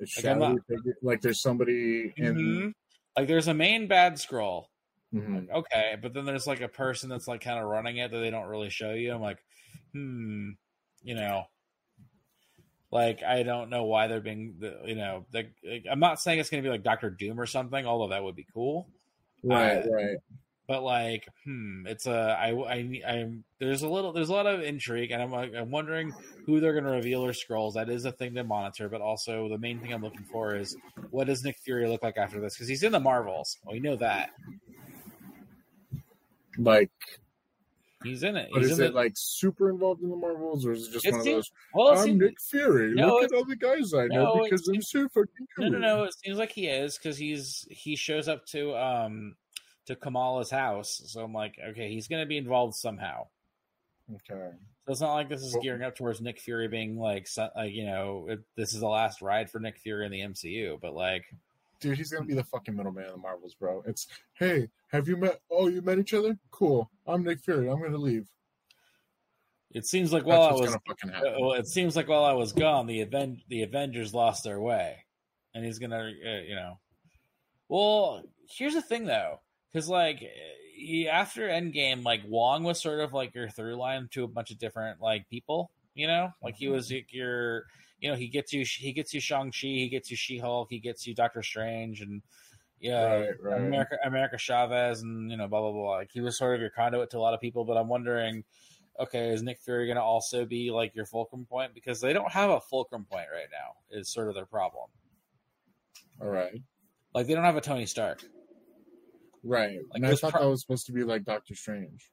A 0.00 0.06
Like, 0.38 0.38
not, 0.38 0.58
like, 1.02 1.20
there's 1.20 1.42
somebody 1.42 2.14
in 2.16 2.34
mm-hmm. 2.34 2.68
like 3.16 3.28
there's 3.28 3.48
a 3.48 3.54
main 3.54 3.86
bad 3.86 4.14
Skrull. 4.14 4.64
Mm-hmm. 5.14 5.34
Like, 5.34 5.50
okay, 5.50 5.96
but 6.00 6.14
then 6.14 6.24
there's 6.24 6.46
like 6.46 6.62
a 6.62 6.68
person 6.68 7.10
that's 7.10 7.28
like 7.28 7.42
kind 7.42 7.58
of 7.58 7.66
running 7.66 7.98
it 7.98 8.10
that 8.10 8.18
they 8.18 8.30
don't 8.30 8.48
really 8.48 8.70
show 8.70 8.92
you. 8.92 9.12
I'm 9.12 9.20
like, 9.20 9.38
hmm, 9.92 10.50
you 11.02 11.14
know, 11.14 11.44
like 12.90 13.22
I 13.22 13.42
don't 13.42 13.68
know 13.68 13.84
why 13.84 14.06
they're 14.06 14.20
being, 14.22 14.54
you 14.86 14.94
know, 14.94 15.26
like, 15.34 15.52
I'm 15.90 16.00
not 16.00 16.18
saying 16.18 16.38
it's 16.38 16.48
going 16.48 16.62
to 16.62 16.66
be 16.66 16.72
like 16.72 16.82
Doctor 16.82 17.10
Doom 17.10 17.38
or 17.38 17.46
something, 17.46 17.84
although 17.84 18.08
that 18.08 18.24
would 18.24 18.36
be 18.36 18.46
cool. 18.54 18.88
Right, 19.42 19.84
uh, 19.84 19.90
right 19.90 20.16
but 20.68 20.82
like, 20.82 21.26
hmm, 21.44 21.86
it's 21.86 22.06
a 22.06 22.36
I 22.38 22.50
I 22.50 23.02
I'm 23.08 23.42
there's 23.58 23.82
a 23.82 23.88
little 23.88 24.12
there's 24.12 24.28
a 24.28 24.34
lot 24.34 24.46
of 24.46 24.60
intrigue, 24.60 25.10
and 25.10 25.22
I'm 25.22 25.32
I'm 25.32 25.70
wondering 25.70 26.12
who 26.44 26.60
they're 26.60 26.74
going 26.74 26.84
to 26.84 26.90
reveal 26.90 27.22
their 27.22 27.32
Skrulls 27.32 27.74
That 27.74 27.88
is 27.88 28.04
a 28.04 28.12
thing 28.12 28.34
to 28.34 28.44
monitor, 28.44 28.90
but 28.90 29.00
also 29.00 29.48
the 29.48 29.58
main 29.58 29.80
thing 29.80 29.92
I'm 29.92 30.02
looking 30.02 30.26
for 30.30 30.54
is 30.54 30.76
what 31.10 31.26
does 31.26 31.42
Nick 31.42 31.56
Fury 31.64 31.88
look 31.88 32.02
like 32.02 32.18
after 32.18 32.38
this? 32.38 32.54
Because 32.54 32.68
he's 32.68 32.82
in 32.82 32.92
the 32.92 33.00
Marvels. 33.00 33.56
We 33.66 33.80
know 33.80 33.96
that. 33.96 34.30
Like 36.58 36.90
He's 38.04 38.22
in 38.22 38.36
it. 38.36 38.50
But 38.52 38.62
he's 38.62 38.72
is 38.72 38.78
it 38.78 38.92
the, 38.92 38.96
like 38.96 39.12
super 39.16 39.70
involved 39.70 40.02
in 40.02 40.10
the 40.10 40.16
Marvels, 40.16 40.64
or 40.64 40.72
is 40.72 40.86
it 40.86 40.92
just 40.92 41.10
one 41.10 41.18
of 41.18 41.24
those? 41.24 41.50
Well, 41.74 41.88
I'm 41.88 42.04
seems, 42.04 42.20
Nick 42.20 42.40
Fury. 42.40 42.94
No, 42.94 43.14
Look 43.14 43.24
at 43.24 43.32
all 43.32 43.44
the 43.44 43.56
guys 43.56 43.92
I 43.92 44.06
know 44.06 44.34
no, 44.34 44.44
because 44.44 44.68
I'm 44.68 44.82
so 44.82 45.08
fucking 45.08 45.46
cool. 45.56 45.70
No, 45.70 45.78
no, 45.78 45.96
no. 45.96 46.04
It 46.04 46.14
seems 46.14 46.38
like 46.38 46.52
he 46.52 46.68
is 46.68 46.96
because 46.96 47.18
he's 47.18 47.66
he 47.70 47.96
shows 47.96 48.28
up 48.28 48.46
to 48.46 48.76
um 48.76 49.34
to 49.88 49.96
Kamala's 49.96 50.50
house. 50.50 51.02
So 51.06 51.22
I'm 51.22 51.32
like, 51.32 51.58
okay, 51.70 51.90
he's 51.90 52.08
going 52.08 52.22
to 52.22 52.26
be 52.26 52.36
involved 52.36 52.74
somehow. 52.74 53.26
Okay. 54.14 54.50
So 54.86 54.92
it's 54.92 55.00
not 55.00 55.14
like 55.14 55.28
this 55.28 55.42
is 55.42 55.56
gearing 55.62 55.82
up 55.82 55.96
towards 55.96 56.20
Nick 56.20 56.38
Fury 56.40 56.68
being 56.68 56.98
like, 56.98 57.26
like 57.56 57.72
you 57.72 57.84
know, 57.84 58.26
it, 58.28 58.40
this 58.56 58.74
is 58.74 58.80
the 58.80 58.88
last 58.88 59.20
ride 59.20 59.50
for 59.50 59.60
Nick 59.60 59.78
Fury 59.78 60.06
in 60.06 60.12
the 60.12 60.20
MCU. 60.20 60.78
But 60.80 60.94
like, 60.94 61.24
dude, 61.80 61.96
he's 61.96 62.10
gonna 62.10 62.24
be 62.24 62.34
the 62.34 62.44
fucking 62.44 62.74
middleman 62.74 63.04
of 63.04 63.12
the 63.12 63.18
Marvels, 63.18 63.54
bro. 63.54 63.82
It's 63.86 64.06
hey, 64.34 64.68
have 64.88 65.08
you 65.08 65.18
met? 65.18 65.40
Oh, 65.50 65.68
you 65.68 65.82
met 65.82 65.98
each 65.98 66.14
other? 66.14 66.38
Cool. 66.50 66.90
I'm 67.06 67.22
Nick 67.22 67.40
Fury. 67.40 67.68
I'm 67.68 67.82
gonna 67.82 67.98
leave. 67.98 68.28
It 69.72 69.84
seems 69.84 70.10
like 70.10 70.24
while 70.24 70.42
I 70.42 70.52
was, 70.52 70.76
well, 71.38 71.52
it 71.52 71.66
seems 71.66 71.94
like 71.94 72.08
while 72.08 72.24
I 72.24 72.32
was 72.32 72.52
gone, 72.52 72.86
the 72.86 73.00
event, 73.00 73.40
the 73.48 73.64
Avengers 73.64 74.14
lost 74.14 74.42
their 74.42 74.58
way, 74.58 75.04
and 75.54 75.62
he's 75.62 75.78
gonna, 75.78 76.12
uh, 76.26 76.40
you 76.46 76.54
know. 76.54 76.78
Well, 77.68 78.22
here's 78.48 78.72
the 78.72 78.80
thing, 78.80 79.04
though 79.04 79.40
because 79.72 79.88
like 79.88 80.22
eh, 80.22 81.06
after 81.06 81.48
Endgame, 81.48 82.04
like 82.04 82.22
Wong 82.26 82.62
was 82.62 82.80
sort 82.80 83.00
of 83.00 83.12
like 83.12 83.34
your 83.34 83.48
through 83.48 83.76
line 83.76 84.08
to 84.12 84.24
a 84.24 84.28
bunch 84.28 84.50
of 84.50 84.58
different 84.58 85.00
like 85.00 85.28
people. 85.28 85.70
You 85.94 86.06
know, 86.06 86.30
like 86.42 86.56
he 86.56 86.68
was 86.68 86.90
mm-hmm. 86.90 87.16
your, 87.16 87.64
you 88.00 88.08
know, 88.08 88.14
he 88.14 88.28
gets 88.28 88.52
you, 88.52 88.64
he 88.64 88.92
gets 88.92 89.12
you 89.12 89.20
Shang 89.20 89.50
Chi, 89.50 89.66
he 89.66 89.88
gets 89.88 90.10
you 90.10 90.16
She 90.16 90.38
Hulk, 90.38 90.68
he 90.70 90.78
gets 90.78 91.06
you 91.06 91.14
Doctor 91.14 91.42
Strange, 91.42 92.00
and 92.02 92.22
yeah, 92.80 93.14
right, 93.14 93.30
right. 93.42 93.60
America, 93.60 93.96
America 94.04 94.38
Chavez, 94.38 95.02
and 95.02 95.30
you 95.30 95.36
know, 95.36 95.48
blah 95.48 95.60
blah 95.60 95.72
blah. 95.72 95.96
Like 95.96 96.10
he 96.12 96.20
was 96.20 96.38
sort 96.38 96.54
of 96.54 96.60
your 96.60 96.70
conduit 96.70 97.10
to 97.10 97.18
a 97.18 97.20
lot 97.20 97.34
of 97.34 97.40
people. 97.40 97.64
But 97.64 97.76
I'm 97.76 97.88
wondering, 97.88 98.44
okay, 99.00 99.30
is 99.30 99.42
Nick 99.42 99.60
Fury 99.60 99.86
going 99.86 99.96
to 99.96 100.02
also 100.02 100.44
be 100.44 100.70
like 100.70 100.94
your 100.94 101.04
fulcrum 101.04 101.44
point 101.44 101.74
because 101.74 102.00
they 102.00 102.12
don't 102.12 102.30
have 102.30 102.50
a 102.50 102.60
fulcrum 102.60 103.04
point 103.10 103.26
right 103.32 103.48
now? 103.50 103.98
Is 103.98 104.08
sort 104.08 104.28
of 104.28 104.36
their 104.36 104.46
problem. 104.46 104.88
All 106.20 106.28
right, 106.28 106.62
like 107.14 107.26
they 107.26 107.34
don't 107.34 107.44
have 107.44 107.56
a 107.56 107.60
Tony 107.60 107.86
Stark. 107.86 108.22
Right. 109.42 109.78
Like, 109.90 109.94
and 109.94 110.06
I 110.06 110.14
thought 110.14 110.32
pro- 110.32 110.42
that 110.42 110.50
was 110.50 110.60
supposed 110.60 110.86
to 110.86 110.92
be 110.92 111.04
like 111.04 111.24
Doctor 111.24 111.54
Strange. 111.54 112.10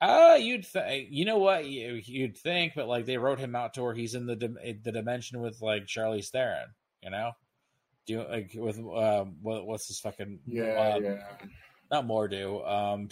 Uh, 0.00 0.36
you'd 0.38 0.66
think, 0.66 1.08
you 1.10 1.24
know 1.24 1.38
what, 1.38 1.64
you'd 1.66 2.36
think, 2.36 2.74
but 2.74 2.88
like 2.88 3.06
they 3.06 3.16
wrote 3.16 3.38
him 3.38 3.56
out 3.56 3.74
to 3.74 3.82
where 3.82 3.94
he's 3.94 4.14
in 4.14 4.26
the 4.26 4.36
the 4.82 4.92
dimension 4.92 5.40
with 5.40 5.62
like 5.62 5.86
Charlize 5.86 6.28
Theron, 6.28 6.66
you 7.02 7.10
know, 7.10 7.32
do 8.06 8.26
like 8.28 8.52
with 8.54 8.78
um, 8.78 9.36
what, 9.40 9.66
what's 9.66 9.88
his 9.88 10.00
fucking 10.00 10.40
yeah, 10.46 10.94
um, 10.96 11.04
yeah, 11.04 11.22
not 11.90 12.06
Mordo, 12.06 12.68
um, 12.68 13.08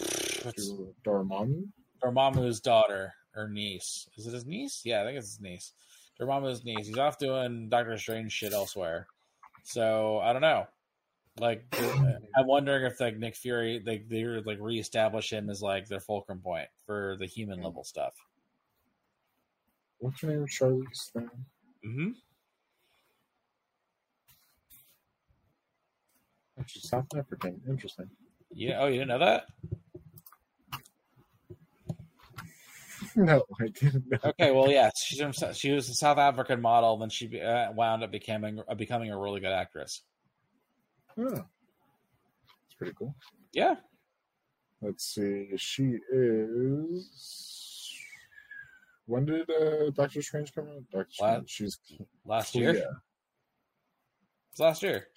Dormammu, 1.03 1.63
Dormammu's 2.03 2.59
daughter 2.59 3.13
or 3.35 3.49
niece. 3.49 4.07
Is 4.17 4.27
it 4.27 4.33
his 4.33 4.45
niece? 4.45 4.81
Yeah, 4.83 5.01
I 5.01 5.05
think 5.05 5.17
it's 5.17 5.29
his 5.29 5.41
niece. 5.41 5.71
Dormammu's 6.19 6.63
niece. 6.63 6.85
He's 6.85 6.97
off 6.97 7.17
doing 7.17 7.69
Doctor 7.69 7.97
Strange 7.97 8.31
shit 8.31 8.53
elsewhere. 8.53 9.07
So 9.63 10.19
I 10.19 10.33
don't 10.33 10.41
know. 10.41 10.67
Like, 11.39 11.65
I'm 12.35 12.47
wondering 12.47 12.85
if 12.85 12.99
like 12.99 13.17
Nick 13.17 13.35
Fury, 13.35 13.81
they 13.83 13.99
they 13.99 14.23
like 14.25 14.59
reestablish 14.59 15.31
him 15.31 15.49
as 15.49 15.61
like 15.61 15.87
their 15.87 15.99
fulcrum 15.99 16.39
point 16.39 16.67
for 16.85 17.15
the 17.19 17.25
human 17.25 17.61
level 17.61 17.83
stuff. 17.83 18.13
What's 19.99 20.21
her 20.21 20.27
name? 20.27 20.45
Charlize 20.45 21.11
Theron. 21.11 21.29
Mm-hmm. 21.85 22.09
Actually, 26.59 26.81
South 26.81 27.07
African. 27.17 27.61
Interesting. 27.67 28.09
Yeah. 28.51 28.79
Oh, 28.81 28.87
you 28.87 28.99
didn't 28.99 29.07
know 29.07 29.19
that? 29.19 29.45
no, 33.15 33.43
I 33.59 33.67
didn't 33.67 34.09
know. 34.09 34.17
Okay, 34.23 34.51
well, 34.51 34.69
yeah, 34.69 34.89
she's 34.95 35.19
from, 35.19 35.53
she 35.53 35.71
was 35.71 35.89
a 35.89 35.93
South 35.93 36.17
African 36.17 36.61
model, 36.61 36.97
then 36.97 37.09
she 37.09 37.39
uh, 37.39 37.71
wound 37.71 38.03
up 38.03 38.11
becoming 38.11 38.61
uh, 38.67 38.75
becoming 38.75 39.11
a 39.11 39.19
really 39.19 39.39
good 39.39 39.51
actress. 39.51 40.01
Oh. 41.17 41.45
It's 42.65 42.75
pretty 42.77 42.93
cool. 42.97 43.15
Yeah, 43.53 43.75
Let's 44.81 45.05
see. 45.05 45.49
She 45.55 45.97
is. 46.11 47.09
When 49.05 49.25
did 49.25 49.49
uh, 49.49 49.91
Doctor 49.91 50.21
Strange 50.21 50.53
come 50.53 50.65
out? 50.67 50.83
Doctor 50.91 51.07
What? 51.19 51.49
Strange. 51.49 51.49
She's 51.49 51.79
last 52.25 52.51
Clea. 52.51 52.61
year. 52.61 52.73
It 52.73 52.87
was 54.51 54.59
last 54.59 54.83
year. 54.83 55.07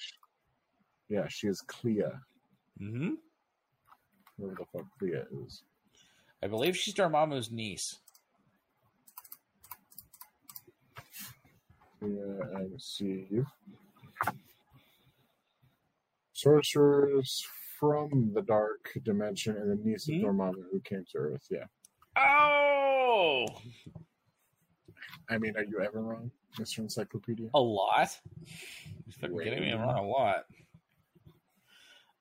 Yeah, 1.08 1.26
she 1.28 1.48
is 1.48 1.60
Clea. 1.62 2.04
hmm 2.78 3.14
Whoever 4.38 4.54
the 4.58 4.66
fuck 4.72 4.86
Clea 4.98 5.22
is. 5.44 5.62
I 6.42 6.46
believe 6.46 6.76
she's 6.76 6.94
Dormammu's 6.94 7.50
niece. 7.50 7.96
Clea 11.98 12.10
MCU. 12.54 13.46
Sorcerers 16.36 17.42
from 17.80 18.30
the 18.34 18.42
Dark 18.42 18.92
Dimension 19.04 19.56
and 19.56 19.70
the 19.70 19.82
niece 19.88 20.06
Hmm? 20.06 20.16
of 20.24 20.32
Dormammu 20.34 20.64
who 20.70 20.80
came 20.80 21.04
to 21.12 21.18
Earth. 21.18 21.46
Yeah. 21.50 21.64
Oh, 22.18 23.46
I 25.30 25.38
mean, 25.38 25.56
are 25.56 25.64
you 25.64 25.80
ever 25.82 26.02
wrong, 26.02 26.30
Mr. 26.58 26.78
Encyclopedia? 26.80 27.48
a 27.54 27.60
lot. 27.60 28.10
You're 29.22 29.42
kidding 29.42 29.60
me? 29.60 29.70
I'm 29.72 29.80
wrong 29.80 29.96
a 29.98 30.06
lot. 30.06 30.44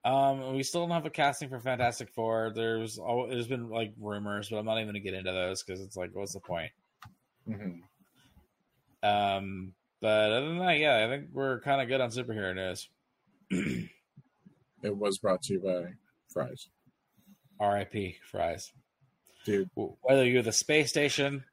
Um, 0.05 0.55
we 0.55 0.63
still 0.63 0.81
don't 0.81 0.91
have 0.91 1.05
a 1.05 1.09
casting 1.09 1.49
for 1.49 1.59
Fantastic 1.59 2.09
Four. 2.11 2.51
There's 2.55 2.99
oh, 2.99 3.27
there's 3.27 3.47
been 3.47 3.69
like 3.69 3.93
rumors, 3.99 4.49
but 4.49 4.57
I'm 4.57 4.65
not 4.65 4.75
even 4.77 4.87
gonna 4.87 4.99
get 4.99 5.13
into 5.13 5.31
those 5.31 5.63
because 5.63 5.81
it's 5.81 5.97
like, 5.97 6.11
what's 6.13 6.33
the 6.33 6.39
point? 6.39 6.71
hmm 7.47 7.79
Um, 9.03 9.73
but 10.01 10.31
other 10.31 10.47
than 10.47 10.59
that, 10.59 10.77
yeah, 10.77 11.03
I 11.05 11.09
think 11.09 11.29
we're 11.33 11.59
kind 11.61 11.81
of 11.81 11.87
good 11.87 12.01
on 12.01 12.11
superhero 12.11 12.55
news. 12.55 12.89
It 14.85 14.95
was 14.95 15.17
brought 15.17 15.41
to 15.43 15.53
you 15.53 15.59
by 15.59 15.93
Fry's. 16.31 16.69
R.I.P. 17.59 18.17
Fry's. 18.29 18.71
Dude, 19.45 19.69
Whether 20.01 20.25
you're 20.25 20.43
the 20.43 20.51
space 20.51 20.89
station, 20.89 21.43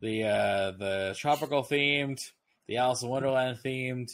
the 0.00 0.24
uh, 0.24 0.70
the 0.72 1.14
tropical 1.18 1.62
themed, 1.62 2.20
the 2.66 2.76
Alice 2.76 3.02
in 3.02 3.08
Wonderland 3.08 3.58
themed, 3.64 4.10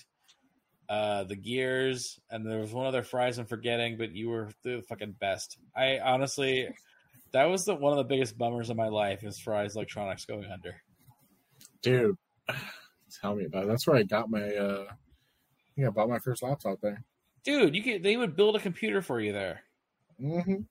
uh, 0.89 1.25
the 1.25 1.37
gears, 1.37 2.21
and 2.31 2.47
there 2.47 2.61
was 2.61 2.73
one 2.73 2.87
other 2.87 3.03
Fry's 3.03 3.39
I'm 3.39 3.47
forgetting, 3.47 3.97
but 3.97 4.13
you 4.13 4.29
were 4.29 4.51
the 4.63 4.83
fucking 4.89 5.17
best. 5.19 5.59
I 5.77 5.99
honestly, 5.99 6.69
that 7.33 7.45
was 7.45 7.65
the 7.65 7.75
one 7.75 7.93
of 7.93 7.99
the 7.99 8.15
biggest 8.15 8.37
bummers 8.39 8.71
of 8.71 8.77
my 8.77 8.89
life 8.89 9.25
is 9.25 9.39
Fry's 9.39 9.77
Electronics 9.77 10.25
going 10.25 10.51
under. 10.51 10.75
dude, 11.83 12.17
tell 13.21 13.35
me 13.35 13.45
about 13.45 13.65
it. 13.65 13.69
That's 13.69 13.87
where 13.87 13.97
I 13.97 14.03
got 14.03 14.31
my, 14.31 14.55
uh, 14.55 14.85
think 15.75 15.87
I 15.87 15.91
bought 15.91 16.09
my 16.09 16.19
first 16.19 16.43
laptop 16.43 16.81
there. 16.81 17.03
Dude, 17.45 17.75
you 17.75 17.83
could 17.83 18.03
they 18.03 18.17
would 18.17 18.37
build 18.37 18.57
a 18.57 18.61
computer 18.61 19.03
for 19.03 19.21
you 19.21 19.33
there. 19.33 19.63
Mm-hmm. 20.21 20.63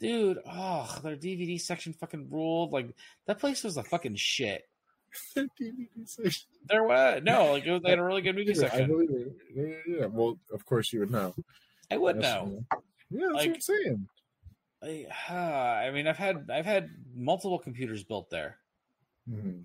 Dude, 0.00 0.38
oh, 0.50 0.98
their 1.02 1.16
DVD 1.16 1.60
section 1.60 1.92
fucking 1.94 2.28
ruled. 2.30 2.72
Like 2.72 2.88
that 3.26 3.38
place 3.38 3.64
was 3.64 3.76
a 3.76 3.82
fucking 3.82 4.16
shit. 4.16 4.68
DVD 5.36 5.86
section. 6.04 6.46
There 6.68 6.82
was 6.88 7.22
no, 7.22 7.52
like 7.52 7.64
they 7.64 7.90
had 7.90 7.98
a 7.98 8.02
really 8.04 8.22
good 8.22 8.34
movie 8.36 8.50
I 8.50 8.54
section. 8.54 8.88
believe 8.88 9.10
it. 9.10 9.36
Yeah, 9.54 9.96
yeah, 10.00 10.06
well, 10.06 10.38
of 10.52 10.66
course 10.66 10.92
you 10.92 11.00
would 11.00 11.10
know. 11.10 11.34
I 11.90 11.96
would 11.96 12.16
Yes, 12.20 12.24
know. 12.24 12.64
Yeah, 13.10 13.20
that's 13.32 13.34
Like- 13.34 13.46
what 13.46 13.54
I'm 13.54 13.60
saying. 13.60 14.08
I, 14.82 15.06
uh, 15.30 15.34
I 15.86 15.90
mean, 15.90 16.06
I've 16.06 16.18
had 16.18 16.50
I've 16.52 16.66
had 16.66 16.90
multiple 17.14 17.58
computers 17.58 18.04
built 18.04 18.28
there. 18.28 18.58
hmm 19.28 19.60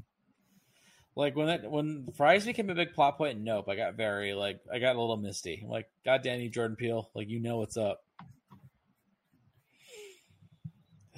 Like 1.21 1.35
when 1.35 1.45
that 1.45 1.69
when 1.69 2.07
Fry's 2.17 2.47
became 2.47 2.71
a 2.71 2.73
big 2.73 2.95
plot 2.95 3.15
point, 3.15 3.39
nope, 3.39 3.69
I 3.69 3.75
got 3.75 3.93
very 3.93 4.33
like 4.33 4.59
I 4.73 4.79
got 4.79 4.95
a 4.95 4.99
little 4.99 5.17
misty. 5.17 5.61
I'm 5.63 5.69
like, 5.69 5.87
God 6.03 6.23
damn 6.23 6.41
you, 6.41 6.49
Jordan 6.49 6.75
Peele, 6.75 7.11
like 7.13 7.29
you 7.29 7.39
know 7.39 7.57
what's 7.57 7.77
up. 7.77 8.01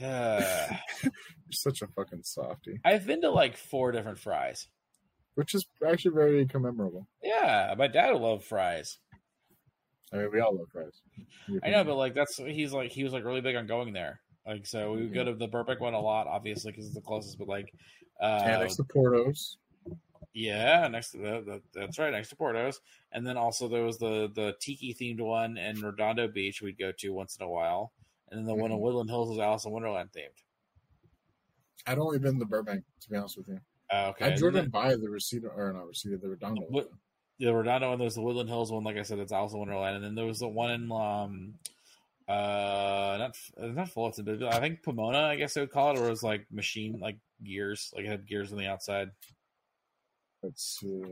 Uh, 0.03 0.41
You're 1.03 1.11
such 1.51 1.81
a 1.81 1.87
fucking 1.87 2.23
softy, 2.23 2.81
I've 2.83 3.05
been 3.05 3.21
to 3.21 3.29
like 3.29 3.55
four 3.55 3.93
different 3.93 4.19
Fry's. 4.19 4.67
which 5.35 5.55
is 5.55 5.65
actually 5.87 6.15
very 6.15 6.45
commemorable. 6.47 7.05
Yeah, 7.21 7.73
my 7.77 7.87
dad 7.87 8.09
loved 8.15 8.43
Fry's. 8.43 8.97
I 10.11 10.17
mean, 10.17 10.29
we 10.33 10.41
all 10.41 10.57
love 10.57 10.67
Fry's. 10.73 10.99
I 11.63 11.69
know, 11.69 11.85
but 11.85 11.95
like 11.95 12.15
that's 12.15 12.35
he's 12.37 12.73
like 12.73 12.91
he 12.91 13.05
was 13.05 13.13
like 13.13 13.23
really 13.23 13.39
big 13.39 13.55
on 13.55 13.67
going 13.67 13.93
there. 13.93 14.19
Like 14.45 14.65
so, 14.65 14.91
we 14.93 15.03
would 15.03 15.13
go 15.13 15.23
to 15.23 15.35
the 15.35 15.47
Burbank 15.47 15.79
one 15.79 15.93
a 15.93 16.01
lot, 16.01 16.27
obviously 16.27 16.71
because 16.71 16.87
it's 16.87 16.95
the 16.95 17.01
closest. 17.01 17.37
But 17.37 17.47
like, 17.47 17.71
uh, 18.19 18.43
next 18.45 18.75
to 18.77 18.83
Porto's. 18.83 19.57
Yeah, 20.33 20.87
next 20.87 21.11
to 21.11 21.17
the, 21.17 21.41
the 21.45 21.61
that's 21.79 21.99
right, 21.99 22.11
next 22.11 22.29
to 22.29 22.35
Porto's, 22.35 22.81
and 23.11 23.25
then 23.25 23.37
also 23.37 23.67
there 23.67 23.83
was 23.83 23.99
the 23.99 24.31
the 24.33 24.55
tiki 24.59 24.93
themed 24.93 25.21
one 25.21 25.57
in 25.57 25.79
Redondo 25.81 26.27
Beach 26.27 26.61
we'd 26.61 26.77
go 26.79 26.91
to 26.91 27.09
once 27.13 27.37
in 27.37 27.45
a 27.45 27.49
while, 27.49 27.93
and 28.29 28.39
then 28.39 28.45
the 28.47 28.55
one 28.55 28.71
in 28.71 28.77
Mhm. 28.77 28.81
Woodland 28.81 29.09
Hills 29.11 29.29
was 29.29 29.37
Alice 29.39 29.65
in 29.65 29.71
Wonderland 29.71 30.11
themed. 30.11 30.41
I'd 31.85 31.99
only 31.99 32.17
been 32.17 32.39
to 32.39 32.45
Burbank, 32.45 32.83
to 33.01 33.09
be 33.09 33.15
honest 33.17 33.37
with 33.37 33.47
you. 33.49 33.59
Uh, 33.91 34.07
okay, 34.09 34.25
I'd 34.25 34.37
driven 34.39 34.61
then 34.63 34.69
by 34.69 34.95
the 34.95 35.09
Reseda, 35.09 35.49
or 35.49 35.71
not 35.73 35.87
Reseda, 35.87 36.17
the 36.17 36.29
Redondo. 36.29 36.61
What- 36.69 36.89
the 37.39 37.53
Redondo 37.53 37.89
one, 37.89 37.97
there 37.97 38.05
was 38.05 38.15
the 38.15 38.21
Woodland 38.21 38.47
Hills 38.49 38.71
one. 38.71 38.83
Like 38.83 38.95
I 38.97 39.01
said, 39.01 39.19
it's 39.19 39.31
Alice 39.31 39.53
in 39.53 39.59
Wonderland, 39.59 39.97
and 39.97 40.05
then 40.05 40.15
there 40.15 40.25
was 40.25 40.39
the 40.39 40.47
one 40.47 40.71
in 40.71 40.91
um, 40.91 41.59
uh, 42.27 43.17
not 43.19 43.37
not 43.57 43.89
Fullerton, 43.89 44.23
but 44.25 44.41
I 44.43 44.59
think 44.59 44.81
Pomona, 44.81 45.19
I 45.19 45.35
guess 45.35 45.53
they 45.53 45.61
would 45.61 45.71
call 45.71 45.91
it, 45.95 45.99
or 45.99 46.07
it 46.07 46.11
was 46.11 46.23
like 46.23 46.49
machine 46.51 46.99
like 46.99 47.17
gears, 47.43 47.91
like 47.95 48.05
it 48.05 48.09
had 48.09 48.25
gears 48.27 48.51
on 48.51 48.57
the 48.59 48.67
outside. 48.67 49.11
Let's 50.43 50.77
see. 50.79 51.03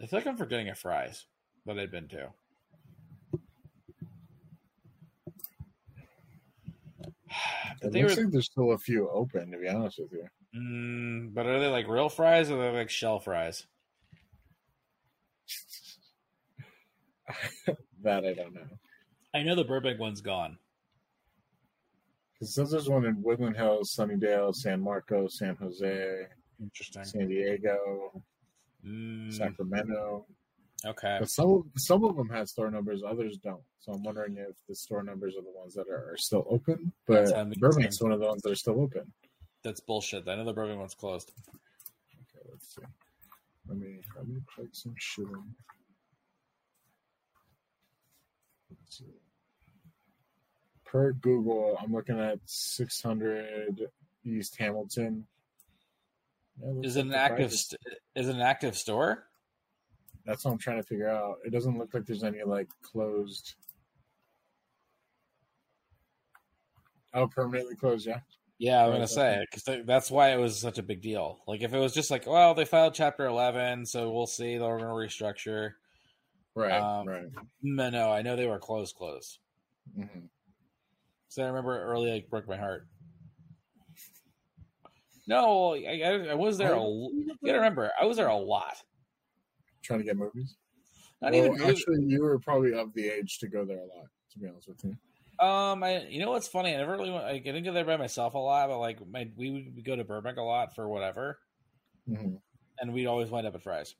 I 0.00 0.06
feel 0.06 0.18
like 0.20 0.26
I'm 0.26 0.36
forgetting 0.36 0.68
a 0.68 0.74
Fry's 0.74 1.26
that 1.66 1.78
I'd 1.78 1.90
been 1.90 2.08
to. 2.08 2.28
But 7.82 7.88
It 7.88 7.92
they 7.92 8.02
were, 8.02 8.08
looks 8.08 8.18
like 8.18 8.30
there's 8.30 8.46
still 8.46 8.72
a 8.72 8.78
few 8.78 9.08
open, 9.10 9.50
to 9.50 9.58
be 9.58 9.68
honest 9.68 9.98
with 9.98 10.12
you. 10.12 10.26
mm, 10.54 11.34
but 11.34 11.46
are 11.46 11.58
they 11.60 11.66
like 11.66 11.88
real 11.88 12.08
Fry's 12.08 12.50
or 12.50 12.58
are 12.60 12.72
they 12.72 12.78
like 12.78 12.90
shell 12.90 13.18
Fry's? 13.20 13.66
that 18.02 18.24
I 18.24 18.32
don't 18.34 18.54
know. 18.54 18.66
I 19.34 19.42
know 19.42 19.54
the 19.56 19.64
Burbank 19.64 19.98
one's 19.98 20.20
gone. 20.20 20.58
Because 22.34 22.54
since 22.54 22.70
there's 22.70 22.88
one 22.88 23.04
in 23.04 23.22
Woodland 23.22 23.56
Hills, 23.56 23.94
Sunnyvale, 23.98 24.54
San 24.54 24.80
Marcos, 24.80 25.38
San 25.38 25.56
Jose, 25.56 26.26
Interesting. 26.60 27.04
San 27.04 27.28
Diego, 27.28 28.22
Mm, 28.84 29.32
Sacramento. 29.32 30.26
okay. 30.84 31.16
But 31.18 31.28
some 31.30 31.50
of, 31.50 31.62
some 31.76 32.04
of 32.04 32.16
them 32.16 32.28
had 32.28 32.48
store 32.48 32.70
numbers, 32.70 33.02
others 33.02 33.36
don't. 33.38 33.62
So 33.80 33.92
I'm 33.92 34.02
wondering 34.04 34.36
if 34.36 34.54
the 34.68 34.74
store 34.76 35.02
numbers 35.02 35.34
are 35.36 35.42
the 35.42 35.50
ones 35.52 35.74
that 35.74 35.88
are, 35.88 36.12
are 36.12 36.16
still 36.16 36.46
open. 36.48 36.92
But 37.06 37.26
Burbank's 37.60 38.00
one 38.00 38.12
of 38.12 38.20
the 38.20 38.26
ones 38.26 38.42
that 38.42 38.52
are 38.52 38.56
still 38.56 38.80
open. 38.80 39.12
That's 39.64 39.80
bullshit. 39.80 40.28
I 40.28 40.36
know 40.36 40.44
the 40.44 40.52
Burbank 40.52 40.78
one's 40.78 40.94
closed. 40.94 41.32
Okay, 41.48 42.46
let's 42.50 42.74
see. 42.74 42.82
Let 43.68 43.78
me 43.78 44.00
let 44.16 44.28
me 44.28 44.40
plug 44.54 44.68
some 44.72 44.94
shit 44.96 45.26
in. 45.26 45.54
Let's 48.70 48.98
see. 48.98 49.04
Per 50.84 51.12
Google, 51.12 51.76
I'm 51.82 51.92
looking 51.92 52.20
at 52.20 52.38
600 52.44 53.88
East 54.24 54.56
Hamilton. 54.56 55.26
Is 56.82 56.96
it 56.96 57.06
an 57.06 57.14
active? 57.14 57.52
is- 57.52 57.66
St- 57.66 57.80
is 58.14 58.28
it 58.28 58.34
an 58.34 58.40
active 58.40 58.76
store? 58.76 59.28
That's 60.24 60.44
what 60.44 60.52
I'm 60.52 60.58
trying 60.58 60.78
to 60.78 60.82
figure 60.82 61.08
out. 61.08 61.36
It 61.44 61.50
doesn't 61.50 61.78
look 61.78 61.94
like 61.94 62.04
there's 62.06 62.24
any 62.24 62.42
like 62.42 62.68
closed. 62.82 63.54
Oh, 67.14 67.26
permanently 67.28 67.76
closed. 67.76 68.06
Yeah. 68.06 68.20
Yeah, 68.58 68.84
I'm 68.84 68.92
gonna 68.92 69.06
say 69.06 69.34
it 69.42 69.48
because 69.50 69.84
that's 69.86 70.10
why 70.10 70.32
it 70.32 70.38
was 70.38 70.58
such 70.58 70.78
a 70.78 70.82
big 70.82 71.02
deal. 71.02 71.40
Like 71.46 71.60
if 71.62 71.74
it 71.74 71.78
was 71.78 71.92
just 71.92 72.10
like, 72.10 72.26
well, 72.26 72.54
they 72.54 72.64
filed 72.64 72.94
Chapter 72.94 73.26
11, 73.26 73.84
so 73.84 74.10
we'll 74.10 74.26
see. 74.26 74.56
They're 74.56 74.78
gonna 74.78 74.88
restructure. 74.88 75.72
Right. 76.54 76.72
Um, 76.72 77.06
right. 77.06 77.26
No, 77.62 77.90
no, 77.90 78.10
I 78.10 78.22
know 78.22 78.34
they 78.34 78.46
were 78.46 78.58
closed, 78.58 78.96
closed. 78.96 79.38
hmm 79.94 80.06
So 81.28 81.42
I 81.42 81.46
remember 81.48 81.76
it 81.76 81.82
early, 81.84 82.10
like 82.12 82.30
broke 82.30 82.48
my 82.48 82.56
heart. 82.56 82.86
No, 85.26 85.74
I, 85.74 86.00
I, 86.04 86.10
I 86.30 86.34
was 86.34 86.58
there. 86.58 86.74
A, 86.74 86.80
you 86.80 87.34
gotta 87.44 87.58
remember, 87.58 87.90
I 88.00 88.04
was 88.04 88.16
there 88.16 88.28
a 88.28 88.36
lot. 88.36 88.76
Trying 89.82 90.00
to 90.00 90.04
get 90.04 90.16
movies. 90.16 90.56
Not 91.20 91.32
Well, 91.32 91.46
even 91.46 91.60
actually, 91.62 92.04
you 92.04 92.22
were 92.22 92.38
probably 92.38 92.74
of 92.74 92.92
the 92.94 93.08
age 93.08 93.38
to 93.40 93.48
go 93.48 93.64
there 93.64 93.78
a 93.78 93.86
lot. 93.86 94.06
To 94.32 94.38
be 94.38 94.46
honest 94.46 94.68
with 94.68 94.84
you. 94.84 94.96
Um, 95.44 95.82
I 95.82 96.06
you 96.06 96.20
know 96.20 96.30
what's 96.30 96.48
funny? 96.48 96.74
I 96.74 96.78
never 96.78 96.92
really 96.92 97.10
went, 97.10 97.24
I 97.24 97.38
didn't 97.38 97.64
go 97.64 97.72
there 97.72 97.84
by 97.84 97.96
myself 97.96 98.34
a 98.34 98.38
lot, 98.38 98.68
but 98.68 98.78
like 98.78 99.06
my 99.06 99.30
we 99.36 99.50
would 99.50 99.84
go 99.84 99.96
to 99.96 100.04
Burbank 100.04 100.38
a 100.38 100.42
lot 100.42 100.74
for 100.74 100.88
whatever, 100.88 101.38
hmm 102.06 102.36
and 102.78 102.92
we'd 102.92 103.06
always 103.06 103.30
wind 103.30 103.46
up 103.46 103.54
at 103.54 103.62
Fry's. 103.62 103.94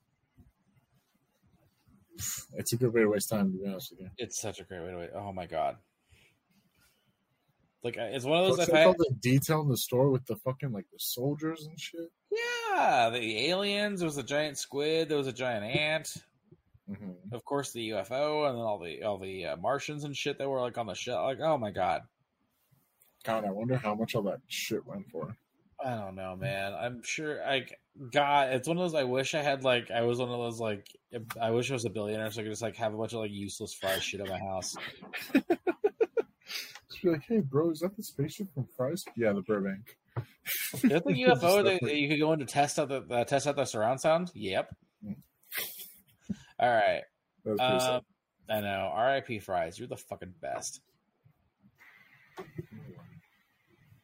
It's 2.54 2.72
a 2.72 2.76
good 2.76 2.92
way 2.92 3.02
to 3.02 3.08
waste 3.08 3.28
time. 3.28 3.52
To 3.52 3.58
be 3.58 3.66
honest 3.66 3.90
with 3.90 4.00
you. 4.00 4.10
It's 4.18 4.40
such 4.40 4.60
a 4.60 4.64
great 4.64 4.82
way 4.82 4.90
to 4.90 4.96
wait. 4.98 5.10
Oh 5.14 5.32
my 5.32 5.46
god. 5.46 5.76
Like 7.86 7.98
it's 7.98 8.24
one 8.24 8.38
of 8.40 8.46
those. 8.48 8.58
What's 8.58 8.72
like 8.72 8.84
all 8.84 8.94
the 8.98 9.14
detail 9.20 9.60
in 9.60 9.68
the 9.68 9.76
store 9.76 10.10
with 10.10 10.26
the 10.26 10.34
fucking 10.34 10.72
like 10.72 10.86
the 10.92 10.98
soldiers 10.98 11.64
and 11.68 11.78
shit. 11.78 12.10
yeah, 12.32 13.10
the 13.10 13.46
aliens. 13.46 14.00
There 14.00 14.08
was 14.08 14.18
a 14.18 14.24
giant 14.24 14.58
squid. 14.58 15.08
There 15.08 15.16
was 15.16 15.28
a 15.28 15.32
giant 15.32 15.64
ant. 15.64 16.08
Mm-hmm. 16.90 17.32
Of 17.32 17.44
course, 17.44 17.70
the 17.70 17.90
UFO, 17.90 18.48
and 18.48 18.58
then 18.58 18.64
all 18.64 18.80
the 18.80 19.04
all 19.04 19.18
the 19.18 19.46
uh, 19.46 19.56
Martians 19.56 20.02
and 20.02 20.16
shit 20.16 20.36
that 20.38 20.48
were 20.48 20.60
like 20.60 20.76
on 20.78 20.86
the 20.86 20.94
shelf. 20.94 21.26
Like, 21.26 21.38
oh 21.40 21.58
my 21.58 21.70
god, 21.70 22.02
God, 23.24 23.44
I 23.44 23.52
wonder 23.52 23.76
how 23.76 23.94
much 23.94 24.16
all 24.16 24.22
that 24.22 24.40
shit 24.48 24.84
went 24.84 25.08
for. 25.12 25.36
I 25.84 25.90
don't 25.90 26.16
know, 26.16 26.34
man. 26.34 26.74
I'm 26.74 27.02
sure. 27.04 27.38
Like, 27.46 27.78
God, 28.12 28.52
it's 28.52 28.66
one 28.66 28.78
of 28.78 28.82
those. 28.82 29.00
I 29.00 29.04
wish 29.04 29.32
I 29.36 29.42
had 29.42 29.62
like. 29.62 29.92
I 29.92 30.02
was 30.02 30.18
one 30.18 30.30
of 30.30 30.38
those 30.38 30.58
like. 30.58 30.88
I 31.40 31.52
wish 31.52 31.70
I 31.70 31.74
was 31.74 31.84
a 31.84 31.90
billionaire, 31.90 32.32
so 32.32 32.40
I 32.40 32.42
could 32.42 32.50
just 32.50 32.62
like 32.62 32.74
have 32.78 32.94
a 32.94 32.96
bunch 32.96 33.12
of 33.12 33.20
like 33.20 33.30
useless 33.30 33.74
fry 33.74 34.00
shit 34.00 34.20
at 34.20 34.28
my 34.28 34.40
house. 34.40 34.74
Like, 37.04 37.22
hey, 37.28 37.40
bro, 37.40 37.70
is 37.70 37.80
that 37.80 37.96
the 37.96 38.02
spaceship 38.02 38.52
from 38.54 38.66
Fry's? 38.76 39.04
Yeah, 39.16 39.32
the 39.32 39.42
Burbank. 39.42 39.96
Is 40.74 40.80
the 40.82 40.88
UFO 41.28 41.62
that 41.64 41.80
that 41.82 41.96
you 41.96 42.08
could 42.08 42.18
go 42.20 42.32
in 42.32 42.38
to 42.40 42.44
test 42.46 42.78
out 42.78 42.88
the 42.88 43.02
uh, 43.10 43.24
test 43.24 43.46
out 43.46 43.56
the 43.56 43.64
surround 43.64 44.00
sound? 44.00 44.30
Yep. 44.34 44.74
Mm. 45.04 45.16
All 46.58 46.70
right. 46.70 47.02
That 47.44 47.60
Um. 47.60 48.00
I 48.48 48.60
know. 48.60 48.90
R.I.P. 48.94 49.40
Fry's. 49.40 49.78
You're 49.78 49.88
the 49.88 49.96
fucking 49.96 50.32
best. 50.40 50.80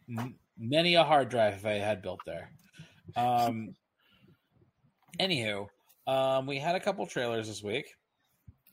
M- 0.09 0.35
many 0.59 0.95
a 0.97 1.05
hard 1.05 1.29
drive 1.29 1.55
if 1.55 1.65
I 1.67 1.73
had 1.75 2.03
built 2.03 2.21
there. 2.27 2.51
Um. 3.17 3.75
Anywho, 5.21 5.67
um, 6.07 6.47
we 6.47 6.59
had 6.59 6.75
a 6.75 6.81
couple 6.81 7.07
trailers 7.07 7.47
this 7.47 7.63
week. 7.63 7.87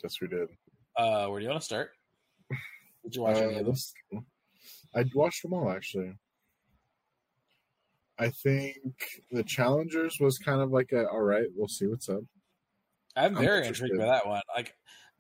Yes, 0.03 0.15
we 0.21 0.27
did. 0.27 0.47
Uh, 0.97 1.27
where 1.27 1.39
do 1.39 1.43
you 1.43 1.49
want 1.49 1.61
to 1.61 1.65
start? 1.65 1.91
Did 3.03 3.15
you 3.15 3.21
watch 3.21 3.37
any 3.37 3.55
Uh, 3.55 3.59
of 3.59 3.65
them? 3.65 3.73
this- 3.73 3.93
I 4.95 5.05
watched 5.13 5.41
them 5.43 5.53
all 5.53 5.69
actually. 5.71 6.13
I 8.17 8.29
think 8.29 8.75
the 9.31 9.43
Challengers 9.43 10.19
was 10.19 10.37
kind 10.37 10.61
of 10.61 10.71
like 10.71 10.91
a 10.91 11.07
all 11.07 11.21
right. 11.21 11.47
We'll 11.55 11.67
see 11.69 11.87
what's 11.87 12.09
up. 12.09 12.21
I'm 13.15 13.37
I'm 13.37 13.43
very 13.43 13.59
interested. 13.59 13.85
intrigued 13.85 13.99
by 14.01 14.07
that 14.07 14.27
one. 14.27 14.41
Like 14.55 14.75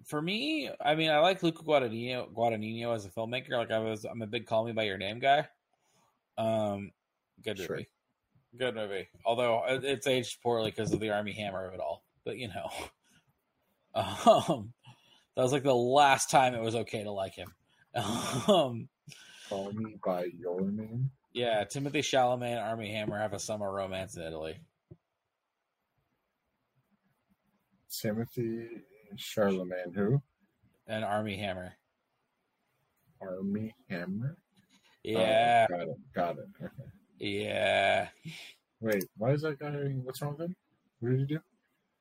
for 0.05 0.21
me, 0.21 0.69
I 0.81 0.95
mean, 0.95 1.09
I 1.09 1.19
like 1.19 1.41
Luca 1.41 1.63
Guadagnino, 1.63 2.31
Guadagnino 2.33 2.93
as 2.95 3.05
a 3.05 3.09
filmmaker. 3.09 3.51
Like 3.51 3.71
I 3.71 3.79
was, 3.79 4.03
I'm 4.05 4.21
a 4.21 4.27
big 4.27 4.45
"Call 4.47 4.65
Me 4.65 4.73
by 4.73 4.83
Your 4.83 4.97
Name" 4.97 5.19
guy. 5.19 5.47
Um, 6.37 6.91
good 7.43 7.57
movie, 7.57 7.67
Sure. 7.67 7.79
good 8.57 8.75
movie. 8.75 9.07
Although 9.25 9.63
it's 9.67 10.07
aged 10.07 10.41
poorly 10.41 10.71
because 10.71 10.91
of 10.93 10.99
the 10.99 11.09
Armie 11.11 11.33
Hammer 11.33 11.65
of 11.67 11.73
it 11.73 11.79
all. 11.79 12.03
But 12.25 12.37
you 12.37 12.49
know, 12.49 12.69
um, 13.93 14.73
that 15.35 15.43
was 15.43 15.51
like 15.53 15.63
the 15.63 15.73
last 15.75 16.29
time 16.29 16.53
it 16.53 16.61
was 16.61 16.75
okay 16.75 17.03
to 17.03 17.11
like 17.11 17.33
him. 17.35 17.53
Um, 18.47 18.87
Call 19.49 19.71
me 19.73 19.95
by 20.05 20.25
your 20.37 20.61
name. 20.61 21.09
yeah, 21.33 21.63
Timothée 21.65 21.99
Chalamet 22.03 22.51
and 22.51 22.59
Armie 22.59 22.91
Hammer 22.91 23.17
have 23.17 23.33
a 23.33 23.39
summer 23.39 23.71
romance 23.71 24.15
in 24.15 24.21
Italy. 24.23 24.59
Timothy 27.91 28.67
Charlemagne, 29.15 29.91
who? 29.95 30.21
And 30.87 31.03
Armie 31.03 31.37
Hammer, 31.37 31.73
Armie 33.21 33.73
Hammer. 33.89 34.37
yeah, 35.03 35.65
Oh, 35.71 35.75
got 35.77 35.87
it. 35.87 35.97
Got 36.13 36.37
it. 36.37 36.45
Okay. 36.63 36.73
yeah. 37.19 38.07
Wait, 38.81 39.05
why 39.17 39.31
is 39.31 39.41
that 39.41 39.59
guy? 39.59 39.71
What's 40.03 40.21
wrong 40.21 40.35
with 40.37 40.47
him? 40.47 40.55
What 40.99 41.09
did 41.11 41.19
he 41.21 41.25
do? 41.25 41.39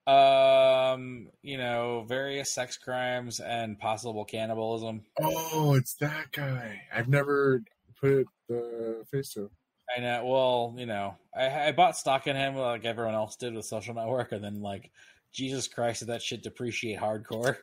Um, 0.09 1.28
you 1.43 1.59
know, 1.59 2.06
various 2.09 2.55
sex 2.55 2.78
crimes 2.78 3.40
and 3.40 3.78
possible 3.78 4.24
cannibalism. 4.24 5.02
Oh, 5.20 5.74
it's 5.74 5.97
that 5.97 6.32
guy. 6.32 6.80
I've 6.94 7.09
never 7.09 7.62
put 8.01 8.26
the 8.48 9.05
face 9.10 9.35
to. 9.35 9.51
I 9.94 10.01
know. 10.01 10.24
Well, 10.24 10.74
you 10.78 10.86
know, 10.86 11.16
I, 11.36 11.68
I 11.68 11.72
bought 11.72 11.94
stock 11.94 12.26
in 12.26 12.36
him 12.36 12.56
like 12.56 12.86
everyone 12.86 13.14
else 13.14 13.36
did 13.36 13.52
with 13.52 13.66
Social 13.66 13.94
Network, 13.94 14.32
and 14.32 14.43
then 14.43 14.62
like, 14.62 14.90
Jesus 15.30 15.68
Christ, 15.68 16.01
did 16.01 16.09
that 16.09 16.22
shit 16.22 16.43
depreciate 16.43 16.98
hardcore? 16.98 17.56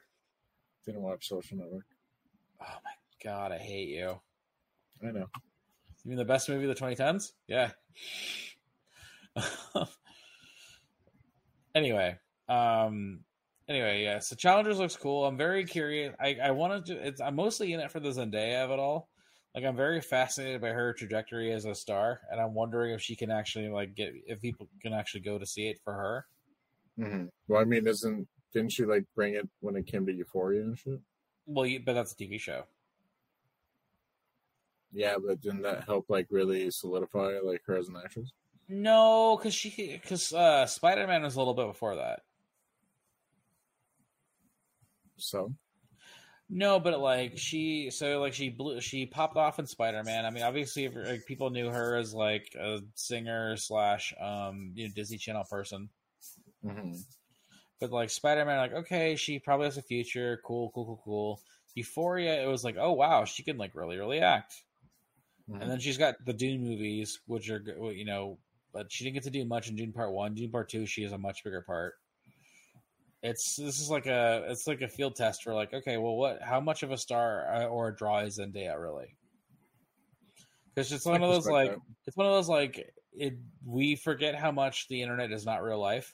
Didn't 0.86 1.02
watch 1.02 1.28
Social 1.28 1.58
Network. 1.58 1.86
Oh 2.62 2.78
my 2.84 2.92
god, 3.24 3.54
I 3.54 3.58
hate 3.58 3.90
you. 3.90 4.20
I 5.02 5.12
know. 5.12 5.30
You 6.04 6.10
mean 6.10 6.18
the 6.18 6.26
best 6.26 6.48
movie 6.48 6.70
of 6.70 6.78
the 6.78 6.86
2010s? 6.86 7.32
Yeah. 7.48 7.72
anyway, 11.76 12.20
um, 12.50 13.20
anyway, 13.68 14.04
yeah. 14.04 14.20
So 14.20 14.36
Challengers 14.36 14.80
looks 14.80 14.96
cool. 14.96 15.26
I'm 15.26 15.38
very 15.38 15.66
curious. 15.66 16.16
I 16.20 16.38
I 16.42 16.52
wanted 16.52 16.86
to. 16.88 17.08
It's 17.08 17.22
I'm 17.22 17.36
mostly 17.36 17.74
in 17.74 17.80
it 17.80 17.92
for 17.92 18.00
the 18.00 18.10
Zendaya 18.10 18.64
of 18.64 18.72
it 18.72 18.80
all. 18.80 19.10
Like 19.54 19.64
I'm 19.64 19.76
very 19.76 20.02
fascinated 20.02 20.62
by 20.62 20.70
her 20.70 20.94
trajectory 20.94 21.52
as 21.54 21.66
a 21.66 21.74
star, 21.76 22.22
and 22.32 22.42
I'm 22.42 22.54
wondering 22.54 22.94
if 22.94 23.02
she 23.02 23.16
can 23.16 23.32
actually 23.32 23.70
like 23.70 23.96
get 23.96 24.14
if 24.28 24.42
people 24.42 24.68
can 24.82 24.94
actually 24.94 25.22
go 25.22 25.38
to 25.40 25.46
see 25.46 25.68
it 25.68 25.80
for 25.84 25.94
her. 25.94 26.26
hmm 26.98 27.26
Well, 27.48 27.62
I 27.62 27.66
mean, 27.66 27.88
isn't 27.88 28.28
didn't 28.54 28.72
she 28.72 28.86
like 28.86 29.06
bring 29.16 29.36
it 29.36 29.48
when 29.62 29.76
it 29.76 29.88
came 29.88 30.06
to 30.06 30.14
Euphoria 30.14 30.62
and 30.62 30.78
shit? 30.78 31.00
Well, 31.48 31.66
you, 31.66 31.80
but 31.80 31.94
that's 31.94 32.12
a 32.12 32.16
TV 32.16 32.38
show. 32.38 32.66
Yeah, 34.92 35.18
but 35.24 35.42
didn't 35.42 35.62
that 35.64 35.84
help 35.84 36.06
like 36.10 36.28
really 36.32 36.72
solidify 36.72 37.40
like 37.44 37.62
her 37.66 37.76
as 37.78 37.88
an 37.90 37.98
actress? 37.98 38.32
No, 38.68 39.38
because 39.38 39.54
she 39.54 40.00
because 40.02 40.34
uh, 40.34 40.66
Spider 40.66 41.06
Man 41.08 41.24
was 41.24 41.36
a 41.36 41.40
little 41.40 41.54
bit 41.54 41.68
before 41.68 41.96
that. 41.96 42.22
So 45.18 45.54
No, 46.50 46.80
but 46.80 47.00
like 47.00 47.38
she, 47.38 47.90
so 47.90 48.20
like 48.22 48.34
she 48.34 48.50
blew, 48.50 48.80
she 48.82 49.06
popped 49.08 49.36
off 49.38 49.58
in 49.60 49.66
Spider 49.66 50.04
Man. 50.04 50.26
I 50.26 50.30
mean, 50.30 50.44
obviously, 50.44 50.86
if, 50.86 50.96
like, 50.96 51.26
people 51.26 51.50
knew 51.50 51.70
her 51.70 51.96
as 51.96 52.14
like 52.14 52.54
a 52.60 52.82
singer 52.94 53.58
slash 53.58 54.14
um 54.20 54.72
you 54.76 54.88
know 54.88 54.94
Disney 54.94 55.18
Channel 55.18 55.46
person. 55.46 55.90
mhm. 56.64 57.04
But 57.80 57.92
like 57.92 58.10
Spider 58.10 58.46
Man, 58.46 58.58
like 58.58 58.74
okay, 58.74 59.16
she 59.16 59.40
probably 59.40 59.66
has 59.66 59.78
a 59.78 59.82
future. 59.82 60.42
Cool, 60.46 60.72
cool, 60.74 60.86
cool, 60.86 61.02
cool. 61.04 61.42
Euphoria, 61.76 62.42
it 62.44 62.48
was 62.48 62.64
like, 62.64 62.78
oh 62.80 62.94
wow, 62.94 63.26
she 63.26 63.44
can 63.44 63.58
like 63.58 63.76
really, 63.76 63.98
really 63.98 64.20
act. 64.20 64.64
Mhm. 65.50 65.62
And 65.62 65.72
then 65.72 65.80
she's 65.80 65.98
got 65.98 66.16
the 66.26 66.34
Dune 66.34 66.62
movies, 66.64 67.20
which 67.28 67.50
are 67.50 67.62
you 67.92 68.06
know, 68.06 68.40
but 68.74 68.92
she 68.92 69.04
didn't 69.04 69.16
get 69.16 69.24
to 69.24 69.30
do 69.32 69.46
much 69.46 69.70
in 69.70 69.76
Dune 69.76 69.94
Part 69.94 70.12
One. 70.14 70.34
Dune 70.36 70.52
Part 70.52 70.70
Two, 70.70 70.86
she 70.86 71.04
has 71.04 71.12
a 71.12 71.18
much 71.18 71.44
bigger 71.44 71.62
part. 71.62 71.96
It's 73.26 73.56
this 73.56 73.82
is 73.82 73.90
like 73.90 74.06
a 74.06 74.46
it's 74.50 74.68
like 74.68 74.82
a 74.82 74.88
field 74.88 75.16
test 75.16 75.42
for 75.42 75.56
like 75.56 75.74
okay, 75.74 75.98
well, 75.98 76.16
what 76.16 76.44
how 76.44 76.60
much 76.60 76.84
of 76.84 76.92
a 76.92 76.98
star 76.98 77.52
uh, 77.52 77.66
or 77.66 77.88
a 77.88 77.96
draw 77.96 78.20
is 78.20 78.38
Zendaya 78.38 78.80
really? 78.80 79.16
Because 80.76 80.92
it's 80.92 81.08
one 81.08 81.24
of 81.24 81.32
those 81.32 81.48
like 81.48 81.76
it's 82.06 82.16
one 82.16 82.28
of 82.28 82.34
those 82.34 82.48
like 82.48 82.94
it 83.14 83.34
we 83.66 83.96
forget 83.96 84.36
how 84.36 84.52
much 84.52 84.88
the 84.90 85.02
internet 85.02 85.32
is 85.32 85.44
not 85.44 85.64
real 85.64 85.80
life. 85.80 86.14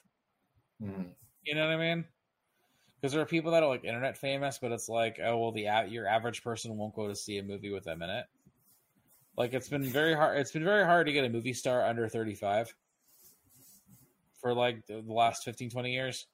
Mhm. 0.82 1.10
You 1.44 1.54
know 1.54 1.66
what 1.66 1.74
I 1.74 1.76
mean? 1.76 2.06
Because 2.98 3.12
there 3.12 3.20
are 3.20 3.26
people 3.26 3.52
that 3.52 3.62
are 3.62 3.68
like 3.68 3.84
internet 3.84 4.16
famous, 4.16 4.58
but 4.58 4.72
it's 4.72 4.88
like, 4.88 5.20
oh 5.22 5.36
well, 5.36 5.52
the 5.52 5.68
your 5.90 6.06
average 6.06 6.42
person 6.42 6.78
won't 6.78 6.94
go 6.94 7.08
to 7.08 7.14
see 7.14 7.36
a 7.36 7.42
movie 7.42 7.70
with 7.70 7.84
them 7.84 8.00
in 8.00 8.08
it. 8.08 8.24
Like 9.36 9.52
it's 9.52 9.68
been 9.68 9.84
very 9.84 10.14
hard. 10.14 10.38
It's 10.38 10.52
been 10.52 10.64
very 10.64 10.84
hard 10.86 11.08
to 11.08 11.12
get 11.12 11.26
a 11.26 11.28
movie 11.28 11.52
star 11.52 11.84
under 11.84 12.08
thirty 12.08 12.34
five 12.34 12.74
for 14.40 14.54
like 14.54 14.86
the 14.86 15.02
the 15.02 15.12
last 15.12 15.44
15, 15.44 15.68
20 15.68 15.92
years. 15.92 16.26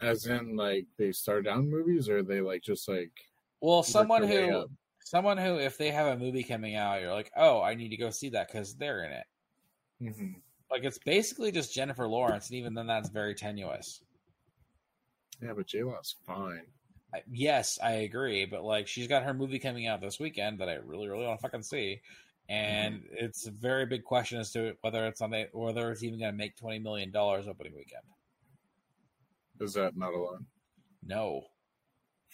As 0.00 0.26
in, 0.26 0.56
like 0.56 0.86
they 0.98 1.12
star 1.12 1.40
down 1.42 1.70
movies, 1.70 2.08
or 2.08 2.22
they 2.22 2.40
like 2.40 2.62
just 2.62 2.88
like 2.88 3.12
Well, 3.60 3.82
someone 3.82 4.22
who, 4.24 4.66
someone 5.04 5.38
who, 5.38 5.58
if 5.58 5.78
they 5.78 5.90
have 5.90 6.06
a 6.06 6.18
movie 6.18 6.42
coming 6.42 6.74
out, 6.74 7.00
you're 7.00 7.12
like, 7.12 7.30
oh, 7.36 7.62
I 7.62 7.74
need 7.74 7.90
to 7.90 7.96
go 7.96 8.10
see 8.10 8.30
that 8.30 8.48
because 8.48 8.74
they're 8.74 9.04
in 9.04 9.12
it. 9.12 9.26
Mhm. 10.02 10.34
Like 10.70 10.84
it's 10.84 10.98
basically 10.98 11.52
just 11.52 11.74
Jennifer 11.74 12.08
Lawrence, 12.08 12.48
and 12.50 12.58
even 12.58 12.74
then, 12.74 12.86
that's 12.86 13.08
very 13.08 13.34
tenuous. 13.34 14.02
Yeah, 15.42 15.52
but 15.54 15.66
J 15.66 15.82
Law's 15.84 16.16
fine. 16.26 16.62
I, 17.12 17.22
yes, 17.30 17.78
I 17.82 17.92
agree, 17.92 18.44
but 18.44 18.64
like 18.64 18.88
she's 18.88 19.06
got 19.06 19.22
her 19.22 19.34
movie 19.34 19.58
coming 19.60 19.86
out 19.86 20.00
this 20.00 20.18
weekend 20.18 20.58
that 20.58 20.68
I 20.68 20.74
really, 20.74 21.08
really 21.08 21.26
want 21.26 21.38
to 21.38 21.42
fucking 21.42 21.62
see, 21.62 22.00
and 22.48 23.04
it's 23.12 23.46
a 23.46 23.52
very 23.52 23.86
big 23.86 24.02
question 24.02 24.40
as 24.40 24.50
to 24.52 24.76
whether 24.80 25.06
it's 25.06 25.20
on 25.20 25.30
the 25.30 25.48
whether 25.52 25.92
it's 25.92 26.02
even 26.02 26.18
going 26.18 26.32
to 26.32 26.36
make 26.36 26.56
twenty 26.56 26.80
million 26.80 27.12
dollars 27.12 27.46
opening 27.46 27.74
weekend. 27.76 28.02
Is 29.60 29.74
that 29.74 29.96
not 29.96 30.12
a 30.14 30.18
lot? 30.18 30.40
No, 31.02 31.42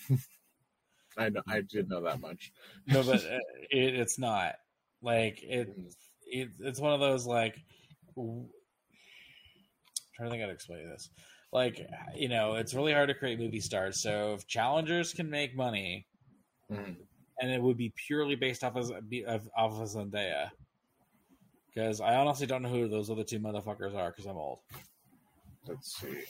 I 1.19 1.29
know. 1.29 1.43
I 1.49 1.61
did 1.63 1.89
know 1.89 2.01
that 2.03 2.21
much. 2.21 2.53
no, 2.87 3.03
but 3.03 3.21
uh, 3.25 3.39
it, 3.71 3.95
it's 3.95 4.19
not 4.19 4.55
like 5.03 5.43
it, 5.43 5.69
it. 6.27 6.51
It's 6.61 6.81
one 6.81 6.93
of 6.93 7.01
those 7.01 7.27
like. 7.27 7.57
w- 8.17 8.47
I'm 10.21 10.27
trying 10.27 10.29
to 10.29 10.31
think 10.33 10.41
how 10.43 10.47
to 10.49 10.53
explain 10.55 10.89
this. 10.89 11.11
Like 11.53 11.87
you 12.15 12.29
know, 12.29 12.55
it's 12.55 12.75
really 12.75 12.93
hard 12.93 13.09
to 13.09 13.15
create 13.15 13.39
movie 13.41 13.61
stars. 13.61 14.01
So 14.01 14.35
if 14.35 14.47
challengers 14.47 15.13
can 15.13 15.29
make 15.29 15.57
money, 15.57 16.07
Mhm. 16.71 16.97
and 17.41 17.51
it 17.51 17.61
would 17.61 17.77
be 17.77 17.93
purely 18.07 18.37
based 18.37 18.63
off 18.63 18.77
of, 18.77 18.91
of 18.91 19.49
off 19.57 19.73
of 19.81 19.89
Zendaya. 19.89 20.51
Because 21.75 22.01
I 22.01 22.15
honestly 22.17 22.47
don't 22.47 22.63
know 22.63 22.69
who 22.69 22.89
those 22.89 23.11
other 23.11 23.25
two 23.25 23.39
motherfuckers 23.41 23.95
are. 23.95 24.11
Because 24.11 24.27
I'm 24.27 24.37
old. 24.37 24.61
Let's 25.67 25.97
see. 26.01 26.23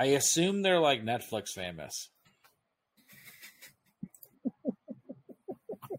I 0.00 0.06
assume 0.06 0.62
they're 0.62 0.80
like 0.80 1.04
Netflix 1.04 1.50
famous. 1.50 2.08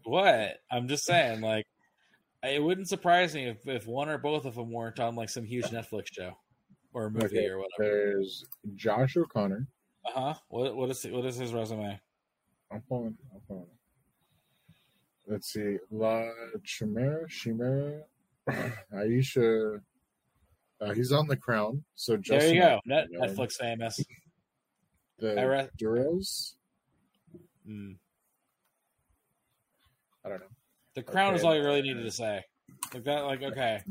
What? 0.02 0.58
I'm 0.68 0.88
just 0.88 1.04
saying, 1.04 1.40
like, 1.40 1.66
it 2.42 2.60
wouldn't 2.60 2.88
surprise 2.88 3.32
me 3.32 3.46
if, 3.46 3.68
if 3.68 3.86
one 3.86 4.08
or 4.08 4.18
both 4.18 4.44
of 4.44 4.56
them 4.56 4.72
weren't 4.72 4.98
on 4.98 5.14
like 5.14 5.30
some 5.30 5.44
huge 5.44 5.66
Netflix 5.66 6.06
show 6.12 6.32
or 6.92 7.10
movie 7.10 7.26
Okay, 7.26 7.46
or 7.46 7.58
whatever. 7.58 7.68
There's 7.78 8.44
Josh 8.74 9.16
O'Connor. 9.16 9.68
Uh 10.04 10.10
huh. 10.12 10.34
What 10.48 10.74
what 10.74 10.90
is 10.90 11.04
what 11.04 11.24
is 11.24 11.36
his 11.36 11.52
resume? 11.52 12.00
I'm 12.72 12.82
pulling. 12.88 13.16
I'm 13.32 13.40
pulling. 13.46 13.66
Let's 15.28 15.52
see. 15.52 15.76
La 15.92 16.24
Chimera, 16.64 17.28
Chimera, 17.28 18.02
Aisha. 18.92 19.80
Uh, 20.82 20.92
he's 20.94 21.12
on 21.12 21.26
the 21.28 21.36
crown. 21.36 21.84
So 21.94 22.16
There 22.16 22.52
you 22.52 22.60
go. 22.60 22.80
Net. 22.86 23.06
Netflix 23.12 23.54
famous. 23.54 24.02
The 25.18 25.34
re- 25.46 25.68
Duros. 25.80 26.54
Mm. 27.68 27.96
I 30.24 30.28
don't 30.28 30.40
know. 30.40 30.46
The 30.94 31.02
Crown 31.02 31.34
is 31.34 31.44
all 31.44 31.54
you 31.54 31.62
really 31.64 31.82
needed 31.82 32.02
to 32.02 32.10
say. 32.10 32.42
Like 32.92 33.04
that. 33.04 33.20
Like 33.24 33.42
okay, 33.42 33.82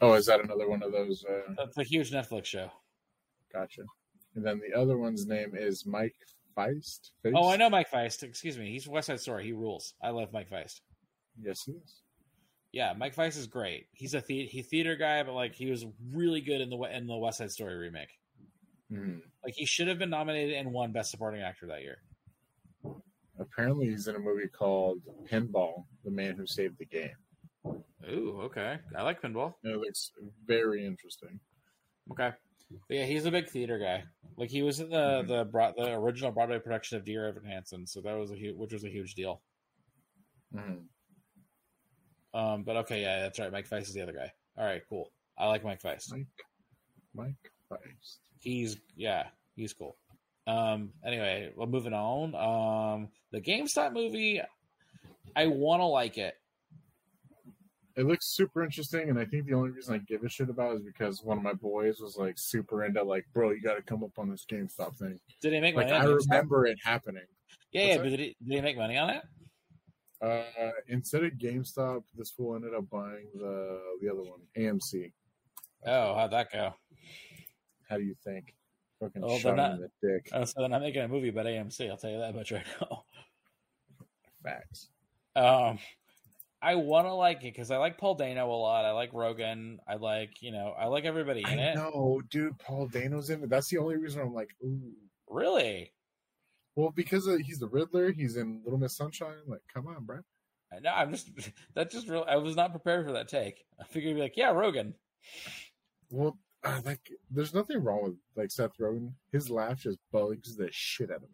Oh, 0.00 0.14
is 0.14 0.26
that 0.26 0.40
another 0.40 0.68
one 0.68 0.82
of 0.82 0.90
those? 0.92 1.24
Uh, 1.24 1.52
that's 1.56 1.76
a 1.78 1.82
huge 1.82 2.10
Netflix 2.10 2.46
show. 2.46 2.70
gotcha. 3.52 3.82
And 4.34 4.44
then 4.44 4.60
the 4.66 4.78
other 4.78 4.96
one's 4.96 5.26
name 5.26 5.52
is 5.54 5.84
Mike 5.84 6.16
Faist. 6.56 7.12
Faist? 7.22 7.36
Oh, 7.36 7.50
I 7.50 7.56
know 7.56 7.68
Mike 7.68 7.88
Faist. 7.88 8.22
Excuse 8.22 8.56
me. 8.56 8.70
He's 8.70 8.88
West 8.88 9.08
Side 9.08 9.20
Story. 9.20 9.44
He 9.44 9.52
rules. 9.52 9.94
I 10.02 10.10
love 10.10 10.32
Mike 10.32 10.48
Faist. 10.48 10.80
Yes, 11.40 11.62
he 11.64 11.72
is. 11.72 12.00
Yeah, 12.72 12.94
Mike 12.96 13.14
Faist 13.14 13.36
is 13.38 13.46
great. 13.46 13.86
He's 13.92 14.14
a 14.14 14.20
the- 14.22 14.46
he 14.46 14.62
theater 14.62 14.96
guy, 14.96 15.22
but 15.22 15.34
like 15.34 15.54
he 15.54 15.70
was 15.70 15.84
really 16.12 16.40
good 16.40 16.60
in 16.62 16.70
the 16.70 16.78
in 16.96 17.06
the 17.06 17.16
West 17.16 17.38
Side 17.38 17.50
Story 17.50 17.76
remake. 17.76 18.18
Hmm. 18.90 19.18
Like 19.44 19.54
he 19.54 19.66
should 19.66 19.88
have 19.88 19.98
been 19.98 20.10
nominated 20.10 20.54
and 20.56 20.72
won 20.72 20.92
Best 20.92 21.10
Supporting 21.10 21.42
Actor 21.42 21.66
that 21.66 21.82
year. 21.82 21.98
Apparently, 23.38 23.88
he's 23.88 24.06
in 24.08 24.14
a 24.16 24.18
movie 24.18 24.48
called 24.48 25.00
Pinball: 25.30 25.84
The 26.04 26.10
Man 26.10 26.36
Who 26.36 26.46
Saved 26.46 26.78
the 26.78 26.84
Game. 26.86 27.16
Ooh, 28.10 28.40
okay. 28.44 28.78
I 28.96 29.02
like 29.02 29.22
pinball. 29.22 29.54
It 29.62 29.78
looks 29.78 30.10
very 30.46 30.84
interesting. 30.84 31.38
Okay. 32.10 32.30
But 32.88 32.96
yeah, 32.96 33.04
he's 33.04 33.26
a 33.26 33.30
big 33.30 33.48
theater 33.48 33.78
guy. 33.78 34.02
Like 34.36 34.50
he 34.50 34.62
was 34.62 34.80
in 34.80 34.90
the 34.90 35.22
the 35.26 35.44
bro- 35.44 35.72
the 35.76 35.92
original 35.92 36.32
Broadway 36.32 36.58
production 36.58 36.96
of 36.98 37.04
Dear 37.04 37.28
Evan 37.28 37.44
Hansen, 37.44 37.86
so 37.86 38.00
that 38.00 38.14
was 38.14 38.30
a 38.32 38.36
huge, 38.36 38.56
which 38.56 38.72
was 38.72 38.84
a 38.84 38.88
huge 38.90 39.14
deal. 39.14 39.42
Mhm. 40.54 40.84
Um, 42.34 42.62
but 42.62 42.76
okay, 42.78 43.02
yeah, 43.02 43.20
that's 43.20 43.38
right. 43.38 43.52
Mike 43.52 43.66
Faist 43.66 43.88
is 43.88 43.94
the 43.94 44.02
other 44.02 44.12
guy. 44.12 44.32
All 44.56 44.64
right, 44.64 44.82
cool. 44.88 45.10
I 45.38 45.46
like 45.46 45.64
Mike 45.64 45.80
Faist. 45.80 46.12
Mike, 46.12 46.26
Mike 47.14 47.52
Faist. 47.68 48.20
He's 48.40 48.76
yeah, 48.96 49.24
he's 49.54 49.72
cool. 49.72 49.96
Um, 50.46 50.90
anyway, 51.04 51.52
well, 51.56 51.68
moving 51.68 51.92
on. 51.92 52.34
Um, 52.34 53.08
the 53.30 53.40
GameStop 53.40 53.92
movie, 53.92 54.40
I 55.36 55.46
want 55.46 55.80
to 55.80 55.86
like 55.86 56.18
it. 56.18 56.34
It 57.94 58.06
looks 58.06 58.34
super 58.34 58.64
interesting, 58.64 59.10
and 59.10 59.18
I 59.18 59.26
think 59.26 59.46
the 59.46 59.52
only 59.52 59.70
reason 59.70 59.94
I 59.94 59.98
give 59.98 60.24
a 60.24 60.28
shit 60.28 60.48
about 60.48 60.72
it 60.72 60.76
is 60.76 60.82
because 60.82 61.22
one 61.22 61.36
of 61.36 61.44
my 61.44 61.52
boys 61.52 62.00
was 62.00 62.16
like 62.16 62.34
super 62.38 62.84
into 62.84 63.02
like, 63.02 63.26
bro, 63.34 63.50
you 63.50 63.60
got 63.60 63.74
to 63.74 63.82
come 63.82 64.02
up 64.02 64.18
on 64.18 64.30
this 64.30 64.46
GameStop 64.50 64.96
thing. 64.96 65.20
Did 65.42 65.52
they 65.52 65.60
make 65.60 65.76
Like 65.76 65.90
money? 65.90 65.98
I 65.98 66.04
remember 66.04 66.66
it 66.66 66.78
happening. 66.82 67.24
Yeah, 67.70 67.82
yeah. 67.82 67.88
What's 67.88 68.02
But 68.02 68.08
did, 68.10 68.20
it, 68.20 68.36
did 68.42 68.58
they 68.58 68.60
make 68.62 68.78
money 68.78 68.96
on 68.96 69.10
it? 69.10 69.22
Uh, 70.22 70.70
instead 70.88 71.24
of 71.24 71.32
GameStop, 71.32 72.04
this 72.16 72.30
fool 72.30 72.54
ended 72.54 72.74
up 72.74 72.88
buying 72.88 73.26
the 73.34 73.80
the 74.00 74.08
other 74.08 74.22
one, 74.22 74.40
AMC. 74.56 75.12
Oh, 75.84 76.14
how'd 76.14 76.30
that 76.30 76.52
go? 76.52 76.74
How 77.88 77.96
do 77.96 78.04
you 78.04 78.14
think? 78.24 78.54
Fucking 79.00 79.20
Well, 79.20 79.38
shot 79.38 79.56
they're 79.56 79.72
in 79.72 79.80
the 79.80 80.08
dick. 80.08 80.28
Oh, 80.32 80.44
so 80.44 80.60
they're 80.60 80.68
not 80.68 80.80
making 80.80 81.02
a 81.02 81.08
movie 81.08 81.28
about 81.30 81.46
AMC. 81.46 81.90
I'll 81.90 81.96
tell 81.96 82.10
you 82.10 82.20
that 82.20 82.36
much 82.36 82.52
right 82.52 82.64
now. 82.80 83.04
Facts. 84.44 84.88
Um, 85.34 85.78
I 86.60 86.76
want 86.76 87.06
to 87.08 87.12
like 87.14 87.38
it 87.38 87.52
because 87.52 87.72
I 87.72 87.78
like 87.78 87.98
Paul 87.98 88.14
Dano 88.14 88.46
a 88.48 88.54
lot. 88.54 88.84
I 88.84 88.92
like 88.92 89.12
Rogen. 89.12 89.78
I 89.88 89.96
like 89.96 90.40
you 90.40 90.52
know 90.52 90.72
I 90.78 90.86
like 90.86 91.04
everybody 91.04 91.40
in 91.40 91.58
I 91.58 91.72
it. 91.72 91.74
know, 91.74 92.22
dude. 92.30 92.56
Paul 92.60 92.86
Dano's 92.86 93.30
in 93.30 93.42
it. 93.42 93.50
That's 93.50 93.68
the 93.68 93.78
only 93.78 93.96
reason 93.96 94.20
I'm 94.22 94.32
like, 94.34 94.50
ooh. 94.64 94.92
Really? 95.28 95.90
Well, 96.74 96.90
because 96.90 97.28
uh, 97.28 97.36
he's 97.36 97.58
the 97.58 97.68
Riddler. 97.68 98.12
He's 98.12 98.36
in 98.36 98.62
Little 98.64 98.78
Miss 98.78 98.96
Sunshine. 98.96 99.36
Like, 99.46 99.62
come 99.72 99.86
on, 99.86 100.04
bro. 100.04 100.20
I 100.74 100.80
know. 100.80 100.92
I'm 100.94 101.12
just 101.12 101.30
that 101.74 101.90
just 101.90 102.08
real. 102.08 102.24
I 102.28 102.36
was 102.36 102.56
not 102.56 102.70
prepared 102.70 103.06
for 103.06 103.12
that 103.12 103.28
take. 103.28 103.64
I 103.80 103.84
figured 103.84 104.16
be 104.16 104.22
like, 104.22 104.36
yeah, 104.36 104.52
Rogen. 104.52 104.94
Well, 106.10 106.38
uh, 106.64 106.80
like, 106.84 107.10
there's 107.30 107.54
nothing 107.54 107.82
wrong 107.82 108.02
with 108.04 108.14
like 108.36 108.50
Seth 108.50 108.76
Rogen. 108.78 109.12
His 109.32 109.50
laugh 109.50 109.80
just 109.80 109.98
bugs 110.12 110.56
the 110.56 110.68
shit 110.70 111.10
out 111.10 111.16
of 111.16 111.22
me. 111.22 111.28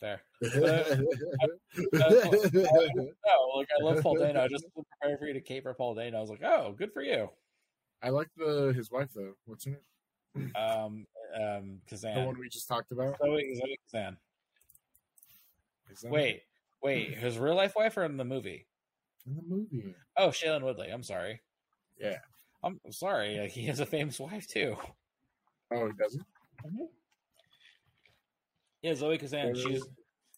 There. 0.00 0.20
No, 1.92 2.08
like 3.56 3.68
I 3.78 3.82
love 3.82 4.02
Paul 4.02 4.16
Dano. 4.16 4.42
I 4.42 4.48
just 4.48 4.66
prepared 4.74 5.18
for 5.18 5.26
you 5.26 5.32
to 5.34 5.40
caper 5.40 5.74
Paul 5.74 5.94
Dano. 5.94 6.18
I 6.18 6.20
was 6.20 6.30
like, 6.30 6.42
oh, 6.44 6.74
good 6.76 6.92
for 6.92 7.02
you. 7.02 7.30
I 8.02 8.10
like 8.10 8.28
the 8.36 8.72
his 8.76 8.90
wife 8.90 9.08
though. 9.14 9.32
What's 9.46 9.64
her 9.64 9.78
name? 10.34 10.52
Um, 10.54 11.06
um, 11.34 11.80
The 11.90 12.22
one 12.24 12.38
we 12.38 12.48
just 12.48 12.68
talked 12.68 12.92
about. 12.92 13.16
Zoe, 13.18 13.54
Zoe 13.54 13.78
Kazan. 13.90 14.18
Wait, 16.04 16.42
wait. 16.82 17.14
His 17.18 17.38
real 17.38 17.54
life 17.54 17.74
wife 17.76 17.96
or 17.96 18.04
in 18.04 18.16
the 18.16 18.24
movie? 18.24 18.66
in 19.26 19.36
the 19.36 19.42
movie? 19.42 19.94
Oh, 20.16 20.28
Shailene 20.28 20.62
Woodley. 20.62 20.88
I'm 20.88 21.02
sorry. 21.02 21.40
Yeah. 21.98 22.18
I'm 22.62 22.80
sorry. 22.90 23.38
Like, 23.38 23.50
he 23.50 23.64
has 23.66 23.80
a 23.80 23.86
famous 23.86 24.18
wife 24.18 24.48
too. 24.48 24.76
Oh, 25.72 25.86
he 25.86 25.92
doesn't. 25.92 26.24
Mm-hmm. 26.64 26.84
Yeah, 28.82 28.94
Zoe 28.94 29.18
Kazan. 29.18 29.54
She's 29.54 29.84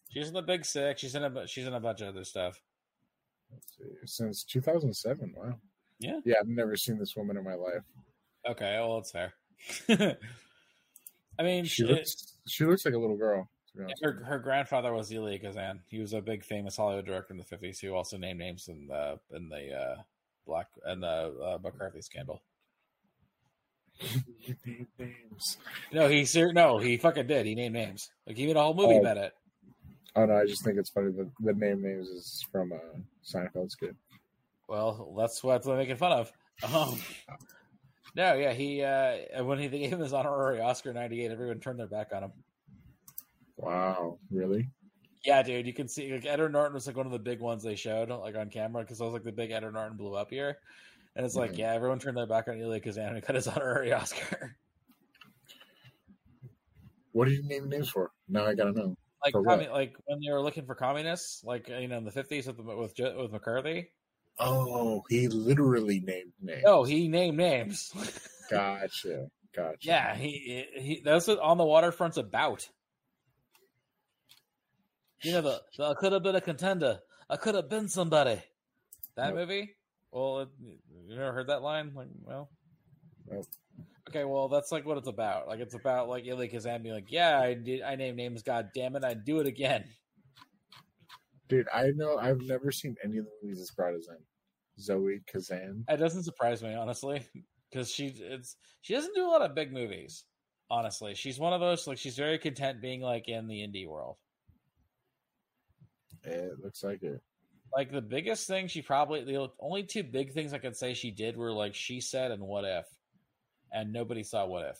she's 0.09 0.27
in 0.27 0.33
the 0.33 0.41
Big 0.41 0.65
Sick. 0.65 0.97
She's 0.97 1.15
in 1.15 1.23
a 1.23 1.47
she's 1.47 1.67
in 1.67 1.73
a 1.73 1.79
bunch 1.79 2.01
of 2.01 2.09
other 2.09 2.23
stuff. 2.23 2.59
Let's 3.51 3.67
see. 3.77 3.83
Since 4.05 4.43
2007. 4.43 5.33
Wow. 5.35 5.55
Yeah. 5.99 6.19
Yeah, 6.25 6.35
I've 6.39 6.47
never 6.47 6.75
seen 6.75 6.97
this 6.97 7.15
woman 7.15 7.37
in 7.37 7.43
my 7.43 7.55
life. 7.55 7.83
Okay, 8.47 8.77
well, 8.79 8.99
it's 8.99 9.11
fair. 9.11 9.33
I 11.39 11.43
mean, 11.43 11.65
She 11.65 11.83
she, 11.83 11.83
looks. 11.83 12.37
She 12.47 12.65
looks 12.65 12.85
like 12.85 12.93
a 12.93 12.99
little 12.99 13.17
girl. 13.17 13.49
To 13.71 13.77
be 13.77 13.83
honest. 13.83 14.03
her 14.03 14.23
her 14.23 14.39
grandfather 14.39 14.93
was 14.93 15.11
Elia 15.11 15.39
Kazan. 15.39 15.81
He 15.87 15.99
was 15.99 16.13
a 16.13 16.21
big 16.21 16.43
famous 16.43 16.75
Hollywood 16.77 17.05
director 17.05 17.33
in 17.33 17.37
the 17.37 17.43
fifties 17.43 17.79
who 17.79 17.93
also 17.93 18.17
named 18.17 18.39
names 18.39 18.67
in 18.67 18.87
the 18.87 19.19
in 19.35 19.49
the 19.49 19.73
uh, 19.73 19.95
black 20.47 20.67
and 20.85 21.03
the 21.03 21.07
uh, 21.07 21.57
McCarthy 21.61 22.01
scandal. 22.01 22.41
Names. 24.97 25.57
No, 25.91 26.07
he 26.07 26.25
ser- 26.25 26.53
no, 26.53 26.77
he 26.77 26.97
fucking 26.97 27.27
did. 27.27 27.45
He 27.45 27.55
named 27.55 27.73
names. 27.73 28.09
Like 28.25 28.37
he 28.37 28.47
made 28.47 28.55
a 28.55 28.61
whole 28.63 28.73
movie 28.73 28.95
Oh. 28.95 29.01
about 29.01 29.17
it. 29.17 29.33
Oh 30.15 30.25
no, 30.25 30.35
I 30.37 30.45
just 30.45 30.63
think 30.63 30.77
it's 30.77 30.89
funny 30.89 31.11
that 31.11 31.29
the 31.39 31.53
name 31.53 31.81
names 31.81 32.07
is 32.07 32.45
from 32.51 32.71
uh, 32.73 32.77
Seinfeld's 33.23 33.75
kid. 33.75 33.95
Well, 34.67 35.13
that's 35.17 35.43
what 35.43 35.63
they're 35.63 35.75
making 35.77 35.97
fun 35.97 36.11
of. 36.11 36.31
Um, 36.73 36.99
no, 38.15 38.33
yeah, 38.35 38.53
he 38.53 38.83
uh, 38.83 39.43
when 39.43 39.59
he 39.59 39.67
gave 39.67 39.91
him 39.93 39.99
his 39.99 40.13
honorary 40.13 40.59
Oscar 40.61 40.93
'98, 40.93 41.31
everyone 41.31 41.59
turned 41.59 41.79
their 41.79 41.87
back 41.87 42.07
on 42.13 42.23
him. 42.23 42.31
Wow, 43.61 44.19
really? 44.31 44.69
Yeah, 45.25 45.43
dude, 45.43 45.67
you 45.67 45.73
can 45.73 45.87
see 45.89 46.11
like 46.13 46.25
Edward 46.25 46.53
Norton 46.53 46.73
was 46.73 46.87
like 46.87 46.95
one 46.95 47.05
of 47.05 47.11
the 47.11 47.19
big 47.19 47.41
ones 47.41 47.61
they 47.61 47.75
showed 47.75 48.09
like 48.09 48.35
on 48.37 48.49
camera 48.49 48.83
because 48.83 49.01
I 49.01 49.03
was 49.03 49.13
like 49.13 49.23
the 49.23 49.33
big 49.33 49.51
Edward 49.51 49.73
Norton 49.73 49.97
blew 49.97 50.15
up 50.15 50.29
here, 50.29 50.57
and 51.15 51.25
it's 51.25 51.35
like 51.35 51.51
Mhm. 51.53 51.57
yeah, 51.57 51.73
everyone 51.73 51.99
turned 51.99 52.15
their 52.15 52.25
back 52.25 52.47
on 52.47 52.59
Elia 52.61 52.79
Kazan 52.79 53.13
and 53.15 53.23
cut 53.23 53.35
his 53.35 53.47
honorary 53.47 53.91
Oscar. 53.91 54.55
What 57.11 57.25
did 57.27 57.33
you 57.35 57.43
name 57.43 57.69
names 57.69 57.89
for? 57.89 58.11
Now 58.27 58.45
I 58.45 58.53
gotta 58.53 58.71
know. 58.71 58.95
like 59.25 59.33
like 59.35 59.95
when 60.05 60.19
they 60.25 60.31
were 60.31 60.41
looking 60.41 60.65
for 60.65 60.75
communists, 60.75 61.43
like 61.43 61.67
you 61.67 61.87
know 61.87 61.97
in 61.97 62.05
the 62.05 62.11
fifties 62.11 62.47
with 62.47 62.57
with 62.59 62.93
with 62.97 63.31
McCarthy. 63.31 63.89
Oh, 64.39 65.03
he 65.09 65.27
literally 65.27 65.99
named 65.99 66.31
names. 66.41 66.61
No, 66.63 66.83
he 66.85 67.09
named 67.09 67.35
names. 67.37 67.91
Gotcha. 68.49 69.27
Gotcha. 69.53 69.77
yeah, 69.81 70.15
he 70.15 70.65
he 70.75 71.01
that's 71.03 71.27
what 71.27 71.39
on 71.39 71.57
the 71.57 71.65
waterfront's 71.65 72.17
about. 72.17 72.69
You 75.23 75.33
know 75.33 75.41
the, 75.41 75.61
the 75.77 75.83
I 75.85 75.93
could 75.95 76.13
have 76.13 76.23
been 76.23 76.35
a 76.35 76.41
contender. 76.41 76.99
I 77.29 77.35
could 77.35 77.55
have 77.55 77.69
been 77.69 77.87
somebody. 77.89 78.41
That 79.15 79.29
Nope. 79.29 79.35
movie. 79.35 79.75
Well, 80.11 80.39
it, 80.41 80.49
you 81.07 81.17
never 81.17 81.33
heard 81.33 81.47
that 81.47 81.61
line? 81.61 81.91
Like, 81.93 82.07
well, 82.23 82.49
Nope. 83.29 83.45
okay. 84.09 84.23
Well, 84.23 84.47
that's 84.47 84.71
like 84.71 84.85
what 84.85 84.97
it's 84.97 85.07
about. 85.09 85.47
Like, 85.47 85.59
it's 85.59 85.75
about 85.75 86.07
like 86.09 86.25
Elia 86.25 86.47
Kazan 86.49 86.81
being 86.83 86.95
like, 86.95 87.11
"Yeah, 87.11 87.39
I 87.39 87.53
did. 87.53 87.81
I 87.81 87.95
named 87.95 88.17
names. 88.17 88.43
God 88.43 88.69
damn 88.73 88.95
it, 88.95 89.03
I'd 89.03 89.25
do 89.25 89.39
it 89.39 89.47
again." 89.47 89.83
Dude, 91.47 91.67
I 91.73 91.91
know 91.95 92.17
I've 92.17 92.41
never 92.41 92.71
seen 92.71 92.95
any 93.03 93.17
of 93.17 93.25
the 93.25 93.31
movies 93.41 93.59
as 93.59 93.71
broad 93.71 93.95
is 93.95 94.07
in. 94.07 94.17
Zoe 94.79 95.19
Kazan. 95.27 95.83
It 95.89 95.97
doesn't 95.97 96.23
surprise 96.23 96.63
me 96.63 96.73
honestly, 96.73 97.23
because 97.69 97.91
she 97.91 98.07
it's 98.07 98.55
she 98.81 98.93
doesn't 98.93 99.15
do 99.15 99.25
a 99.25 99.29
lot 99.29 99.41
of 99.41 99.55
big 99.55 99.73
movies. 99.73 100.23
Honestly, 100.71 101.15
she's 101.15 101.39
one 101.39 101.51
of 101.53 101.59
those 101.59 101.87
like 101.87 101.97
she's 101.97 102.15
very 102.15 102.37
content 102.37 102.81
being 102.81 103.01
like 103.01 103.27
in 103.27 103.47
the 103.47 103.55
indie 103.61 103.87
world. 103.87 104.17
It 106.23 106.63
looks 106.63 106.83
like 106.83 107.03
it. 107.03 107.21
Like 107.75 107.91
the 107.91 108.01
biggest 108.01 108.47
thing 108.47 108.67
she 108.67 108.81
probably 108.81 109.23
the 109.23 109.49
only 109.59 109.83
two 109.83 110.03
big 110.03 110.33
things 110.33 110.53
I 110.53 110.57
could 110.57 110.75
say 110.75 110.93
she 110.93 111.11
did 111.11 111.37
were 111.37 111.51
like 111.51 111.75
she 111.75 112.01
said 112.01 112.31
and 112.31 112.41
what 112.41 112.65
if, 112.65 112.85
and 113.71 113.93
nobody 113.93 114.23
saw 114.23 114.45
what 114.45 114.65
if. 114.65 114.79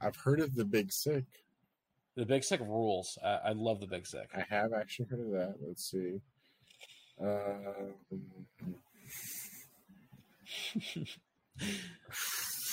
I've 0.00 0.16
heard 0.16 0.40
of 0.40 0.54
the 0.54 0.64
Big 0.64 0.92
Sick. 0.92 1.24
The 2.16 2.26
Big 2.26 2.42
Sick 2.42 2.60
rules. 2.60 3.16
I, 3.24 3.38
I 3.46 3.52
love 3.52 3.80
the 3.80 3.86
Big 3.86 4.06
Sick. 4.06 4.28
I 4.34 4.44
have 4.48 4.72
actually 4.72 5.06
heard 5.06 5.20
of 5.20 5.30
that. 5.30 5.54
Let's 5.64 5.88
see. 5.88 6.20
Um, 7.20 7.94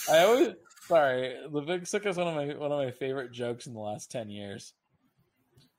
I 0.10 0.20
always 0.24 0.54
sorry. 0.88 1.36
The 1.52 1.62
Big 1.62 1.88
Sick 1.88 2.06
is 2.06 2.18
one 2.18 2.28
of 2.28 2.36
my 2.36 2.56
one 2.56 2.72
of 2.72 2.78
my 2.80 2.92
favorite 2.92 3.32
jokes 3.32 3.68
in 3.68 3.74
the 3.74 3.80
last 3.80 4.12
ten 4.12 4.30
years. 4.30 4.74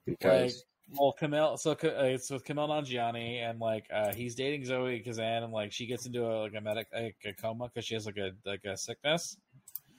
because 0.04 0.64
Well, 0.94 1.14
Kumail, 1.20 1.58
so 1.58 1.72
uh, 1.72 1.76
it's 2.04 2.30
with 2.30 2.44
Kumail 2.44 2.68
Nanjiani, 2.68 3.42
and 3.42 3.58
like 3.58 3.86
uh, 3.92 4.14
he's 4.14 4.34
dating 4.36 4.64
Zoe 4.64 5.00
Kazan, 5.00 5.42
and 5.42 5.52
like 5.52 5.72
she 5.72 5.86
gets 5.86 6.06
into 6.06 6.24
a, 6.24 6.42
like 6.42 6.54
a 6.54 6.60
medic 6.60 6.86
like 6.94 7.16
a 7.24 7.32
coma 7.32 7.64
because 7.68 7.84
she 7.84 7.94
has 7.94 8.06
like 8.06 8.16
a 8.18 8.30
like 8.44 8.64
a 8.64 8.76
sickness. 8.76 9.36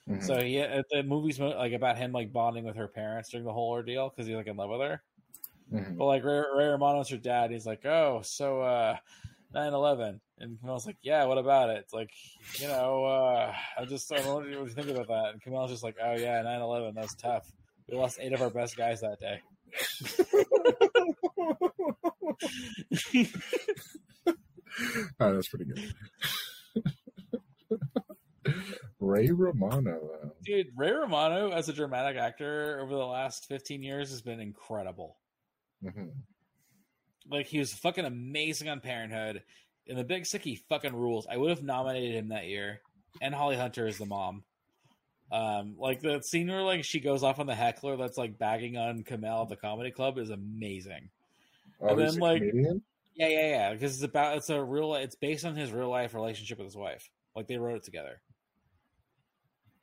Mhm. 0.09 0.23
So 0.23 0.41
he 0.41 0.61
uh, 0.61 0.84
the 0.89 1.03
movie's 1.03 1.39
like 1.39 1.73
about 1.73 1.97
him 1.97 2.14
like 2.14 2.31
bonding 2.31 2.64
with 2.64 2.77
her 2.77 2.88
parents 2.88 3.30
during 3.30 3.45
the 3.45 3.51
whole 3.51 3.69
ordeal 3.69 4.09
because 4.09 4.27
he's 4.27 4.35
like 4.38 4.47
in 4.47 4.55
love 4.55 4.69
with 4.69 4.80
her. 4.81 5.01
Mhm. 5.73 5.97
But 5.97 6.05
like 6.05 6.23
Ray, 6.23 6.41
Ray 6.55 6.68
Romano's 6.68 7.09
her 7.09 7.18
dad. 7.18 7.51
He's 7.51 7.65
like, 7.65 7.85
oh, 7.85 8.22
so 8.23 8.61
uh, 8.61 8.95
9-11. 9.53 10.19
and 10.39 10.57
Kumail's 10.59 10.85
like, 10.85 10.97
yeah, 11.01 11.26
what 11.26 11.38
about 11.38 11.69
it? 11.69 11.77
It's 11.80 11.93
like, 11.93 12.11
you 12.59 12.68
know, 12.68 13.03
uh, 13.03 13.53
I 13.77 13.85
just 13.85 14.09
I 14.14 14.26
wonder 14.26 14.57
what 14.59 14.69
you 14.69 14.73
think 14.73 14.88
about 14.89 15.07
that. 15.07 15.34
And 15.34 15.41
Kumail's 15.41 15.72
just 15.72 15.84
like, 15.84 15.97
oh 16.01 16.15
yeah, 16.15 16.41
9-11, 16.43 16.93
that 16.95 17.01
was 17.01 17.15
tough. 17.15 17.51
We 17.89 17.97
lost 17.97 18.19
eight 18.22 18.31
of 18.34 18.41
our 18.41 18.49
best 18.49 18.77
guys 18.77 19.01
that 19.01 19.19
day. 19.19 19.41
Oh, 25.19 25.34
that's 25.34 25.48
pretty 25.48 25.65
good. 25.65 25.94
Ray 28.99 29.30
Romano, 29.30 29.99
though. 30.02 30.31
Dude, 30.44 30.68
Ray 30.76 30.91
Romano 30.91 31.52
as 31.52 31.69
a 31.69 31.73
dramatic 31.73 32.18
actor 32.18 32.80
over 32.81 32.94
the 32.94 33.06
last 33.06 33.45
15 33.48 33.84
years 33.84 34.10
has 34.10 34.22
been 34.22 34.39
incredible. 34.39 35.18
Mhm. 35.84 36.11
Like 37.30 37.48
he 37.48 37.60
was 37.60 37.73
fucking 37.73 38.06
amazing 38.06 38.69
on 38.69 38.80
Parenthood. 38.80 39.44
In 39.85 39.98
the 39.98 40.03
Big 40.03 40.26
Sick, 40.26 40.44
he 40.44 40.56
fucking 40.69 40.95
rules. 40.95 41.27
I 41.30 41.38
would 41.38 41.49
have 41.49 41.64
nominated 41.64 42.15
him 42.15 42.30
that 42.30 42.48
year. 42.48 42.81
And 43.22 43.34
Holly 43.34 43.56
Hunter 43.57 43.88
is 43.88 43.98
the 43.98 44.06
mom. 44.06 44.44
Um, 45.31 45.75
like 45.77 46.01
the 46.01 46.21
scene 46.21 46.47
where 46.47 46.61
like 46.63 46.83
she 46.85 46.99
goes 46.99 47.23
off 47.23 47.39
on 47.39 47.47
the 47.47 47.55
heckler 47.55 47.97
that's 47.97 48.17
like 48.17 48.37
bagging 48.37 48.77
on 48.77 49.03
Kumail 49.03 49.43
at 49.43 49.49
the 49.49 49.55
comedy 49.57 49.91
club 49.91 50.17
is 50.17 50.29
amazing. 50.29 51.09
Oh, 51.81 51.89
And 51.89 51.99
then, 51.99 52.15
like- 52.17 52.41
comedian? 52.41 52.81
Yeah, 53.15 53.27
yeah, 53.29 53.49
yeah. 53.49 53.73
Because 53.73 53.95
it's 53.95 54.03
about 54.03 54.37
it's 54.37 54.49
a 54.51 54.63
real 54.63 54.93
it's 54.95 55.15
based 55.15 55.43
on 55.43 55.55
his 55.55 55.71
real 55.71 55.89
life 55.89 56.13
relationship 56.13 56.59
with 56.59 56.67
his 56.67 56.77
wife. 56.77 57.09
Like 57.35 57.47
they 57.47 57.57
wrote 57.57 57.77
it 57.77 57.83
together. 57.83 58.21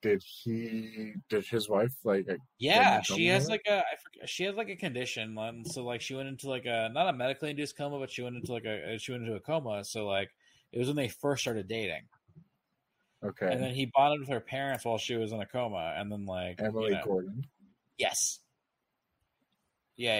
Did 0.02 0.22
he? 0.22 1.14
Did 1.30 1.46
his 1.46 1.68
wife 1.68 1.94
like? 2.04 2.28
Yeah, 2.58 3.00
she 3.00 3.26
has 3.28 3.48
like 3.48 3.62
a 3.66 3.78
I 3.78 3.96
forget, 4.02 4.28
she 4.28 4.44
has 4.44 4.54
like 4.54 4.68
a 4.68 4.76
condition, 4.76 5.36
and 5.38 5.66
so 5.66 5.82
like 5.82 6.00
she 6.00 6.14
went 6.14 6.28
into 6.28 6.48
like 6.48 6.66
a 6.66 6.90
not 6.92 7.08
a 7.08 7.12
medically 7.12 7.50
induced 7.50 7.76
coma, 7.76 7.98
but 7.98 8.10
she 8.10 8.22
went 8.22 8.36
into 8.36 8.52
like 8.52 8.66
a 8.66 8.98
she 8.98 9.12
went 9.12 9.24
into 9.24 9.34
a 9.36 9.40
coma. 9.40 9.82
So 9.84 10.06
like 10.06 10.30
it 10.72 10.78
was 10.78 10.88
when 10.88 10.96
they 10.96 11.08
first 11.08 11.42
started 11.42 11.66
dating, 11.68 12.02
Okay, 13.24 13.50
and 13.50 13.62
then 13.62 13.74
he 13.74 13.86
bonded 13.86 14.20
with 14.20 14.28
her 14.28 14.40
parents 14.40 14.84
while 14.84 14.98
she 14.98 15.16
was 15.16 15.32
in 15.32 15.40
a 15.40 15.46
coma, 15.46 15.94
and 15.96 16.10
then 16.12 16.26
like 16.26 16.60
Emily 16.60 16.90
you 16.90 16.96
know- 16.96 17.04
Gordon. 17.04 17.46
yes, 17.98 18.40
yeah, 19.96 20.18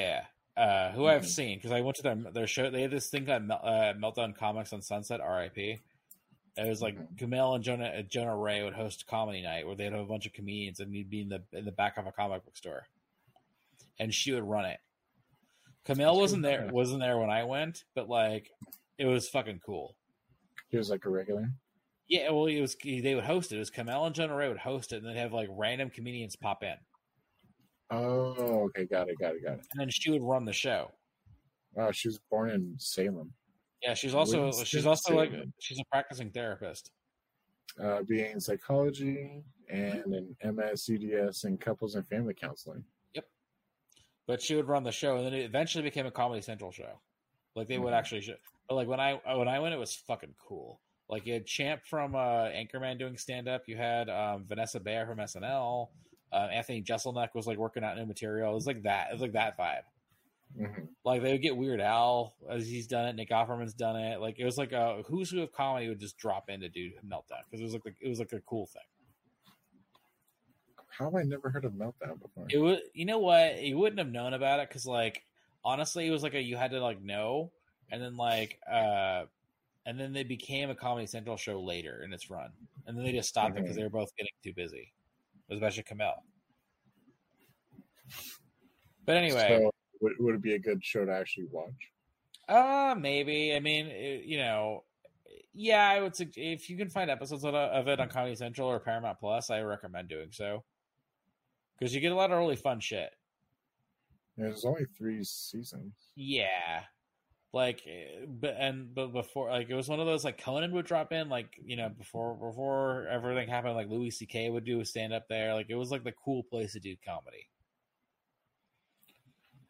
yeah. 0.57 0.63
Uh, 0.63 0.93
who 0.93 1.07
I've 1.07 1.23
Mhm. 1.23 1.27
seen 1.27 1.59
because 1.59 1.73
I 1.73 1.81
went 1.81 1.97
to 1.97 2.03
their 2.03 2.15
their 2.15 2.47
show. 2.47 2.71
They 2.71 2.83
had 2.83 2.91
this 2.93 3.11
thing 3.11 3.27
called 3.27 3.51
uh, 3.51 3.95
Meltdown 3.95 4.37
Comics 4.37 4.73
on 4.73 4.83
Sunset, 4.83 5.21
R.I.P. 5.21 5.81
It 6.57 6.69
was 6.69 6.81
like 6.81 6.97
Mhm. 6.97 7.17
Kumail 7.17 7.57
and 7.57 7.65
Jonah 7.65 7.87
uh, 7.89 8.03
Jonah 8.03 8.37
Ray 8.37 8.63
would 8.63 8.75
host 8.75 9.07
comedy 9.09 9.43
night 9.43 9.67
where 9.67 9.75
they'd 9.75 9.91
have 9.91 10.01
a 10.01 10.05
bunch 10.05 10.27
of 10.27 10.33
comedians 10.33 10.79
and 10.79 10.95
he'd 10.95 11.11
be 11.11 11.23
in 11.23 11.29
the 11.29 11.43
in 11.53 11.65
the 11.65 11.73
back 11.73 11.97
of 11.99 12.07
a 12.07 12.13
comic 12.13 12.45
book 12.45 12.57
store, 12.57 12.87
and 13.99 14.15
she 14.15 14.31
would 14.33 14.45
run 14.45 14.65
it. 14.65 14.79
Kumail 15.85 16.17
wasn't 16.17 16.43
there 16.45 16.69
wasn't 16.73 17.01
there 17.01 17.19
when 17.19 17.31
I 17.31 17.43
went, 17.43 17.85
but 17.95 18.09
like 18.09 18.53
it 18.97 19.07
was 19.07 19.29
fucking 19.29 19.59
cool. 19.67 19.97
He 20.69 20.77
was 20.77 20.89
like 20.89 21.05
a 21.05 21.11
regular. 21.11 21.51
Yeah, 22.09 22.31
well, 22.31 22.47
it 22.47 22.61
was 22.61 22.77
they 22.85 23.15
would 23.15 23.25
host 23.25 23.51
it. 23.53 23.57
It 23.57 23.61
was 23.61 23.71
Kumail 23.71 24.07
and 24.07 24.15
Jonah 24.15 24.37
Ray 24.37 24.49
would 24.49 24.59
host 24.59 24.93
it, 24.93 25.03
and 25.03 25.07
they'd 25.07 25.19
have 25.21 25.33
like 25.33 25.49
random 25.51 25.91
comedians 25.91 26.37
pop 26.37 26.63
in, 26.63 26.77
Oh, 27.91 28.65
okay, 28.67 28.85
got 28.87 29.09
it, 29.09 29.19
got 29.19 29.35
it, 29.35 29.43
got 29.45 29.55
it. 29.55 29.67
and 29.73 29.81
then 29.81 29.89
she 29.91 30.11
would 30.11 30.23
run 30.23 30.45
the 30.45 30.53
show. 30.53 30.91
Wow, 31.75 31.91
she 31.93 32.09
was 32.09 32.19
born 32.31 32.51
in 32.51 32.75
Salem, 32.79 33.33
Yeah, 33.83 33.95
she's 33.95 34.15
also 34.15 34.45
Winston 34.45 34.65
she's 34.67 34.87
also 34.87 35.15
like 35.17 35.33
she's 35.61 35.79
a 35.81 35.85
practicing 35.91 36.31
therapist. 36.31 36.91
uh, 37.83 38.03
being 38.03 38.39
psychology 38.41 39.43
and 39.69 40.15
an 40.15 40.37
MS, 40.45 40.85
CDS, 40.87 41.45
in 41.47 41.57
couples 41.59 41.95
and 41.95 42.07
family 42.07 42.35
counseling. 42.35 42.85
Yep. 43.15 43.27
But 44.27 44.43
she 44.43 44.55
would 44.55 44.69
run 44.69 44.83
the 44.85 44.93
show, 44.93 45.17
and 45.17 45.27
then 45.27 45.35
it 45.35 45.45
eventually 45.45 45.83
became 45.83 46.07
a 46.07 46.11
Comedy 46.11 46.43
Central 46.43 46.71
show. 46.71 47.01
Like 47.57 47.69
they 47.69 47.79
would 47.79 47.93
Mhm. 47.93 47.99
actually, 47.99 48.21
show, 48.21 48.35
but 48.69 48.75
like 48.75 48.89
when 48.89 49.01
I 49.01 49.15
when 49.37 49.49
I 49.49 49.59
went, 49.61 49.75
it 49.75 49.79
was 49.79 49.95
fucking 49.95 50.35
cool. 50.39 50.81
Like 51.09 51.27
you 51.27 51.35
had 51.35 51.47
Champ 51.47 51.83
from 51.85 52.15
uh, 52.15 52.49
Anchorman 52.49 52.99
doing 52.99 53.17
stand 53.17 53.49
up. 53.49 53.63
You 53.67 53.77
had 53.77 54.09
um, 54.09 54.45
Vanessa 54.47 54.81
Bayer 54.81 55.07
from 55.07 55.19
SNL. 55.19 55.89
Uh, 56.33 56.49
Anthony 56.53 56.83
Jeselnik 56.83 57.35
was 57.35 57.47
like 57.47 57.59
working 57.59 57.85
out 57.85 57.97
new 57.97 58.07
material. 58.07 58.53
It 58.53 58.55
was 58.55 58.67
like 58.67 58.83
that. 58.85 59.09
It 59.11 59.13
was 59.13 59.23
like 59.23 59.33
that 59.33 59.59
vibe. 59.59 59.83
hmm 60.57 60.87
Like 61.05 61.23
they 61.23 61.33
would 61.33 61.43
get 61.43 61.57
Weird 61.57 61.81
Al 61.81 62.35
as 62.51 62.67
he's 62.67 62.87
done 62.87 63.07
it. 63.07 63.17
Nick 63.17 63.31
Offerman's 63.31 63.75
done 63.75 63.97
it. 63.97 64.21
Like 64.21 64.39
it 64.39 64.45
was 64.45 64.59
like 64.59 64.73
a 64.73 65.03
who's 65.07 65.31
who 65.31 65.43
of 65.43 65.53
comedy 65.53 65.89
would 65.89 66.01
just 66.01 66.17
drop 66.17 66.49
in 66.49 66.61
to 66.61 66.69
do 66.69 66.91
meltdown 67.07 67.43
because 67.51 67.61
it 67.61 67.65
was 67.65 67.75
like 67.75 67.95
it 68.01 68.09
was 68.09 68.19
like 68.19 68.33
a 68.33 68.41
cool 68.41 68.67
thing. 68.67 68.83
How 70.97 71.07
have 71.07 71.15
I 71.17 71.23
never 71.23 71.51
heard 71.51 71.65
of 71.65 71.73
Meltdown 71.73 72.21
before? 72.21 72.47
It 72.49 72.59
was, 72.59 72.79
you 72.93 73.05
know 73.05 73.19
what? 73.19 73.61
You 73.63 73.79
wouldn't 73.79 73.99
have 73.99 74.13
known 74.13 74.33
about 74.33 74.61
it 74.61 74.69
because, 74.69 74.87
like, 74.87 75.25
honestly, 75.65 76.07
it 76.07 76.11
was 76.11 76.23
like 76.23 76.35
a 76.35 76.41
you 76.41 76.57
had 76.57 76.71
to 76.71 76.81
like 76.81 77.03
know, 77.03 77.51
and 77.91 78.01
then 78.01 78.17
like, 78.17 78.61
uh, 78.71 79.25
and 79.87 79.99
then 79.99 80.13
they 80.13 80.25
became 80.25 80.71
a 80.71 80.75
Comedy 80.75 81.07
Central 81.07 81.37
show 81.37 81.61
later 81.61 82.03
in 82.05 82.13
its 82.13 82.31
run, 82.31 82.51
and 82.87 82.97
then 82.97 83.05
they 83.05 83.13
just 83.13 83.29
stopped 83.29 83.57
it 83.57 83.63
because 83.63 83.77
they 83.77 83.83
were 83.83 83.91
both 83.91 84.15
getting 84.17 84.33
too 84.43 84.53
busy, 84.55 84.93
It 85.49 85.55
was 85.55 85.59
especially 85.59 85.83
Kumail. 85.85 86.15
But 89.07 89.17
anyway, 89.17 89.61
So, 89.63 89.71
would, 90.01 90.13
would 90.19 90.35
it 90.37 90.43
be 90.43 90.55
a 90.55 90.59
good 90.59 90.85
show 90.85 91.05
to 91.05 91.13
actually 91.13 91.47
watch? 91.51 91.73
uh 92.49 92.95
maybe. 92.99 93.55
I 93.55 93.61
mean, 93.61 93.87
it- 93.87 94.25
you 94.25 94.37
know, 94.39 94.85
yeah, 95.55 95.89
I 95.89 96.01
would 96.01 96.15
sug- 96.15 96.37
if 96.37 96.69
you 96.69 96.77
can 96.77 96.91
find 96.91 97.11
episodes 97.11 97.45
of 97.45 97.55
it- 97.55 97.57
of 97.57 97.89
it 97.89 98.01
on 98.01 98.09
Comedy 98.09 98.35
Central 98.35 98.69
or 98.69 98.81
Paramount 98.81 99.19
Plus, 99.19 99.49
I 99.51 99.61
recommend 99.63 100.09
doing 100.09 100.31
so 100.33 100.65
because 101.79 101.95
you 101.95 102.01
get 102.01 102.13
a 102.13 102.15
lot 102.15 102.31
of 102.31 102.39
really 102.39 102.57
fun 102.57 102.81
shit. 102.81 103.15
There's 104.37 104.65
only 104.65 104.85
three 104.99 105.23
seasons. 105.25 105.93
Yeah. 106.17 106.85
Like, 107.55 107.83
but 108.27 108.57
and 108.59 108.93
but 108.93 109.13
before, 109.13 109.49
like, 109.49 109.71
it 109.71 109.77
was 109.77 109.89
one 109.89 110.01
of 110.01 110.07
those 110.07 110.25
like 110.25 110.43
Conan 110.43 110.73
would 110.73 110.87
drop 110.87 111.13
in, 111.13 111.29
like 111.29 111.55
you 111.65 111.77
know, 111.77 111.89
before 111.89 112.35
before 112.35 113.07
everything 113.09 113.49
happened, 113.49 113.77
like 113.77 113.89
Louis 113.89 114.11
C.K. 114.11 114.51
would 114.51 114.65
do 114.65 114.81
a 114.81 114.85
stand 114.85 115.13
up 115.13 115.29
there. 115.29 115.55
Like, 115.55 115.67
it 115.69 115.77
was 115.77 115.93
like 115.93 116.03
the 116.03 116.11
cool 116.25 116.43
place 116.43 116.73
to 116.73 116.81
do 116.81 116.97
comedy. 117.07 117.49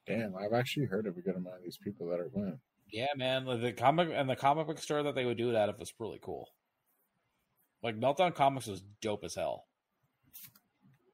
Damn, 0.06 0.35
I've 0.35 0.55
actually 0.55 0.86
heard 0.86 1.06
of 1.06 1.19
a 1.19 1.20
good 1.20 1.36
amount 1.36 1.56
of 1.56 1.62
these 1.62 1.77
people 1.77 2.09
that 2.09 2.20
are 2.20 2.31
went. 2.32 2.56
Yeah, 2.90 3.09
man. 3.16 3.44
like, 3.44 3.61
The 3.61 3.73
comic 3.74 4.09
and 4.15 4.31
the 4.31 4.36
comic 4.36 4.66
book 4.66 4.78
store 4.78 5.02
that 5.02 5.15
they 5.15 5.27
would 5.27 5.36
do 5.36 5.51
it 5.51 5.56
out 5.56 5.69
of 5.69 5.78
was 5.78 5.93
really 5.98 6.20
cool. 6.23 6.48
Like 7.82 8.01
Meltdown 8.01 8.35
Comics 8.35 8.66
was 8.66 8.82
dope 9.02 9.24
as 9.24 9.35
hell. 9.35 9.66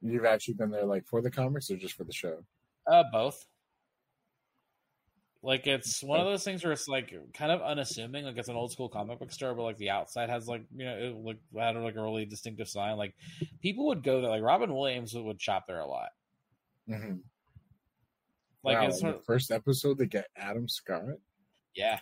You've 0.01 0.23
actually 0.23 0.53
been 0.53 0.71
there 0.71 0.85
like 0.85 1.05
for 1.05 1.21
the 1.21 1.31
comics 1.31 1.69
or 1.69 1.75
just 1.75 1.95
for 1.95 2.05
the 2.05 2.13
show? 2.13 2.45
Uh, 2.89 3.03
both. 3.11 3.45
Like 5.43 5.65
it's 5.65 6.03
one 6.03 6.19
of 6.19 6.27
those 6.27 6.43
things 6.43 6.63
where 6.63 6.71
it's 6.71 6.87
like 6.87 7.11
kind 7.33 7.51
of 7.51 7.61
unassuming. 7.61 8.25
Like 8.25 8.37
it's 8.37 8.47
an 8.49 8.55
old 8.55 8.71
school 8.71 8.89
comic 8.89 9.17
book 9.19 9.31
store, 9.31 9.55
but 9.55 9.63
like 9.63 9.77
the 9.79 9.89
outside 9.89 10.29
has 10.29 10.47
like 10.47 10.63
you 10.75 10.85
know 10.85 10.95
it 10.97 11.15
like 11.15 11.37
had 11.57 11.75
like 11.77 11.95
a 11.95 12.01
really 12.03 12.25
distinctive 12.25 12.69
sign. 12.69 12.95
Like 12.97 13.15
people 13.61 13.87
would 13.87 14.03
go 14.03 14.21
there. 14.21 14.29
Like 14.29 14.43
Robin 14.43 14.71
Williams 14.73 15.13
would 15.15 15.41
shop 15.41 15.65
there 15.67 15.79
a 15.79 15.87
lot. 15.87 16.09
Mm-hmm. 16.87 17.15
Like 18.63 18.79
wow, 18.79 18.85
it's 18.87 19.01
the 19.01 19.19
first 19.25 19.49
episode 19.49 19.97
they 19.97 20.05
get 20.05 20.27
Adam 20.37 20.67
Scott. 20.69 21.01
yeah, 21.75 21.99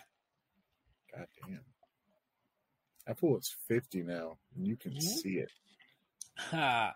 God 1.16 1.26
damn. 1.48 3.16
Fool 3.16 3.38
is 3.38 3.56
fifty 3.66 4.02
now, 4.02 4.36
and 4.54 4.66
you 4.66 4.76
can 4.76 4.92
Mhm. 4.92 5.00
see 5.02 5.38
it. 5.38 5.50
Ha. 6.36 6.94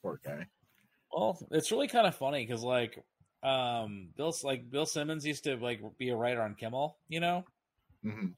Poor 0.00 0.20
guy. 0.24 0.46
Well, 1.12 1.44
it's 1.50 1.70
really 1.72 1.88
kind 1.88 2.06
of 2.06 2.14
funny 2.14 2.46
because 2.46 2.62
like 2.62 3.04
um 3.42 4.10
Bill 4.16 4.34
like 4.44 4.70
Bill 4.70 4.86
Simmons 4.86 5.26
used 5.26 5.44
to 5.44 5.56
like 5.56 5.80
be 5.98 6.10
a 6.10 6.16
writer 6.16 6.42
on 6.42 6.54
Kimmel, 6.54 6.98
you 7.08 7.20
know, 7.20 7.44
hmm 8.02 8.32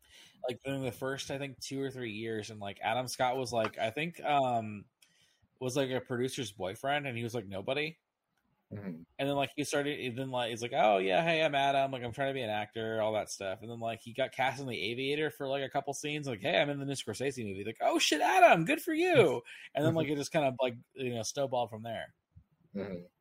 like 0.49 0.61
during 0.65 0.83
the 0.83 0.93
first 0.93 1.31
I 1.31 1.39
think 1.39 1.59
two 1.61 1.81
or 1.81 1.91
three 1.91 2.13
years, 2.13 2.51
and 2.51 2.61
like 2.61 2.79
Adam 2.83 3.09
Scott 3.09 3.37
was 3.37 3.53
like 3.53 3.79
I 3.79 3.91
think 3.91 4.21
um 4.25 4.85
was 5.61 5.77
like 5.77 5.91
a 5.91 6.01
producer's 6.01 6.53
boyfriend, 6.53 7.07
and 7.07 7.17
he 7.17 7.25
was 7.25 7.35
like 7.35 7.47
nobody. 7.49 7.97
hmm 8.73 9.03
And 9.19 9.29
then 9.29 9.37
like 9.37 9.51
he 9.55 9.63
started, 9.65 10.17
then 10.17 10.31
like 10.31 10.51
he's 10.51 10.63
like, 10.63 10.73
oh 10.75 10.99
yeah, 10.99 11.23
hey, 11.23 11.43
I'm 11.45 11.55
Adam. 11.55 11.93
Like 11.93 12.03
I'm 12.03 12.13
trying 12.13 12.29
to 12.31 12.35
be 12.35 12.43
an 12.43 12.51
actor, 12.51 13.01
all 13.01 13.13
that 13.13 13.31
stuff. 13.31 13.59
And 13.63 13.71
then 13.71 13.79
like 13.79 14.01
he 14.03 14.13
got 14.13 14.33
cast 14.33 14.61
in 14.61 14.67
The 14.67 14.81
Aviator 14.91 15.31
for 15.31 15.47
like 15.49 15.63
a 15.63 15.69
couple 15.69 15.95
scenes. 15.95 16.27
Like, 16.27 16.41
hey, 16.41 16.59
I'm 16.61 16.71
in 16.71 16.81
the 16.81 16.87
new 16.87 16.95
Scorsese 16.95 17.47
movie. 17.47 17.65
Like, 17.65 17.79
oh 17.83 17.99
shit, 17.99 18.21
Adam, 18.21 18.65
good 18.65 18.81
for 18.83 18.95
you. 18.95 19.43
And 19.75 19.85
then 19.85 19.95
like 19.95 20.09
it 20.09 20.17
just 20.17 20.33
kind 20.33 20.47
of 20.47 20.55
like 20.61 20.75
you 20.95 21.15
know 21.15 21.23
snowballed 21.23 21.71
from 21.71 21.83
there. 21.83 22.15
hmm 22.75 23.12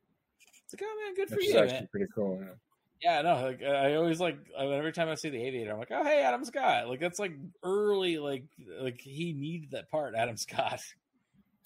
It's 0.72 0.80
like, 0.80 0.88
oh 0.90 1.00
man, 1.04 1.14
good 1.14 1.28
for 1.28 1.36
Which 1.36 1.46
you, 1.48 1.58
actually 1.58 1.78
man. 1.80 1.88
pretty 1.90 2.06
cool. 2.14 2.38
Yeah. 2.40 2.54
Yeah, 3.02 3.22
no, 3.22 3.42
like 3.42 3.62
I 3.64 3.96
always 3.96 4.20
like 4.20 4.38
every 4.56 4.92
time 4.92 5.08
I 5.08 5.16
see 5.16 5.28
the 5.28 5.42
Aviator, 5.42 5.72
I'm 5.72 5.78
like, 5.80 5.90
oh 5.90 6.04
hey, 6.04 6.22
Adam 6.22 6.44
Scott. 6.44 6.88
Like 6.88 7.00
that's 7.00 7.18
like 7.18 7.32
early, 7.64 8.18
like 8.18 8.44
like 8.80 9.00
he 9.00 9.32
needed 9.32 9.72
that 9.72 9.90
part, 9.90 10.14
Adam 10.14 10.36
Scott. 10.38 10.80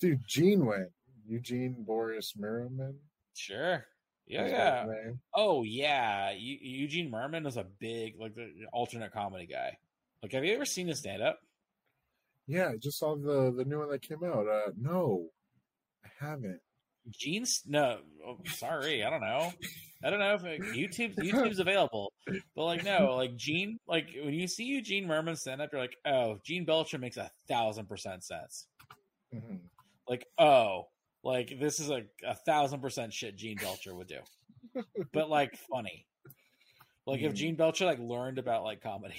Dude, 0.01 0.23
Gene 0.27 0.65
went. 0.65 0.89
Eugene 1.29 1.85
Boris 1.87 2.33
Mirman. 2.41 2.95
Sure. 3.35 3.85
Yeah, 4.27 4.47
yeah. 4.47 4.87
Oh 5.35 5.63
yeah, 5.63 6.31
Eu- 6.33 6.59
Eugene 6.63 7.11
Mirman 7.13 7.47
is 7.47 7.57
a 7.59 7.65
big 7.81 8.15
like 8.19 8.35
the 8.35 8.49
alternate 8.73 9.13
comedy 9.13 9.47
guy. 9.47 9.77
Like, 10.23 10.33
have 10.33 10.45
you 10.45 10.55
ever 10.55 10.65
seen 10.65 10.89
his 10.89 11.01
stand 11.01 11.23
up? 11.23 11.39
Yeah, 12.47 12.71
I 12.71 12.77
just 12.79 12.99
saw 12.99 13.15
the 13.15 13.53
the 13.55 13.65
new 13.67 13.79
one 13.81 13.91
that 13.91 14.01
came 14.03 14.25
out. 14.25 14.47
Uh, 14.49 14.71
no, 14.81 15.27
I 16.05 16.09
haven't. 16.25 16.61
Gene's 17.11 17.63
no, 17.67 17.99
oh, 18.27 18.39
sorry, 18.47 19.05
I 19.05 19.11
don't 19.11 19.21
know. 19.21 19.53
I 20.05 20.11
don't 20.11 20.19
know 20.19 20.35
if 20.35 20.45
it, 20.45 20.61
YouTube 20.61 21.17
YouTube's 21.17 21.59
available, 21.59 22.13
but 22.55 22.65
like 22.65 22.85
no, 22.85 23.15
like 23.17 23.37
Gene, 23.37 23.79
like 23.89 24.09
when 24.23 24.35
you 24.35 24.47
see 24.47 24.65
Eugene 24.65 25.07
Mirman 25.07 25.37
stand 25.39 25.63
up, 25.63 25.71
you're 25.73 25.81
like, 25.81 25.97
oh, 26.05 26.39
Gene 26.45 26.65
Belcher 26.65 26.99
makes 26.99 27.17
a 27.17 27.31
thousand 27.49 27.89
percent 27.89 28.25
sense. 28.25 28.67
Mhm. 29.35 29.61
Like, 30.09 30.27
oh, 30.39 30.89
like 31.25 31.53
this 31.61 31.81
is 31.81 31.91
a, 31.91 32.03
a 32.27 32.35
thousand 32.35 32.81
percent 32.81 33.13
shit 33.13 33.37
Gene 33.37 33.57
Belcher 33.57 33.95
would 33.95 34.09
do, 34.09 34.21
but 35.13 35.31
like 35.31 35.57
funny. 35.71 36.07
Like 37.07 37.21
if 37.23 37.31
Hmm. 37.33 37.37
Gene 37.37 37.55
Belcher 37.57 37.87
like 37.87 37.99
learned 38.01 38.39
about 38.39 38.65
like 38.65 38.83
comedy. 38.83 39.15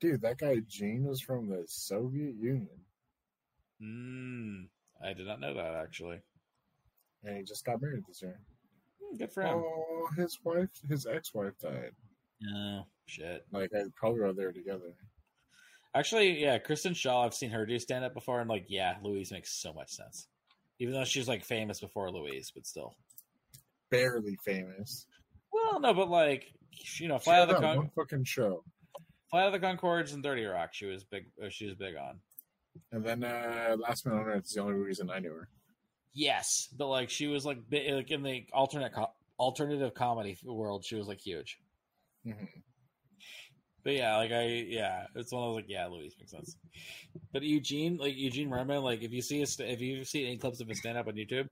Dude, 0.00 0.22
that 0.22 0.38
guy 0.38 0.56
Gene 0.66 1.04
was 1.04 1.20
from 1.20 1.48
the 1.48 1.64
Soviet 1.66 2.34
Union, 2.34 2.68
Mm, 3.82 4.68
I 5.04 5.12
did 5.12 5.26
not 5.26 5.40
know 5.40 5.54
that 5.54 5.74
actually. 5.74 6.20
and 7.24 7.36
he 7.36 7.42
just 7.44 7.64
got 7.64 7.80
married 7.82 8.02
this 8.08 8.22
year. 8.22 8.38
Hmm, 9.02 9.16
Good 9.16 9.32
for 9.32 9.42
him. 9.42 9.56
Oh, 9.64 10.08
his 10.16 10.38
wife, 10.44 10.68
his 10.88 11.06
ex-wife 11.06 11.58
died. 11.60 11.92
No 12.40 12.86
shit. 13.06 13.44
Like 13.52 13.70
I 13.74 13.84
probably 13.96 14.20
were 14.20 14.32
there 14.32 14.52
together. 14.52 14.94
Actually, 15.94 16.40
yeah, 16.40 16.58
Kristen 16.58 16.92
Schaal. 16.94 17.24
I've 17.24 17.34
seen 17.34 17.50
her 17.50 17.64
do 17.66 17.78
stand 17.78 18.04
up 18.04 18.14
before, 18.14 18.40
and 18.40 18.50
like, 18.50 18.64
yeah, 18.68 18.96
Louise 19.02 19.30
makes 19.30 19.52
so 19.52 19.72
much 19.72 19.90
sense. 19.90 20.26
Even 20.80 20.94
though 20.94 21.04
she's 21.04 21.28
like 21.28 21.44
famous 21.44 21.80
before 21.80 22.10
Louise, 22.10 22.50
but 22.54 22.66
still. 22.66 22.96
Barely 23.90 24.36
famous. 24.44 25.06
Well, 25.52 25.78
no, 25.78 25.94
but 25.94 26.10
like, 26.10 26.52
you 26.98 27.06
know, 27.06 27.18
had 27.24 27.42
of 27.42 27.48
the 27.48 27.54
Con- 27.60 27.90
fucking 27.94 28.24
show, 28.24 28.64
Flight 29.30 29.46
of 29.46 29.52
the 29.52 29.64
Conchords 29.64 30.12
and 30.14 30.22
30 30.24 30.44
Rock. 30.46 30.70
She 30.72 30.86
was 30.86 31.04
big. 31.04 31.26
uh, 31.42 31.48
She 31.48 31.66
was 31.66 31.76
big 31.76 31.94
on. 31.96 32.18
And 32.92 33.04
then 33.04 33.24
uh, 33.24 33.76
Last 33.78 34.06
Man 34.06 34.16
on 34.16 34.24
Earth 34.26 34.44
is 34.44 34.52
the 34.52 34.60
only 34.62 34.74
reason 34.74 35.10
I 35.10 35.18
knew 35.18 35.32
her. 35.32 35.48
Yes, 36.12 36.68
but 36.76 36.88
like, 36.88 37.10
she 37.10 37.26
was 37.26 37.44
like, 37.44 37.58
like 37.70 38.10
in 38.10 38.22
the 38.22 38.46
alternate 38.52 38.92
co- 38.94 39.10
alternative 39.38 39.94
comedy 39.94 40.38
world, 40.44 40.84
she 40.84 40.94
was 40.96 41.08
like 41.08 41.18
huge. 41.20 41.58
Mhm. 42.26 42.48
But 43.82 43.92
yeah, 43.94 44.16
like 44.16 44.32
I 44.32 44.44
yeah, 44.66 45.06
it's 45.14 45.30
one 45.30 45.42
of 45.42 45.48
those 45.50 45.56
like 45.56 45.68
yeah, 45.68 45.86
Louise 45.88 46.14
makes 46.18 46.30
sense. 46.30 46.56
But 47.32 47.42
Eugene, 47.42 47.98
like 47.98 48.16
Eugene 48.16 48.48
Mirman, 48.48 48.82
like 48.82 49.02
if 49.02 49.12
you 49.12 49.20
see 49.20 49.40
his, 49.40 49.60
if 49.60 49.80
you 49.80 50.04
see 50.04 50.24
any 50.24 50.38
clips 50.38 50.60
of 50.62 50.68
his 50.68 50.78
stand 50.78 50.96
up 50.96 51.06
on 51.06 51.14
YouTube, 51.14 51.48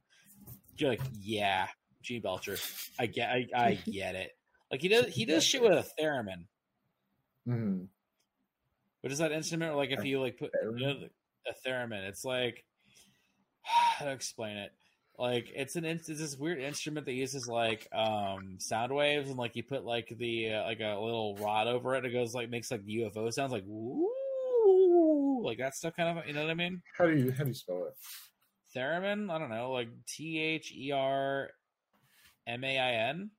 you're 0.79 0.91
like, 0.91 1.03
yeah, 1.21 1.67
Gene 2.03 2.23
Belcher, 2.23 2.57
I 2.99 3.05
get, 3.07 3.29
I, 3.29 3.47
I 3.55 3.75
get 3.91 4.15
it. 4.15 4.31
Like 4.71 4.81
he 4.81 4.89
does, 4.89 5.07
he 5.09 5.27
does 5.27 5.45
shit 5.45 5.63
with 5.63 5.73
a 5.73 6.03
theremin. 6.03 6.47
Mhm. 7.47 7.89
What 9.03 9.13
is 9.13 9.19
that 9.19 9.33
instrument? 9.33 9.77
Like 9.77 9.91
if 9.91 10.05
you 10.05 10.21
like 10.21 10.39
put 10.39 10.53
you 10.63 10.87
know, 10.87 10.97
a 11.47 11.69
theremin, 11.69 12.09
it's 12.09 12.25
like 12.25 12.65
how 13.63 14.07
to 14.07 14.13
explain 14.13 14.57
it. 14.57 14.73
Like 15.19 15.53
it's 15.55 15.77
an 15.77 15.85
it's 15.85 16.07
this 16.07 16.37
weird 16.37 16.59
instrument 16.59 17.07
that 17.07 17.13
uses 17.13 17.47
like 17.47 17.87
um 17.93 18.57
sound 18.59 18.95
waves 18.95 19.29
and 19.29 19.39
like 19.39 19.57
you 19.57 19.63
put 19.63 19.85
like 19.85 20.13
the 20.19 20.55
uh, 20.55 20.65
like 20.65 20.81
a 20.81 20.99
little 20.99 21.37
rod 21.37 21.67
over 21.67 21.95
it. 21.95 21.99
and 21.99 22.07
It 22.07 22.13
goes 22.13 22.35
like 22.35 22.49
makes 22.49 22.71
like 22.71 22.85
UFO 22.87 23.31
sounds 23.33 23.53
like 23.53 23.65
woo 23.67 24.09
like 25.45 25.59
that 25.59 25.75
stuff 25.75 25.95
kind 25.97 26.19
of 26.19 26.27
you 26.27 26.33
know 26.33 26.43
what 26.43 26.51
I 26.51 26.55
mean. 26.55 26.81
How 26.97 27.07
do 27.07 27.17
you 27.17 27.33
how 27.33 27.43
do 27.43 27.51
you 27.51 27.55
spell 27.55 27.87
it? 27.87 27.95
Theremin, 28.77 29.31
I 29.31 29.39
don't 29.39 29.51
know, 29.51 29.73
like 29.73 29.89
T 30.09 30.39
H 30.39 30.73
E 30.73 30.93
R 30.93 31.51
M 32.47 32.65
A 32.65 32.79
I 32.79 32.93
N. 33.09 33.31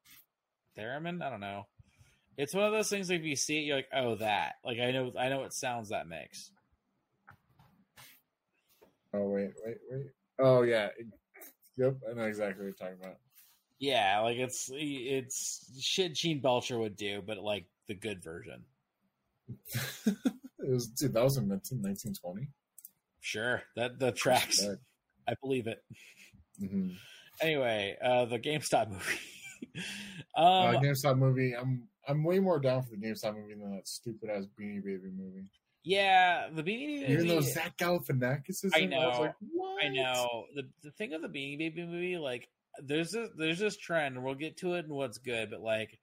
Theremin, 0.78 1.24
I 1.24 1.30
don't 1.30 1.40
know. 1.40 1.64
It's 2.38 2.54
one 2.54 2.66
of 2.66 2.72
those 2.72 2.90
things. 2.90 3.10
Like 3.10 3.20
if 3.20 3.26
you 3.26 3.36
see 3.36 3.60
it, 3.60 3.62
you're 3.62 3.76
like, 3.78 3.90
oh, 3.94 4.16
that. 4.16 4.56
Like 4.66 4.80
I 4.80 4.92
know, 4.92 5.12
I 5.18 5.30
know 5.30 5.40
what 5.40 5.54
sounds 5.54 5.90
that 5.90 6.08
makes. 6.08 6.52
Oh 9.14 9.30
wait, 9.30 9.52
wait, 9.64 9.78
wait. 9.90 10.06
Oh 10.40 10.64
yeah. 10.64 10.90
Yep, 11.78 11.98
I 12.10 12.14
know 12.14 12.24
exactly 12.24 12.66
what 12.66 12.66
you're 12.66 12.90
talking 12.90 13.04
about. 13.04 13.18
Yeah, 13.80 14.22
like 14.22 14.38
it's 14.38 14.70
it's 14.74 15.70
shit 15.80 16.16
Gene 16.16 16.40
Belcher 16.40 16.80
would 16.80 16.96
do, 16.96 17.22
but 17.26 17.38
like 17.38 17.66
the 17.88 17.94
good 17.94 18.24
version. 18.24 18.64
it 20.06 20.16
was 20.60 20.88
dude, 20.88 21.14
that 21.14 21.24
was 21.24 21.38
in 21.38 21.50
1920. 21.50 22.48
Sure, 23.20 23.62
that 23.76 24.00
the 24.00 24.12
tracks. 24.12 24.66
I 25.28 25.36
believe 25.42 25.68
it. 25.68 25.84
Mm-hmm. 26.62 26.90
Anyway, 27.42 27.98
uh 28.04 28.26
the 28.26 28.40
GameStop 28.40 28.90
movie. 28.90 29.20
uh, 30.38 30.42
um, 30.42 30.76
GameStop 30.76 31.18
movie. 31.18 31.56
I'm 31.56 31.88
I'm 32.08 32.24
way 32.24 32.40
more 32.40 32.60
down 32.60 32.84
for 32.84 32.92
the 32.92 32.98
GameStop 32.98 33.36
movie 33.36 33.54
than 33.56 33.76
that 33.76 33.88
stupid 33.88 34.30
ass 34.30 34.46
Beanie 34.60 34.84
Baby 34.84 35.10
movie. 35.16 35.46
yeah, 35.84 36.48
the 36.54 36.62
Beanie 36.62 37.02
Baby. 37.02 37.14
Even 37.14 37.28
though 37.28 37.42
Zach 37.42 37.78
Galifianakis 37.78 38.66
is 38.66 38.72
I 38.74 38.80
in 38.80 38.94
it, 38.94 38.98
I 38.98 39.08
was 39.08 39.18
know. 39.18 39.22
like, 39.22 39.36
what? 39.54 39.84
I 39.84 39.90
know 39.90 40.46
the 40.56 40.64
the 40.84 40.92
thing 40.92 41.14
of 41.14 41.22
the 41.22 41.28
Beanie 41.28 41.58
Baby 41.58 41.86
movie, 41.86 42.18
like 42.18 42.50
there's 42.82 43.12
this 43.12 43.30
there's 43.38 43.60
this 43.60 43.78
trend, 43.78 44.16
and 44.16 44.24
we'll 44.24 44.36
get 44.36 44.58
to 44.58 44.74
it 44.74 44.86
and 44.86 44.94
what's 44.94 45.18
good, 45.18 45.50
but 45.52 45.62
like 45.62 46.00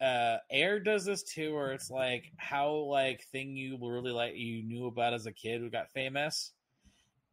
uh 0.00 0.36
Air 0.50 0.80
does 0.80 1.04
this 1.04 1.22
too, 1.22 1.54
where 1.54 1.72
it's 1.72 1.90
like 1.90 2.32
how 2.36 2.70
like 2.72 3.24
thing 3.32 3.56
you 3.56 3.78
really 3.80 4.12
like 4.12 4.36
you 4.36 4.62
knew 4.62 4.86
about 4.86 5.14
as 5.14 5.26
a 5.26 5.32
kid 5.32 5.60
who 5.60 5.70
got 5.70 5.90
famous. 5.90 6.52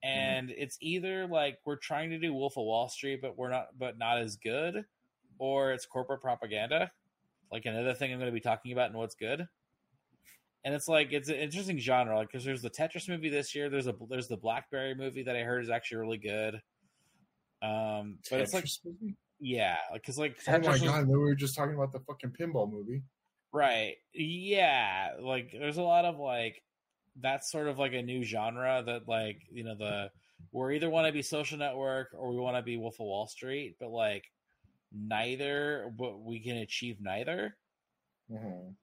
And 0.04 0.52
it's 0.52 0.78
either 0.82 1.26
like 1.26 1.58
we're 1.66 1.78
trying 1.78 2.12
to 2.12 2.20
do 2.20 2.32
Wolf 2.32 2.58
of 2.58 2.64
Wall 2.66 2.88
Street, 2.88 3.22
but 3.24 3.38
we're 3.38 3.50
not, 3.50 3.70
but 3.78 3.98
not 3.98 4.20
as 4.20 4.36
good, 4.36 4.86
or 5.40 5.72
it's 5.72 5.88
corporate 5.88 6.22
propaganda, 6.22 6.92
like 7.52 7.66
another 7.66 7.94
thing 7.94 8.12
I'm 8.12 8.20
going 8.20 8.30
to 8.32 8.34
be 8.34 8.40
talking 8.42 8.72
about 8.72 8.90
and 8.90 8.96
what's 8.98 9.16
good. 9.16 9.46
And 10.64 10.74
it's 10.74 10.88
like 10.88 11.14
it's 11.14 11.30
an 11.30 11.36
interesting 11.36 11.78
genre, 11.78 12.18
like 12.18 12.30
because 12.32 12.44
there's 12.44 12.62
the 12.64 12.70
Tetris 12.72 13.08
movie 13.08 13.30
this 13.30 13.54
year. 13.54 13.70
There's 13.70 13.88
a 13.88 13.94
there's 14.10 14.28
the 14.28 14.38
BlackBerry 14.38 14.96
movie 14.96 15.24
that 15.24 15.36
I 15.36 15.42
heard 15.42 15.64
is 15.64 15.70
actually 15.70 15.98
really 15.98 16.18
good. 16.18 16.56
Um, 17.62 18.18
but 18.30 18.42
it's 18.42 18.54
like 18.54 18.66
movie? 18.84 19.16
yeah, 19.40 19.78
because 19.94 20.18
like 20.18 20.38
oh 20.48 20.52
my 20.52 20.58
Tetris 20.60 20.72
was- 20.72 20.82
god, 20.82 21.08
we 21.08 21.18
were 21.18 21.36
just 21.36 21.56
talking 21.56 21.76
about 21.76 21.92
the 21.92 22.00
fucking 22.00 22.32
pinball 22.32 22.72
movie. 22.72 23.04
right? 23.54 23.94
Yeah, 24.14 25.12
like 25.22 25.52
there's 25.52 25.78
a 25.78 25.84
lot 25.84 26.06
of 26.06 26.18
like 26.18 26.62
that's 27.22 27.52
sort 27.52 27.68
of 27.68 27.78
like 27.80 27.94
a 27.94 28.02
new 28.02 28.24
genre 28.24 28.84
that 28.86 29.08
like 29.08 29.42
you 29.52 29.64
know 29.64 29.76
the 29.76 30.10
we're 30.52 30.72
either 30.72 30.90
want 30.90 31.08
to 31.08 31.14
be 31.14 31.22
Social 31.22 31.58
Network 31.58 32.10
or 32.18 32.32
we 32.32 32.38
want 32.40 32.58
to 32.58 32.62
be 32.64 32.78
Wolf 32.78 32.96
of 32.96 33.06
Wall 33.06 33.28
Street, 33.28 33.76
but 33.80 33.90
like 33.90 34.24
neither, 34.96 35.92
but 35.98 36.20
we 36.22 36.40
can 36.40 36.58
achieve 36.58 37.02
neither. 37.02 37.58
hmm 38.30 38.76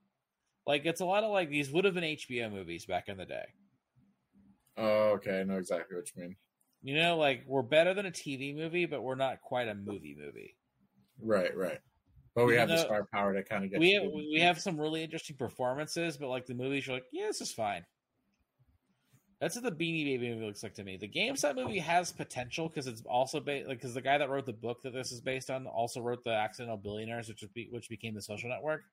Like 0.65 0.85
it's 0.85 0.99
a 1.01 1.05
lot 1.05 1.23
of 1.23 1.31
like 1.31 1.49
these 1.49 1.71
would 1.71 1.85
have 1.85 1.93
been 1.93 2.03
HBO 2.03 2.49
movies 2.49 2.85
back 2.85 3.07
in 3.07 3.17
the 3.17 3.25
day. 3.25 3.45
Oh, 4.77 5.11
okay, 5.13 5.39
I 5.41 5.43
know 5.43 5.57
exactly 5.57 5.95
what 5.95 6.07
you 6.15 6.21
mean. 6.21 6.35
You 6.81 6.95
know, 6.95 7.17
like 7.17 7.43
we're 7.47 7.61
better 7.61 7.93
than 7.93 8.05
a 8.05 8.11
TV 8.11 8.53
movie, 8.53 8.85
but 8.85 9.01
we're 9.01 9.15
not 9.15 9.41
quite 9.41 9.67
a 9.67 9.75
movie 9.75 10.15
movie. 10.17 10.57
Right, 11.19 11.55
right. 11.55 11.79
But 12.35 12.45
we 12.45 12.53
Even 12.53 12.67
have 12.67 12.77
the 12.77 12.83
star 12.83 13.07
power 13.13 13.33
to 13.33 13.43
kind 13.43 13.63
of 13.63 13.69
get. 13.69 13.79
We 13.79 13.91
have, 13.91 14.03
we 14.11 14.39
have 14.41 14.59
some 14.59 14.79
really 14.79 15.03
interesting 15.03 15.37
performances, 15.37 16.17
but 16.17 16.29
like 16.29 16.45
the 16.45 16.55
movies, 16.55 16.87
you're 16.87 16.95
like, 16.95 17.05
yeah, 17.11 17.27
this 17.27 17.41
is 17.41 17.53
fine. 17.53 17.85
That's 19.43 19.55
what 19.55 19.65
the 19.65 19.71
Beanie 19.71 20.05
Baby 20.05 20.29
movie 20.29 20.45
looks 20.45 20.63
like 20.63 20.75
to 20.75 20.85
me. 20.85 20.95
The 20.95 21.09
GameStop 21.09 21.55
movie 21.55 21.79
has 21.79 22.13
potential 22.13 22.69
because 22.69 22.87
it's 22.87 23.01
also 23.01 23.41
based, 23.41 23.67
like, 23.67 23.77
because 23.79 23.93
the 23.93 23.99
guy 24.01 24.17
that 24.17 24.29
wrote 24.29 24.45
the 24.45 24.53
book 24.53 24.83
that 24.83 24.93
this 24.93 25.11
is 25.11 25.19
based 25.19 25.49
on 25.49 25.67
also 25.67 25.99
wrote 25.99 26.23
the 26.23 26.29
Accidental 26.31 26.77
Billionaires, 26.77 27.27
which 27.27 27.43
be, 27.53 27.67
which 27.69 27.89
became 27.89 28.13
the 28.15 28.21
Social 28.21 28.49
Network. 28.49 28.83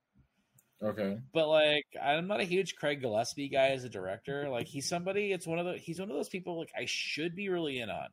Okay. 0.82 1.18
But 1.32 1.46
like, 1.46 1.84
I'm 2.02 2.26
not 2.26 2.40
a 2.40 2.44
huge 2.44 2.74
Craig 2.74 3.00
Gillespie 3.00 3.48
guy 3.48 3.68
as 3.68 3.84
a 3.84 3.88
director. 3.88 4.48
Like, 4.48 4.66
he's 4.66 4.88
somebody. 4.88 5.30
It's 5.32 5.46
one 5.46 5.60
of 5.60 5.66
the. 5.66 5.74
He's 5.74 6.00
one 6.00 6.10
of 6.10 6.16
those 6.16 6.28
people. 6.28 6.58
Like, 6.58 6.72
I 6.76 6.86
should 6.88 7.36
be 7.36 7.48
really 7.48 7.78
in 7.78 7.88
on. 7.88 8.08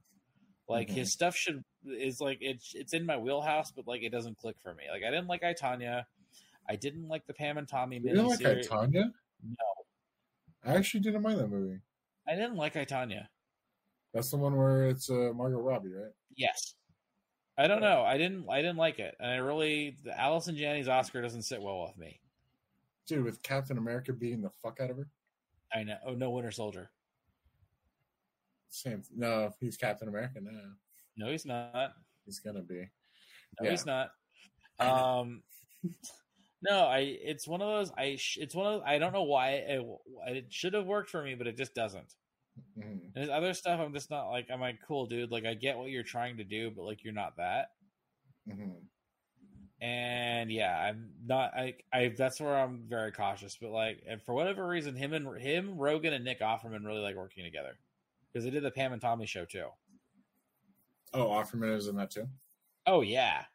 Like 0.70 0.90
Mhm. 0.90 0.94
his 0.94 1.12
stuff 1.12 1.36
should 1.36 1.64
is 1.88 2.22
like 2.22 2.38
it's 2.42 2.76
it's 2.76 2.94
in 2.94 3.08
my 3.08 3.18
wheelhouse, 3.18 3.72
but 3.72 3.88
like 3.88 4.04
it 4.04 4.12
doesn't 4.12 4.38
click 4.38 4.58
for 4.62 4.76
me. 4.76 4.84
Like 4.92 5.02
I 5.02 5.10
didn't 5.10 5.28
like 5.28 5.44
I 5.44 5.56
Tonya. 5.56 6.04
I 6.70 6.76
didn't 6.76 7.08
like 7.08 7.26
the 7.26 7.34
Pam 7.34 7.58
and 7.58 7.68
Tommy 7.68 7.98
You 7.98 8.14
don't 8.14 8.28
like 8.28 8.46
I. 8.46 8.56
Tonya? 8.60 9.12
no, 9.42 9.56
I 10.64 10.76
actually 10.76 11.00
didn't 11.00 11.24
mind 11.24 11.40
that 11.40 11.48
movie. 11.48 11.80
I 12.28 12.36
didn't 12.36 12.56
like 12.56 12.76
I 12.76 12.86
Tonya. 12.86 13.28
That's 14.14 14.32
the 14.32 14.38
one 14.38 14.56
where 14.56 14.88
it's 14.90 15.10
uh, 15.10 15.32
Margot 15.36 15.60
Robbie, 15.60 15.94
right? 15.94 16.12
Yes, 16.36 16.76
I 17.58 17.68
don't 17.68 17.82
know. 17.82 18.04
I 18.04 18.18
didn't. 18.18 18.46
I 18.50 18.58
didn't 18.62 18.78
like 18.78 19.00
it, 19.00 19.16
and 19.20 19.30
I 19.32 19.36
really 19.38 19.98
the 20.04 20.18
Allison 20.20 20.56
Janney's 20.56 20.88
Oscar 20.88 21.22
doesn't 21.22 21.44
sit 21.44 21.62
well 21.62 21.82
with 21.82 21.98
me. 21.98 22.20
Dude, 23.08 23.24
with 23.24 23.42
Captain 23.44 23.78
America 23.78 24.14
beating 24.14 24.42
the 24.42 24.50
fuck 24.62 24.80
out 24.82 24.90
of 24.90 24.98
her. 24.98 25.08
I 25.74 25.84
know. 25.84 25.98
Oh 26.06 26.14
no, 26.14 26.30
Winter 26.32 26.52
Soldier. 26.52 26.90
Same. 28.70 29.02
No, 29.16 29.52
he's 29.60 29.78
Captain 29.78 30.08
America 30.08 30.40
now. 30.42 30.52
No, 31.16 31.32
he's 31.32 31.46
not. 31.46 31.94
He's 32.26 32.40
gonna 32.40 32.62
be. 32.62 32.80
No, 33.60 33.66
Yeah. 33.66 33.72
he's 33.72 33.86
not. 33.86 34.12
Um, 34.80 35.42
No, 36.62 36.86
I. 36.86 37.00
It's 37.00 37.48
one 37.48 37.62
of 37.62 37.68
those. 37.68 37.92
I. 37.98 38.16
Sh- 38.16 38.38
it's 38.42 38.56
one 38.56 38.66
of. 38.76 38.82
I 38.84 38.98
don't 38.98 39.14
know 39.14 39.24
why 39.24 39.52
it, 39.52 39.86
it 40.28 40.46
should 40.54 40.74
have 40.74 40.86
worked 40.86 41.10
for 41.10 41.22
me, 41.24 41.36
but 41.36 41.48
it 41.48 41.56
just 41.58 41.76
doesn't. 41.76 42.16
Mhm. 42.78 43.14
There's 43.14 43.30
other 43.30 43.54
stuff. 43.54 43.80
I'm 43.80 43.94
just 43.94 44.10
not 44.10 44.30
like. 44.30 44.48
I'm 44.52 44.60
like, 44.62 44.80
cool, 44.88 45.06
dude. 45.06 45.32
Like, 45.32 45.46
I 45.46 45.54
get 45.54 45.78
what 45.78 45.90
you're 45.92 46.04
trying 46.04 46.38
to 46.38 46.44
do, 46.44 46.72
but 46.72 46.84
like, 46.84 47.04
you're 47.04 47.14
not 47.14 47.38
that. 47.38 47.68
Mhm. 48.50 48.88
And 49.80 50.52
yeah, 50.52 50.76
I'm 50.80 51.14
not. 51.24 51.54
I. 51.56 51.76
I. 51.94 52.08
That's 52.10 52.42
where 52.42 52.58
I'm 52.58 52.86
very 52.88 53.12
cautious. 53.12 53.58
But 53.62 53.70
like, 53.72 54.02
and 54.08 54.22
for 54.24 54.34
whatever 54.34 54.68
reason, 54.68 54.96
him 54.96 55.14
and 55.14 55.40
him, 55.40 55.78
Rogen 55.78 56.14
and 56.14 56.26
Nick 56.26 56.40
Offerman 56.40 56.86
really 56.86 57.02
like 57.02 57.16
working 57.16 57.44
together 57.44 57.78
because 58.34 58.44
they 58.44 58.50
did 58.50 58.64
the 58.64 58.72
Pam 58.72 58.94
and 58.94 59.02
Tommy 59.02 59.28
show 59.28 59.46
too. 59.46 59.68
Oh, 61.14 61.28
Offerman 61.28 61.76
is 61.76 61.88
in 61.88 61.96
that 61.98 62.12
too. 62.12 62.28
Oh 62.86 63.02
yeah, 63.02 63.46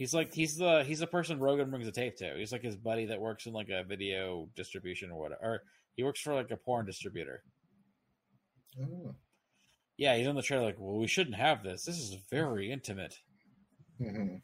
he's 0.00 0.14
like 0.14 0.32
he's 0.32 0.56
the 0.56 0.82
he's 0.84 1.00
the 1.00 1.06
person 1.06 1.38
Rogen 1.38 1.68
brings 1.68 1.86
a 1.86 1.92
tape 1.92 2.16
to. 2.16 2.34
He's 2.38 2.52
like 2.52 2.62
his 2.62 2.74
buddy 2.76 3.04
that 3.06 3.20
works 3.20 3.44
in 3.44 3.52
like 3.52 3.68
a 3.68 3.84
video 3.84 4.48
distribution 4.56 5.10
or 5.10 5.20
whatever. 5.20 5.40
Or 5.42 5.62
he 5.94 6.02
works 6.02 6.20
for 6.22 6.34
like 6.34 6.50
a 6.50 6.56
porn 6.56 6.86
distributor. 6.86 7.42
Oh. 8.80 9.14
Yeah, 9.98 10.16
he's 10.16 10.26
on 10.26 10.34
the 10.36 10.42
trailer 10.42 10.64
like, 10.64 10.76
well, 10.78 10.96
we 10.98 11.06
shouldn't 11.06 11.36
have 11.36 11.62
this. 11.62 11.84
This 11.84 11.98
is 11.98 12.14
very 12.30 12.72
intimate. 12.72 13.14
Mhm. 14.00 14.40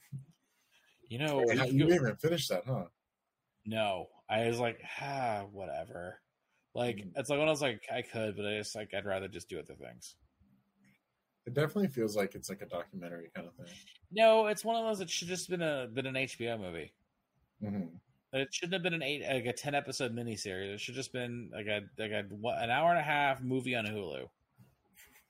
You 1.09 1.19
know, 1.19 1.39
Wait, 1.39 1.47
we 1.49 1.57
how- 1.57 1.65
could 1.65 1.73
you 1.75 1.87
didn't 1.87 1.95
even 1.95 2.17
finish 2.17 2.49
that, 2.49 2.65
huh? 2.67 2.85
no. 3.65 4.09
I 4.29 4.49
was 4.49 4.59
like, 4.59 4.79
ah, 5.01 5.47
whatever. 5.53 6.21
Like 6.75 6.97
Mhm. 6.97 7.13
it's 7.17 7.31
like 7.31 7.39
when 7.39 7.49
I 7.49 7.53
was 7.53 7.63
like, 7.63 7.87
I 7.91 8.03
could, 8.03 8.37
but 8.37 8.45
I 8.45 8.59
just 8.59 8.75
like 8.75 8.93
I'd 8.93 9.07
rather 9.07 9.29
just 9.29 9.49
do 9.49 9.59
other 9.59 9.77
things. 9.77 10.17
It 11.47 11.55
definitely 11.55 11.89
feels 11.89 12.17
like 12.17 12.35
it's 12.35 12.49
like 12.49 12.63
a 12.63 12.67
documentary 12.67 13.31
kind 13.35 13.47
of 13.47 13.55
thing. 13.55 13.75
No, 14.11 14.47
it's 14.47 14.65
one 14.65 14.77
of 14.77 14.85
those 14.85 14.99
that 14.99 15.09
should 15.11 15.29
just 15.29 15.49
been 15.49 15.63
a 15.63 15.87
been 15.93 16.07
an 16.07 16.15
HBO 16.15 16.59
movie. 16.61 16.93
hmm 17.63 17.87
It 18.33 18.49
shouldn't 18.53 18.73
have 18.75 18.83
been 18.83 18.95
an 18.95 19.03
eight 19.03 19.23
like 19.23 19.47
a 19.47 19.53
ten 19.53 19.75
episode 19.75 20.15
miniseries. 20.15 20.75
It 20.75 20.81
should 20.81 20.95
just 20.97 21.13
been 21.13 21.51
like 21.55 21.67
a 21.67 21.83
like 21.99 22.11
a 22.11 22.23
what, 22.31 22.61
an 22.63 22.71
hour 22.71 22.91
and 22.91 22.99
a 22.99 23.03
half 23.03 23.41
movie 23.43 23.75
on 23.77 23.87
Hulu. 23.87 24.29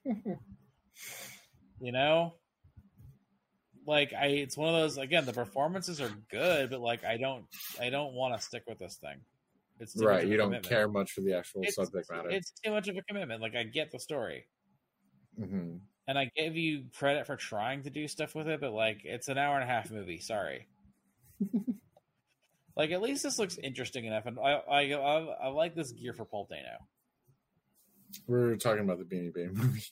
you 1.80 1.92
know, 1.92 2.34
like 3.86 4.12
I, 4.12 4.26
it's 4.26 4.56
one 4.56 4.68
of 4.74 4.80
those. 4.80 4.98
Again, 4.98 5.26
the 5.26 5.32
performances 5.32 6.00
are 6.00 6.10
good, 6.30 6.70
but 6.70 6.80
like 6.80 7.04
I 7.04 7.16
don't, 7.18 7.44
I 7.80 7.90
don't 7.90 8.14
want 8.14 8.34
to 8.34 8.44
stick 8.44 8.62
with 8.66 8.78
this 8.78 8.96
thing. 8.96 9.18
It's 9.78 9.92
too 9.92 10.06
Right, 10.06 10.26
you 10.26 10.36
don't 10.38 10.46
commitment. 10.48 10.66
care 10.66 10.88
much 10.88 11.12
for 11.12 11.20
the 11.20 11.34
actual 11.36 11.62
It's, 11.62 11.74
subject 11.74 12.10
matter. 12.10 12.30
it's 12.30 12.50
too 12.64 12.70
much 12.70 12.88
of 12.88 12.96
a 12.96 13.02
commitment. 13.02 13.42
Like 13.42 13.54
I 13.54 13.64
get 13.64 13.92
the 13.92 14.00
story, 14.00 14.46
hmm 15.38 15.76
and 16.08 16.18
I 16.18 16.30
give 16.36 16.56
you 16.56 16.84
credit 16.96 17.26
for 17.26 17.36
trying 17.36 17.82
to 17.84 17.90
do 17.90 18.06
stuff 18.08 18.34
with 18.34 18.48
it, 18.48 18.60
but 18.60 18.72
like 18.72 19.00
it's 19.04 19.28
an 19.28 19.38
hour 19.38 19.54
and 19.54 19.64
a 19.64 19.66
half 19.66 19.90
movie. 19.90 20.20
Sorry. 20.20 20.66
like 22.76 22.90
at 22.90 23.02
least 23.02 23.22
this 23.22 23.38
looks 23.38 23.58
interesting 23.58 24.04
enough, 24.04 24.26
and 24.26 24.38
I 24.38 24.52
I, 24.70 24.80
I, 24.92 25.18
I 25.44 25.48
like 25.48 25.74
this 25.74 25.92
gear 25.92 26.12
for 26.12 26.24
Paul 26.24 26.46
Dano. 26.50 26.78
We're 28.26 28.56
talking 28.56 28.84
about 28.84 28.98
the 28.98 29.04
Beanie 29.04 29.34
Baby 29.34 29.52
movie. 29.52 29.82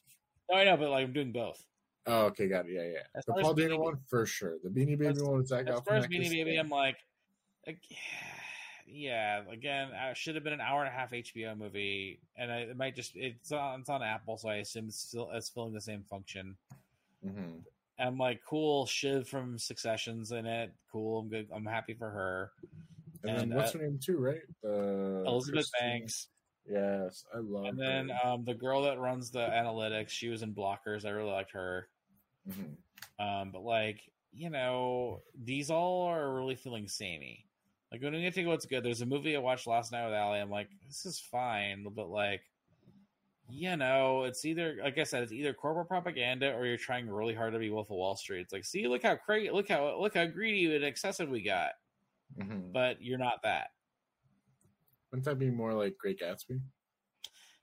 No, 0.51 0.59
I 0.59 0.65
know, 0.65 0.77
but 0.77 0.91
like 0.91 1.07
I'm 1.07 1.15
doing 1.15 1.33
both. 1.33 1.59
Oh, 2.07 2.27
okay, 2.27 2.49
got 2.49 2.67
it. 2.67 2.73
Yeah, 2.75 2.83
yeah. 2.83 2.99
As 3.17 3.25
the 3.25 3.33
Paul 3.33 3.55
Dano 3.55 3.77
Beanie- 3.77 3.83
one 3.83 3.97
for 4.09 4.27
sure. 4.27 4.57
The 4.63 4.69
Beanie 4.69 4.99
Baby 4.99 5.07
As- 5.07 5.23
one 5.23 5.39
with 5.39 5.49
Zach 5.49 5.67
As 5.67 5.81
far 5.81 5.97
as 5.97 6.07
Beanie 6.07 6.29
Baby, 6.29 6.57
I'm 6.57 6.69
like, 6.69 6.99
like, 7.67 7.79
yeah, 7.89 7.97
again, 8.87 9.89
it 9.93 10.17
should 10.17 10.35
have 10.35 10.45
been 10.45 10.53
an 10.53 10.61
hour 10.61 10.81
and 10.85 10.89
a 10.89 10.97
half 10.97 11.11
HBO 11.13 11.57
movie, 11.57 12.21
and 12.37 12.51
I, 12.53 12.57
it 12.59 12.77
might 12.77 12.95
just 12.95 13.13
it's 13.17 13.53
on 13.53 13.81
it's 13.81 13.89
on 13.89 14.03
Apple, 14.03 14.37
so 14.37 14.49
I 14.49 14.57
assume 14.57 14.87
it's 14.89 14.99
still 14.99 15.31
it's 15.33 15.49
filling 15.49 15.73
the 15.73 15.81
same 15.81 16.03
function. 16.03 16.57
Mhm. 17.25 17.63
And 17.97 18.09
I'm 18.09 18.19
like, 18.19 18.41
cool, 18.45 18.87
Shiv 18.87 19.29
from 19.29 19.57
Succession's 19.59 20.33
in 20.33 20.47
it. 20.47 20.73
Cool, 20.91 21.21
I'm 21.21 21.29
good. 21.29 21.49
I'm 21.55 21.65
happy 21.65 21.95
for 21.95 22.11
her. 22.11 22.51
And, 23.23 23.39
then 23.39 23.55
what's 23.55 23.75
uh, 23.75 23.79
her 23.79 23.85
name 23.85 23.99
too, 24.03 24.19
right? 24.19 24.41
The 24.63 25.23
Elizabeth 25.27 25.71
Christine- 25.71 25.91
Banks, 26.01 26.29
Yes, 26.69 27.25
I 27.35 27.39
love. 27.39 27.67
and 27.67 27.79
then 27.79 28.11
um, 28.25 28.45
the 28.45 28.55
girl 28.55 28.83
that 28.83 28.99
runs 28.99 29.31
the 29.31 29.47
analytics. 29.47 30.09
She 30.11 30.29
was 30.29 30.43
in 30.43 30.55
Blockers. 30.55 31.05
I 31.05 31.11
really 31.11 31.31
liked 31.31 31.53
her. 31.53 31.89
Mhm. 32.49 32.77
Um, 33.19 33.51
but 33.53 33.63
like, 33.63 34.01
you 34.33 34.51
know, 34.51 35.23
these 35.43 35.71
all 35.71 36.03
are 36.09 36.35
really 36.35 36.57
feeling 36.57 36.89
samey. 36.89 37.44
Like 37.95 38.03
when 38.03 38.15
you 38.15 38.31
think 38.33 38.49
what's 38.49 38.67
good, 38.67 38.83
there's 38.83 39.03
a 39.03 39.07
movie 39.07 39.37
I 39.37 39.39
watched 39.39 39.69
last 39.69 39.93
night 39.93 40.05
with 40.05 40.15
Ali. 40.15 40.41
I'm 40.41 40.51
like, 40.51 40.69
this 40.85 41.07
is 41.07 41.21
fine, 41.21 41.87
but 41.95 42.09
like, 42.11 42.43
you 43.49 43.77
know, 43.77 44.25
it's 44.25 44.45
either 44.45 44.79
like 44.83 44.99
I 44.99 45.05
said, 45.05 45.23
it's 45.23 45.31
either 45.31 45.55
corporate 45.55 45.87
propaganda 45.87 46.53
or 46.57 46.67
you're 46.67 46.77
trying 46.77 47.09
really 47.09 47.35
hard 47.35 47.53
to 47.53 47.61
be 47.61 47.71
Wolf 47.71 47.91
of 47.93 47.97
Wall 47.97 48.17
Street. 48.17 48.41
It's 48.41 48.53
like, 48.53 48.65
see, 48.65 48.89
look 48.89 49.05
how 49.05 49.15
crazy, 49.15 49.49
look 49.53 49.69
how 49.69 49.97
look 50.01 50.15
how 50.15 50.27
greedy 50.27 50.75
and 50.75 50.85
excessive 50.85 51.29
we 51.29 51.41
got, 51.41 51.71
Mhm. 52.37 52.73
but 52.73 53.01
you're 53.01 53.17
not 53.17 53.43
that. 53.45 53.69
Wouldn't 55.13 55.25
that 55.27 55.39
be 55.39 55.51
more 55.51 55.73
like 55.73 55.97
Great 55.97 56.19
Gatsby? 56.19 56.61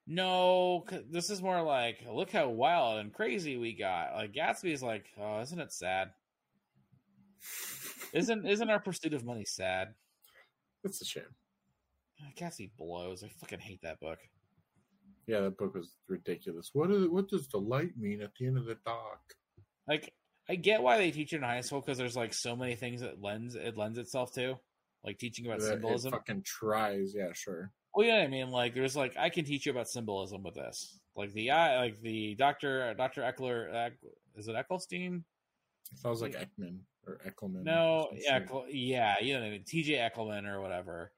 No, 0.08 0.86
this 1.10 1.30
is 1.30 1.42
more 1.42 1.62
like, 1.62 2.06
look 2.10 2.32
how 2.32 2.48
wild 2.48 3.00
and 3.00 3.14
crazy 3.14 3.58
we 3.58 3.74
got. 3.74 4.14
Like 4.14 4.32
Gatsby's 4.32 4.82
like, 4.82 5.12
oh, 5.18 5.42
isn't 5.42 5.60
it 5.60 5.74
sad? 5.74 6.14
Isn't 8.14 8.46
isn't 8.46 8.70
our 8.70 8.80
pursuit 8.80 9.14
of 9.14 9.26
money 9.26 9.44
sad? 9.46 9.94
That's 10.84 11.02
a 11.02 11.06
shame. 11.06 11.24
Uh, 12.20 12.30
Gatsby 12.38 12.72
blows. 12.78 13.24
I 13.24 13.30
fucking 13.30 13.60
hate 13.60 13.82
that 13.84 14.00
book. 14.00 14.20
Yeah, 15.28 15.42
that 15.42 15.58
book 15.58 15.76
was 15.76 15.96
ridiculous. 16.08 16.72
What 16.74 16.92
is 16.92 17.08
what 17.08 17.30
does 17.30 17.48
the 17.48 17.60
light 17.60 17.98
mean 17.98 18.22
at 18.22 18.32
the 18.40 18.48
end 18.48 18.58
of 18.58 18.66
the 18.66 18.78
dock? 18.86 19.22
Like, 19.88 20.14
I 20.50 20.56
get 20.56 20.82
why 20.82 20.98
they 20.98 21.12
teach 21.12 21.34
it 21.34 21.38
in 21.38 21.44
high 21.44 21.62
school 21.62 21.82
because 21.82 21.98
there's 21.98 22.16
like 22.16 22.34
so 22.34 22.56
many 22.56 22.76
things 22.76 23.02
that 23.02 23.22
lends 23.22 23.56
it 23.56 23.78
lends 23.78 23.98
itself 23.98 24.34
to, 24.34 24.56
like 25.04 25.20
teaching 25.20 25.46
about 25.46 25.60
That 25.60 25.66
It 25.66 25.70
symbolism. 25.70 26.12
fucking 26.12 26.44
tries. 26.44 27.14
Yeah, 27.16 27.32
sure. 27.34 27.72
Well, 27.94 28.08
yeah, 28.08 28.18
I 28.18 28.28
mean, 28.28 28.50
like, 28.50 28.74
there's 28.74 28.96
like 28.96 29.16
I 29.18 29.30
can 29.30 29.46
teach 29.46 29.66
you 29.66 29.72
about 29.72 29.90
symbolism 29.90 30.44
with 30.44 30.56
this, 30.56 31.00
like 31.16 31.32
the 31.34 31.52
eye, 31.52 31.78
like 31.80 32.02
the 32.02 32.36
Doctor 32.36 32.94
Doctor 32.96 33.22
Eckler, 33.22 33.92
is 34.36 34.48
it 34.48 34.56
Ecclestein? 34.56 35.24
It 35.92 36.00
sounds 36.00 36.22
like 36.22 36.34
Ekman 36.34 36.80
or 37.08 37.20
Eckelman. 37.28 37.64
No, 37.64 38.10
yeah. 38.14 38.40
Eckel- 38.40 38.68
yeah, 38.70 39.16
you 39.22 39.34
know, 39.34 39.40
what 39.42 39.48
I 39.48 39.52
mean, 39.52 39.64
T.J. 39.66 39.94
Eckelman 39.94 40.48
or 40.48 40.62
whatever. 40.62 41.12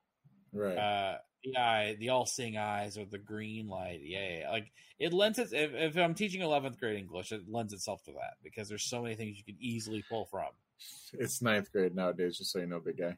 right. 0.54 0.78
Uh, 0.78 1.18
the 1.44 1.58
eye, 1.58 1.96
the 2.00 2.10
all-seeing 2.10 2.58
eyes, 2.58 2.98
or 2.98 3.04
the 3.06 3.18
green 3.18 3.68
light. 3.68 4.00
Yeah, 4.02 4.40
yeah, 4.40 4.50
like 4.52 4.72
it 4.98 5.12
lends 5.12 5.40
it. 5.40 5.52
If, 5.52 5.74
if 5.74 5.98
I'm 5.98 6.14
teaching 6.14 6.42
11th 6.42 6.80
grade 6.80 6.98
English, 6.98 7.32
it 7.34 7.42
lends 7.50 7.74
itself 7.74 8.02
to 8.04 8.12
that 8.14 8.36
because 8.44 8.70
there's 8.70 8.84
so 8.84 9.02
many 9.02 9.16
things 9.16 9.38
you 9.38 9.44
can 9.44 9.58
easily 9.60 10.04
pull 10.10 10.26
from. 10.26 10.48
it's 11.14 11.42
ninth 11.42 11.72
grade 11.72 11.96
nowadays, 11.96 12.38
just 12.38 12.52
so 12.52 12.60
you 12.60 12.66
know, 12.66 12.80
big 12.80 12.98
guy. 12.98 13.18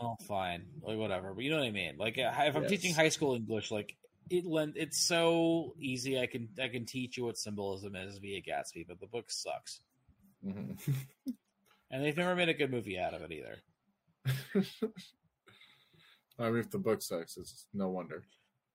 Oh, 0.00 0.16
fine, 0.26 0.66
like 0.82 0.98
whatever. 0.98 1.32
But 1.34 1.44
you 1.44 1.50
know 1.50 1.58
what 1.58 1.66
I 1.66 1.70
mean. 1.70 1.96
Like 1.98 2.16
if 2.18 2.56
I'm 2.56 2.62
Yes. 2.62 2.70
teaching 2.70 2.94
high 2.94 3.08
school 3.08 3.34
English, 3.34 3.70
like 3.70 3.96
it 4.30 4.44
lend, 4.44 4.74
it's 4.76 4.98
so 4.98 5.74
easy. 5.78 6.20
I 6.20 6.26
can 6.26 6.48
I 6.62 6.68
can 6.68 6.84
teach 6.84 7.16
you 7.16 7.24
what 7.24 7.38
symbolism 7.38 7.96
is 7.96 8.18
via 8.18 8.40
Gatsby, 8.42 8.86
but 8.86 9.00
the 9.00 9.06
book 9.06 9.30
sucks, 9.30 9.80
hmm 10.42 10.72
and 11.92 12.02
they've 12.02 12.16
never 12.16 12.34
made 12.34 12.48
a 12.48 12.54
good 12.54 12.70
movie 12.70 12.98
out 12.98 13.14
of 13.14 13.22
it 13.22 13.30
either. 13.30 13.58
I 16.38 16.50
mean, 16.50 16.58
if 16.58 16.70
the 16.70 16.78
book 16.78 17.02
sucks, 17.02 17.36
it's 17.36 17.66
no 17.74 17.90
wonder. 17.90 18.24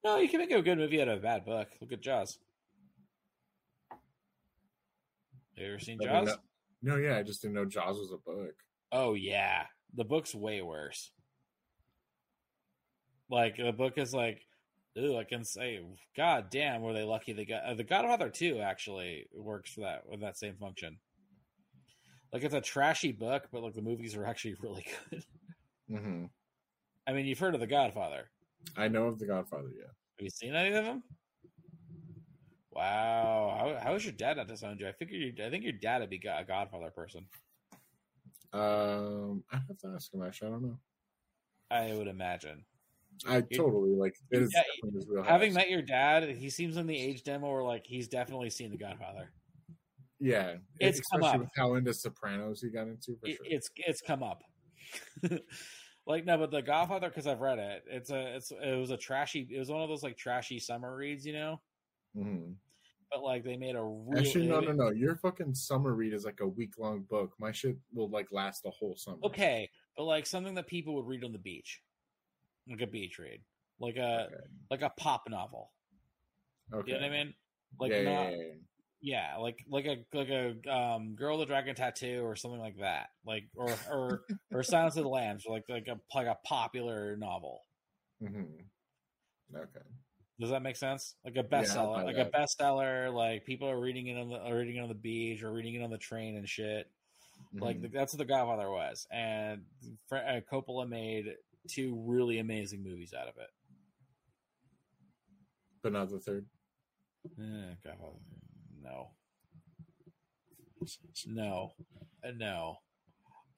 No, 0.04 0.18
you 0.18 0.28
can 0.28 0.38
make 0.38 0.52
a 0.52 0.62
good 0.62 0.78
movie 0.78 1.02
out 1.02 1.08
of 1.08 1.18
a 1.18 1.22
bad 1.22 1.44
book. 1.44 1.68
Look 1.80 1.92
at 1.92 2.00
Jaws. 2.00 2.38
Have 3.90 3.98
you 5.56 5.66
ever 5.66 5.80
seen 5.80 5.98
Jaws? 6.00 6.28
know- 6.28 6.36
no, 6.80 6.96
yeah, 6.96 7.16
I 7.18 7.24
just 7.24 7.42
didn't 7.42 7.56
know 7.56 7.64
Jaws 7.64 7.98
was 7.98 8.12
a 8.12 8.18
book. 8.18 8.54
Oh 8.92 9.14
yeah, 9.14 9.64
the 9.94 10.04
book's 10.04 10.32
way 10.34 10.62
worse. 10.62 11.10
Like 13.28 13.56
the 13.56 13.72
book 13.72 13.94
is 13.98 14.14
like, 14.14 14.46
ooh, 14.96 15.16
I 15.18 15.24
can 15.24 15.44
say, 15.44 15.80
God 16.16 16.46
damn, 16.50 16.82
were 16.82 16.92
they 16.92 17.02
lucky? 17.02 17.32
They 17.32 17.44
got 17.44 17.64
uh, 17.64 17.74
the 17.74 17.82
Godfather 17.82 18.30
two 18.30 18.60
actually 18.60 19.26
works 19.34 19.72
for 19.72 19.80
that 19.80 20.08
with 20.08 20.20
that 20.20 20.38
same 20.38 20.54
function. 20.54 20.98
Like 22.32 22.42
it's 22.44 22.54
a 22.54 22.60
trashy 22.60 23.12
book, 23.12 23.48
but 23.52 23.62
like 23.62 23.74
the 23.74 23.82
movies 23.82 24.14
are 24.14 24.24
actually 24.26 24.54
really 24.62 24.86
good. 25.10 25.24
hmm 25.88 26.26
I 27.06 27.12
mean, 27.12 27.26
you've 27.26 27.38
heard 27.38 27.54
of 27.54 27.60
the 27.60 27.66
Godfather. 27.66 28.30
I 28.76 28.88
know 28.88 29.08
of 29.08 29.18
The 29.18 29.26
Godfather, 29.26 29.70
yeah. 29.76 29.84
Have 29.86 30.24
you 30.24 30.30
seen 30.30 30.54
any 30.54 30.74
of 30.74 30.84
them? 30.84 31.04
Wow, 32.70 33.54
how, 33.58 33.84
how 33.84 33.94
is 33.94 34.04
your 34.04 34.12
dad 34.12 34.36
not 34.36 34.46
disowned 34.48 34.80
you? 34.80 34.88
I 34.88 34.92
figured 34.92 35.38
you, 35.38 35.44
I 35.44 35.50
think 35.50 35.64
your 35.64 35.72
dad 35.72 36.00
would 36.00 36.10
be 36.10 36.22
a 36.26 36.44
Godfather 36.44 36.90
person. 36.90 37.28
Um, 38.52 39.44
I 39.52 39.56
have 39.58 39.78
to 39.78 39.88
ask 39.88 40.12
him. 40.12 40.22
Actually, 40.22 40.48
I 40.48 40.50
don't 40.52 40.62
know. 40.62 40.78
I 41.70 41.94
would 41.94 42.08
imagine. 42.08 42.64
I 43.26 43.40
totally 43.40 43.94
like 43.94 44.16
it 44.30 44.42
is 44.42 44.52
Yeah, 44.54 44.62
definitely 44.62 45.00
his 45.00 45.08
wheelhouse. 45.08 45.28
Having 45.28 45.54
met 45.54 45.70
your 45.70 45.82
dad, 45.82 46.28
he 46.36 46.50
seems 46.50 46.76
in 46.76 46.86
the 46.86 46.98
age 46.98 47.22
demo 47.24 47.50
where 47.50 47.62
like 47.64 47.86
he's 47.86 48.08
definitely 48.08 48.50
seen 48.50 48.70
the 48.70 48.76
Godfather. 48.78 49.32
Yeah, 50.20 50.56
It's 50.80 51.00
come 51.10 51.22
up. 51.22 51.38
with 51.40 51.48
how 51.56 51.74
into 51.74 51.92
Sopranos 51.94 52.60
he 52.60 52.70
got 52.70 52.88
into 52.88 53.16
for 53.18 53.26
It- 53.28 53.36
sure. 53.36 53.46
It's 53.48 53.70
it's 53.76 54.00
come 54.00 54.22
up. 54.22 54.42
like 56.06 56.24
no, 56.24 56.38
but 56.38 56.50
the 56.50 56.62
Godfather 56.62 57.08
because 57.08 57.26
I've 57.26 57.40
read 57.40 57.58
it. 57.58 57.84
It's 57.88 58.10
a 58.10 58.36
it's 58.36 58.50
it 58.50 58.78
was 58.78 58.90
a 58.90 58.96
trashy. 58.96 59.46
It 59.50 59.58
was 59.58 59.70
one 59.70 59.82
of 59.82 59.88
those 59.88 60.02
like 60.02 60.16
trashy 60.16 60.58
summer 60.58 60.94
reads, 60.96 61.26
you 61.26 61.32
know. 61.34 61.60
Mhm. 62.16 62.54
But 63.10 63.22
like 63.22 63.44
they 63.44 63.56
made 63.56 63.74
a 63.76 63.82
real. 63.82 64.18
Actually, 64.18 64.48
no, 64.48 64.60
no, 64.60 64.72
no. 64.72 64.90
Your 64.90 65.16
fucking 65.16 65.54
summer 65.54 65.94
read 65.94 66.12
is 66.12 66.24
like 66.24 66.40
a 66.40 66.46
week 66.46 66.78
long 66.78 67.02
book. 67.02 67.32
My 67.38 67.52
shit 67.52 67.76
will 67.94 68.08
like 68.10 68.28
last 68.32 68.62
the 68.62 68.70
whole 68.70 68.96
summer. 68.96 69.18
Okay, 69.24 69.70
but 69.96 70.04
like 70.04 70.26
something 70.26 70.54
that 70.54 70.66
people 70.66 70.94
would 70.96 71.06
read 71.06 71.24
on 71.24 71.32
the 71.32 71.38
beach, 71.38 71.82
like 72.68 72.82
a 72.82 72.86
beach 72.86 73.18
read, 73.18 73.40
like 73.80 73.96
a 73.96 74.24
Okay. 74.26 74.34
like 74.70 74.82
a 74.82 74.90
pop 74.90 75.22
novel. 75.28 75.70
Okay. 76.72 76.92
You 76.92 77.00
know 77.00 77.06
what 77.06 77.12
I 77.14 77.24
mean? 77.24 77.34
Like 77.80 77.92
yeah, 77.92 78.02
not, 78.02 78.30
yeah, 78.30 78.36
yeah, 78.36 78.52
yeah. 79.00 79.34
yeah, 79.34 79.38
like 79.38 79.58
like 79.68 79.86
a 79.86 80.04
like 80.16 80.28
a 80.28 80.70
um, 80.70 81.14
girl 81.14 81.38
with 81.38 81.48
a 81.48 81.50
dragon 81.50 81.74
tattoo 81.74 82.22
or 82.24 82.36
something 82.36 82.60
like 82.60 82.78
that, 82.80 83.08
like 83.26 83.44
or 83.56 83.74
or 83.90 84.22
or 84.52 84.62
Silence 84.62 84.96
of 84.96 85.04
the 85.04 85.08
Lambs, 85.10 85.44
like 85.48 85.64
like 85.68 85.86
a 85.88 85.98
like 86.14 86.26
a 86.26 86.36
popular 86.44 87.16
novel. 87.16 87.60
Mm-hmm. 88.22 89.56
Okay. 89.56 89.86
Does 90.40 90.50
that 90.50 90.62
make 90.62 90.76
sense? 90.76 91.14
Like 91.24 91.36
a 91.36 91.42
bestseller, 91.42 91.96
buy 91.96 92.02
like 92.04 92.16
a 92.16 92.30
bestseller. 92.30 93.12
Like 93.12 93.44
people 93.44 93.68
are 93.68 93.80
reading 93.80 94.06
it 94.06 94.16
on 94.18 94.28
the 94.30 94.54
reading 94.54 94.76
it 94.76 94.80
on 94.80 94.88
the 94.88 94.94
beach 94.94 95.42
or 95.42 95.52
reading 95.52 95.74
it 95.74 95.82
on 95.82 95.90
the 95.90 95.98
train 95.98 96.36
and 96.36 96.48
shit. 96.48 96.88
Like 97.54 97.78
Mhm. 97.78 97.82
the, 97.82 97.88
that's 97.88 98.12
what 98.12 98.18
The 98.18 98.24
Godfather 98.24 98.70
was, 98.70 99.06
and 99.10 99.62
Fr- 100.08 100.16
uh, 100.16 100.40
Coppola 100.52 100.88
made 100.88 101.26
two 101.68 101.94
really 102.06 102.38
amazing 102.38 102.82
movies 102.84 103.12
out 103.14 103.28
of 103.28 103.36
it. 103.38 103.48
but 105.82 105.92
not 105.92 106.08
the 106.10 106.18
third. 106.18 106.44
Eh, 107.38 107.74
Godfather, 107.84 108.18
no, 108.82 109.10
no, 111.26 111.72
Uh, 112.24 112.30
no. 112.36 112.78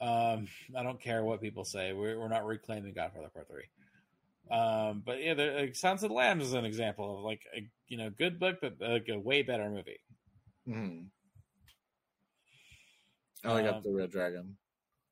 Um, 0.00 0.48
I 0.76 0.82
don't 0.82 1.00
care 1.00 1.22
what 1.24 1.42
people 1.42 1.64
say. 1.64 1.92
We're 1.92 2.18
we're 2.18 2.28
not 2.28 2.46
reclaiming 2.46 2.94
Godfather 2.94 3.28
Part 3.28 3.48
Three. 3.48 3.68
Um, 4.50 5.02
but 5.04 5.22
yeah, 5.22 5.34
the, 5.34 5.46
like, 5.60 5.76
Silence 5.76 6.02
of 6.02 6.08
the 6.08 6.14
Lambs 6.14 6.44
is 6.46 6.54
an 6.54 6.64
example 6.64 7.18
of 7.18 7.24
like 7.24 7.42
a 7.54 7.68
you 7.88 7.98
know 7.98 8.10
good 8.10 8.38
book, 8.40 8.58
but 8.60 8.76
like 8.80 9.08
a 9.08 9.18
way 9.18 9.42
better 9.42 9.68
movie. 9.68 10.00
hmm 10.66 11.00
I 13.44 13.48
only 13.48 13.62
Um, 13.62 13.74
got 13.74 13.82
the 13.82 13.92
Red 13.92 14.10
Dragon. 14.10 14.56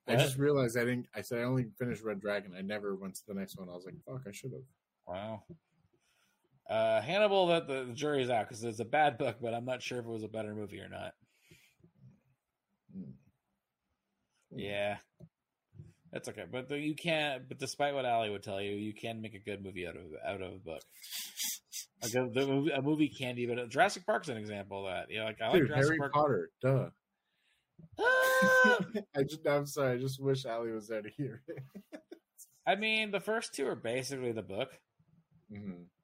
I 0.06 0.12
what? 0.12 0.20
just 0.20 0.38
realized 0.38 0.76
I 0.78 0.84
didn't. 0.84 1.06
I 1.14 1.20
said 1.22 1.40
I 1.40 1.44
only 1.44 1.66
finished 1.78 2.02
Red 2.02 2.20
Dragon. 2.20 2.54
I 2.56 2.62
never 2.62 2.94
went 2.94 3.14
to 3.16 3.22
the 3.26 3.34
next 3.34 3.58
one. 3.58 3.68
I 3.68 3.74
was 3.74 3.84
like, 3.84 3.94
"Fuck, 4.06 4.26
I 4.26 4.32
should 4.32 4.52
have." 4.52 4.62
Wow. 5.06 5.44
Uh, 6.68 7.00
Hannibal, 7.00 7.46
that 7.46 7.66
the, 7.66 7.84
the 7.84 7.94
jury's 7.94 8.28
out 8.28 8.46
because 8.46 8.62
it's 8.62 8.80
a 8.80 8.84
bad 8.84 9.16
book, 9.16 9.36
but 9.40 9.54
I'm 9.54 9.64
not 9.64 9.82
sure 9.82 9.98
if 9.98 10.04
it 10.04 10.10
was 10.10 10.22
a 10.22 10.28
better 10.28 10.54
movie 10.54 10.80
or 10.80 10.88
not. 10.88 11.12
Mm. 12.96 13.12
Yeah, 14.54 14.96
that's 16.12 16.28
okay. 16.28 16.44
But 16.50 16.68
the, 16.68 16.78
you 16.78 16.94
can't. 16.94 17.48
But 17.48 17.58
despite 17.58 17.94
what 17.94 18.04
Ali 18.04 18.28
would 18.28 18.42
tell 18.42 18.60
you, 18.60 18.72
you 18.72 18.92
can 18.92 19.22
make 19.22 19.34
a 19.34 19.38
good 19.38 19.64
movie 19.64 19.86
out 19.86 19.96
of 19.96 20.02
out 20.26 20.42
of 20.42 20.52
a 20.52 20.58
book. 20.58 20.82
Like 22.02 22.14
a, 22.14 22.30
the 22.30 22.46
movie, 22.46 22.70
a 22.70 22.82
movie 22.82 23.08
can 23.08 23.34
be, 23.34 23.46
but 23.46 23.70
Jurassic 23.70 24.04
Park's 24.04 24.28
an 24.28 24.36
example 24.36 24.86
of 24.86 24.92
that. 24.92 25.06
Yeah, 25.10 25.24
like 25.24 25.40
I 25.40 25.48
like 25.48 25.60
Dude, 25.60 25.68
Jurassic 25.68 25.86
Harry 25.86 25.98
Park. 25.98 26.12
Potter. 26.12 26.50
Duh. 26.62 26.88
Ah! 27.98 28.78
I 29.16 29.22
just. 29.22 29.46
I'm 29.46 29.66
sorry. 29.66 29.94
I 29.94 29.98
just 29.98 30.22
wish 30.22 30.44
Ali 30.44 30.70
was 30.70 30.90
out 30.90 31.06
of 31.06 31.12
here. 31.16 31.42
I 32.66 32.76
mean, 32.76 33.10
the 33.10 33.20
first 33.20 33.54
two 33.54 33.66
are 33.66 33.74
basically 33.74 34.32
the 34.32 34.42
book. 34.42 34.78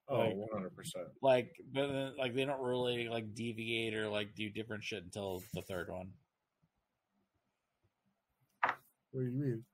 Hmm 0.08 0.14
Oh, 0.14 0.18
Like- 0.18 0.36
100 0.36 0.76
percent. 0.76 1.06
Like, 1.22 1.56
but 1.72 1.86
then, 1.88 2.12
like 2.18 2.34
they 2.34 2.44
don't 2.44 2.60
really 2.60 3.08
like 3.08 3.34
deviate 3.34 3.94
or 3.94 4.08
like 4.08 4.34
do 4.34 4.48
different 4.50 4.84
shit 4.84 5.02
until 5.04 5.42
the 5.54 5.62
third 5.62 5.88
one. 5.90 6.12
What 8.62 9.20
do 9.20 9.22
you 9.22 9.30
mean? 9.30 9.64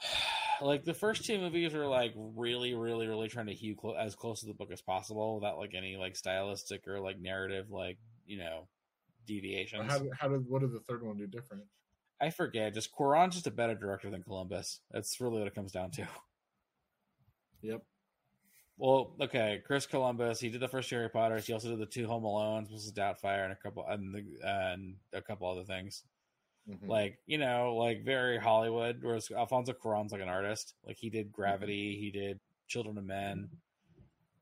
like 0.60 0.84
the 0.84 0.94
first 0.94 1.24
two 1.24 1.38
movies 1.38 1.72
were 1.74 1.86
like 1.86 2.12
really 2.16 2.74
really 2.74 3.06
really 3.06 3.28
trying 3.28 3.46
to 3.46 3.54
hew 3.54 3.74
clo- 3.76 3.94
as 3.94 4.14
close 4.14 4.40
to 4.40 4.46
the 4.46 4.54
book 4.54 4.70
as 4.72 4.80
possible 4.82 5.36
without 5.36 5.58
like 5.58 5.74
any 5.74 5.96
like 5.96 6.16
stylistic 6.16 6.86
or 6.88 7.00
like 7.00 7.18
narrative 7.20 7.70
like 7.70 7.98
you 8.26 8.38
know 8.38 8.66
deviations 9.26 9.90
How, 9.90 9.98
did- 9.98 10.12
how 10.18 10.28
did? 10.28 10.48
What 10.48 10.60
did 10.62 10.72
the 10.72 10.80
third 10.80 11.02
one 11.04 11.16
do 11.16 11.26
different? 11.26 11.64
i 12.20 12.30
forget 12.30 12.74
just 12.74 12.92
Cuarón's 12.94 13.34
just 13.34 13.46
a 13.46 13.50
better 13.50 13.74
director 13.74 14.10
than 14.10 14.22
columbus 14.22 14.80
that's 14.90 15.20
really 15.20 15.38
what 15.38 15.46
it 15.48 15.54
comes 15.54 15.72
down 15.72 15.90
to 15.92 16.06
Yep. 17.62 17.82
Well 18.78 19.14
okay 19.20 19.62
chris 19.66 19.86
columbus 19.86 20.40
he 20.40 20.48
did 20.48 20.60
the 20.60 20.68
first 20.68 20.88
harry 20.90 21.08
potters 21.08 21.46
he 21.46 21.52
also 21.52 21.68
did 21.68 21.78
the 21.78 21.86
two 21.86 22.06
home 22.06 22.24
alones 22.24 22.72
mrs 22.72 22.92
doubtfire 22.92 23.44
and 23.44 23.52
a 23.52 23.56
couple 23.56 23.84
and, 23.88 24.14
the, 24.14 24.24
and 24.48 24.94
a 25.12 25.20
couple 25.22 25.48
other 25.48 25.64
things 25.64 26.04
Mhm. 26.70 26.86
like 26.86 27.18
you 27.26 27.38
know 27.38 27.74
like 27.74 28.04
very 28.04 28.38
hollywood 28.38 28.98
whereas 29.02 29.28
alfonso 29.32 29.72
Cuarón's 29.72 30.12
like 30.12 30.20
an 30.20 30.28
artist 30.28 30.74
like 30.86 30.96
he 30.96 31.10
did 31.10 31.32
gravity 31.32 31.96
he 31.98 32.12
did 32.12 32.38
children 32.68 32.96
of 32.98 33.04
men 33.04 33.48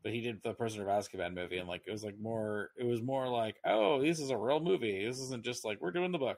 but 0.02 0.12
he 0.12 0.20
did 0.20 0.42
the 0.42 0.52
prisoner 0.52 0.86
of 0.86 1.02
azkaban 1.02 1.32
movie 1.34 1.56
and 1.56 1.66
like 1.66 1.82
it 1.86 1.90
was 1.90 2.04
like 2.04 2.18
more 2.20 2.72
it 2.78 2.84
was 2.84 3.00
more 3.00 3.26
like 3.26 3.56
oh 3.64 4.02
this 4.02 4.20
is 4.20 4.28
a 4.28 4.36
real 4.36 4.60
movie 4.60 5.02
this 5.06 5.18
isn't 5.18 5.42
just 5.42 5.64
like 5.64 5.80
we're 5.80 5.90
doing 5.90 6.12
the 6.12 6.18
book 6.18 6.36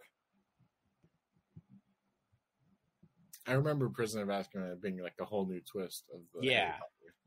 I 3.44 3.54
remember 3.54 3.88
Prisoner 3.88 4.22
of 4.22 4.28
Azkaban 4.28 4.80
being 4.80 5.02
like 5.02 5.14
a 5.20 5.24
whole 5.24 5.46
new 5.46 5.60
twist 5.60 6.04
of 6.14 6.20
the. 6.32 6.46
Yeah. 6.46 6.74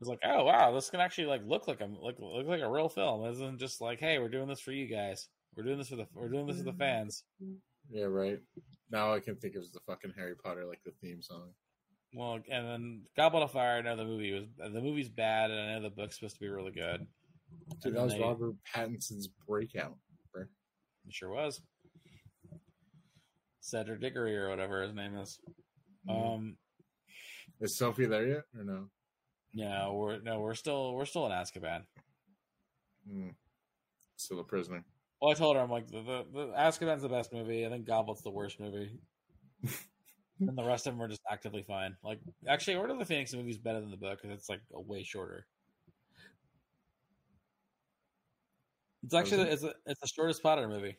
was 0.00 0.08
like 0.08 0.20
oh 0.24 0.44
wow 0.44 0.72
this 0.72 0.90
can 0.90 1.00
actually 1.00 1.26
like 1.26 1.42
look 1.46 1.68
like 1.68 1.80
a 1.80 1.84
look, 1.86 2.16
look 2.18 2.46
like 2.46 2.60
a 2.62 2.70
real 2.70 2.88
film 2.88 3.22
this 3.26 3.36
isn't 3.36 3.58
just 3.58 3.80
like 3.80 4.00
hey 4.00 4.18
we're 4.18 4.28
doing 4.28 4.48
this 4.48 4.60
for 4.60 4.72
you 4.72 4.86
guys 4.86 5.28
we're 5.56 5.62
doing 5.64 5.78
this 5.78 5.88
for 5.88 5.96
the 5.96 6.06
we're 6.14 6.28
doing 6.28 6.46
this 6.46 6.58
for 6.58 6.64
the 6.64 6.72
fans 6.72 7.24
Yeah. 7.90 8.04
Right. 8.04 8.40
Now 8.90 9.14
I 9.14 9.20
can 9.20 9.36
think 9.36 9.54
of 9.56 9.62
the 9.72 9.80
fucking 9.86 10.12
Harry 10.16 10.34
Potter 10.36 10.64
like 10.66 10.80
the 10.84 10.92
theme 11.02 11.22
song. 11.22 11.50
well 12.14 12.34
and 12.50 12.66
then 12.66 13.02
goblet 13.16 13.42
of 13.44 13.52
fire 13.52 13.78
i 13.78 13.82
know 13.82 13.96
the 13.96 14.04
movie 14.04 14.32
was 14.32 14.44
the 14.72 14.80
movie's 14.80 15.08
bad 15.08 15.50
and 15.50 15.60
i 15.60 15.74
know 15.74 15.82
the 15.82 15.90
book's 15.90 16.16
supposed 16.16 16.34
to 16.36 16.40
be 16.40 16.48
really 16.48 16.72
good 16.72 17.06
Dude, 17.82 17.94
that 17.94 18.02
was 18.02 18.12
they- 18.12 18.20
Robert 18.20 18.54
Pattinson's 18.74 19.28
breakout. 19.48 19.94
It 20.34 21.14
sure 21.14 21.30
was. 21.30 21.60
Cedric 23.60 24.00
Diggory 24.00 24.36
or 24.36 24.48
whatever 24.48 24.82
his 24.82 24.92
name 24.94 25.16
is. 25.16 25.38
Mhm. 26.08 26.34
Um, 26.34 26.58
Is 27.60 27.76
Sophie 27.76 28.06
there 28.06 28.26
yet 28.26 28.44
or 28.56 28.64
no? 28.64 28.90
No, 29.56 29.94
we're 29.94 30.20
no, 30.20 30.38
we're 30.40 30.54
still 30.54 30.94
we're 30.94 31.06
still 31.06 31.24
in 31.24 31.32
Azkaban. 31.32 31.82
Mm. 33.10 33.34
Still 34.16 34.40
a 34.40 34.44
prisoner. 34.44 34.84
Well, 35.20 35.30
I 35.30 35.34
told 35.34 35.56
her 35.56 35.62
I'm 35.62 35.70
like 35.70 35.88
the, 35.88 36.02
the, 36.02 36.26
the 36.30 36.46
Azkaban's 36.48 37.00
the 37.00 37.08
best 37.08 37.32
movie. 37.32 37.64
I 37.64 37.70
think 37.70 37.86
Goblet's 37.86 38.20
the 38.20 38.30
worst 38.30 38.60
movie, 38.60 39.00
and 40.40 40.58
the 40.58 40.62
rest 40.62 40.86
of 40.86 40.92
them 40.92 41.02
are 41.02 41.08
just 41.08 41.22
actively 41.30 41.64
fine. 41.66 41.96
Like 42.04 42.20
actually, 42.46 42.76
Order 42.76 42.92
of 42.92 42.98
the 42.98 43.06
Phoenix 43.06 43.32
movie 43.32 43.50
is 43.50 43.56
better 43.56 43.80
than 43.80 43.90
the 43.90 43.96
book 43.96 44.20
because 44.20 44.38
it's 44.38 44.50
like 44.50 44.60
a 44.74 44.80
way 44.80 45.02
shorter. 45.02 45.46
It's 49.04 49.14
actually 49.14 49.48
it's 49.48 49.62
a, 49.62 49.72
it's 49.86 50.00
the 50.00 50.08
shortest 50.08 50.42
Potter 50.42 50.68
movie. 50.68 50.98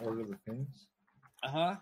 Order 0.00 0.22
of 0.22 0.28
the 0.28 0.38
Phoenix. 0.46 0.86
Uh 1.42 1.48
huh. 1.50 1.76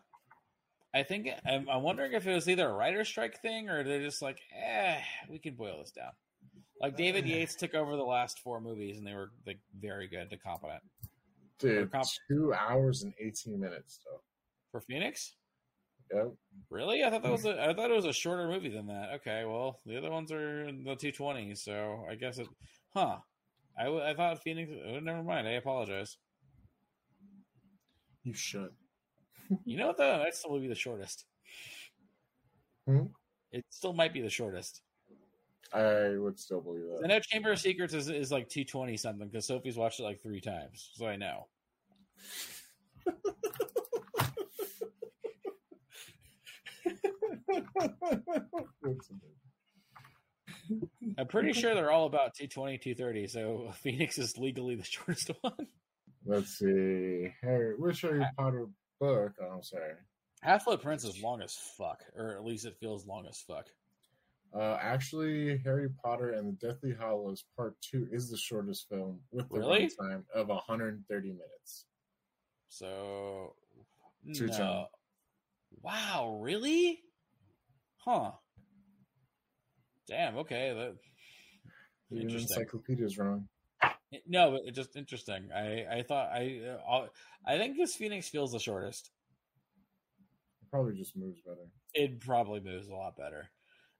I 0.97 1.02
think 1.02 1.28
I'm, 1.47 1.68
I'm 1.68 1.82
wondering 1.82 2.12
if 2.14 2.27
it 2.27 2.35
was 2.35 2.48
either 2.48 2.68
a 2.68 2.73
writer's 2.73 3.09
strike 3.09 3.40
thing 3.43 3.68
or 3.68 3.85
they're 3.85 4.01
just 4.02 4.23
like, 4.23 4.39
eh, 4.59 4.98
we 5.28 5.39
can 5.39 5.55
boil 5.55 5.81
this 5.81 5.90
down. 5.90 6.12
Like 6.81 6.97
David 6.97 7.27
Yates 7.27 7.55
took 7.55 7.74
over 7.74 7.97
the 7.97 8.02
last 8.02 8.40
four 8.40 8.60
movies 8.60 8.97
and 8.97 9.06
they 9.06 9.12
were 9.14 9.31
like 9.47 9.59
very 9.78 10.09
good 10.09 10.31
to 10.31 10.39
competent. 10.39 10.82
Dude, 11.59 11.93
comp- 11.93 12.09
two 12.31 12.52
hours 12.55 13.02
and 13.02 13.12
eighteen 13.20 13.60
minutes 13.60 13.98
though. 14.05 14.20
For 14.73 14.81
Phoenix, 14.81 15.35
Yep. 16.14 16.32
really? 16.70 17.02
I 17.02 17.10
thought 17.10 17.23
that 17.23 17.32
was 17.32 17.44
a 17.47 17.60
I 17.62 17.74
thought 17.74 17.90
it 17.90 17.97
was 17.97 18.05
a 18.05 18.12
shorter 18.12 18.47
movie 18.48 18.68
than 18.68 18.86
that. 18.89 19.10
Okay, 19.16 19.44
well 19.47 19.81
the 19.86 19.97
other 19.98 20.10
ones 20.10 20.31
are 20.32 20.64
in 20.68 20.85
the 20.85 20.97
two 20.97 21.12
twenty, 21.12 21.55
so 21.55 22.05
I 22.10 22.14
guess 22.14 22.39
it. 22.39 22.47
Huh? 22.94 23.18
I, 23.78 23.89
I 23.89 24.14
thought 24.14 24.43
Phoenix. 24.43 24.70
Oh, 24.86 24.98
never 25.01 25.23
mind. 25.23 25.47
I 25.48 25.52
apologize. 25.52 26.16
You 28.23 28.35
should. 28.35 28.70
You 29.64 29.77
know 29.77 29.89
what 29.89 29.97
though? 29.97 30.23
That 30.24 30.35
still 30.35 30.52
would 30.52 30.62
be 30.62 30.68
the 30.68 30.74
shortest. 30.74 31.24
Hmm? 32.86 33.06
It 33.52 33.64
still 33.70 33.93
might 33.93 34.12
be 34.12 34.20
the 34.20 34.31
shortest. 34.31 34.82
I 35.73 36.16
would 36.16 36.39
still 36.39 36.60
believe 36.60 36.85
that. 36.85 37.02
I 37.05 37.09
know 37.09 37.20
Chamber 37.20 37.52
of 37.52 37.59
Secrets 37.59 37.94
is, 37.94 38.09
is 38.09 38.31
like 38.31 38.48
220 38.48 38.97
something 38.97 39.28
because 39.28 39.47
Sophie's 39.47 39.77
watched 39.77 40.01
it 40.01 40.05
like 40.05 40.23
three 40.23 40.40
times, 40.40 40.90
so 40.94 41.06
I 41.06 41.16
know. 41.16 41.47
I'm 51.18 51.27
pretty 51.28 51.52
sure 51.52 51.74
they're 51.74 51.90
all 51.90 52.06
about 52.06 52.35
220, 52.35 52.78
230, 52.78 53.27
so 53.27 53.73
Phoenix 53.82 54.18
is 54.18 54.36
legally 54.36 54.74
the 54.74 54.85
shortest 54.85 55.31
one. 55.40 55.66
Let's 56.24 56.59
see. 56.59 57.32
Harry, 57.43 57.74
which 57.77 58.02
Harry 58.02 58.27
Potter 58.36 58.66
book? 58.98 59.32
Oh, 59.40 59.47
I'm 59.47 59.62
sorry. 59.62 59.93
Half 60.43 60.66
Blood 60.66 60.82
Prince 60.82 61.05
is 61.05 61.23
long 61.23 61.43
as 61.43 61.56
fuck, 61.77 62.05
or 62.16 62.31
at 62.36 62.44
least 62.44 62.66
it 62.66 62.77
feels 62.78 63.06
long 63.06 63.27
as 63.27 63.39
fuck. 63.39 63.66
Uh, 64.55 64.78
actually, 64.81 65.59
Harry 65.59 65.89
Potter 66.02 66.32
and 66.32 66.48
the 66.48 66.66
Deathly 66.66 66.94
Hallows 66.98 67.44
Part 67.56 67.77
Two 67.81 68.09
is 68.12 68.31
the 68.31 68.36
shortest 68.36 68.89
film 68.89 69.20
with 69.32 69.48
the 69.51 69.59
Really? 69.59 69.90
runtime 70.01 70.23
of 70.35 70.48
130 70.48 71.28
minutes. 71.31 71.86
So, 72.68 73.55
Two 74.35 74.47
no. 74.47 74.56
time. 74.56 74.86
Wow, 75.82 76.39
really? 76.40 77.01
Huh. 77.98 78.32
Damn, 80.06 80.36
okay. 80.39 80.73
That, 80.73 80.97
encyclopedia 82.20 83.05
is 83.05 83.18
wrong. 83.18 83.48
No, 84.27 84.55
it's 84.57 84.77
just 84.77 84.97
interesting. 84.97 85.51
I 85.53 85.85
I 85.99 86.03
thought 86.03 86.31
I 86.33 86.61
uh, 86.89 87.07
I 87.45 87.59
think 87.59 87.77
this 87.77 87.97
Phoenix 87.97 88.28
feels 88.28 88.53
the 88.53 88.59
shortest. 88.61 89.11
It 90.62 90.70
probably 90.70 90.95
just 90.95 91.16
moves 91.16 91.41
better. 91.41 91.69
It 91.95 92.20
probably 92.20 92.61
moves 92.61 92.89
a 92.89 92.95
lot 92.95 93.16
better. 93.16 93.49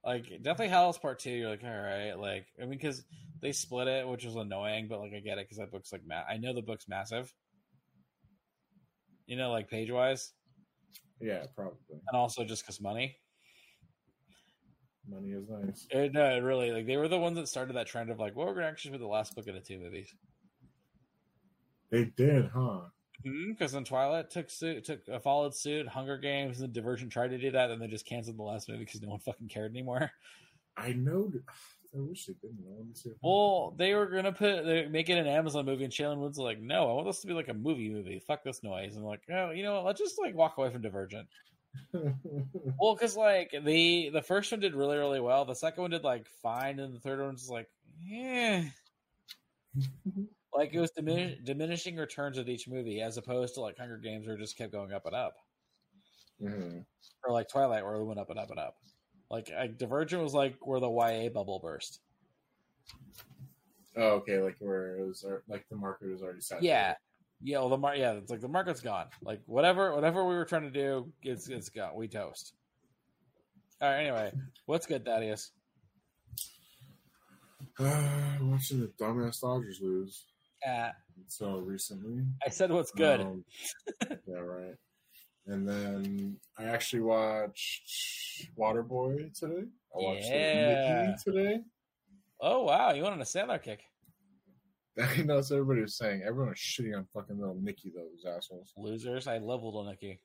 Like 0.05 0.29
definitely 0.43 0.69
Howl's 0.69 0.99
Part 0.99 1.19
Two. 1.19 1.31
You're 1.31 1.51
like, 1.51 1.65
all 1.65 1.71
right, 1.71 2.13
like 2.13 2.47
I 2.59 2.63
mean, 2.63 2.71
because 2.79 3.05
they 3.43 3.53
split 3.53 3.89
it, 3.89 4.07
which 4.07 4.25
was 4.25 4.37
annoying, 4.37 4.87
but 4.89 5.01
like 5.01 5.13
I 5.15 5.21
get 5.21 5.39
it 5.39 5.47
because 5.47 5.59
that 5.59 5.73
book's 5.73 5.93
like 5.93 6.07
ma- 6.07 6.23
I 6.29 6.37
know 6.37 6.55
the 6.55 6.63
book's 6.63 6.89
massive. 6.89 7.33
You 9.27 9.37
know, 9.37 9.51
like 9.51 9.69
page 9.69 9.91
wise, 9.91 10.33
Yeah, 11.21 11.47
probably. 11.57 11.79
and 11.91 12.17
also 12.17 12.45
just 12.45 12.63
because 12.63 12.81
money. 12.81 13.17
Money 15.09 15.31
is 15.31 15.49
nice. 15.49 15.87
It, 15.91 16.13
no, 16.13 16.25
it 16.25 16.43
really 16.43 16.73
like 16.73 16.87
they 16.87 16.97
were 16.97 17.09
the 17.09 17.19
ones 17.19 17.37
that 17.37 17.49
started 17.49 17.77
that 17.77 17.87
trend 17.87 18.11
of 18.11 18.19
like, 18.19 18.35
well, 18.35 18.47
we're 18.47 18.55
gonna 18.55 18.67
actually 18.67 18.93
put 18.93 19.01
the 19.01 19.07
last 19.07 19.35
book 19.35 19.47
into 19.47 19.61
two 19.61 19.79
movies. 19.79 20.13
They 21.91 22.05
did, 22.17 22.51
huh? 22.53 22.81
Mm-hmm, 23.25 23.53
because 23.53 23.73
then 23.73 23.85
Twilight 23.85 24.31
took 24.31 24.51
suit, 24.51 24.85
took 24.85 25.07
a 25.09 25.21
followed 25.21 25.55
suit. 25.55 25.89
Hunger 25.89 26.19
Games 26.19 26.61
and 26.61 26.73
Divergent 26.73 27.13
tried 27.13 27.29
to 27.29 27.39
do 27.39 27.51
that, 27.53 27.71
and 27.71 27.81
they 27.81 27.87
just 27.87 28.07
canceled 28.07 28.39
the 28.39 28.43
last 28.43 28.69
movie 28.69 28.85
because 28.85 29.01
no 29.01 29.09
one 29.09 29.21
fucking 29.21 29.49
cared 29.49 29.73
anymore. 29.73 30.11
I 30.77 30.93
know. 30.93 31.33
I 31.95 32.01
wish 32.01 32.27
they 32.27 32.35
didn't. 32.35 32.59
I 32.67 32.73
want 32.73 32.99
see. 32.99 33.11
It. 33.11 33.17
Well, 33.23 33.75
they 33.79 33.95
were 33.95 34.07
gonna 34.07 34.33
put 34.33 34.65
they 34.67 34.87
make 34.87 35.09
it 35.09 35.19
an 35.19 35.27
Amazon 35.27 35.65
movie, 35.65 35.85
and 35.85 35.93
Shailene 35.93 36.19
Wood's 36.19 36.37
like, 36.37 36.61
"No, 36.61 36.91
I 36.91 36.93
want 36.93 37.07
this 37.07 37.21
to 37.21 37.27
be 37.27 37.33
like 37.33 37.49
a 37.49 37.55
movie 37.55 37.89
movie. 37.89 38.23
Fuck 38.27 38.45
this 38.45 38.63
noise." 38.63 38.97
And 38.97 39.05
I'm 39.05 39.09
like, 39.09 39.23
"Oh, 39.33 39.51
you 39.51 39.63
know 39.63 39.77
what? 39.77 39.85
Let's 39.85 40.01
just 40.01 40.21
like 40.21 40.35
walk 40.35 40.59
away 40.59 40.71
from 40.71 40.83
Divergent." 40.83 41.27
Well, 42.79 42.95
because 42.95 43.17
like 43.17 43.51
the 43.65 44.11
the 44.11 44.23
first 44.23 44.51
one 44.53 44.61
did 44.61 44.75
really 44.75 44.97
really 44.97 45.21
well, 45.21 45.45
the 45.45 45.55
second 45.55 45.83
one 45.83 45.91
did 45.91 46.05
like 46.05 46.27
fine, 46.27 46.79
and 46.79 46.95
the 46.95 47.01
third 47.01 47.21
one 47.21 47.33
was 47.33 47.49
like, 47.51 47.69
yeah, 48.03 48.65
like 50.55 50.73
it 50.75 50.81
was 50.81 50.93
dimin- 50.93 51.45
diminishing 51.45 51.97
returns 51.97 52.39
with 52.39 52.49
each 52.49 52.69
movie, 52.69 53.01
as 53.01 53.17
opposed 53.17 53.55
to 53.55 53.61
like 53.61 53.79
Hunger 53.79 53.99
Games, 53.99 54.27
where 54.27 54.37
it 54.37 54.41
just 54.41 54.57
kept 54.57 54.73
going 54.73 54.93
up 54.93 55.07
and 55.07 55.15
up, 55.15 55.37
Mhm. 56.43 56.85
or 57.25 57.33
like 57.33 57.49
Twilight, 57.49 57.85
where 57.85 57.95
it 57.95 58.05
went 58.05 58.21
up 58.21 58.31
and 58.31 58.39
up 58.39 58.51
and 58.51 58.59
up. 58.59 58.77
Like, 59.31 59.51
like 59.51 59.77
Divergent 59.79 60.23
was 60.23 60.35
like 60.35 60.57
where 60.67 60.81
the 60.81 60.89
YA 60.91 61.29
bubble 61.31 61.59
burst. 61.59 62.01
Oh, 63.97 64.11
okay. 64.17 64.39
Like 64.41 64.57
where 64.59 64.99
it 64.99 65.07
was, 65.07 65.25
like 65.49 65.67
the 65.69 65.77
market 65.77 66.09
was 66.09 66.23
already 66.23 66.41
set. 66.41 66.63
Yeah, 66.63 66.95
yeah. 67.43 67.59
Well, 67.59 67.69
the 67.71 67.77
mar- 67.79 67.97
yeah, 67.97 68.13
it's 68.13 68.31
like 68.31 68.41
the 68.41 68.49
market's 68.49 68.81
gone. 68.81 69.07
Like 69.23 69.41
whatever, 69.47 69.95
whatever 69.95 70.25
we 70.27 70.35
were 70.35 70.45
trying 70.45 70.63
to 70.65 70.71
do, 70.71 71.13
it's 71.23 71.49
it's 71.49 71.69
gone. 71.69 71.95
We 71.95 72.09
toast. 72.09 72.55
All 73.81 73.89
right. 73.91 74.01
Anyway, 74.01 74.33
what's 74.67 74.87
good, 74.87 75.05
Thaddeus? 75.05 75.53
Uh, 77.79 78.39
watching 78.41 78.81
the 78.81 78.87
dumbass 78.99 79.41
Dodgers 79.43 79.81
lose 79.83 80.25
Uh, 80.67 80.91
so 81.27 81.59
recently. 81.59 82.25
I 82.45 82.49
said 82.49 82.71
what's 82.71 82.91
good. 82.91 83.21
Um, 83.21 83.45
yeah, 84.27 84.37
right. 84.39 84.75
And 85.47 85.69
then 85.69 86.37
I 86.59 86.65
actually 86.65 87.03
watched 87.03 88.49
Waterboy 88.59 89.39
today. 89.39 89.65
I 89.95 89.99
watched 89.99 90.25
Yeah. 90.25 91.17
Today. 91.23 91.61
oh 92.41 92.63
wow, 92.65 92.93
you 92.93 93.03
went 93.03 93.15
on 93.15 93.21
a 93.21 93.25
Sandler 93.25 93.63
kick. 93.63 93.83
I 95.03 95.23
know 95.23 95.37
that's 95.37 95.51
what 95.51 95.57
everybody 95.59 95.83
was 95.83 95.97
saying. 95.97 96.23
Everyone 96.27 96.49
was 96.51 96.59
shitting 96.59 96.97
on 96.97 97.07
fucking 97.13 97.39
little 97.39 97.57
Nikki 97.61 97.93
Nicky, 97.95 97.97
those 97.97 98.25
assholes. 98.25 98.73
Losers. 98.77 99.27
I 99.27 99.39
love 99.39 99.63
Little 99.63 99.85
Nicky. 99.85 100.21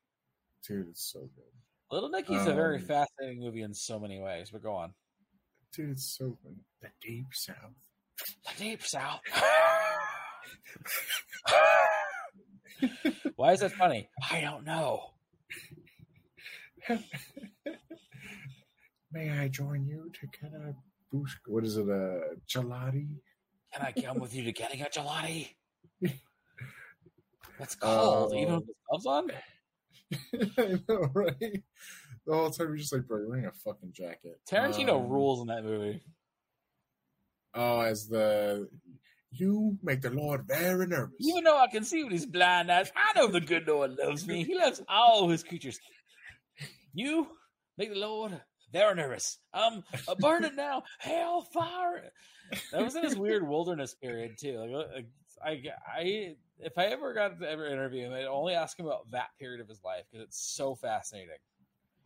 Dude, 0.66 0.88
it's 0.90 1.12
so 1.12 1.22
good. 1.36 1.46
Little 1.92 2.10
Nicky's 2.10 2.48
a 2.48 2.54
very 2.54 2.78
Um, 2.78 2.84
fascinating 2.84 3.42
movie 3.42 3.64
in 3.64 3.74
so 3.74 4.00
many 4.00 4.20
ways. 4.20 4.50
But 4.52 4.64
go 4.64 4.74
on. 4.74 4.94
Dude, 5.76 5.90
it's 5.92 6.16
so 6.18 6.38
good. 6.44 6.58
The 6.82 6.88
Deep 7.02 7.28
South. 7.34 7.74
The 8.46 8.64
Deep 8.64 8.82
South. 8.84 9.20
Why 13.36 13.52
is 13.54 13.60
that 13.60 13.74
funny? 13.74 14.10
I 14.32 14.42
don't 14.42 14.64
know. 14.66 15.12
May 19.12 19.30
I 19.30 19.48
join 19.50 19.86
you 19.86 20.10
to 20.20 20.28
get 20.42 20.54
a 20.54 20.74
boost? 21.12 21.38
What 21.46 21.66
is 21.66 21.78
it? 21.78 21.88
A 21.90 22.36
gelati? 22.48 23.08
Can 23.74 23.82
I 23.86 23.92
come 23.92 24.20
with 24.20 24.34
you 24.36 24.44
to 24.44 24.52
getting 24.52 24.82
a 24.82 24.86
gelati? 24.86 25.50
That's 27.60 27.76
cold. 27.80 28.34
Uh, 28.34 28.36
Even 28.36 28.56
with 28.56 28.68
the 28.68 28.74
gloves 28.90 29.06
on. 29.06 29.32
I 30.58 30.80
know, 30.90 31.10
right? 31.14 31.64
The 32.26 32.34
whole 32.36 32.50
time 32.50 32.68
you're 32.68 32.78
just 32.78 32.94
like, 32.94 33.08
bro, 33.08 33.20
you're 33.20 33.30
wearing 33.30 33.46
a 33.46 33.52
fucking 33.52 33.94
jacket. 33.94 34.40
Tarantino 34.50 35.04
Um, 35.04 35.10
rules 35.10 35.42
in 35.42 35.48
that 35.48 35.64
movie. 35.64 36.02
Oh, 37.54 37.82
as 37.82 38.08
the 38.08 38.70
you 39.34 39.78
make 39.82 40.02
the 40.02 40.10
Lord 40.10 40.46
very 40.46 40.86
nervous. 40.88 41.16
Even 41.20 41.46
though 41.46 41.58
I 41.58 41.68
can 41.68 41.84
see 41.86 42.04
with 42.04 42.12
his 42.14 42.26
blind 42.26 42.70
eyes, 42.70 42.92
I 42.96 43.18
know 43.18 43.28
the 43.28 43.40
good 43.40 43.66
Lord 43.68 43.96
loves 43.98 44.28
me. 44.28 44.44
He 44.44 44.56
loves 44.58 44.82
all 44.90 45.30
his 45.30 45.44
creatures. 45.44 45.80
You 46.94 47.28
make 47.78 47.94
the 47.94 48.00
Lord 48.00 48.42
very 48.72 48.96
nervous. 48.96 49.40
I'm 49.54 49.84
uh, 50.08 50.16
burning 50.16 50.56
now. 50.58 50.84
Hellfire. 51.00 52.12
That 52.72 52.84
was 52.84 52.96
in 52.96 53.04
his 53.04 53.16
weird 53.18 53.48
wilderness 53.48 53.94
period 53.94 54.38
too. 54.38 54.58
Like, 54.94 55.06
I, 55.44 55.62
I, 55.88 56.36
if 56.60 56.78
I 56.78 56.86
ever 56.86 57.14
got 57.14 57.40
to 57.40 57.50
ever 57.50 57.68
interview 57.68 58.06
him, 58.06 58.14
I'd 58.14 58.26
only 58.26 58.54
ask 58.54 58.78
him 58.78 58.86
about 58.86 59.10
that 59.12 59.30
period 59.40 59.62
of 59.62 59.68
his 59.68 59.84
life 59.84 60.04
because 60.12 60.26
it's 60.26 60.40
so 60.40 60.76
fascinating. 60.76 61.36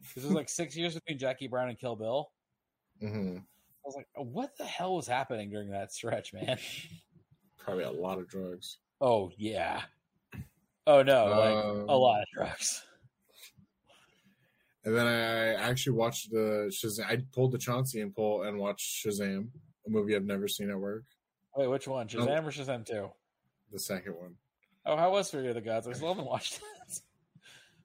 Because 0.01 0.23
it 0.23 0.27
was 0.27 0.35
like 0.35 0.49
six 0.49 0.75
years 0.75 0.93
between 0.93 1.17
Jackie 1.17 1.47
Brown 1.47 1.69
and 1.69 1.79
Kill 1.79 1.95
Bill. 1.95 2.31
hmm 2.99 3.37
I 3.37 3.87
was 3.87 3.95
like, 3.95 4.07
what 4.15 4.57
the 4.57 4.65
hell 4.65 4.95
was 4.95 5.07
happening 5.07 5.49
during 5.51 5.69
that 5.71 5.91
stretch, 5.91 6.33
man? 6.33 6.57
Probably 7.57 7.83
a 7.83 7.91
lot 7.91 8.17
of 8.19 8.27
drugs. 8.27 8.77
Oh 9.01 9.31
yeah. 9.37 9.81
Oh 10.87 11.01
no, 11.03 11.25
like 11.25 11.65
Um, 11.65 11.89
a 11.89 11.97
lot 11.97 12.21
of 12.21 12.27
drugs. 12.33 12.83
And 14.85 14.95
then 14.95 15.07
I 15.07 15.53
actually 15.55 15.93
watched 15.97 16.31
the 16.31 16.71
Shazam. 16.71 17.05
I 17.07 17.17
pulled 17.33 17.51
the 17.51 17.57
Chauncey 17.57 18.01
and 18.01 18.15
pull 18.15 18.43
and 18.43 18.57
watched 18.59 19.03
Shazam, 19.05 19.47
a 19.85 19.89
movie 19.89 20.15
I've 20.15 20.25
never 20.25 20.47
seen 20.47 20.69
at 20.69 20.77
work. 20.79 21.03
Wait, 21.55 21.67
which 21.67 21.87
one? 21.87 22.07
Oh. 22.13 22.17
Shazam 22.17 22.43
or 22.45 22.51
Shazam 22.51 22.85
two? 22.85 23.09
The 23.71 23.79
second 23.79 24.13
one. 24.13 24.35
Oh, 24.85 24.95
how 24.95 25.11
was 25.11 25.31
Fury 25.31 25.47
of 25.49 25.55
the 25.55 25.61
Gods? 25.61 25.87
I 25.87 25.93
still 25.93 26.09
haven't 26.09 26.27
watched 26.27 26.61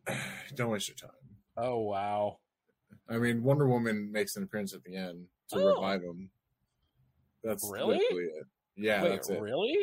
that. 0.06 0.16
Don't 0.54 0.70
waste 0.70 0.88
your 0.88 0.96
time. 0.96 1.10
Oh 1.56 1.78
wow. 1.78 2.38
I 3.08 3.16
mean, 3.18 3.42
Wonder 3.42 3.66
Woman 3.66 4.12
makes 4.12 4.36
an 4.36 4.42
appearance 4.42 4.74
at 4.74 4.84
the 4.84 4.94
end 4.96 5.24
to 5.50 5.56
Oh. 5.58 5.66
revive 5.74 6.02
him. 6.02 6.30
That's 7.42 7.68
Really? 7.72 7.96
it. 7.96 8.46
Yeah, 8.76 9.02
Wait, 9.02 9.08
that's 9.10 9.30
it. 9.30 9.40
really? 9.40 9.74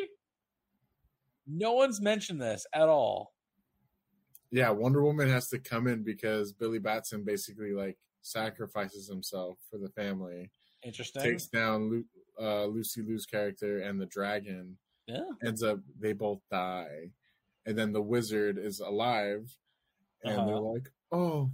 No 1.46 1.72
one's 1.72 2.00
mentioned 2.00 2.40
this 2.40 2.64
at 2.72 2.88
all. 2.88 3.32
Yeah, 4.50 4.70
Wonder 4.70 5.02
Woman 5.02 5.28
has 5.28 5.48
to 5.50 5.58
come 5.58 5.86
in 5.86 6.02
because 6.02 6.52
Billy 6.52 6.78
Batson 6.78 7.22
basically 7.24 7.72
like 7.72 7.98
sacrifices 8.22 9.08
himself 9.08 9.58
for 9.70 9.78
the 9.78 9.90
family, 9.90 10.50
Interesting. 10.82 11.22
takes 11.22 11.46
down 11.46 11.90
Lu- 11.90 12.04
uh, 12.40 12.64
Lucy 12.66 13.02
Liu's 13.02 13.26
character 13.26 13.80
and 13.80 14.00
the 14.00 14.06
dragon. 14.06 14.78
yeah. 15.06 15.24
Ends 15.44 15.62
up 15.62 15.80
they 15.98 16.12
both 16.12 16.40
die, 16.50 17.10
and 17.66 17.76
then 17.76 17.92
the 17.92 18.02
wizard 18.02 18.58
is 18.58 18.80
alive, 18.80 19.54
and 20.24 20.36
Uh-huh. 20.36 20.46
they're 20.46 20.60
like, 20.60 20.90
"Oh, 21.12 21.50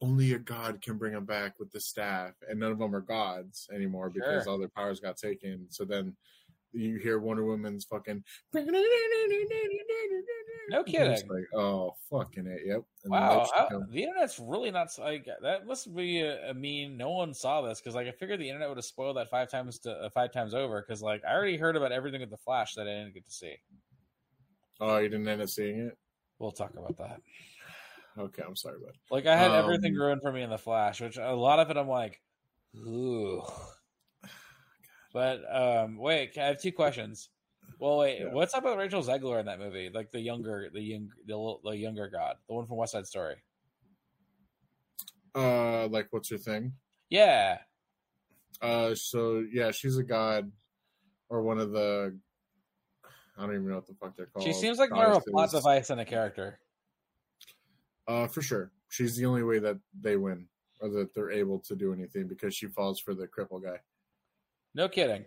only 0.00 0.32
a 0.32 0.38
god 0.38 0.80
can 0.80 0.96
bring 0.96 1.12
him 1.14 1.24
back 1.26 1.58
with 1.58 1.70
the 1.72 1.80
staff," 1.80 2.34
and 2.48 2.58
none 2.60 2.72
of 2.72 2.78
them 2.78 2.94
are 2.94 3.00
gods 3.00 3.68
anymore 3.72 4.08
because 4.10 4.46
all 4.46 4.58
their 4.58 4.68
powers 4.68 5.00
got 5.00 5.16
taken. 5.16 5.68
So 5.70 5.84
then 5.84 6.16
you 6.72 6.98
hear 6.98 7.18
Wonder 7.18 7.44
Woman's 7.44 7.84
fucking. 7.84 8.22
No 10.70 10.84
kidding. 10.84 11.10
Like, 11.28 11.46
oh, 11.54 11.94
fucking 12.10 12.46
it. 12.46 12.60
Yep. 12.64 12.82
And 13.04 13.10
Wow, 13.12 13.38
next 13.38 13.52
how- 13.54 13.62
you 13.64 13.68
come- 13.70 13.86
the 13.90 14.02
internet's 14.04 14.38
really 14.38 14.70
not 14.70 14.88
like 14.98 15.26
that. 15.42 15.66
Must 15.66 15.94
be 15.94 16.20
a, 16.20 16.50
a 16.50 16.54
mean. 16.54 16.96
No 16.96 17.10
one 17.10 17.34
saw 17.34 17.60
this 17.62 17.80
because 17.80 17.94
like 17.94 18.06
I 18.06 18.12
figured 18.12 18.38
the 18.40 18.48
internet 18.48 18.68
would 18.68 18.78
have 18.78 18.84
spoiled 18.84 19.16
that 19.16 19.28
five 19.30 19.50
times 19.50 19.78
to 19.80 19.90
uh, 19.92 20.10
five 20.10 20.32
times 20.32 20.54
over 20.54 20.80
because 20.80 21.02
like 21.02 21.22
I 21.28 21.34
already 21.34 21.56
heard 21.56 21.76
about 21.76 21.90
everything 21.92 22.20
with 22.20 22.30
the 22.30 22.36
Flash 22.36 22.74
that 22.74 22.82
I 22.82 22.92
didn't 22.92 23.14
get 23.14 23.24
to 23.24 23.32
see. 23.32 23.56
oh, 24.80 24.98
you 24.98 25.08
didn't 25.08 25.26
end 25.28 25.42
up 25.42 25.48
seeing 25.48 25.80
it? 25.80 25.98
We'll 26.38 26.52
talk 26.52 26.72
about 26.74 26.96
that. 26.98 27.20
Okay, 28.18 28.42
I'm 28.46 28.56
sorry, 28.56 28.78
bud. 28.80 28.94
Like 29.10 29.26
I 29.26 29.36
had 29.36 29.50
Um, 29.50 29.56
everything 29.64 29.94
ruined 29.94 30.22
for 30.22 30.30
me 30.32 30.42
in 30.42 30.50
the 30.50 30.58
Flash, 30.58 31.00
which 31.00 31.16
a 31.16 31.32
lot 31.34 31.58
of 31.58 31.70
it 31.70 31.76
I'm 31.76 31.88
like, 31.88 32.20
ooh. 32.76 33.42
But 35.12 35.40
um, 35.52 35.96
wait, 35.96 36.36
I 36.38 36.46
have 36.46 36.60
two 36.60 36.72
questions. 36.72 37.28
Well, 37.78 37.98
wait, 37.98 38.20
Yeah. 38.20 38.32
what's 38.32 38.54
up 38.54 38.64
with 38.64 38.76
Rachel 38.76 39.02
Zegler 39.02 39.40
in 39.40 39.46
that 39.46 39.58
movie? 39.58 39.90
Like 39.92 40.10
the 40.10 40.20
younger, 40.20 40.68
the 40.72 40.80
young, 40.80 41.10
the, 41.26 41.56
the 41.64 41.76
younger 41.76 42.08
god, 42.08 42.36
the 42.48 42.54
one 42.54 42.66
from 42.66 42.76
West 42.76 42.92
Side 42.92 43.06
Story. 43.06 43.36
Uh, 45.34 45.86
like, 45.88 46.08
what's 46.10 46.30
your 46.30 46.38
thing? 46.40 46.72
Yeah, 47.08 47.58
Uh, 48.60 48.94
so 48.94 49.44
yeah, 49.52 49.70
she's 49.70 49.96
a 49.96 50.02
god, 50.04 50.50
or 51.28 51.42
one 51.42 51.58
of 51.58 51.72
the. 51.72 52.16
I 53.36 53.42
don't 53.46 53.54
even 53.54 53.68
know 53.68 53.76
what 53.76 53.86
the 53.86 53.94
fuck 53.94 54.16
they're 54.16 54.26
called. 54.26 54.44
she 54.44 54.52
seems 54.52 54.78
like 54.78 54.90
more 54.90 55.06
of 55.06 55.22
a 55.26 55.30
plot 55.30 55.50
device 55.50 55.88
than 55.88 55.98
a 55.98 56.04
character. 56.04 56.60
Uh, 58.06 58.26
for 58.26 58.42
sure, 58.42 58.70
she's 58.88 59.16
the 59.16 59.24
only 59.26 59.42
way 59.42 59.58
that 59.60 59.78
they 59.98 60.16
win, 60.16 60.46
or 60.80 60.88
that 60.90 61.14
they're 61.14 61.30
able 61.30 61.58
to 61.60 61.74
do 61.74 61.92
anything 61.92 62.28
because 62.28 62.54
she 62.54 62.66
falls 62.66 63.00
for 63.00 63.14
the 63.14 63.26
cripple 63.26 63.62
guy. 63.62 63.78
No 64.74 64.88
kidding. 64.88 65.24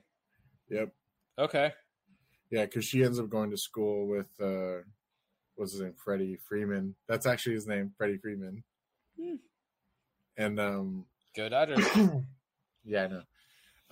Yep. 0.70 0.90
Okay. 1.38 1.74
Yeah, 2.52 2.66
because 2.66 2.86
she 2.86 3.04
ends 3.04 3.20
up 3.20 3.30
going 3.30 3.52
to 3.52 3.58
school 3.58 4.08
with 4.08 4.28
uh, 4.42 4.84
what's 5.56 5.74
his 5.74 5.82
name, 5.82 5.96
Freddie 5.98 6.38
Freeman. 6.38 6.96
That's 7.08 7.26
actually 7.26 7.56
his 7.56 7.68
name, 7.68 7.92
Freddie 7.98 8.18
Freeman. 8.18 8.64
Hmm. 9.20 9.36
And 10.38 10.60
um, 10.60 11.06
Go 11.36 11.50
Dodgers. 11.50 11.86
yeah, 12.86 13.04
I 13.04 13.08
know. 13.08 13.24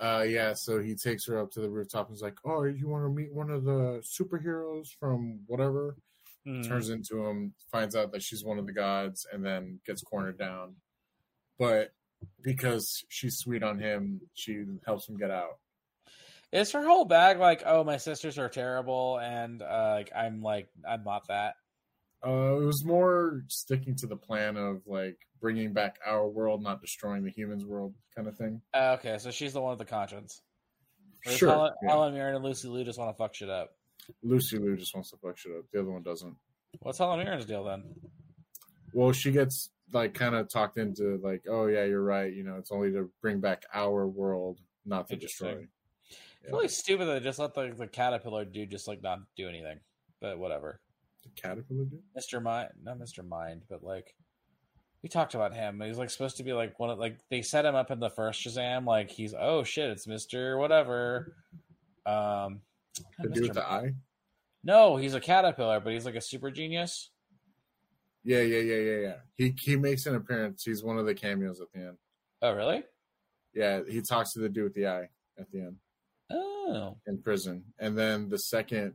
Uh, 0.00 0.22
yeah, 0.22 0.52
so 0.52 0.80
he 0.80 0.94
takes 0.96 1.26
her 1.26 1.38
up 1.38 1.50
to 1.52 1.60
the 1.60 1.70
rooftop 1.70 2.08
and 2.08 2.16
is 2.16 2.22
like, 2.22 2.38
"Oh, 2.44 2.64
you 2.64 2.88
want 2.88 3.04
to 3.04 3.08
meet 3.08 3.32
one 3.32 3.50
of 3.50 3.64
the 3.64 4.02
superheroes 4.02 4.88
from 4.98 5.40
whatever?" 5.46 5.96
Hmm. 6.44 6.62
Turns 6.62 6.90
into 6.90 7.24
him, 7.24 7.54
finds 7.70 7.94
out 7.94 8.10
that 8.12 8.22
she's 8.22 8.44
one 8.44 8.58
of 8.58 8.66
the 8.66 8.72
gods, 8.72 9.26
and 9.32 9.44
then 9.44 9.80
gets 9.86 10.02
cornered 10.02 10.38
down. 10.38 10.76
But 11.58 11.92
because 12.42 13.04
she's 13.08 13.36
sweet 13.38 13.62
on 13.62 13.78
him, 13.78 14.20
she 14.34 14.64
helps 14.86 15.08
him 15.08 15.16
get 15.16 15.30
out. 15.30 15.58
Is 16.52 16.72
her 16.72 16.84
whole 16.84 17.06
bag 17.06 17.38
like, 17.38 17.62
oh, 17.64 17.82
my 17.82 17.96
sisters 17.96 18.38
are 18.38 18.48
terrible, 18.48 19.18
and 19.18 19.62
uh, 19.62 19.94
like 19.96 20.10
I'm 20.14 20.42
like 20.42 20.68
I'm 20.88 21.02
not 21.04 21.26
that. 21.28 21.54
Uh, 22.24 22.56
it 22.60 22.64
was 22.64 22.84
more 22.84 23.42
sticking 23.48 23.96
to 23.96 24.06
the 24.06 24.16
plan 24.16 24.56
of 24.56 24.82
like 24.86 25.16
bringing 25.40 25.72
back 25.72 25.96
our 26.06 26.28
world, 26.28 26.62
not 26.62 26.80
destroying 26.80 27.24
the 27.24 27.30
humans' 27.30 27.64
world, 27.64 27.94
kind 28.14 28.28
of 28.28 28.36
thing. 28.36 28.60
Uh, 28.74 28.96
okay, 28.98 29.16
so 29.18 29.30
she's 29.30 29.54
the 29.54 29.60
one 29.60 29.70
with 29.70 29.78
the 29.78 29.84
conscience. 29.84 30.40
Whereas 31.24 31.38
Sure. 31.38 31.50
Helen, 31.50 31.72
yeah. 31.82 31.88
Helen 31.90 32.14
Mirren 32.14 32.34
and 32.36 32.44
Lucy 32.44 32.68
Liu 32.68 32.84
just 32.84 32.98
want 32.98 33.10
to 33.10 33.16
fuck 33.16 33.34
shit 33.34 33.48
up. 33.50 33.70
Lucy 34.22 34.58
Liu 34.58 34.76
just 34.76 34.94
wants 34.94 35.10
to 35.10 35.16
fuck 35.16 35.36
shit 35.38 35.52
up. 35.56 35.64
The 35.72 35.80
other 35.80 35.90
one 35.90 36.02
doesn't. 36.02 36.34
What's 36.80 36.98
Helen 36.98 37.24
Mirren's 37.24 37.44
deal 37.44 37.64
then? 37.64 37.84
Well, 38.92 39.12
she 39.12 39.30
gets 39.30 39.70
like 39.92 40.14
kind 40.14 40.34
of 40.34 40.48
talked 40.48 40.78
into 40.78 41.20
like, 41.22 41.44
oh 41.48 41.66
yeah, 41.66 41.84
you're 41.84 42.02
right. 42.02 42.32
You 42.32 42.44
know, 42.44 42.56
it's 42.56 42.72
only 42.72 42.92
to 42.92 43.10
bring 43.20 43.40
back 43.40 43.64
our 43.74 44.06
world, 44.06 44.60
not 44.86 45.08
to 45.08 45.16
destroy. 45.16 45.66
It's 46.42 46.50
really 46.52 46.68
stupid 46.68 47.06
that 47.06 47.14
they 47.14 47.20
just 47.20 47.38
let 47.38 47.54
the, 47.54 47.72
the 47.76 47.86
caterpillar 47.86 48.44
dude 48.44 48.70
just 48.70 48.88
like 48.88 49.02
not 49.02 49.20
do 49.36 49.48
anything. 49.48 49.78
But 50.20 50.38
whatever. 50.38 50.80
The 51.22 51.30
caterpillar 51.40 51.84
dude. 51.84 52.02
Mr. 52.18 52.42
Mind, 52.42 52.70
not 52.82 52.98
Mr. 52.98 53.26
Mind, 53.26 53.62
but 53.68 53.82
like 53.84 54.14
we 55.02 55.08
talked 55.08 55.34
about 55.34 55.54
him. 55.54 55.80
He's 55.80 55.98
like 55.98 56.10
supposed 56.10 56.36
to 56.38 56.42
be 56.44 56.52
like 56.52 56.78
one 56.80 56.90
of 56.90 56.98
like 56.98 57.18
they 57.30 57.42
set 57.42 57.64
him 57.64 57.74
up 57.74 57.90
in 57.90 58.00
the 58.00 58.10
first 58.10 58.44
Shazam. 58.44 58.86
Like 58.86 59.10
he's 59.10 59.34
oh 59.38 59.62
shit, 59.62 59.90
it's 59.90 60.06
Mister 60.06 60.58
whatever. 60.58 61.36
Um, 62.06 62.62
The 63.20 63.28
dude 63.28 63.44
with 63.44 63.54
the 63.54 63.64
eye. 63.64 63.94
no, 64.64 64.96
he's 64.96 65.14
a 65.14 65.20
caterpillar, 65.20 65.78
but 65.78 65.92
he's 65.92 66.04
like 66.04 66.16
a 66.16 66.20
super 66.20 66.50
genius. 66.50 67.10
Yeah, 68.24 68.40
yeah, 68.40 68.58
yeah, 68.60 68.76
yeah, 68.76 68.98
yeah. 68.98 69.14
He 69.34 69.54
he 69.58 69.76
makes 69.76 70.06
an 70.06 70.14
appearance. 70.14 70.62
He's 70.64 70.82
one 70.82 70.98
of 70.98 71.06
the 71.06 71.14
cameos 71.14 71.60
at 71.60 71.72
the 71.72 71.80
end. 71.88 71.96
Oh 72.40 72.52
really? 72.54 72.84
Yeah, 73.54 73.80
he 73.88 74.00
talks 74.00 74.32
to 74.32 74.38
the 74.40 74.48
dude 74.48 74.64
with 74.64 74.74
the 74.74 74.86
eye 74.86 75.08
at 75.38 75.50
the 75.50 75.60
end 75.60 75.76
Oh, 76.30 76.96
in 77.06 77.20
prison, 77.20 77.64
and 77.78 77.98
then 77.98 78.28
the 78.28 78.38
second 78.38 78.94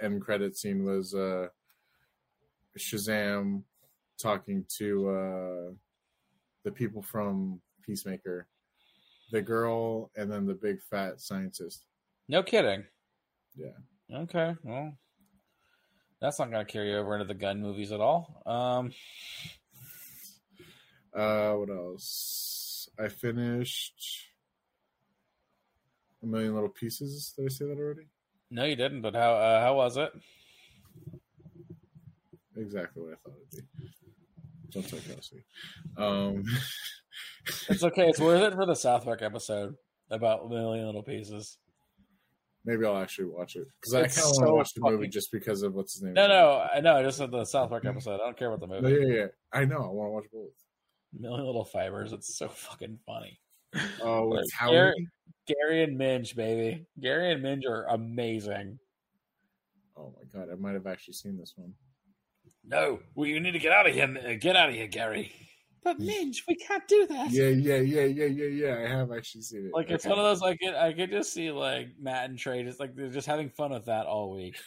end 0.00 0.20
credit 0.20 0.56
scene 0.56 0.84
was 0.84 1.14
uh 1.14 1.48
Shazam 2.78 3.62
talking 4.20 4.64
to 4.78 5.08
uh 5.10 5.72
the 6.64 6.70
people 6.72 7.02
from 7.02 7.60
Peacemaker, 7.82 8.46
the 9.32 9.40
girl, 9.42 10.10
and 10.16 10.30
then 10.30 10.46
the 10.46 10.54
big 10.54 10.82
fat 10.82 11.20
scientist. 11.20 11.84
no 12.28 12.42
kidding. 12.42 12.84
Yeah. 13.56 13.72
Okay, 14.12 14.54
well, 14.62 14.92
that's 16.20 16.38
not 16.38 16.50
gonna 16.50 16.64
carry 16.64 16.94
over 16.94 17.14
into 17.14 17.26
the 17.26 17.34
Gunn 17.34 17.60
movies 17.62 17.92
at 17.92 18.00
all. 18.00 18.42
Um, 18.46 18.92
Uh, 21.14 21.54
what 21.54 21.70
else? 21.70 22.88
I 22.98 23.08
finished 23.08 24.28
a 26.22 26.26
million 26.26 26.54
little 26.54 26.68
pieces. 26.68 27.32
Did 27.36 27.46
I 27.46 27.48
say 27.48 27.64
that 27.66 27.78
already? 27.78 28.06
no, 28.50 28.64
you 28.64 28.76
didn't. 28.76 29.02
But 29.02 29.14
how 29.14 29.34
uh, 29.34 29.60
how 29.60 29.76
was 29.76 29.96
it? 29.96 30.12
Exactly 32.56 33.02
what 33.02 33.12
I 33.12 33.16
thought 33.24 33.38
it'd 33.52 33.66
be. 33.78 33.88
Don't 34.70 34.88
tell 34.88 34.98
Kelsey. 35.00 35.44
Um, 35.96 36.44
It's 37.70 37.82
okay. 37.82 38.08
It's 38.08 38.20
worth 38.20 38.42
it 38.42 38.54
for 38.54 38.66
the 38.66 38.74
South 38.74 39.04
Park 39.04 39.22
episode 39.22 39.74
about 40.10 40.44
a 40.44 40.48
million 40.50 40.84
little 40.84 41.02
pieces. 41.02 41.56
Maybe 42.68 42.84
I'll 42.84 42.98
actually 42.98 43.28
watch 43.28 43.56
it 43.56 43.66
because 43.80 43.94
I 43.94 44.00
kind 44.02 44.30
of 44.30 44.36
want 44.36 44.46
to 44.46 44.54
watch 44.54 44.74
the 44.74 44.80
movie 44.82 45.08
just 45.08 45.32
because 45.32 45.62
of 45.62 45.74
what's 45.74 45.94
his 45.94 46.02
name. 46.02 46.12
No, 46.14 46.28
no, 46.28 46.68
I 46.72 46.80
know. 46.80 46.96
I 46.96 47.02
just 47.02 47.16
said 47.18 47.30
the 47.30 47.44
South 47.44 47.70
Park 47.70 47.82
mm-hmm. 47.82 47.96
episode. 47.96 48.14
I 48.14 48.18
don't 48.18 48.36
care 48.36 48.52
about 48.52 48.60
the 48.60 48.74
No, 48.74 48.80
movie. 48.80 49.06
yeah, 49.06 49.14
yeah. 49.20 49.26
I 49.52 49.64
know. 49.64 49.78
I 49.78 49.88
want 49.88 50.08
to 50.08 50.12
watch 50.12 50.24
both. 50.32 50.52
Million 51.18 51.46
Little 51.46 51.64
Fibers. 51.64 52.12
It's 52.12 52.36
so 52.36 52.48
fucking 52.48 52.98
funny. 53.06 53.40
Oh, 54.02 54.24
Like, 54.24 54.44
Howie. 54.54 54.72
Gary- 54.72 55.08
Gary 55.46 55.82
and 55.82 55.96
Minge, 55.96 56.36
baby. 56.36 56.84
Gary 57.00 57.32
and 57.32 57.42
Minge 57.42 57.64
are 57.64 57.86
amazing. 57.88 58.78
Oh 59.96 60.14
my 60.16 60.38
god, 60.38 60.48
I 60.52 60.54
might 60.56 60.74
have 60.74 60.86
actually 60.86 61.14
seen 61.14 61.38
this 61.38 61.54
one. 61.56 61.72
No, 62.64 63.00
well, 63.14 63.26
you 63.26 63.40
need 63.40 63.52
to 63.52 63.58
get 63.58 63.72
out 63.72 63.88
of 63.88 63.94
here. 63.94 64.36
Get 64.38 64.56
out 64.56 64.68
of 64.68 64.74
here, 64.74 64.86
Gary. 64.88 65.32
But 65.88 66.00
Minge, 66.00 66.44
we 66.46 66.54
can't 66.54 66.86
do 66.86 67.06
that. 67.06 67.30
Yeah, 67.30 67.48
yeah, 67.48 67.76
yeah, 67.76 68.02
yeah, 68.02 68.26
yeah, 68.26 68.44
yeah. 68.44 68.84
I 68.84 68.90
have 68.90 69.10
actually 69.10 69.40
seen 69.40 69.64
it. 69.64 69.70
Like 69.72 69.88
it's 69.88 70.04
one 70.04 70.18
of 70.18 70.24
those. 70.26 70.42
like 70.42 70.60
could, 70.60 70.74
I 70.74 70.92
could 70.92 71.10
just 71.10 71.32
see 71.32 71.50
like 71.50 71.88
Matt 71.98 72.28
and 72.28 72.38
Trey 72.38 72.62
just 72.62 72.78
like 72.78 72.94
they're 72.94 73.08
just 73.08 73.26
having 73.26 73.48
fun 73.48 73.70
with 73.70 73.86
that 73.86 74.04
all 74.04 74.30
week. 74.30 74.58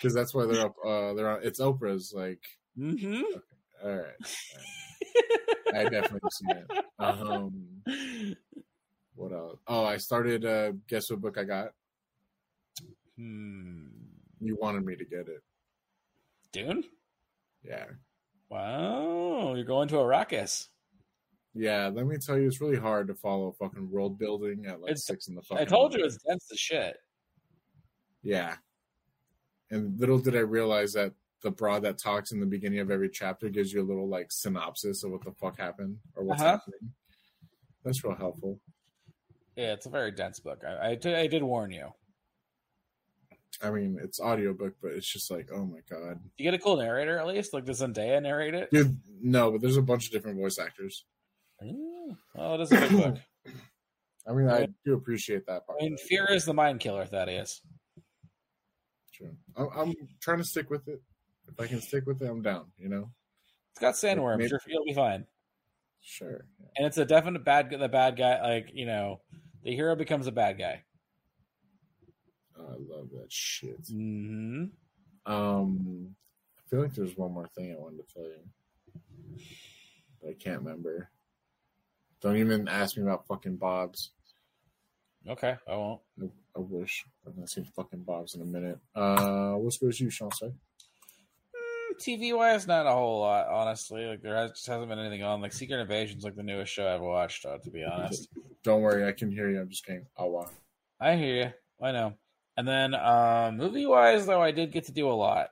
because 0.00 0.14
that's 0.14 0.32
why 0.34 0.46
they're 0.46 0.66
up. 0.66 0.76
Uh, 0.86 1.14
they're 1.14 1.28
on. 1.28 1.40
It's 1.42 1.58
Oprah's. 1.58 2.12
Like, 2.16 2.44
mm-hmm. 2.78 3.22
all 3.84 3.96
right, 3.96 5.74
I 5.74 5.82
definitely 5.88 6.20
seen 6.30 6.50
it. 6.50 6.84
Um, 7.00 8.36
what 9.16 9.32
else? 9.32 9.58
Oh, 9.66 9.84
I 9.84 9.96
started. 9.96 10.44
Uh, 10.44 10.74
guess 10.86 11.10
what 11.10 11.22
book 11.22 11.38
I 11.38 11.44
got? 11.44 11.70
hmm. 13.18 13.86
You 14.38 14.56
wanted 14.60 14.86
me 14.86 14.94
to 14.94 15.04
get 15.04 15.26
it. 15.26 15.42
Dune. 16.52 16.84
Yeah, 17.64 17.86
Wow, 18.50 19.54
you're 19.54 19.64
going 19.64 19.88
to 19.88 19.96
Arrakis. 19.96 20.68
yeah. 21.54 21.88
Let 21.92 22.06
me 22.06 22.16
tell 22.18 22.38
you, 22.38 22.46
it's 22.46 22.60
really 22.60 22.78
hard 22.78 23.08
to 23.08 23.14
follow 23.14 23.52
fucking 23.52 23.90
world 23.90 24.18
building 24.18 24.66
at 24.66 24.80
like 24.80 24.90
It's- 24.92 25.04
six 25.06 25.28
in 25.28 25.34
the 25.34 25.42
fucking. 25.42 25.62
I 25.62 25.64
told 25.68 25.94
you 25.94 26.04
it's 26.04 26.18
dense 26.26 26.48
as 26.52 26.58
shit. 26.58 26.96
Yeah. 28.22 28.56
And 29.70 29.98
little 29.98 30.18
did 30.18 30.36
I 30.36 30.40
realize 30.40 30.92
that 30.92 31.12
the 31.42 31.50
broad 31.50 31.82
that 31.82 31.98
talks 31.98 32.32
in 32.32 32.40
the 32.40 32.46
beginning 32.46 32.78
of 32.78 32.90
every 32.90 33.08
chapter 33.10 33.48
gives 33.48 33.72
you 33.72 33.82
a 33.82 33.84
little 33.84 34.08
like 34.08 34.30
synopsis 34.30 35.04
of 35.04 35.10
what 35.10 35.24
the 35.24 35.32
fuck 35.32 35.58
happened 35.58 35.98
or 36.14 36.24
what's 36.24 36.40
Uh-huh. 36.40 36.52
happening. 36.52 36.92
That's 37.84 38.02
real 38.04 38.14
helpful. 38.14 38.60
Yeah, 39.56 39.72
it's 39.74 39.86
a 39.86 39.90
very 39.90 40.10
dense 40.10 40.40
book. 40.40 40.62
I, 40.66 40.90
I, 40.90 40.94
did- 40.94 41.14
I 41.14 41.26
did 41.26 41.42
warn 41.42 41.70
you. 41.70 41.92
I 43.62 43.70
mean, 43.70 43.98
it's 44.02 44.20
audiobook, 44.20 44.74
but 44.82 44.92
it's 44.92 45.10
just 45.10 45.30
like, 45.30 45.48
oh 45.52 45.64
my 45.64 45.80
god. 45.90 46.20
You 46.36 46.44
get 46.44 46.54
a 46.54 46.58
cool 46.58 46.76
narrator 46.76 47.18
at 47.18 47.26
least. 47.26 47.52
Like 47.54 47.64
does 47.64 47.80
Zendaya 47.80 48.22
narrate 48.22 48.54
it? 48.54 48.70
Dude, 48.70 48.98
no, 49.22 49.50
but 49.52 49.60
there's 49.60 49.76
a 49.76 49.82
bunch 49.82 50.06
of 50.06 50.12
different 50.12 50.38
voice 50.38 50.58
actors. 50.58 51.04
Ooh. 51.62 52.16
Oh, 52.36 52.54
it 52.54 52.60
is 52.62 52.72
a 52.72 52.80
big 52.80 52.90
book. 52.90 53.16
I 54.26 54.32
mean, 54.32 54.48
I 54.48 54.68
do 54.84 54.94
appreciate 54.94 55.46
that 55.46 55.66
part. 55.66 55.78
I 55.80 55.84
mean, 55.84 55.96
fear 55.98 56.26
is 56.30 56.44
the 56.44 56.54
mind 56.54 56.80
killer. 56.80 57.04
Thaddeus. 57.04 57.60
True. 59.12 59.36
I'm, 59.56 59.68
I'm 59.76 59.94
trying 60.20 60.38
to 60.38 60.44
stick 60.44 60.70
with 60.70 60.88
it. 60.88 61.00
If 61.46 61.60
I 61.60 61.66
can 61.66 61.80
stick 61.80 62.06
with 62.06 62.22
it, 62.22 62.26
I'm 62.28 62.40
down, 62.42 62.66
you 62.78 62.88
know? 62.88 63.10
It's 63.72 63.80
got 63.80 63.94
sandworms. 63.94 64.38
Maybe- 64.38 64.50
You're, 64.50 64.60
you'll 64.66 64.84
be 64.84 64.94
fine. 64.94 65.26
Sure. 66.00 66.46
Yeah. 66.60 66.66
And 66.76 66.86
it's 66.86 66.98
a 66.98 67.04
definite 67.04 67.44
bad. 67.44 67.70
The 67.70 67.88
bad 67.88 68.16
guy, 68.16 68.40
like 68.42 68.70
you 68.74 68.86
know, 68.86 69.20
the 69.62 69.74
hero 69.74 69.96
becomes 69.96 70.26
a 70.26 70.32
bad 70.32 70.58
guy. 70.58 70.82
Oh, 72.58 72.66
I 72.66 72.96
love 72.96 73.08
that 73.12 73.30
shit. 73.32 73.86
hmm 73.90 74.66
Um, 75.26 76.14
I 76.58 76.70
feel 76.70 76.82
like 76.82 76.94
there's 76.94 77.16
one 77.16 77.32
more 77.32 77.48
thing 77.48 77.72
I 77.72 77.80
wanted 77.80 78.06
to 78.06 78.14
tell 78.14 78.24
you, 78.24 79.40
but 80.20 80.30
I 80.30 80.34
can't 80.34 80.60
remember. 80.62 81.10
Don't 82.20 82.36
even 82.36 82.68
ask 82.68 82.96
me 82.96 83.02
about 83.02 83.26
fucking 83.26 83.56
Bob's. 83.56 84.12
Okay, 85.28 85.56
I 85.68 85.76
won't. 85.76 86.00
I, 86.20 86.26
I 86.56 86.60
wish 86.60 87.04
I 87.26 87.30
haven't 87.30 87.50
seen 87.50 87.64
fucking 87.64 88.02
Bob's 88.02 88.34
in 88.34 88.42
a 88.42 88.46
minute. 88.46 88.78
Uh, 88.94 89.54
what's 89.54 89.78
goes 89.78 90.00
you, 90.00 90.10
Sean? 90.10 90.30
Say? 90.32 90.52
TV 92.00 92.36
wise, 92.36 92.66
not 92.66 92.86
a 92.86 92.90
whole 92.90 93.20
lot, 93.20 93.46
honestly. 93.48 94.04
Like 94.04 94.20
there 94.22 94.34
has, 94.34 94.50
just 94.52 94.66
hasn't 94.66 94.88
been 94.88 94.98
anything 94.98 95.22
on. 95.22 95.40
Like 95.40 95.52
Secret 95.52 95.80
Invasion's 95.80 96.24
like 96.24 96.34
the 96.36 96.42
newest 96.42 96.72
show 96.72 96.92
I've 96.92 97.00
watched. 97.00 97.46
Uh, 97.46 97.58
to 97.58 97.70
be 97.70 97.84
honest, 97.84 98.28
Don't 98.64 98.80
worry, 98.80 99.06
I 99.06 99.12
can 99.12 99.30
hear 99.30 99.50
you. 99.50 99.60
I'm 99.60 99.68
just 99.68 99.84
kidding. 99.84 100.06
Oh 100.16 100.26
wow. 100.26 100.50
I 100.98 101.16
hear 101.16 101.34
you. 101.44 101.52
I 101.86 101.92
know. 101.92 102.14
And 102.56 102.68
then 102.68 102.94
um, 102.94 103.56
movie 103.56 103.86
wise, 103.86 104.26
though, 104.26 104.40
I 104.40 104.52
did 104.52 104.72
get 104.72 104.84
to 104.84 104.92
do 104.92 105.08
a 105.08 105.12
lot. 105.12 105.48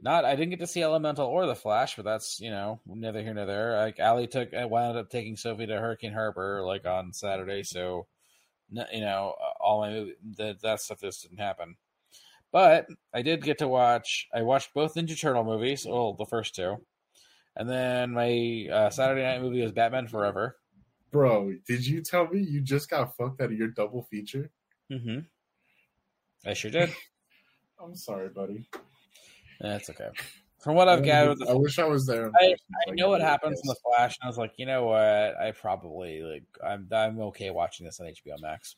Not, 0.00 0.24
I 0.24 0.36
didn't 0.36 0.50
get 0.50 0.60
to 0.60 0.66
see 0.66 0.82
Elemental 0.82 1.26
or 1.26 1.46
The 1.46 1.56
Flash, 1.56 1.96
but 1.96 2.04
that's 2.04 2.40
you 2.40 2.50
know 2.50 2.80
neither 2.86 3.20
here 3.20 3.34
nor 3.34 3.46
there. 3.46 3.76
Like 3.76 3.98
Allie 3.98 4.28
took, 4.28 4.54
I 4.54 4.64
wound 4.64 4.96
up 4.96 5.10
taking 5.10 5.36
Sophie 5.36 5.66
to 5.66 5.78
Hurricane 5.78 6.12
Harbor 6.12 6.62
like 6.64 6.86
on 6.86 7.12
Saturday, 7.12 7.64
so 7.64 8.06
you 8.70 9.00
know 9.00 9.34
all 9.60 9.80
my 9.80 9.90
movie 9.90 10.14
that 10.36 10.62
that 10.62 10.80
stuff 10.80 11.00
just 11.00 11.22
didn't 11.22 11.40
happen. 11.40 11.76
But 12.52 12.86
I 13.12 13.22
did 13.22 13.42
get 13.42 13.58
to 13.58 13.68
watch. 13.68 14.28
I 14.32 14.42
watched 14.42 14.72
both 14.72 14.94
Ninja 14.94 15.20
Turtle 15.20 15.42
movies, 15.42 15.84
well, 15.84 16.14
the 16.14 16.26
first 16.26 16.54
two, 16.54 16.76
and 17.56 17.68
then 17.68 18.12
my 18.12 18.68
uh, 18.72 18.90
Saturday 18.90 19.24
night 19.24 19.42
movie 19.42 19.62
was 19.62 19.72
Batman 19.72 20.06
Forever. 20.06 20.56
Bro, 21.10 21.54
did 21.66 21.84
you 21.84 22.02
tell 22.02 22.28
me 22.28 22.40
you 22.40 22.60
just 22.60 22.88
got 22.88 23.16
fucked 23.16 23.40
out 23.40 23.50
of 23.50 23.58
your 23.58 23.68
double 23.68 24.04
feature? 24.04 24.50
Mm-hmm. 24.92 25.20
I 26.48 26.54
sure 26.54 26.70
did. 26.70 26.90
I'm 27.82 27.94
sorry, 27.94 28.30
buddy. 28.30 28.66
That's 29.60 29.90
okay. 29.90 30.08
From 30.60 30.74
what 30.74 30.88
I've 30.88 31.04
gathered, 31.04 31.38
I 31.48 31.52
wish 31.52 31.78
I 31.78 31.84
was 31.84 32.06
there. 32.06 32.32
I, 32.40 32.46
I 32.46 32.48
like, 32.88 32.96
know 32.96 33.08
what 33.08 33.16
really 33.20 33.26
happens 33.28 33.60
in 33.62 33.68
the. 33.68 33.76
Flash, 33.84 34.16
and 34.20 34.26
I 34.26 34.26
was 34.26 34.38
like, 34.38 34.54
you 34.56 34.66
know 34.66 34.86
what? 34.86 35.36
I 35.40 35.52
probably 35.52 36.22
like 36.22 36.44
I'm 36.64 36.88
I'm 36.90 37.20
okay 37.20 37.50
watching 37.50 37.86
this 37.86 38.00
on 38.00 38.06
HBO 38.06 38.40
Max. 38.40 38.76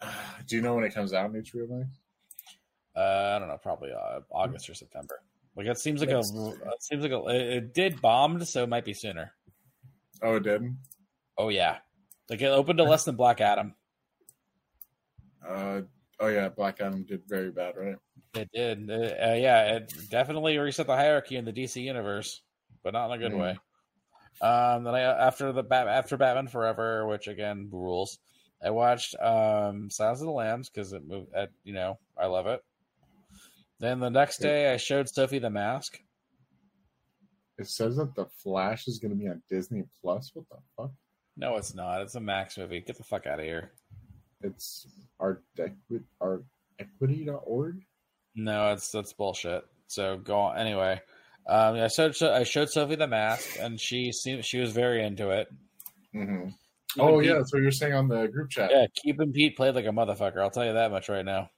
Do 0.46 0.56
you 0.56 0.62
know 0.62 0.74
when 0.74 0.84
it 0.84 0.94
comes 0.94 1.12
out 1.12 1.34
in 1.34 1.42
HBO 1.42 1.68
Max? 1.68 1.90
Uh, 2.96 3.34
I 3.36 3.38
don't 3.38 3.48
know, 3.48 3.58
probably 3.62 3.90
uh, 3.92 4.20
August 4.30 4.70
or 4.70 4.74
September. 4.74 5.20
Like 5.56 5.66
it 5.66 5.78
seems 5.78 6.00
like 6.00 6.10
a 6.10 6.22
That's- 6.22 6.30
it 6.30 6.82
seems 6.82 7.02
like 7.02 7.12
a 7.12 7.26
it, 7.26 7.56
it 7.56 7.74
did 7.74 8.00
bombed, 8.00 8.46
so 8.48 8.62
it 8.62 8.68
might 8.68 8.84
be 8.84 8.94
sooner. 8.94 9.32
Oh, 10.22 10.36
it 10.36 10.44
didn't. 10.44 10.78
Oh 11.36 11.50
yeah, 11.50 11.78
like 12.30 12.40
it 12.40 12.46
opened 12.46 12.78
to 12.78 12.84
less 12.84 13.04
than 13.04 13.16
Black 13.16 13.40
Adam. 13.40 13.74
Uh, 15.46 15.82
oh 16.22 16.28
yeah, 16.28 16.48
Black 16.48 16.80
Adam 16.80 17.04
did 17.04 17.22
very 17.26 17.50
bad, 17.50 17.74
right? 17.76 17.96
It 18.34 18.48
did. 18.54 18.90
Uh, 18.90 18.94
uh, 18.94 19.34
yeah, 19.34 19.74
it 19.76 19.92
definitely 20.08 20.56
reset 20.56 20.86
the 20.86 20.96
hierarchy 20.96 21.36
in 21.36 21.44
the 21.44 21.52
DC 21.52 21.82
universe, 21.82 22.40
but 22.82 22.94
not 22.94 23.06
in 23.06 23.12
a 23.12 23.18
good 23.18 23.32
Mhm. 23.32 23.40
way. 23.40 23.58
Um, 24.40 24.84
then 24.84 24.94
I 24.94 25.00
after 25.00 25.52
the 25.52 25.62
Bat 25.62 25.88
after 25.88 26.16
Batman 26.16 26.48
Forever, 26.48 27.06
which 27.06 27.28
again 27.28 27.68
rules. 27.70 28.18
I 28.64 28.70
watched 28.70 29.14
um 29.20 29.90
Silence 29.90 30.20
of 30.20 30.26
the 30.26 30.32
Lambs 30.32 30.70
because 30.70 30.92
it 30.92 31.04
moved. 31.04 31.32
At, 31.34 31.50
you 31.64 31.74
know, 31.74 31.98
I 32.16 32.26
love 32.26 32.46
it. 32.46 32.60
Then 33.80 33.98
the 34.00 34.10
next 34.10 34.38
day, 34.38 34.72
I 34.72 34.76
showed 34.76 35.08
Sophie 35.08 35.40
the 35.40 35.50
Mask. 35.50 36.00
It 37.58 37.66
says 37.66 37.96
that 37.96 38.14
the 38.14 38.26
Flash 38.26 38.88
is 38.88 38.98
going 38.98 39.10
to 39.10 39.16
be 39.16 39.28
on 39.28 39.42
Disney 39.50 39.84
Plus. 40.00 40.30
What 40.34 40.48
the 40.48 40.56
fuck? 40.76 40.92
No, 41.36 41.56
it's 41.56 41.74
not. 41.74 42.00
It's 42.02 42.14
a 42.14 42.20
Max 42.20 42.56
movie. 42.56 42.80
Get 42.80 42.96
the 42.96 43.04
fuck 43.04 43.26
out 43.26 43.40
of 43.40 43.44
here. 43.44 43.72
It's 44.42 44.86
art 45.20 45.42
art 46.20 46.44
equity.org. 46.78 47.82
No, 48.34 48.72
it's 48.72 48.90
that's 48.90 49.12
bullshit. 49.12 49.64
So 49.88 50.16
go 50.16 50.38
on. 50.38 50.58
Anyway, 50.58 51.00
um, 51.46 51.74
I 51.74 51.88
showed 51.88 52.20
I 52.22 52.44
showed 52.44 52.70
Sophie 52.70 52.96
the 52.96 53.06
Mask, 53.06 53.58
and 53.60 53.80
she 53.80 54.12
seemed 54.12 54.44
she 54.44 54.58
was 54.58 54.72
very 54.72 55.04
into 55.04 55.30
it. 55.30 55.48
Mm-hmm. 56.14 56.48
Oh 56.98 57.18
and 57.18 57.26
yeah, 57.26 57.34
that's 57.34 57.52
what 57.52 57.62
you're 57.62 57.70
saying 57.70 57.94
on 57.94 58.08
the 58.08 58.26
group 58.26 58.50
chat. 58.50 58.70
yeah. 58.72 58.86
Keep 59.02 59.20
and 59.20 59.32
Pete 59.32 59.56
played 59.56 59.74
like 59.74 59.86
a 59.86 59.90
motherfucker. 59.90 60.38
I'll 60.40 60.50
tell 60.50 60.64
you 60.64 60.74
that 60.74 60.90
much 60.90 61.08
right 61.08 61.24
now. 61.24 61.50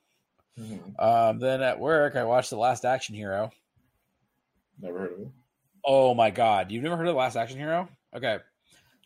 Mhm. 0.58 1.00
Um, 1.02 1.38
then 1.40 1.62
at 1.62 1.80
work, 1.80 2.14
I 2.16 2.24
watched 2.24 2.50
The 2.50 2.56
Last 2.56 2.84
Action 2.84 3.14
Hero. 3.16 3.50
Never 4.80 4.98
heard 5.00 5.12
of 5.14 5.20
it. 5.20 5.28
Oh 5.84 6.14
my 6.14 6.30
god, 6.30 6.70
you've 6.70 6.82
never 6.82 6.96
heard 6.96 7.08
of 7.08 7.14
The 7.14 7.18
Last 7.18 7.36
Action 7.36 7.58
Hero? 7.58 7.88
Okay, 8.16 8.38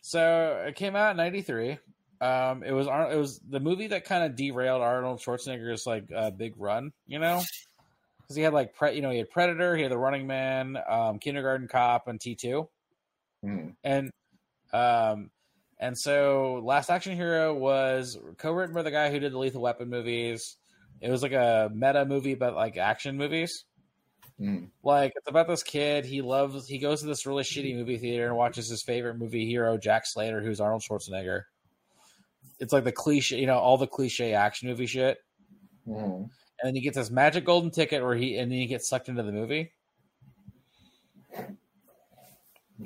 so 0.01 0.63
it 0.67 0.75
came 0.75 0.95
out 0.95 1.11
in 1.11 1.17
'93. 1.17 1.79
Um, 2.21 2.63
it 2.63 2.71
was 2.71 2.87
it 2.87 3.17
was 3.17 3.39
the 3.49 3.59
movie 3.61 3.87
that 3.87 4.03
kind 4.05 4.25
of 4.25 4.35
derailed 4.35 4.81
Arnold 4.81 5.19
Schwarzenegger's 5.21 5.85
like 5.85 6.05
uh, 6.15 6.31
big 6.31 6.53
run, 6.57 6.91
you 7.07 7.17
know, 7.19 7.41
because 8.21 8.35
he 8.35 8.41
had 8.41 8.53
like 8.53 8.73
pre- 8.75 8.95
you 8.95 9.01
know 9.01 9.09
he 9.09 9.19
had 9.19 9.29
Predator, 9.29 9.75
he 9.75 9.83
had 9.83 9.91
The 9.91 9.97
Running 9.97 10.27
Man, 10.27 10.77
um, 10.89 11.19
Kindergarten 11.19 11.67
Cop, 11.69 12.07
and 12.07 12.19
T 12.19 12.35
two, 12.35 12.67
Mhm. 13.45 13.75
and 13.85 14.11
um, 14.73 15.31
and 15.79 15.97
so 15.97 16.61
Last 16.63 16.89
Action 16.89 17.15
Hero 17.15 17.53
was 17.53 18.17
co-written 18.37 18.75
by 18.75 18.81
the 18.83 18.91
guy 18.91 19.09
who 19.11 19.19
did 19.19 19.31
the 19.31 19.37
Lethal 19.39 19.61
Weapon 19.61 19.89
movies. 19.89 20.57
It 20.99 21.09
was 21.09 21.23
like 21.23 21.31
a 21.31 21.71
meta 21.73 22.03
movie 22.05 22.33
about 22.33 22.55
like 22.55 22.75
action 22.75 23.15
movies. 23.15 23.63
Mhm. 24.41 24.71
Like 24.83 25.13
it's 25.15 25.29
about 25.29 25.47
this 25.47 25.63
kid. 25.63 26.03
He 26.03 26.21
loves. 26.21 26.67
He 26.67 26.79
goes 26.79 26.99
to 26.99 27.07
this 27.07 27.25
really 27.25 27.43
shitty 27.43 27.75
movie 27.77 27.97
theater 27.97 28.27
and 28.27 28.35
watches 28.35 28.69
his 28.69 28.83
favorite 28.83 29.15
movie 29.17 29.45
hero, 29.45 29.77
Jack 29.77 30.03
Slater, 30.05 30.41
who's 30.41 30.59
Arnold 30.59 30.81
Schwarzenegger. 30.81 31.43
It's 32.59 32.73
like 32.73 32.83
the 32.83 32.91
cliche, 32.91 33.39
you 33.39 33.47
know, 33.47 33.57
all 33.57 33.77
the 33.77 33.87
cliche 33.87 34.33
action 34.33 34.67
movie 34.67 34.85
shit. 34.85 35.17
Mhm. 35.87 36.29
And 36.61 36.67
then 36.67 36.75
he 36.75 36.81
gets 36.81 36.97
this 36.97 37.09
magic 37.09 37.45
golden 37.45 37.71
ticket 37.71 38.03
where 38.03 38.15
he 38.15 38.37
and 38.37 38.51
then 38.51 38.59
he 38.59 38.65
gets 38.67 38.89
sucked 38.89 39.07
into 39.09 39.23
the 39.23 39.31
movie. 39.31 39.71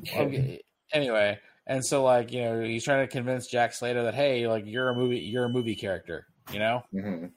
Okay. 0.07 0.61
Anyway, 0.91 1.39
and 1.65 1.83
so 1.85 2.03
like 2.03 2.31
you 2.31 2.41
know 2.43 2.61
he's 2.63 2.83
trying 2.83 3.05
to 3.05 3.11
convince 3.11 3.47
Jack 3.47 3.73
Slater 3.73 4.03
that 4.03 4.13
hey, 4.15 4.47
like 4.47 4.65
you're 4.65 4.89
a 4.89 4.95
movie, 4.95 5.19
you're 5.19 5.45
a 5.45 5.49
movie 5.49 5.75
character. 5.75 6.27
You 6.51 6.59
know. 6.59 6.83
Mhm. 6.93 7.31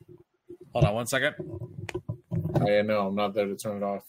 Hold 0.73 0.85
on 0.85 0.95
one 0.95 1.07
second. 1.07 1.35
I 2.57 2.83
know. 2.83 3.07
I'm 3.09 3.15
not 3.15 3.35
there 3.35 3.47
to 3.47 3.57
turn 3.57 3.79
it 3.79 3.83
off. 3.83 4.03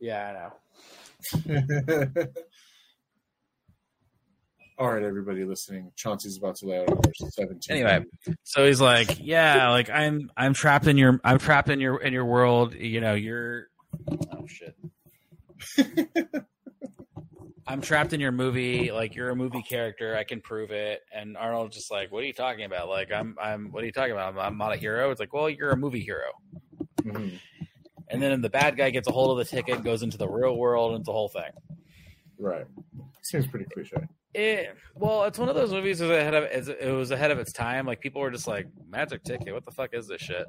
Yeah, 0.00 0.28
I 0.28 0.32
know. 0.32 0.52
All 4.78 4.92
right, 4.92 5.02
everybody 5.02 5.44
listening. 5.44 5.90
Chauncey's 5.96 6.38
about 6.38 6.54
to 6.56 6.66
lay 6.66 6.78
out 6.78 6.88
number 6.88 7.10
17. 7.12 7.76
Anyway, 7.76 8.04
so 8.44 8.64
he's 8.64 8.80
like, 8.80 9.18
yeah, 9.18 9.70
like 9.70 9.90
I'm 9.90 10.30
I'm 10.36 10.54
trapped 10.54 10.86
in 10.86 10.96
your 10.96 11.20
I'm 11.24 11.38
trapped 11.38 11.68
in 11.68 11.80
your 11.80 12.00
in 12.00 12.12
your 12.12 12.24
world. 12.24 12.74
You 12.74 13.00
know, 13.00 13.14
you're 13.14 13.66
oh 14.08 14.46
shit. 14.46 14.76
I'm 17.66 17.80
trapped 17.80 18.12
in 18.12 18.20
your 18.20 18.30
movie. 18.30 18.92
Like 18.92 19.16
you're 19.16 19.30
a 19.30 19.36
movie 19.36 19.62
character. 19.62 20.16
I 20.16 20.22
can 20.22 20.40
prove 20.40 20.70
it. 20.70 21.00
And 21.12 21.36
Arnold's 21.36 21.74
just 21.74 21.90
like, 21.90 22.12
what 22.12 22.22
are 22.22 22.26
you 22.26 22.32
talking 22.32 22.64
about? 22.64 22.88
Like 22.88 23.10
I'm 23.12 23.34
I'm 23.42 23.72
what 23.72 23.82
are 23.82 23.86
you 23.86 23.92
talking 23.92 24.12
about? 24.12 24.34
I'm, 24.34 24.38
I'm 24.38 24.58
not 24.58 24.72
a 24.72 24.76
hero. 24.76 25.10
It's 25.10 25.18
like, 25.18 25.32
well, 25.32 25.50
you're 25.50 25.70
a 25.70 25.76
movie 25.76 26.04
hero. 26.04 26.30
Mhm. 27.00 27.40
And 28.10 28.22
then 28.22 28.40
the 28.42 28.48
bad 28.48 28.76
guy 28.76 28.90
gets 28.90 29.08
a 29.08 29.12
hold 29.12 29.38
of 29.38 29.44
the 29.44 29.56
ticket, 29.56 29.82
goes 29.82 30.04
into 30.04 30.18
the 30.18 30.28
real 30.28 30.56
world, 30.56 30.92
and 30.92 31.00
it's 31.00 31.08
a 31.08 31.12
whole 31.12 31.28
thing. 31.28 31.50
Right. 32.38 32.64
Seems 33.22 33.48
pretty 33.48 33.66
cliche. 33.66 33.96
It, 34.34 34.76
well, 34.94 35.24
it's 35.24 35.38
one 35.38 35.48
of 35.48 35.54
those 35.54 35.72
movies 35.72 36.00
that 36.00 36.10
ahead 36.10 36.34
of 36.34 36.44
it 36.44 36.92
was 36.92 37.10
ahead 37.10 37.30
of 37.30 37.38
its 37.38 37.52
time. 37.52 37.86
Like 37.86 38.00
people 38.00 38.20
were 38.20 38.30
just 38.30 38.46
like, 38.46 38.66
"Magic 38.88 39.24
Ticket, 39.24 39.54
what 39.54 39.64
the 39.64 39.70
fuck 39.70 39.94
is 39.94 40.06
this 40.06 40.20
shit?" 40.20 40.46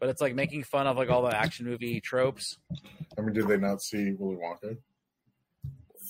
But 0.00 0.08
it's 0.08 0.20
like 0.20 0.34
making 0.34 0.64
fun 0.64 0.86
of 0.86 0.96
like 0.96 1.10
all 1.10 1.22
the 1.22 1.36
action 1.36 1.66
movie 1.66 2.00
tropes. 2.00 2.58
I 3.16 3.20
mean, 3.20 3.34
did 3.34 3.48
they 3.48 3.58
not 3.58 3.82
see 3.82 4.12
Willy 4.18 4.36
Wonka? 4.36 4.76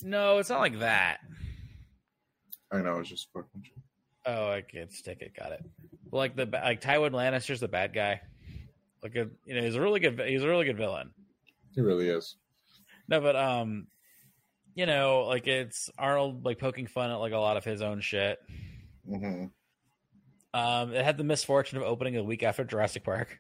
No, 0.03 0.39
it's 0.39 0.49
not 0.49 0.61
like 0.61 0.79
that. 0.79 1.19
I 2.73 2.81
know. 2.81 2.99
It's 3.01 3.11
just 3.11 3.29
fucking 3.33 3.63
shit. 3.63 3.83
Oh, 4.25 4.47
like 4.47 4.71
it's 4.73 5.03
Ticket, 5.03 5.35
got 5.37 5.53
it. 5.53 5.65
Like 6.11 6.37
the 6.37 6.47
like 6.47 6.81
Tywin 6.81 7.11
Lannister's 7.11 7.61
the 7.61 7.69
bad 7.69 7.93
guy. 7.93 8.21
Like 9.03 9.17
a 9.17 9.29
you 9.45 9.55
know 9.55 9.63
he's 9.63 9.75
a 9.75 9.81
really 9.81 10.01
good 10.01 10.21
he's 10.21 10.43
a 10.43 10.49
really 10.49 10.65
good 10.65 10.77
villain. 10.77 11.11
He 11.75 11.81
really 11.81 12.09
is. 12.09 12.37
No, 13.09 13.21
but 13.21 13.35
um, 13.35 13.89
you 14.75 14.87
know, 14.87 15.25
like 15.27 15.47
it's 15.47 15.91
Arnold 15.99 16.45
like 16.45 16.59
poking 16.59 16.87
fun 16.87 17.11
at 17.11 17.17
like 17.17 17.33
a 17.33 17.39
lot 17.39 17.57
of 17.57 17.65
his 17.65 17.83
own 17.83 18.01
shit. 18.01 18.39
hmm 19.07 19.47
Um, 20.55 20.93
it 20.95 21.05
had 21.05 21.17
the 21.19 21.25
misfortune 21.25 21.79
of 21.79 21.85
opening 21.85 22.17
a 22.17 22.23
week 22.25 22.43
after 22.43 22.65
Jurassic 22.65 23.05
Park. 23.05 23.39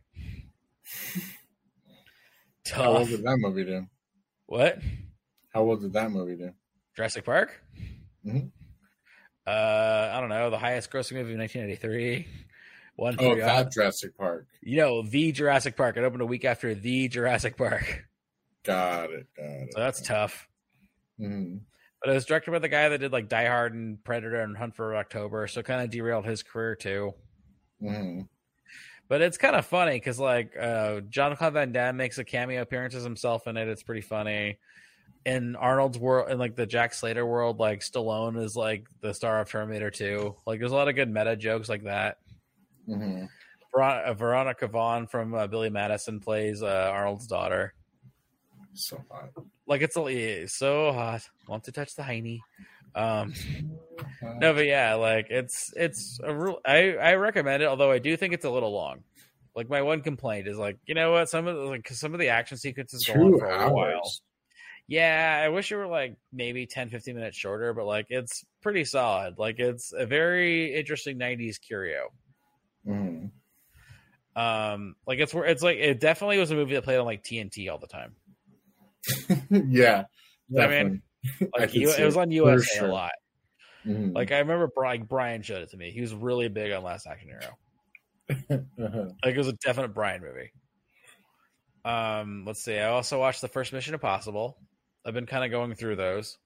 How 2.70 2.92
well 2.92 3.04
did 3.04 3.22
that 3.24 3.36
movie 3.38 3.64
do? 3.64 3.86
What? 4.46 4.78
How 5.52 5.64
well 5.64 5.76
did 5.76 5.92
that 5.94 6.10
movie 6.10 6.36
do? 6.36 6.50
Jurassic 6.96 7.24
Park? 7.24 7.60
Mhm. 8.24 8.50
Uh, 9.46 10.10
I 10.12 10.20
don't 10.20 10.28
know. 10.28 10.50
The 10.50 10.58
highest 10.58 10.90
grossing 10.90 11.12
movie 11.14 11.32
of 11.32 11.38
1983. 11.38 12.28
One 12.94 13.16
Oh, 13.18 13.34
that 13.36 13.72
Jurassic 13.72 14.16
Park. 14.16 14.46
you 14.60 14.76
know 14.76 15.02
the 15.02 15.32
Jurassic 15.32 15.76
Park. 15.76 15.96
It 15.96 16.04
opened 16.04 16.22
a 16.22 16.26
week 16.26 16.44
after 16.44 16.74
the 16.74 17.08
Jurassic 17.08 17.56
Park, 17.56 18.04
Got 18.64 19.10
it. 19.10 19.26
Got 19.36 19.44
it. 19.44 19.72
so 19.72 19.80
that's 19.80 20.00
tough. 20.02 20.46
Hmm 21.22 21.56
But 22.00 22.10
it 22.10 22.14
was 22.14 22.24
directed 22.24 22.50
by 22.50 22.58
the 22.58 22.68
guy 22.68 22.88
that 22.88 22.98
did 22.98 23.12
like 23.12 23.28
Die 23.28 23.46
Hard 23.46 23.74
and 23.74 24.02
Predator 24.02 24.40
and 24.40 24.56
Hunt 24.56 24.74
for 24.74 24.96
October, 24.96 25.46
so 25.46 25.62
kind 25.62 25.82
of 25.82 25.90
derailed 25.90 26.24
his 26.24 26.42
career 26.42 26.74
too. 26.74 27.14
hmm 27.80 28.22
But 29.08 29.20
it's 29.22 29.38
kind 29.38 29.56
of 29.56 29.66
funny 29.66 29.96
because 29.96 30.18
like 30.18 30.56
uh, 30.56 31.00
Jean-Claude 31.08 31.52
Van 31.54 31.72
Damme 31.72 31.96
makes 31.96 32.18
a 32.18 32.24
cameo 32.24 32.62
appearance 32.62 32.94
as 32.94 33.04
himself 33.04 33.46
in 33.46 33.56
it. 33.56 33.68
It's 33.68 33.82
pretty 33.82 34.00
funny. 34.00 34.58
In 35.24 35.54
Arnold's 35.54 35.98
world, 35.98 36.30
in 36.30 36.38
like 36.38 36.56
the 36.56 36.66
Jack 36.66 36.92
Slater 36.94 37.24
world, 37.24 37.60
like 37.60 37.80
Stallone 37.80 38.42
is 38.42 38.56
like 38.56 38.88
the 39.00 39.14
star 39.14 39.40
of 39.40 39.48
Terminator 39.48 39.90
2. 39.90 40.34
Like 40.46 40.58
there's 40.58 40.72
a 40.72 40.74
lot 40.74 40.88
of 40.88 40.96
good 40.96 41.08
meta 41.10 41.36
jokes 41.36 41.68
like 41.68 41.84
that. 41.84 42.16
hmm 42.86 43.26
uh, 43.74 44.14
Veronica 44.14 44.66
Vaughn 44.66 45.06
from 45.06 45.34
uh, 45.34 45.46
Billy 45.46 45.70
Madison 45.70 46.20
plays 46.20 46.62
uh, 46.62 46.90
Arnold's 46.92 47.26
daughter. 47.26 47.74
So 48.74 49.02
hot. 49.10 49.30
Like 49.66 49.82
it's, 49.82 49.94
so 50.54 50.92
hot. 50.92 51.22
Want 51.48 51.64
to 51.64 51.72
touch 51.72 51.94
the 51.94 52.02
hiney. 52.02 52.40
Um, 52.94 53.32
no, 54.40 54.54
but 54.54 54.66
yeah, 54.66 54.94
like 54.94 55.28
it's 55.30 55.72
it's 55.76 56.18
a 56.22 56.34
real. 56.34 56.58
I 56.66 56.94
I 56.96 57.14
recommend 57.14 57.62
it, 57.62 57.66
although 57.66 57.90
I 57.90 57.98
do 57.98 58.16
think 58.16 58.34
it's 58.34 58.44
a 58.44 58.50
little 58.50 58.72
long. 58.72 59.04
Like 59.54 59.68
my 59.68 59.82
one 59.82 60.00
complaint 60.00 60.48
is 60.48 60.56
like, 60.56 60.78
you 60.86 60.94
know 60.94 61.12
what? 61.12 61.28
Some 61.28 61.46
of 61.46 61.56
the, 61.56 61.62
like 61.62 61.88
some 61.88 62.14
of 62.14 62.20
the 62.20 62.28
action 62.30 62.56
sequences 62.56 63.04
go 63.04 63.14
on 63.14 63.32
Two 63.32 63.38
for 63.38 63.46
a 63.46 63.72
while. 63.72 64.10
Yeah, 64.88 65.40
I 65.44 65.48
wish 65.48 65.70
it 65.70 65.76
were 65.76 65.86
like 65.86 66.16
maybe 66.32 66.66
10, 66.66 66.90
15 66.90 67.14
minutes 67.14 67.36
shorter, 67.36 67.72
but 67.72 67.86
like 67.86 68.06
it's 68.08 68.44
pretty 68.62 68.84
solid. 68.84 69.38
Like 69.38 69.58
it's 69.58 69.92
a 69.92 70.06
very 70.06 70.74
interesting 70.74 71.18
'90s 71.18 71.58
curio. 71.58 72.08
hmm 72.84 73.26
Um, 74.34 74.96
like 75.06 75.18
it's 75.18 75.34
where 75.34 75.44
it's 75.44 75.62
like 75.62 75.76
it 75.78 76.00
definitely 76.00 76.38
was 76.38 76.50
a 76.50 76.54
movie 76.54 76.74
that 76.74 76.84
played 76.84 76.98
on 76.98 77.04
like 77.06 77.22
TNT 77.22 77.68
all 77.70 77.78
the 77.78 77.86
time. 77.86 78.16
yeah. 79.50 80.04
I 80.58 80.66
mean? 80.66 81.02
Like 81.56 81.72
it 81.72 82.04
was 82.04 82.16
on 82.16 82.32
USA 82.32 82.78
sure. 82.78 82.88
a 82.88 82.92
lot. 82.92 83.12
Mhm. 83.86 84.12
Like 84.12 84.32
I 84.32 84.38
remember 84.38 84.68
Brian, 84.74 85.04
Brian 85.04 85.42
showed 85.42 85.62
it 85.62 85.70
to 85.70 85.76
me. 85.76 85.92
He 85.92 86.00
was 86.00 86.12
really 86.12 86.48
big 86.48 86.72
on 86.72 86.82
Last 86.82 87.06
Action 87.06 87.28
Hero. 87.28 88.58
Uh-huh. 88.78 89.04
Like 89.24 89.34
it 89.34 89.38
was 89.38 89.46
a 89.46 89.52
definite 89.52 89.94
Brian 89.94 90.20
movie. 90.20 90.52
Um, 91.84 92.44
let's 92.44 92.62
see. 92.64 92.76
I 92.76 92.88
also 92.88 93.20
watched 93.20 93.40
the 93.40 93.46
first 93.46 93.72
Mission 93.72 93.94
Impossible. 93.94 94.56
I've 95.04 95.14
been 95.14 95.26
kind 95.26 95.44
of 95.44 95.50
going 95.50 95.74
through 95.74 95.96
those. 95.96 96.38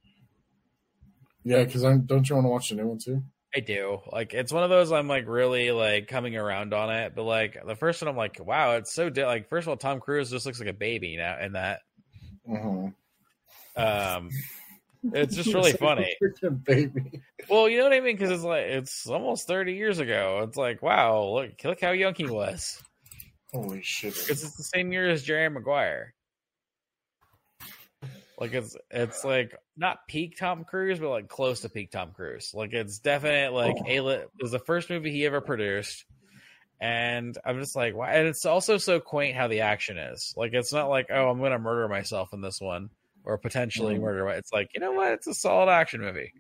Yeah, 1.45 1.63
because 1.65 1.85
i 1.85 1.97
don't 1.97 2.29
you 2.29 2.35
want 2.35 2.45
to 2.47 2.51
watch 2.51 2.71
the 2.71 2.75
new 2.75 2.87
one 2.87 2.99
too? 2.99 3.23
I 3.55 3.61
do. 3.61 4.01
Like 4.11 4.35
it's 4.35 4.53
one 4.53 4.65
of 4.65 4.71
those 4.71 4.93
I'm 4.93 5.09
like 5.09 5.27
really 5.27 5.71
like 5.71 6.09
coming 6.09 6.37
around 6.37 6.75
on 6.75 6.93
it, 6.93 7.15
but 7.15 7.23
like 7.23 7.57
the 7.67 7.77
first 7.77 8.03
one 8.03 8.09
I'm 8.09 8.17
like, 8.17 8.45
wow, 8.45 8.73
it's 8.77 8.93
so 8.93 9.09
di- 9.09 9.25
like 9.25 9.49
first 9.49 9.65
of 9.65 9.71
all, 9.71 9.77
Tom 9.77 10.01
Cruise 10.01 10.31
just 10.31 10.45
looks 10.45 10.59
like 10.59 10.69
a 10.69 10.75
baby 10.75 11.17
now 11.17 11.39
in 11.41 11.53
that. 11.53 11.81
Mhm. 12.49 12.95
Um, 13.77 14.31
it's 15.13 15.35
just 15.37 15.49
really 15.55 15.71
It's 15.71 15.81
like 15.81 15.95
a 15.95 15.97
funny. 15.97 16.17
baby. 16.65 17.23
Well, 17.49 17.69
you 17.69 17.79
know 17.79 17.85
what 17.85 17.93
I 17.93 18.01
mean 18.01 18.17
because 18.17 18.31
it's 18.31 18.43
like 18.45 18.65
it's 18.67 19.07
almost 19.09 19.47
30 19.47 19.75
years 19.75 19.99
ago. 19.99 20.41
It's 20.47 20.57
like 20.57 20.83
wow, 20.83 21.23
look 21.25 21.51
look 21.65 21.81
how 21.81 21.91
young 21.91 22.15
he 22.15 22.27
was. 22.27 22.83
Holy 23.53 23.83
shit! 23.83 24.15
Because 24.15 24.43
it's 24.45 24.57
the 24.57 24.65
same 24.65 24.93
year 24.93 25.09
as 25.09 25.23
Jerry 25.23 25.49
Maguire. 25.49 26.15
Like 28.39 28.53
it's 28.53 28.77
it's 28.91 29.25
like 29.25 29.57
not 29.77 30.07
peak 30.09 30.37
Tom 30.39 30.65
Cruise, 30.65 30.99
but 30.99 31.09
like 31.11 31.29
close 31.29 31.61
to 31.61 31.71
peak 31.71 31.91
Tom 31.91 32.13
Cruise. 32.13 32.53
Like 32.53 32.73
it's 32.75 32.99
definite 32.99 33.53
like 33.53 33.77
Oh. 33.81 33.87
a 33.87 34.07
it 34.09 34.31
was 34.41 34.51
the 34.51 34.59
first 34.59 34.91
movie 34.91 35.11
he 35.11 35.25
ever 35.25 35.41
produced, 35.41 36.05
and 36.81 37.37
I'm 37.45 37.59
just 37.61 37.75
like, 37.77 37.95
why? 37.95 38.15
And 38.15 38.29
it's 38.29 38.45
also 38.45 38.77
so 38.79 39.01
quaint 39.01 39.37
how 39.37 39.49
the 39.49 39.61
action 39.61 39.97
is. 39.99 40.35
Like 40.37 40.53
it's 40.53 40.73
not 40.73 40.89
like 40.89 41.07
oh 41.11 41.31
I'm 41.31 41.41
gonna 41.41 41.59
murder 41.59 41.89
myself 41.89 42.33
in 42.33 42.41
this 42.41 42.61
one 42.61 42.91
or 43.25 43.39
potentially 43.39 43.97
Mm. 43.97 44.01
murder. 44.03 44.25
my- 44.25 44.35
It's 44.35 44.53
like 44.53 44.71
you 44.75 44.81
know 44.81 44.93
what? 44.93 45.13
It's 45.13 45.27
a 45.27 45.35
solid 45.35 45.71
action 45.71 46.01
movie. 46.01 46.33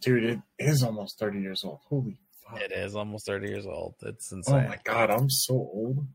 Dude, 0.00 0.24
it 0.24 0.40
is 0.58 0.82
almost 0.82 1.18
thirty 1.18 1.40
years 1.40 1.64
old. 1.64 1.80
Holy 1.88 2.16
fuck! 2.48 2.60
It 2.60 2.70
is 2.72 2.94
almost 2.94 3.26
30 3.26 3.48
years 3.48 3.66
old. 3.66 3.94
It's 4.02 4.30
insane. 4.30 4.64
Oh 4.66 4.68
my 4.68 4.78
god, 4.84 5.10
I'm 5.10 5.28
so 5.30 5.54
old. 5.54 6.06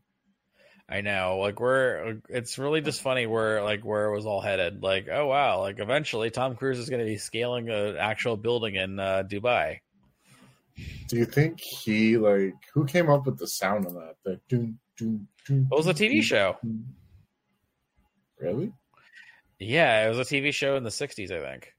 I 0.88 1.00
know. 1.00 1.38
Like 1.40 1.60
we're 1.60 2.20
it's 2.28 2.58
really 2.58 2.80
just 2.80 3.02
funny 3.02 3.26
where 3.26 3.62
like 3.62 3.84
where 3.84 4.06
it 4.06 4.14
was 4.14 4.24
all 4.26 4.40
headed. 4.40 4.82
Like, 4.82 5.08
oh 5.10 5.26
wow, 5.26 5.60
like 5.60 5.78
eventually 5.78 6.30
Tom 6.30 6.54
Cruise 6.56 6.78
is 6.78 6.88
gonna 6.90 7.04
be 7.04 7.16
scaling 7.18 7.68
an 7.70 7.96
actual 7.96 8.36
building 8.36 8.74
in 8.76 8.98
uh, 8.98 9.22
Dubai. 9.26 9.78
Do 11.08 11.16
you 11.16 11.24
think 11.26 11.60
he 11.60 12.16
like 12.16 12.54
who 12.72 12.84
came 12.86 13.10
up 13.10 13.26
with 13.26 13.38
the 13.38 13.46
sound 13.46 13.86
of 13.86 13.94
that? 13.94 14.14
The 14.24 14.40
doom 14.48 14.78
doom 14.96 15.28
doom. 15.46 15.68
It 15.70 15.74
was 15.74 15.86
a 15.86 15.94
TV 15.94 16.22
show. 16.22 16.56
Really? 18.40 18.72
Yeah, 19.58 20.04
it 20.06 20.08
was 20.08 20.18
a 20.18 20.22
TV 20.34 20.52
show 20.52 20.76
in 20.76 20.82
the 20.84 20.90
'60s, 20.90 21.30
I 21.30 21.40
think. 21.40 21.72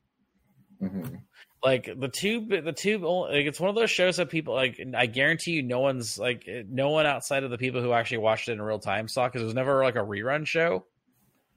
hmm 0.80 1.16
Like 1.64 1.90
the 1.98 2.08
tube, 2.08 2.50
the 2.50 2.72
tube. 2.72 3.04
like 3.04 3.46
it's 3.46 3.60
one 3.60 3.70
of 3.70 3.76
those 3.76 3.92
shows 3.92 4.18
that 4.18 4.30
people 4.30 4.54
like. 4.54 4.80
I 4.96 5.06
guarantee 5.08 5.52
you, 5.52 5.64
no 5.64 5.80
one's 5.80 6.18
like, 6.18 6.48
no 6.70 6.90
one 6.92 7.06
outside 7.06 7.44
of 7.44 7.50
the 7.52 7.58
people 7.58 7.82
who 7.82 7.92
actually 7.92 8.20
watched 8.20 8.48
it 8.50 8.54
in 8.54 8.62
real 8.62 8.80
time 8.80 9.08
saw 9.08 9.28
because 9.28 9.42
it 9.42 9.46
was 9.46 9.54
never 9.54 9.84
like 9.84 9.96
a 9.96 10.00
rerun 10.00 10.46
show. 10.46 10.86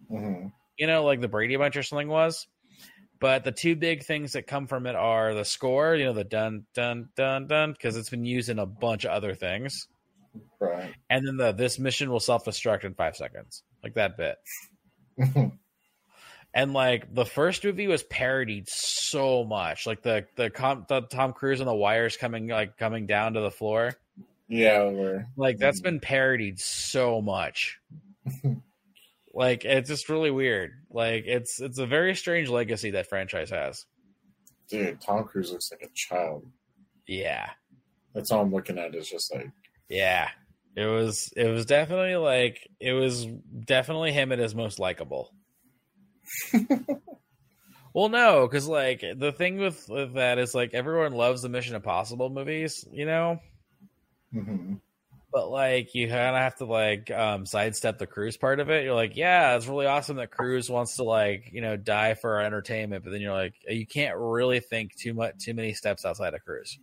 hmm 0.08 0.46
you 0.78 0.86
know, 0.86 1.04
like 1.04 1.22
the 1.22 1.28
Brady 1.28 1.56
Bunch 1.56 1.74
or 1.76 1.82
something 1.82 2.08
was. 2.08 2.46
But 3.18 3.44
the 3.44 3.52
two 3.52 3.76
big 3.76 4.02
things 4.04 4.32
that 4.32 4.46
come 4.46 4.66
from 4.66 4.86
it 4.86 4.94
are 4.94 5.34
the 5.34 5.44
score, 5.44 5.94
you 5.94 6.04
know, 6.04 6.12
the 6.12 6.24
dun 6.24 6.66
dun 6.74 7.08
dun 7.16 7.46
dun, 7.46 7.72
because 7.72 7.96
it's 7.96 8.10
been 8.10 8.24
used 8.24 8.48
in 8.48 8.58
a 8.58 8.66
bunch 8.66 9.04
of 9.04 9.10
other 9.10 9.34
things, 9.34 9.86
Right. 10.60 10.92
and 11.08 11.26
then 11.26 11.36
the 11.36 11.52
this 11.52 11.78
mission 11.78 12.10
will 12.10 12.20
self 12.20 12.44
destruct 12.44 12.84
in 12.84 12.94
five 12.94 13.16
seconds, 13.16 13.62
like 13.82 13.94
that 13.94 14.16
bit. 14.16 14.36
And 16.56 16.72
like 16.72 17.14
the 17.14 17.26
first 17.26 17.64
movie 17.64 17.86
was 17.86 18.02
parodied 18.02 18.66
so 18.66 19.44
much, 19.44 19.86
like 19.86 20.00
the 20.00 20.26
the, 20.36 20.48
com- 20.48 20.86
the 20.88 21.02
Tom 21.02 21.34
Cruise 21.34 21.60
and 21.60 21.68
the 21.68 21.74
wires 21.74 22.16
coming 22.16 22.48
like 22.48 22.78
coming 22.78 23.06
down 23.06 23.34
to 23.34 23.40
the 23.40 23.50
floor, 23.50 23.92
yeah, 24.48 25.20
like 25.36 25.58
that's 25.58 25.80
mm. 25.80 25.84
been 25.84 26.00
parodied 26.00 26.58
so 26.58 27.20
much. 27.20 27.78
like 29.36 29.64
it's 29.66 29.88
just 29.88 30.08
really 30.08 30.30
weird. 30.30 30.72
Like 30.90 31.24
it's 31.26 31.60
it's 31.60 31.78
a 31.78 31.86
very 31.86 32.14
strange 32.16 32.48
legacy 32.48 32.92
that 32.92 33.08
franchise 33.08 33.50
has. 33.50 33.84
dude. 34.68 35.00
Tom 35.00 35.24
Cruise 35.24 35.52
looks 35.52 35.70
like 35.70 35.82
a 35.82 35.92
child. 35.94 36.46
Yeah. 37.06 37.50
That's 38.14 38.30
all 38.32 38.40
I'm 38.40 38.52
looking 38.52 38.78
at. 38.78 38.94
Is 38.94 39.10
just 39.10 39.32
like 39.34 39.50
Yeah. 39.88 40.30
It 40.74 40.86
was 40.86 41.32
it 41.36 41.48
was 41.48 41.66
definitely 41.66 42.16
like 42.16 42.66
it 42.80 42.94
was 42.94 43.26
definitely 43.26 44.12
him 44.12 44.32
at 44.32 44.38
his 44.38 44.54
most 44.54 44.78
likable. 44.78 45.32
well, 47.94 48.08
no, 48.08 48.46
because 48.46 48.66
like 48.66 49.02
the 49.16 49.32
thing 49.32 49.58
with, 49.58 49.86
with 49.88 50.14
that 50.14 50.38
is 50.38 50.54
like 50.54 50.74
everyone 50.74 51.12
loves 51.12 51.42
the 51.42 51.48
Mission 51.48 51.76
Impossible 51.76 52.30
movies, 52.30 52.84
you 52.90 53.06
know, 53.06 53.38
mhm. 54.34 54.80
But 55.36 55.50
like 55.50 55.94
you 55.94 56.08
kind 56.08 56.34
of 56.34 56.36
have 56.36 56.56
to 56.56 56.64
like 56.64 57.10
um, 57.10 57.44
sidestep 57.44 57.98
the 57.98 58.06
Cruise 58.06 58.38
part 58.38 58.58
of 58.58 58.70
it. 58.70 58.84
You're 58.84 58.94
like, 58.94 59.18
yeah, 59.18 59.54
it's 59.54 59.66
really 59.66 59.84
awesome 59.84 60.16
that 60.16 60.30
Cruise 60.30 60.70
wants 60.70 60.96
to 60.96 61.02
like 61.02 61.50
you 61.52 61.60
know 61.60 61.76
die 61.76 62.14
for 62.14 62.36
our 62.36 62.40
entertainment, 62.40 63.04
but 63.04 63.10
then 63.10 63.20
you're 63.20 63.34
like, 63.34 63.52
you 63.68 63.86
can't 63.86 64.16
really 64.16 64.60
think 64.60 64.96
too 64.96 65.12
much 65.12 65.36
too 65.36 65.52
many 65.52 65.74
steps 65.74 66.06
outside 66.06 66.32
of 66.32 66.42
Cruise 66.42 66.78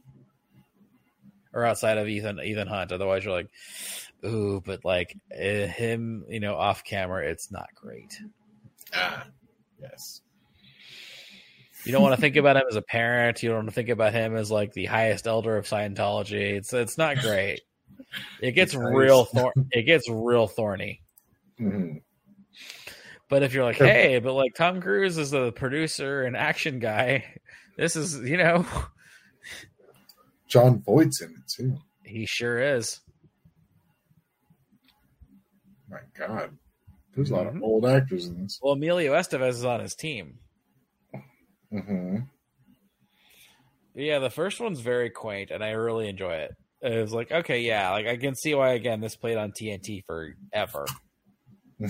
or 1.51 1.65
outside 1.65 1.97
of 1.97 2.07
Ethan 2.07 2.41
Ethan 2.41 2.67
Hunt. 2.67 2.91
Otherwise, 2.91 3.25
you're 3.25 3.33
like, 3.33 3.49
ooh, 4.23 4.61
but 4.63 4.85
like 4.85 5.17
eh, 5.31 5.65
him, 5.65 6.23
you 6.29 6.39
know, 6.39 6.53
off 6.53 6.83
camera, 6.83 7.25
it's 7.27 7.51
not 7.51 7.69
great. 7.73 8.15
ah, 8.93 9.25
yes. 9.81 10.21
You 11.85 11.91
don't 11.91 12.03
want 12.03 12.13
to 12.13 12.21
think 12.21 12.35
about 12.35 12.55
him 12.55 12.65
as 12.69 12.75
a 12.75 12.83
parent. 12.83 13.41
You 13.41 13.49
don't 13.49 13.57
want 13.57 13.69
to 13.69 13.73
think 13.73 13.89
about 13.89 14.13
him 14.13 14.35
as 14.35 14.51
like 14.51 14.73
the 14.73 14.85
highest 14.85 15.25
elder 15.25 15.57
of 15.57 15.65
Scientology. 15.65 16.53
It's 16.53 16.71
it's 16.71 16.99
not 16.99 17.17
great. 17.17 17.61
It 18.41 18.51
gets 18.51 18.75
real 18.75 19.25
thor- 19.25 19.53
it 19.71 19.83
gets 19.83 20.09
real 20.09 20.47
thorny. 20.47 21.01
hmm 21.57 21.97
But 23.29 23.43
if 23.43 23.53
you're 23.53 23.63
like, 23.63 23.77
hey, 23.77 24.19
but 24.19 24.33
like 24.33 24.53
Tom 24.55 24.81
Cruise 24.81 25.17
is 25.17 25.31
the 25.31 25.51
producer 25.51 26.23
and 26.23 26.35
action 26.37 26.79
guy, 26.79 27.25
this 27.77 27.95
is 27.95 28.19
you 28.19 28.37
know 28.37 28.65
Jon 30.47 30.81
Voight's 30.81 31.21
in 31.21 31.29
it 31.31 31.47
too. 31.51 31.77
he 32.03 32.25
sure 32.25 32.59
is. 32.59 32.99
My 35.89 35.99
God, 36.17 36.57
there's 37.15 37.29
a 37.31 37.35
lot 37.35 37.47
of 37.47 37.61
old 37.61 37.85
actors 37.85 38.27
in 38.27 38.43
this. 38.43 38.59
Well, 38.61 38.73
Emilio 38.73 39.13
Estevez 39.13 39.49
is 39.49 39.65
on 39.65 39.79
his 39.79 39.95
team. 39.95 40.39
Mm-hmm. 41.71 42.17
Yeah, 43.95 44.19
the 44.19 44.29
first 44.31 44.59
one's 44.59 44.79
very 44.79 45.09
quaint, 45.11 45.51
and 45.51 45.63
I 45.63 45.71
really 45.71 46.07
enjoy 46.09 46.33
it. 46.33 46.55
It 46.83 47.01
was 47.01 47.13
like, 47.13 47.31
okay, 47.31 47.61
yeah, 47.61 47.91
like 47.91 48.07
I 48.07 48.17
can 48.17 48.35
see 48.35 48.53
why 48.53 48.73
again 48.73 48.99
this 48.99 49.15
played 49.15 49.37
on 49.37 49.53
TNT 49.53 50.03
forever. 50.05 50.85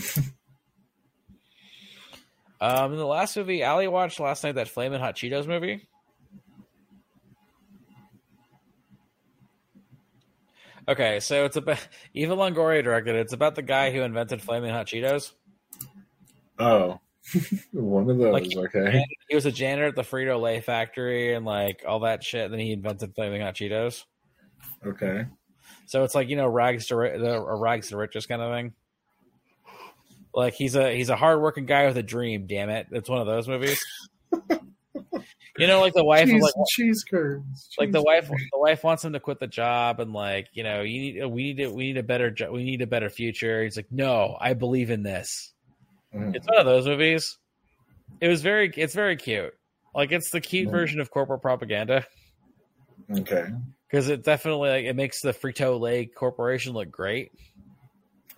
um, 2.61 2.91
in 2.91 2.99
the 2.99 3.06
last 3.06 3.36
movie, 3.36 3.64
Ali 3.64 3.88
watched 3.88 4.20
last 4.20 4.44
night 4.44 4.53
that 4.56 4.68
Flamin' 4.68 5.02
Hot 5.02 5.15
Cheetos 5.15 5.48
movie. 5.48 5.88
Okay, 10.88 11.20
so 11.22 11.45
it's 11.45 11.56
about 11.56 11.80
Eva 12.14 12.36
Longoria 12.36 12.84
directed. 12.84 13.15
it. 13.15 13.22
It's 13.22 13.34
about 13.34 13.56
the 13.56 13.64
guy 13.64 13.91
who 13.91 14.02
invented 14.02 14.44
Flamin' 14.44 14.70
Hot 14.70 14.86
Cheetos. 14.86 15.32
Oh, 16.60 16.99
one 17.72 18.07
of 18.11 18.20
those. 18.20 18.32
Like- 18.32 18.56
okay. 18.56 19.03
He 19.28 19.34
was 19.34 19.48
a 19.48 19.52
janitor 19.52 19.88
at 19.88 19.95
the 19.95 20.03
Frito 20.03 20.40
Lay 20.40 20.61
factory 20.61 21.34
and 21.34 21.45
like 21.45 21.84
all 21.88 22.02
that 22.02 22.24
shit. 22.24 22.45
And 22.45 22.53
then 22.53 22.60
he 22.60 22.74
invented 22.74 23.15
Flaming 23.15 23.41
Hot 23.41 23.56
Cheetos. 23.56 24.03
Okay. 24.85 25.26
So 25.85 26.03
it's 26.03 26.15
like 26.15 26.30
you 26.30 26.35
know 26.35 26.47
rags 26.47 26.88
to 26.88 26.95
ri- 26.95 27.18
the 27.18 27.35
a 27.41 27.55
rags 27.55 27.89
to 27.89 27.97
riches 27.97 28.26
kind 28.26 28.41
of 28.41 28.51
thing. 28.53 28.73
Like 30.34 30.53
he's 30.53 30.76
a 30.76 30.95
he's 30.95 31.10
a 31.10 31.15
hardworking 31.15 31.65
guy 31.65 31.85
with 31.85 31.97
a 31.97 32.03
dream. 32.03 32.47
Damn 32.47 32.69
it, 32.69 32.88
it's 32.91 33.10
one 33.10 33.19
of 33.22 33.27
those 33.27 33.47
movies. 33.47 33.84
you 35.57 35.68
know, 35.68 35.80
like 35.80 35.93
the 35.93 36.03
wife, 36.03 36.27
cheese, 36.27 36.41
like 36.41 36.53
cheese 36.69 37.03
curds. 37.03 37.69
like 37.77 37.91
the 37.91 37.99
cheese 37.99 38.05
wife, 38.05 38.30
curds. 38.30 38.43
the 38.51 38.60
wife 38.60 38.84
wants 38.84 39.05
him 39.05 39.14
to 39.14 39.19
quit 39.19 39.39
the 39.39 39.47
job, 39.47 39.99
and 39.99 40.11
like 40.14 40.47
you 40.53 40.64
know, 40.64 40.81
you 40.81 40.99
need 40.99 41.26
we 41.27 41.43
need 41.43 41.57
to, 41.57 41.68
we 41.69 41.84
need 41.84 41.97
a 41.97 42.03
better 42.03 42.31
jo- 42.31 42.51
we 42.51 42.64
need 42.64 42.81
a 42.81 42.88
better 42.88 43.10
future. 43.10 43.64
He's 43.64 43.77
like, 43.77 43.91
no, 43.91 44.38
I 44.41 44.53
believe 44.53 44.89
in 44.89 45.03
this. 45.03 45.53
Mhm. 46.15 46.35
It's 46.35 46.47
one 46.47 46.57
of 46.57 46.65
those 46.65 46.88
movies. 46.88 47.38
It 48.19 48.27
was 48.27 48.41
very 48.41 48.72
it's 48.76 48.95
very 48.95 49.15
cute. 49.18 49.53
Like 49.93 50.11
it's 50.11 50.31
the 50.31 50.41
cute 50.41 50.69
Mhm. 50.69 50.72
version 50.72 50.99
of 50.99 51.11
corporate 51.11 51.41
propaganda. 51.43 52.05
Okay. 53.11 53.45
Because 53.94 54.10
it 54.10 54.24
definitely 54.24 54.70
like 54.70 54.86
it 54.86 54.95
makes 54.95 55.22
the 55.22 55.34
Frito 55.34 55.80
Lay 55.80 56.07
Corporation 56.07 56.74
look 56.74 56.90
great. 56.90 57.32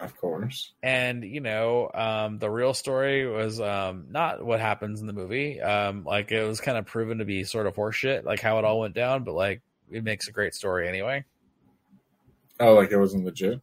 Of 0.01 0.17
course. 0.17 0.73
And 0.83 1.23
you 1.23 1.39
know, 1.39 1.89
um, 1.93 2.39
the 2.39 2.49
real 2.49 2.73
story 2.73 3.25
was 3.25 3.61
um, 3.61 4.07
not 4.09 4.45
what 4.45 4.59
happens 4.59 4.99
in 4.99 5.07
the 5.07 5.13
movie. 5.13 5.61
Um, 5.61 6.03
like 6.03 6.33
it 6.33 6.45
was 6.45 6.59
kind 6.59 6.77
of 6.77 6.85
proven 6.85 7.19
to 7.19 7.25
be 7.25 7.45
sort 7.45 7.67
of 7.67 7.75
horseshit, 7.75 8.25
like 8.25 8.41
how 8.41 8.59
it 8.59 8.65
all 8.65 8.81
went 8.81 8.95
down. 8.95 9.23
But 9.23 9.33
like 9.33 9.61
it 9.89 10.03
makes 10.03 10.27
a 10.27 10.33
great 10.33 10.53
story 10.53 10.89
anyway. 10.89 11.23
Oh, 12.59 12.73
like 12.73 12.91
it 12.91 12.99
wasn't 12.99 13.23
legit. 13.23 13.61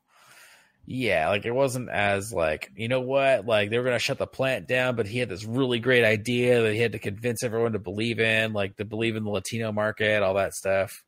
Yeah, 0.86 1.28
like 1.28 1.44
it 1.44 1.52
wasn't 1.52 1.90
as 1.90 2.32
like 2.32 2.72
you 2.74 2.88
know 2.88 3.02
what, 3.02 3.44
like 3.44 3.68
they 3.68 3.76
were 3.76 3.84
gonna 3.84 3.98
shut 3.98 4.16
the 4.16 4.26
plant 4.26 4.66
down, 4.66 4.96
but 4.96 5.06
he 5.06 5.18
had 5.18 5.28
this 5.28 5.44
really 5.44 5.78
great 5.78 6.04
idea 6.04 6.62
that 6.62 6.72
he 6.72 6.80
had 6.80 6.92
to 6.92 6.98
convince 6.98 7.44
everyone 7.44 7.72
to 7.72 7.78
believe 7.78 8.18
in, 8.18 8.54
like 8.54 8.78
to 8.78 8.86
believe 8.86 9.14
in 9.14 9.24
the 9.24 9.30
Latino 9.30 9.72
market, 9.72 10.22
all 10.22 10.34
that 10.34 10.54
stuff. 10.54 11.04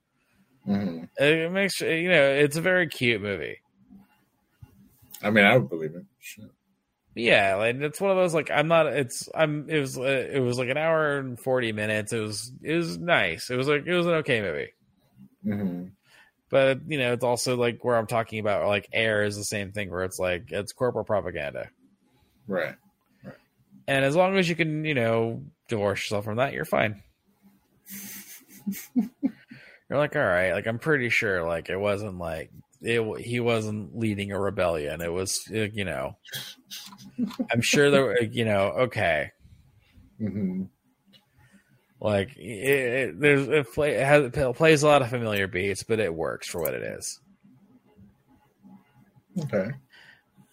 Hmm 0.65 1.05
It 1.19 1.51
makes 1.53 1.81
you 1.81 2.09
know, 2.09 2.23
it's 2.31 2.57
a 2.57 2.61
very 2.61 2.89
cute 2.89 3.23
movie. 3.23 3.59
I 5.23 5.31
mean, 5.31 5.45
I 5.45 5.57
would 5.57 5.69
believe 5.69 5.95
it. 5.95 6.05
shit. 6.21 6.51
Yeah, 7.15 7.55
like 7.57 7.77
it's 7.77 8.01
one 8.01 8.11
of 8.11 8.17
those 8.17 8.35
like 8.35 8.51
I'm 8.51 8.67
not. 8.69 8.87
It's 8.87 9.29
I'm. 9.35 9.71
It 9.71 9.79
was 9.79 9.97
uh, 9.97 10.03
it 10.03 10.41
was 10.41 10.59
like 10.59 10.69
an 10.69 10.77
hour 10.77 11.19
and 11.19 11.39
forty 11.39 11.71
minutes. 11.73 12.13
It 12.13 12.19
was 12.21 12.53
it 12.63 12.75
was 12.75 12.99
nice. 12.99 13.51
It 13.51 13.57
was 13.57 13.69
like 13.69 13.87
it 13.87 13.95
was 13.95 14.07
an 14.07 14.15
okay 14.15 14.41
movie. 14.41 14.71
hmm 15.45 15.85
But 16.51 16.81
you 16.89 16.99
know, 16.99 17.13
it's 17.13 17.25
also 17.25 17.57
like 17.57 17.85
where 17.85 17.97
I'm 17.97 18.07
talking 18.09 18.41
about 18.41 18.67
like 18.67 18.89
Air 18.93 19.23
is 19.25 19.37
the 19.37 19.45
same 19.45 19.73
thing 19.73 19.91
where 19.91 20.05
it's 20.05 20.19
like 20.19 20.51
it's 20.51 20.73
corporate 20.73 21.07
propaganda. 21.07 21.71
Right. 22.49 22.77
And 23.87 24.05
as 24.05 24.17
long 24.17 24.37
as 24.37 24.49
you 24.49 24.57
can, 24.57 24.85
you 24.85 24.95
know, 24.95 25.43
divorce 25.69 26.01
yourself 26.05 26.25
from 26.25 26.37
that, 26.37 26.53
you're 26.53 26.65
fine. 26.65 27.03
you're 29.89 29.99
like, 29.99 30.17
all 30.17 30.23
right, 30.23 30.53
like 30.53 30.67
I'm 30.67 30.79
pretty 30.79 31.09
sure, 31.09 31.47
like 31.47 31.69
it 31.69 31.77
wasn't 31.79 32.19
like 32.19 32.51
it. 32.81 33.21
He 33.21 33.41
wasn't 33.41 33.99
leading 33.99 34.33
a 34.33 34.39
rebellion. 34.39 35.01
It 35.01 35.13
was, 35.13 35.47
you 35.49 35.85
know, 35.85 36.17
I'm 37.53 37.61
sure 37.61 37.91
there, 37.91 38.05
were, 38.05 38.23
you 38.23 38.45
know, 38.45 38.73
okay, 38.79 39.33
hmm 40.19 40.65
like 42.01 42.37
it, 42.37 42.41
it, 42.41 43.21
there's 43.21 43.49
it, 43.49 43.73
play, 43.73 43.93
it, 43.95 44.05
has, 44.05 44.25
it 44.25 44.57
plays 44.57 44.83
a 44.83 44.87
lot 44.87 45.01
of 45.01 45.09
familiar 45.09 45.47
beats, 45.47 45.85
but 45.85 46.01
it 46.01 46.15
works 46.15 46.47
for 46.47 46.61
what 46.61 46.75
it 46.75 46.83
is. 46.83 47.19
Okay. 49.39 49.71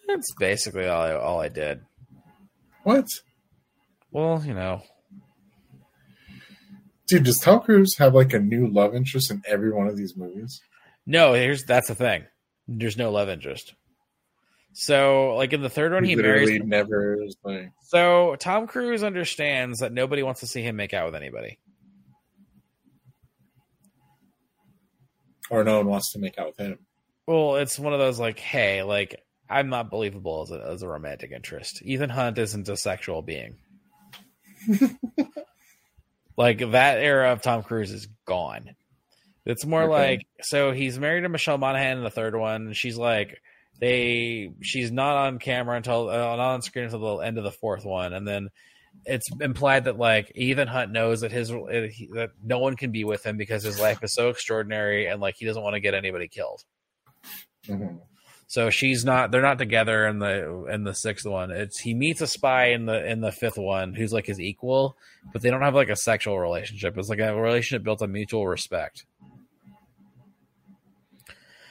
That's 0.07 0.33
basically 0.39 0.87
all 0.87 1.01
I, 1.01 1.13
all 1.13 1.41
I 1.41 1.49
did. 1.49 1.81
What? 2.83 3.07
Well, 4.11 4.41
you 4.45 4.53
know, 4.53 4.81
Dude, 7.11 7.23
does 7.25 7.39
Tom 7.39 7.59
Cruise 7.59 7.97
have 7.97 8.13
like 8.13 8.31
a 8.33 8.39
new 8.39 8.67
love 8.67 8.95
interest 8.95 9.31
in 9.31 9.41
every 9.45 9.71
one 9.71 9.87
of 9.87 9.97
these 9.97 10.15
movies? 10.15 10.61
no, 11.05 11.33
here's 11.33 11.65
that's 11.65 11.89
the 11.89 11.95
thing. 11.95 12.23
There's 12.69 12.95
no 12.95 13.11
love 13.11 13.27
interest. 13.27 13.73
So, 14.71 15.35
like 15.35 15.51
in 15.51 15.61
the 15.61 15.69
third 15.69 15.91
one, 15.91 16.05
he 16.05 16.15
literally 16.15 16.59
marries. 16.59 16.61
never 16.65 17.21
is 17.21 17.35
like 17.43 17.71
So 17.89 18.37
Tom 18.39 18.65
Cruise 18.65 19.03
understands 19.03 19.79
that 19.79 19.91
nobody 19.91 20.23
wants 20.23 20.39
to 20.39 20.47
see 20.47 20.61
him 20.61 20.77
make 20.77 20.93
out 20.93 21.05
with 21.05 21.15
anybody. 21.15 21.59
or 25.49 25.65
no 25.65 25.79
one 25.79 25.87
wants 25.87 26.13
to 26.13 26.19
make 26.19 26.39
out 26.39 26.47
with 26.47 26.57
him. 26.57 26.79
Well, 27.27 27.57
it's 27.57 27.77
one 27.77 27.91
of 27.91 27.99
those 27.99 28.19
like, 28.19 28.39
hey, 28.39 28.83
like 28.83 29.21
I'm 29.49 29.67
not 29.67 29.91
believable 29.91 30.43
as 30.43 30.51
a, 30.51 30.65
as 30.65 30.81
a 30.81 30.87
romantic 30.87 31.31
interest. 31.31 31.81
Ethan 31.83 32.09
Hunt 32.09 32.37
isn't 32.37 32.69
a 32.69 32.77
sexual 32.77 33.21
being. 33.21 33.57
like 36.41 36.71
that 36.71 36.97
era 36.99 37.31
of 37.31 37.41
Tom 37.41 37.63
Cruise 37.63 37.91
is 37.91 38.07
gone. 38.25 38.75
It's 39.45 39.65
more 39.65 39.83
Okay. 39.83 39.91
like 39.91 40.21
so 40.41 40.71
he's 40.71 40.99
married 40.99 41.21
to 41.21 41.29
Michelle 41.29 41.57
Monaghan 41.57 41.97
in 41.99 42.03
the 42.03 42.09
third 42.09 42.35
one. 42.35 42.67
And 42.67 42.75
she's 42.75 42.97
like 42.97 43.39
they 43.79 44.51
she's 44.61 44.91
not 44.91 45.15
on 45.17 45.39
camera 45.39 45.75
until 45.77 46.09
uh, 46.09 46.35
not 46.35 46.39
on 46.53 46.61
screen 46.61 46.85
until 46.85 47.17
the 47.17 47.23
end 47.25 47.37
of 47.37 47.43
the 47.43 47.51
fourth 47.51 47.83
one, 47.85 48.13
and 48.13 48.27
then 48.27 48.49
it's 49.05 49.27
implied 49.39 49.85
that 49.85 49.97
like 49.97 50.31
Ethan 50.35 50.67
Hunt 50.67 50.91
knows 50.91 51.21
that 51.21 51.31
his 51.31 51.49
uh, 51.51 51.87
he- 51.91 52.09
that 52.13 52.29
no 52.43 52.59
one 52.59 52.75
can 52.75 52.91
be 52.91 53.03
with 53.03 53.25
him 53.25 53.37
because 53.37 53.63
his 53.63 53.79
life 53.79 54.03
is 54.03 54.13
so 54.13 54.29
extraordinary 54.29 55.07
and 55.07 55.19
like 55.21 55.35
he 55.37 55.45
doesn't 55.45 55.63
want 55.63 55.73
to 55.75 55.79
get 55.79 55.93
anybody 55.95 56.27
killed. 56.27 56.61
hmm 57.65 57.97
So 58.51 58.69
she's 58.69 59.05
not. 59.05 59.31
They're 59.31 59.41
not 59.41 59.59
together 59.59 60.05
in 60.07 60.19
the 60.19 60.65
in 60.65 60.83
the 60.83 60.93
sixth 60.93 61.25
one. 61.25 61.51
It's 61.51 61.79
he 61.79 61.93
meets 61.93 62.19
a 62.19 62.27
spy 62.27 62.71
in 62.71 62.85
the 62.85 63.09
in 63.09 63.21
the 63.21 63.31
fifth 63.31 63.57
one 63.57 63.93
who's 63.93 64.11
like 64.11 64.25
his 64.25 64.41
equal, 64.41 64.97
but 65.31 65.41
they 65.41 65.49
don't 65.49 65.61
have 65.61 65.73
like 65.73 65.87
a 65.87 65.95
sexual 65.95 66.37
relationship. 66.37 66.97
It's 66.97 67.07
like 67.07 67.19
a 67.19 67.33
relationship 67.33 67.81
built 67.81 68.01
on 68.01 68.11
mutual 68.11 68.45
respect. 68.45 69.05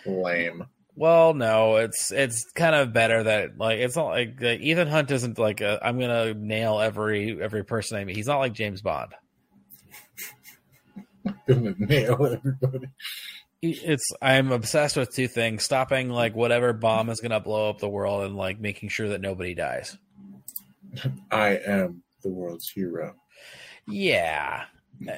Lame. 0.06 0.68
Well, 0.96 1.34
no, 1.34 1.76
it's 1.76 2.12
it's 2.12 2.50
kind 2.52 2.74
of 2.74 2.94
better 2.94 3.24
that 3.24 3.58
like 3.58 3.80
it's 3.80 3.96
not 3.96 4.06
like 4.06 4.42
uh, 4.42 4.56
Ethan 4.58 4.88
Hunt 4.88 5.10
isn't 5.10 5.38
like 5.38 5.60
i 5.60 5.78
am 5.82 6.00
gonna 6.00 6.32
nail 6.32 6.80
every 6.80 7.42
every 7.42 7.62
person 7.62 7.98
I 7.98 8.06
meet. 8.06 8.16
He's 8.16 8.26
not 8.26 8.38
like 8.38 8.54
James 8.54 8.80
Bond. 8.80 9.12
Gonna 11.46 11.74
nail 11.78 12.24
everybody. 12.24 12.88
It's 13.62 14.08
I'm 14.22 14.52
obsessed 14.52 14.96
with 14.96 15.14
two 15.14 15.28
things: 15.28 15.64
stopping 15.64 16.08
like 16.08 16.34
whatever 16.34 16.72
bomb 16.72 17.10
is 17.10 17.20
gonna 17.20 17.40
blow 17.40 17.68
up 17.68 17.78
the 17.78 17.88
world, 17.88 18.24
and 18.24 18.36
like 18.36 18.58
making 18.58 18.88
sure 18.88 19.08
that 19.10 19.20
nobody 19.20 19.54
dies. 19.54 19.98
I 21.30 21.58
am 21.66 22.02
the 22.22 22.30
world's 22.30 22.70
hero. 22.70 23.14
Yeah, 23.86 24.64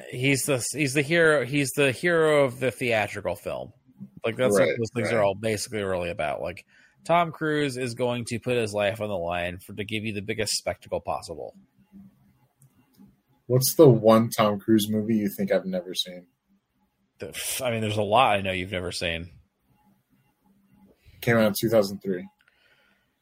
he's 0.09 0.43
the 0.43 0.65
he's 0.73 0.93
the 0.93 1.01
hero. 1.01 1.45
He's 1.45 1.71
the 1.71 1.91
hero 1.91 2.43
of 2.43 2.59
the 2.59 2.71
theatrical 2.71 3.35
film. 3.35 3.71
Like 4.25 4.35
that's 4.35 4.57
Right, 4.57 4.67
what 4.67 4.77
those 4.77 4.91
things 4.93 5.07
right. 5.11 5.17
are 5.17 5.23
all 5.23 5.35
basically 5.35 5.81
really 5.83 6.09
about. 6.09 6.41
Like 6.41 6.65
Tom 7.05 7.31
Cruise 7.31 7.77
is 7.77 7.93
going 7.93 8.25
to 8.25 8.39
put 8.39 8.57
his 8.57 8.73
life 8.73 9.01
on 9.01 9.09
the 9.09 9.17
line 9.17 9.59
for 9.59 9.73
to 9.73 9.83
give 9.83 10.03
you 10.03 10.13
the 10.13 10.21
biggest 10.21 10.53
spectacle 10.53 10.99
possible. 10.99 11.55
What's 13.47 13.75
the 13.75 13.87
one 13.87 14.29
Tom 14.29 14.59
Cruise 14.59 14.89
movie 14.89 15.15
you 15.15 15.29
think 15.37 15.51
I've 15.51 15.65
never 15.65 15.93
seen? 15.93 16.25
The- 17.31 17.63
I 17.65 17.71
mean, 17.71 17.81
there's 17.81 17.97
a 17.97 18.01
lot 18.03 18.35
I 18.37 18.41
know 18.41 18.51
you've 18.51 18.71
never 18.71 18.91
seen. 18.91 19.29
Came 21.21 21.37
out 21.37 21.47
in 21.47 21.53
2003. 21.59 22.27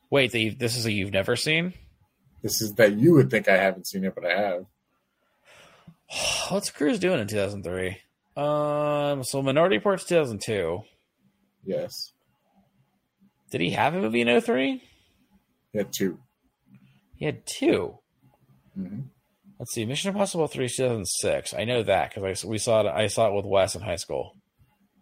Wait, 0.09 0.33
you, 0.33 0.51
this 0.51 0.75
is 0.75 0.85
a 0.85 0.91
you've 0.91 1.13
never 1.13 1.35
seen? 1.35 1.73
This 2.41 2.61
is 2.61 2.73
that 2.73 2.93
you 2.93 3.13
would 3.13 3.29
think 3.29 3.47
I 3.47 3.57
haven't 3.57 3.87
seen 3.87 4.03
it, 4.03 4.15
but 4.15 4.25
I 4.25 4.35
have. 4.39 4.65
What's 6.49 6.71
Cruise 6.71 6.99
doing 6.99 7.19
in 7.19 7.27
2003? 7.27 7.97
Um, 8.35 9.23
so 9.23 9.41
Minority 9.41 9.77
Report's 9.77 10.05
2002. 10.05 10.81
Yes. 11.63 12.11
Did 13.51 13.61
he 13.61 13.71
have 13.71 13.93
a 13.93 14.01
movie 14.01 14.21
in 14.21 14.41
03? 14.41 14.81
He 15.71 15.77
had 15.77 15.93
two. 15.93 16.17
He 17.15 17.25
had 17.25 17.45
two. 17.45 17.99
hmm 18.75 19.01
Let's 19.61 19.73
see, 19.75 19.85
Mission 19.85 20.09
Impossible 20.09 20.47
3 20.47 20.67
2006. 20.67 21.53
I 21.53 21.65
know 21.65 21.83
that 21.83 22.09
because 22.15 22.43
I 22.43 22.47
we 22.47 22.57
saw 22.57 22.81
it. 22.81 22.87
I 22.87 23.05
saw 23.05 23.27
it 23.27 23.35
with 23.35 23.45
Wes 23.45 23.75
in 23.75 23.83
high 23.83 23.95
school. 23.97 24.35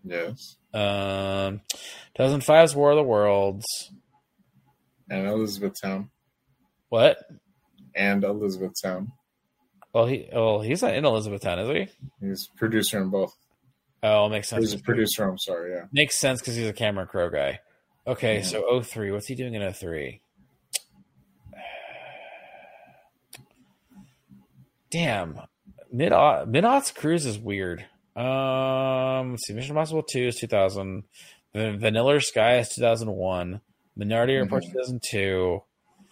Yes. 0.04 0.58
Um, 0.74 1.62
2005's 2.20 2.76
War 2.76 2.92
of 2.92 2.98
the 2.98 3.04
Worlds. 3.04 3.66
And 5.10 5.26
Elizabethtown. 5.28 6.10
What? 6.90 7.20
And 7.96 8.26
Elizabethtown. 8.26 9.14
Well, 9.94 10.08
he 10.08 10.28
well 10.34 10.60
he's 10.60 10.82
not 10.82 10.94
in 10.94 11.06
Elizabethtown, 11.06 11.60
is 11.60 11.70
he? 11.70 12.28
He's 12.28 12.50
producer 12.58 13.02
in 13.02 13.08
both. 13.12 13.34
Oh, 14.04 14.28
makes 14.28 14.50
sense. 14.50 14.70
He's 14.72 14.74
a 14.78 14.84
producer, 14.84 15.24
I'm 15.24 15.38
sorry, 15.38 15.72
yeah. 15.72 15.86
Makes 15.94 16.18
sense 16.18 16.42
because 16.42 16.58
he's 16.58 16.68
a 16.68 16.74
Cameron 16.74 17.08
Crowe 17.08 17.30
guy. 17.30 17.62
Okay, 18.06 18.40
Yeah. 18.40 18.44
so 18.44 18.82
03. 18.82 19.12
What's 19.12 19.28
he 19.28 19.36
doing 19.36 19.54
in 19.54 19.62
03? 19.74 20.20
Damn. 24.92 25.40
Mid 25.92 26.12
mid 26.48 26.64
aughts 26.64 26.94
cruise 26.94 27.26
is 27.26 27.38
weird. 27.40 27.86
Um, 28.16 29.32
let's 29.32 29.48
see. 29.48 29.54
Mission 29.54 29.72
Impossible 29.72 30.04
2 30.04 30.28
is 30.28 30.36
2000. 30.38 31.04
The 31.54 31.74
Vanilla 31.78 32.20
Sky 32.22 32.58
is 32.60 32.70
2001. 32.70 33.62
Minority 33.96 34.36
Report 34.36 34.64
Mhm. 34.64 34.72
2002. 34.72 35.64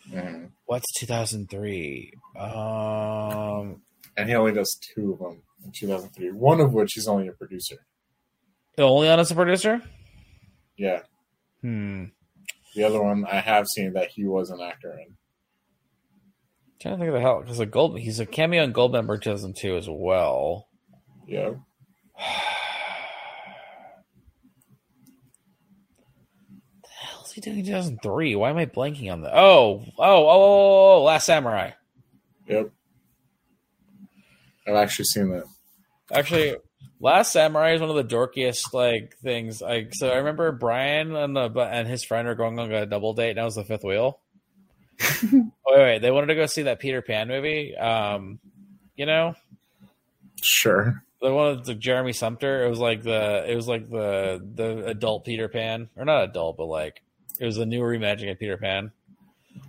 Mhm. 0.10 0.52
What's 0.66 0.92
2003? 1.00 2.12
Um, 2.38 3.82
And 4.16 4.28
he 4.30 4.36
only 4.36 4.52
does 4.54 4.80
two 4.96 5.14
of 5.14 5.20
them 5.20 5.44
in 5.64 5.72
2003, 5.72 6.32
one 6.32 6.60
of 6.60 6.74
which 6.74 6.94
he's 6.94 7.08
only 7.08 7.28
a 7.28 7.34
producer. 7.34 7.86
The 8.76 8.84
only 8.84 9.10
on 9.10 9.20
as 9.20 9.32
a 9.32 9.36
producer? 9.36 9.82
Yeah. 10.76 11.04
Hmm. 11.62 12.06
The 12.76 12.84
other 12.84 13.02
one 13.02 13.26
I 13.26 13.40
have 13.42 13.68
seen 13.68 13.94
that 13.94 14.10
he 14.10 14.26
was 14.26 14.50
an 14.50 14.60
actor 14.62 14.92
in. 14.98 15.18
Trying 16.80 16.96
to 16.96 17.00
think 17.00 17.08
of 17.08 17.14
the 17.14 17.22
hell 17.22 17.42
because 17.42 17.60
a 17.60 17.66
gold 17.66 18.00
he's 18.00 18.20
a 18.20 18.26
cameo 18.26 18.64
in 18.64 18.74
Goldmember 18.74 19.22
2002 19.22 19.78
as 19.78 19.88
well. 19.90 20.68
Yeah. 21.28 21.52
the 26.84 26.90
hell 27.02 27.22
is 27.26 27.32
he 27.32 27.42
doing 27.42 27.60
in 27.60 27.66
2003? 27.66 28.36
Why 28.36 28.50
am 28.50 28.58
I 28.58 28.66
blanking 28.66 29.12
on 29.12 29.22
that? 29.22 29.34
Oh, 29.34 29.84
oh, 29.98 30.04
oh, 30.04 30.30
oh, 30.30 30.98
oh, 30.98 31.04
Last 31.04 31.26
Samurai. 31.26 31.72
Yep. 32.48 32.72
I've 34.68 34.76
actually 34.76 35.06
seen 35.06 35.30
that. 35.30 35.44
Actually, 36.12 36.56
Last 37.00 37.32
Samurai 37.32 37.74
is 37.74 37.82
one 37.82 37.90
of 37.90 37.96
the 37.96 38.16
dorkiest 38.16 38.74
like 38.74 39.16
things. 39.22 39.62
Like, 39.62 39.94
so 39.94 40.10
I 40.10 40.18
remember 40.18 40.52
Brian 40.52 41.16
and 41.16 41.36
the 41.36 41.50
and 41.60 41.88
his 41.88 42.04
friend 42.04 42.28
are 42.28 42.36
going 42.36 42.60
on 42.60 42.72
a 42.72 42.86
double 42.86 43.14
date. 43.14 43.32
And 43.32 43.38
that 43.38 43.44
was 43.44 43.56
the 43.56 43.64
fifth 43.64 43.84
wheel. 43.84 44.20
Wait, 45.32 45.52
wait, 45.68 46.00
they 46.00 46.12
wanted 46.12 46.28
to 46.28 46.36
go 46.36 46.46
see 46.46 46.64
that 46.64 46.80
Peter 46.80 47.02
Pan 47.02 47.28
movie. 47.28 47.76
Um, 47.76 48.40
you 48.96 49.06
know, 49.06 49.36
Sure. 50.42 51.04
They 51.22 51.32
wanted 51.32 51.66
the 51.66 51.74
Jeremy 51.74 52.14
Sumpter. 52.14 52.66
It 52.66 52.70
was 52.70 52.80
like 52.80 53.02
the 53.02 53.44
it 53.50 53.56
was 53.56 53.68
like 53.68 53.90
the 53.90 54.40
the 54.54 54.86
adult 54.86 55.26
Peter 55.26 55.48
Pan, 55.48 55.90
or 55.96 56.06
not 56.06 56.24
adult, 56.24 56.58
but 56.58 56.66
like 56.66 57.02
it 57.40 57.46
was 57.46 57.58
a 57.58 57.66
new 57.66 57.82
reimagining 57.82 58.32
of 58.32 58.40
Peter 58.40 58.58
Pan. 58.58 58.92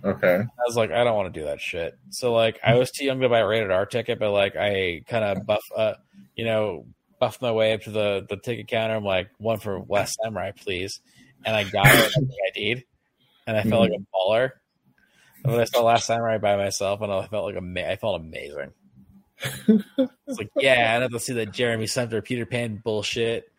Okay. 0.03 0.35
I 0.35 0.63
was 0.67 0.75
like, 0.75 0.91
I 0.91 1.03
don't 1.03 1.15
want 1.15 1.33
to 1.33 1.39
do 1.39 1.47
that 1.47 1.59
shit. 1.59 1.97
So 2.11 2.33
like, 2.33 2.59
I 2.63 2.75
was 2.75 2.91
too 2.91 3.03
young 3.05 3.19
to 3.21 3.29
buy 3.29 3.39
a 3.39 3.47
rated 3.47 3.71
R 3.71 3.87
ticket, 3.87 4.19
but 4.19 4.31
like, 4.31 4.55
I 4.55 5.01
kind 5.07 5.25
of 5.25 5.47
buff, 5.47 5.63
uh, 5.75 5.93
you 6.35 6.45
know, 6.45 6.85
buffed 7.19 7.41
my 7.41 7.51
way 7.51 7.73
up 7.73 7.81
to 7.81 7.91
the 7.91 8.25
the 8.29 8.37
ticket 8.37 8.67
counter. 8.67 8.95
I'm 8.95 9.03
like, 9.03 9.29
one 9.39 9.57
for 9.57 9.83
Last 9.89 10.19
Samurai, 10.23 10.51
please, 10.51 11.01
and 11.43 11.55
I 11.55 11.63
got 11.63 11.87
it. 11.87 12.11
I 12.15 12.21
I 12.21 12.51
did, 12.53 12.83
and 13.47 13.57
I 13.57 13.63
felt 13.63 13.81
like 13.81 13.91
a 13.91 14.05
baller. 14.15 14.51
When 15.43 15.59
I 15.59 15.63
saw 15.65 15.83
Last 15.83 16.05
Samurai 16.05 16.37
by 16.37 16.55
myself, 16.57 17.01
and 17.01 17.11
I 17.11 17.27
felt 17.27 17.45
like 17.45 17.55
ama- 17.55 17.89
I 17.89 17.95
felt 17.95 18.21
amazing. 18.21 18.73
it's 19.67 20.37
like, 20.37 20.49
yeah, 20.57 20.89
I 20.89 20.93
don't 20.93 21.03
have 21.03 21.11
to 21.11 21.19
see 21.19 21.33
that 21.33 21.53
Jeremy 21.53 21.87
Sumpter 21.87 22.21
Peter 22.21 22.45
Pan 22.45 22.81
bullshit. 22.83 23.51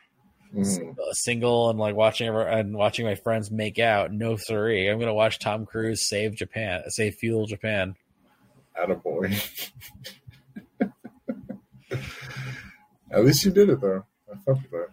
A 0.52 1.14
single 1.14 1.70
and 1.70 1.78
like 1.78 1.94
watching 1.94 2.26
ever 2.26 2.42
and 2.42 2.74
watching 2.74 3.06
my 3.06 3.14
friends 3.14 3.52
make 3.52 3.78
out. 3.78 4.12
No 4.12 4.36
three. 4.36 4.88
I'm 4.88 4.98
gonna 4.98 5.14
watch 5.14 5.38
Tom 5.38 5.64
Cruise 5.64 6.08
save 6.08 6.34
Japan, 6.34 6.82
save 6.88 7.14
fuel 7.14 7.46
Japan. 7.46 7.94
Attaboy. 8.76 9.32
At 13.12 13.24
least 13.24 13.44
you 13.44 13.52
did 13.52 13.70
it 13.70 13.80
though. 13.80 14.04
I 14.28 14.34
fuck 14.44 14.60
with 14.62 14.70
that. 14.72 14.88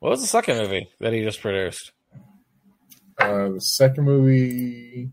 What 0.00 0.10
was 0.10 0.20
the 0.20 0.26
second 0.26 0.58
movie 0.58 0.88
that 1.00 1.12
he 1.12 1.22
just 1.22 1.40
produced? 1.40 1.92
Uh, 3.18 3.50
the 3.50 3.60
second 3.60 4.04
movie 4.04 5.10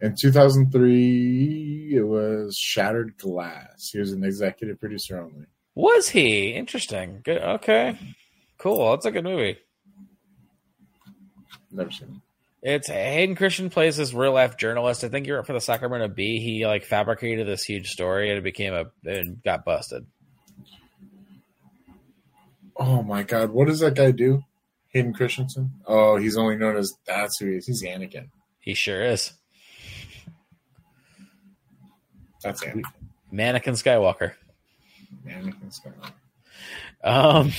in 0.00 0.14
2003, 0.20 1.96
it 1.96 2.02
was 2.02 2.56
Shattered 2.56 3.16
Glass. 3.18 3.90
He 3.92 3.98
was 3.98 4.12
an 4.12 4.24
executive 4.24 4.78
producer 4.80 5.20
only. 5.20 5.46
Was 5.74 6.08
he 6.08 6.50
interesting? 6.50 7.20
Good. 7.24 7.42
Okay, 7.42 7.98
cool. 8.58 8.90
That's 8.90 9.06
a 9.06 9.10
good 9.10 9.24
movie. 9.24 9.58
Never 11.70 11.90
seen 11.90 12.08
it. 12.08 12.22
It's 12.60 12.88
Hayden 12.88 13.36
Christensen 13.36 13.70
plays 13.70 13.96
this 13.96 14.12
real 14.12 14.32
life 14.32 14.56
journalist. 14.56 15.04
I 15.04 15.08
think 15.08 15.26
you're 15.26 15.38
up 15.38 15.46
for 15.46 15.52
the 15.52 15.60
Sacramento 15.60 16.08
Bee. 16.08 16.40
He 16.40 16.66
like 16.66 16.84
fabricated 16.84 17.46
this 17.46 17.62
huge 17.62 17.90
story 17.90 18.30
and 18.30 18.38
it 18.38 18.42
became 18.42 18.74
a 18.74 18.86
and 19.04 19.42
got 19.44 19.64
busted. 19.64 20.06
Oh 22.76 23.02
my 23.02 23.22
god, 23.22 23.50
what 23.50 23.68
does 23.68 23.80
that 23.80 23.94
guy 23.94 24.10
do? 24.10 24.42
Hayden 24.88 25.12
Christensen? 25.12 25.72
Oh, 25.86 26.16
he's 26.16 26.36
only 26.36 26.56
known 26.56 26.76
as 26.76 26.92
that's 27.06 27.38
who 27.38 27.46
he 27.46 27.56
is. 27.56 27.66
He's 27.66 27.84
Anakin. 27.84 28.30
He 28.60 28.74
sure 28.74 29.04
is. 29.04 29.32
That's 32.42 32.62
Anakin. 32.64 32.82
Mannequin 33.30 33.74
Skywalker. 33.74 34.32
Mannequin 35.24 35.70
Skywalker. 35.70 36.12
Um. 37.04 37.52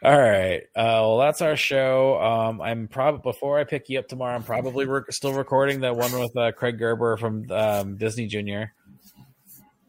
All 0.00 0.16
right. 0.16 0.60
Uh, 0.76 1.02
well, 1.02 1.18
that's 1.18 1.42
our 1.42 1.56
show. 1.56 2.20
Um, 2.22 2.60
I'm 2.60 2.86
probably 2.86 3.20
before 3.22 3.58
I 3.58 3.64
pick 3.64 3.88
you 3.88 3.98
up 3.98 4.06
tomorrow. 4.06 4.36
I'm 4.36 4.44
probably 4.44 4.86
rec- 4.86 5.10
still 5.10 5.32
recording 5.32 5.80
that 5.80 5.96
one 5.96 6.12
with 6.12 6.36
uh, 6.36 6.52
Craig 6.52 6.78
Gerber 6.78 7.16
from 7.16 7.50
um, 7.50 7.96
Disney 7.96 8.26
Junior. 8.28 8.74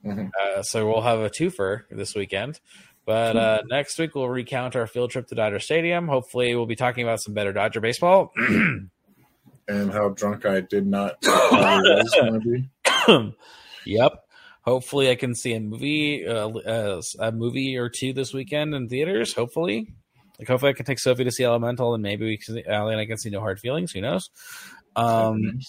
Mhm. 0.03 0.31
Uh, 0.41 0.63
so 0.63 0.87
we'll 0.87 1.01
have 1.01 1.19
a 1.19 1.29
twofer 1.29 1.81
this 1.91 2.15
weekend. 2.15 2.59
But 3.05 3.37
uh, 3.37 3.61
next 3.69 3.99
week 3.99 4.15
we'll 4.15 4.29
recount 4.29 4.75
our 4.75 4.87
field 4.87 5.11
trip 5.11 5.27
to 5.27 5.35
Dodger 5.35 5.59
Stadium. 5.59 6.07
Hopefully, 6.07 6.55
we'll 6.55 6.65
be 6.65 6.75
talking 6.75 7.03
about 7.03 7.21
some 7.21 7.33
better 7.35 7.53
Dodger 7.53 7.81
baseball. 7.81 8.31
And 9.67 9.91
how 9.91 10.09
drunk 10.09 10.47
I 10.47 10.61
did 10.61 10.87
not 10.87 11.17
I 11.27 11.79
was 11.83 12.09
going 12.19 12.41
to 12.41 12.49
be. 12.49 13.35
yep. 13.89 14.13
Hopefully, 14.61 15.09
I 15.09 15.15
can 15.15 15.35
see 15.35 15.53
a 15.53 15.59
movie, 15.59 16.27
uh, 16.27 16.49
uh, 16.49 17.01
a 17.19 17.31
movie 17.31 17.77
or 17.77 17.89
two 17.89 18.13
this 18.13 18.33
weekend 18.33 18.75
in 18.75 18.89
theaters. 18.89 19.33
Hopefully, 19.33 19.93
like 20.37 20.47
hopefully 20.47 20.71
I 20.71 20.73
can 20.73 20.85
take 20.85 20.99
Sophie 20.99 21.23
to 21.23 21.31
see 21.31 21.43
Elemental, 21.43 21.93
and 21.93 22.03
maybe 22.03 22.25
we 22.25 22.37
can, 22.37 22.55
see, 22.55 22.65
Allie 22.65 22.93
and 22.93 23.01
I 23.01 23.05
can 23.05 23.17
see 23.17 23.29
No 23.29 23.39
Hard 23.39 23.59
Feelings. 23.59 23.91
Who 23.91 24.01
knows? 24.01 24.29
Um, 24.95 25.59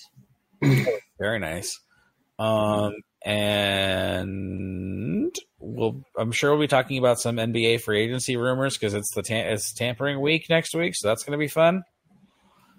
very 1.18 1.38
nice. 1.38 1.78
Um, 2.38 2.94
and 3.22 5.34
we'll, 5.59 6.02
I'm 6.16 6.32
sure 6.32 6.50
we'll 6.50 6.60
be 6.60 6.68
talking 6.68 6.99
about 6.99 7.20
some 7.20 7.36
NBA 7.36 7.82
free 7.82 8.02
agency 8.02 8.36
rumors 8.36 8.76
because 8.76 8.94
it's 8.94 9.15
the 9.15 9.23
it's 9.28 9.73
tampering 9.73 10.20
week 10.20 10.49
next 10.49 10.74
week, 10.74 10.94
so 10.97 11.08
that's 11.08 11.23
going 11.23 11.39
to 11.39 11.42
be 11.42 11.49
fun. 11.49 11.82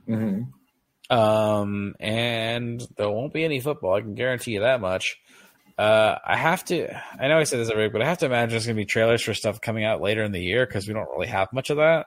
Mhm. 0.07 0.47
Um, 1.09 1.93
and 1.99 2.81
there 2.97 3.09
won't 3.09 3.33
be 3.33 3.43
any 3.43 3.59
football. 3.59 3.95
I 3.95 4.01
can 4.01 4.15
guarantee 4.15 4.51
you 4.51 4.61
that 4.61 4.81
much. 4.81 5.17
Uh, 5.81 6.19
I 6.23 6.37
have 6.37 6.63
to. 6.65 6.93
I 7.19 7.27
know 7.27 7.39
I 7.39 7.43
said 7.43 7.59
this 7.59 7.71
every 7.71 7.85
week, 7.85 7.93
but 7.93 8.03
I 8.03 8.05
have 8.05 8.19
to 8.19 8.27
imagine 8.27 8.51
there's 8.51 8.67
going 8.67 8.75
to 8.75 8.81
be 8.81 8.85
trailers 8.85 9.23
for 9.23 9.33
stuff 9.33 9.61
coming 9.61 9.83
out 9.83 9.99
later 9.99 10.23
in 10.23 10.31
the 10.31 10.39
year 10.39 10.63
because 10.63 10.87
we 10.87 10.93
don't 10.93 11.09
really 11.09 11.25
have 11.25 11.51
much 11.53 11.71
of 11.71 11.77
that. 11.77 12.05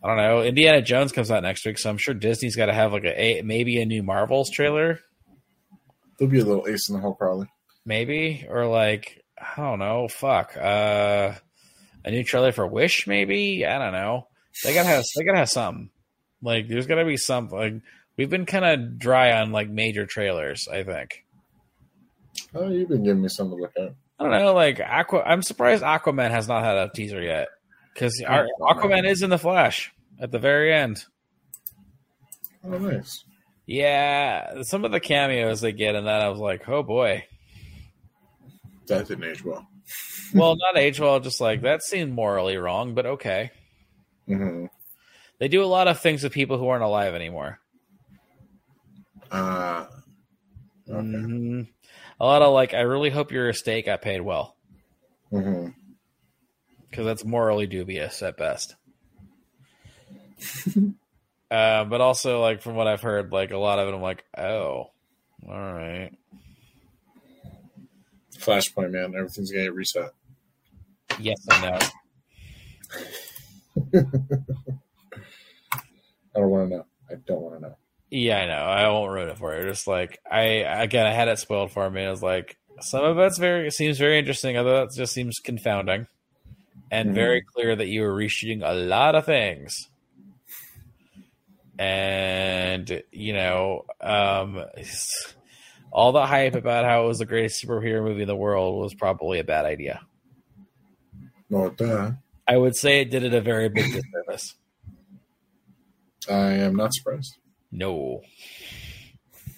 I 0.00 0.06
don't 0.06 0.16
know. 0.16 0.42
Indiana 0.42 0.80
Jones 0.80 1.10
comes 1.10 1.28
out 1.32 1.42
next 1.42 1.66
week, 1.66 1.78
so 1.78 1.90
I'm 1.90 1.98
sure 1.98 2.14
Disney's 2.14 2.54
got 2.54 2.66
to 2.66 2.72
have 2.72 2.92
like 2.92 3.02
a, 3.02 3.40
a 3.40 3.42
maybe 3.42 3.80
a 3.80 3.84
new 3.84 4.04
Marvels 4.04 4.48
trailer, 4.48 5.00
There'll 6.18 6.30
be 6.30 6.38
a 6.38 6.44
little 6.44 6.68
ace 6.68 6.88
in 6.88 6.94
the 6.94 7.00
hole, 7.00 7.14
probably. 7.14 7.48
maybe 7.84 8.46
or 8.48 8.66
like 8.66 9.24
I 9.36 9.60
don't 9.60 9.80
know. 9.80 10.06
Fuck. 10.06 10.56
Uh, 10.56 11.32
a 12.04 12.10
new 12.12 12.22
trailer 12.22 12.52
for 12.52 12.66
Wish, 12.66 13.08
maybe. 13.08 13.66
I 13.66 13.78
don't 13.78 13.92
know. 13.92 14.28
They 14.62 14.72
gotta 14.72 14.88
have. 14.88 15.04
They 15.16 15.24
gotta 15.24 15.38
have 15.38 15.50
something. 15.50 15.90
Like, 16.40 16.68
there's 16.68 16.86
gotta 16.86 17.04
be 17.04 17.16
something. 17.16 17.58
Like, 17.58 17.74
we've 18.16 18.30
been 18.30 18.46
kind 18.46 18.64
of 18.64 18.98
dry 19.00 19.32
on 19.32 19.50
like 19.50 19.68
major 19.68 20.06
trailers. 20.06 20.68
I 20.68 20.84
think. 20.84 21.24
Oh, 22.54 22.68
you've 22.68 22.88
been 22.88 23.04
giving 23.04 23.22
me 23.22 23.28
something 23.28 23.56
to 23.58 23.62
look 23.62 23.72
at. 23.76 23.94
I 24.18 24.22
don't 24.24 24.32
know. 24.32 24.54
Like 24.54 24.80
Aqua, 24.80 25.22
I'm 25.22 25.42
surprised 25.42 25.82
Aquaman 25.82 26.30
has 26.30 26.48
not 26.48 26.64
had 26.64 26.76
a 26.76 26.90
teaser 26.94 27.22
yet 27.22 27.48
because 27.92 28.22
Aquaman 28.26 29.08
is 29.08 29.22
in 29.22 29.30
the 29.30 29.38
Flash 29.38 29.92
at 30.18 30.30
the 30.30 30.38
very 30.38 30.72
end. 30.72 31.04
Oh, 32.64 32.78
nice. 32.78 33.24
Yeah, 33.66 34.62
some 34.62 34.84
of 34.84 34.92
the 34.92 35.00
cameos 35.00 35.60
they 35.60 35.72
get 35.72 35.94
in 35.96 36.04
that, 36.04 36.22
I 36.22 36.28
was 36.28 36.38
like, 36.38 36.68
oh 36.68 36.82
boy. 36.82 37.24
That 38.86 39.08
didn't 39.08 39.24
age 39.24 39.44
well. 39.44 39.66
Well, 40.34 40.56
not 40.56 40.76
age 40.76 40.98
well, 40.98 41.20
just 41.20 41.40
like 41.40 41.62
that 41.62 41.82
seemed 41.84 42.12
morally 42.12 42.56
wrong, 42.56 42.94
but 42.94 43.06
okay. 43.06 43.52
hmm 44.26 44.66
They 45.38 45.46
do 45.48 45.62
a 45.62 45.66
lot 45.66 45.86
of 45.86 46.00
things 46.00 46.24
with 46.24 46.32
people 46.32 46.58
who 46.58 46.66
aren't 46.66 46.82
alive 46.82 47.14
anymore. 47.14 47.60
Uh, 49.30 49.86
okay. 50.88 50.98
Mhm. 51.00 51.68
A 52.18 52.24
lot 52.24 52.42
of 52.42 52.52
like, 52.52 52.72
I 52.74 52.80
really 52.80 53.10
hope 53.10 53.32
your 53.32 53.48
estate 53.48 53.86
got 53.86 54.02
paid 54.02 54.20
well 54.20 54.56
because 55.30 57.04
that's 57.04 57.24
morally 57.24 57.66
dubious 57.66 58.22
at 58.22 58.36
best. 58.36 58.74
uh, 61.50 61.84
but 61.84 62.00
also, 62.00 62.40
like 62.40 62.62
from 62.62 62.74
what 62.74 62.86
I've 62.86 63.02
heard, 63.02 63.32
like 63.32 63.50
a 63.50 63.58
lot 63.58 63.78
of 63.78 63.88
it, 63.88 63.94
I'm 63.94 64.02
like, 64.02 64.24
oh, 64.36 64.90
all 65.46 65.72
right. 65.72 66.10
Flashpoint, 68.38 68.92
man. 68.92 69.14
Everything's 69.16 69.50
going 69.50 69.64
to 69.64 69.70
get 69.70 69.74
reset. 69.74 70.10
Yes 71.18 71.38
and 71.50 71.62
no. 71.62 71.78
I 76.34 76.40
don't 76.40 76.50
want 76.50 76.70
to 76.70 76.76
know. 76.76 76.86
I 77.10 77.14
don't 77.26 77.40
want 77.40 77.54
to 77.56 77.60
know. 77.60 77.76
Yeah, 78.18 78.38
I 78.38 78.46
know. 78.46 78.54
I 78.54 78.88
won't 78.88 79.12
ruin 79.12 79.28
it 79.28 79.36
for 79.36 79.54
you. 79.60 79.68
Just 79.68 79.86
like 79.86 80.18
I 80.30 80.42
again, 80.82 81.06
I 81.06 81.12
had 81.12 81.28
it 81.28 81.38
spoiled 81.38 81.70
for 81.70 81.90
me. 81.90 82.02
I 82.02 82.10
was 82.10 82.22
like, 82.22 82.56
some 82.80 83.04
of 83.04 83.14
that's 83.16 83.36
very 83.36 83.70
seems 83.70 83.98
very 83.98 84.18
interesting. 84.18 84.56
Other 84.56 84.80
that 84.86 84.94
just 84.94 85.12
seems 85.12 85.38
confounding, 85.38 86.06
and 86.90 87.10
Mhm. 87.10 87.14
very 87.14 87.42
clear 87.42 87.76
that 87.76 87.88
you 87.88 88.00
were 88.00 88.14
reshooting 88.16 88.62
a 88.64 88.72
lot 88.72 89.16
of 89.16 89.26
things. 89.26 89.90
And 91.78 93.02
you 93.12 93.34
know, 93.34 93.84
um, 94.00 94.64
all 95.92 96.12
the 96.12 96.24
hype 96.24 96.54
about 96.54 96.86
how 96.86 97.04
it 97.04 97.08
was 97.08 97.18
the 97.18 97.26
greatest 97.26 97.62
superhero 97.62 98.02
movie 98.02 98.22
in 98.22 98.28
the 98.28 98.34
world 98.36 98.80
was 98.80 98.94
probably 98.94 99.40
a 99.40 99.44
bad 99.44 99.66
idea. 99.66 100.00
No, 101.50 101.68
duh. 101.68 102.12
I 102.48 102.56
would 102.56 102.76
say 102.76 103.00
it 103.00 103.10
did 103.10 103.24
it 103.24 103.34
a 103.34 103.42
very 103.42 103.68
big 103.68 103.92
disservice. 103.92 104.54
I 106.30 106.52
am 106.54 106.76
not 106.76 106.94
surprised. 106.94 107.36
No. 107.76 108.22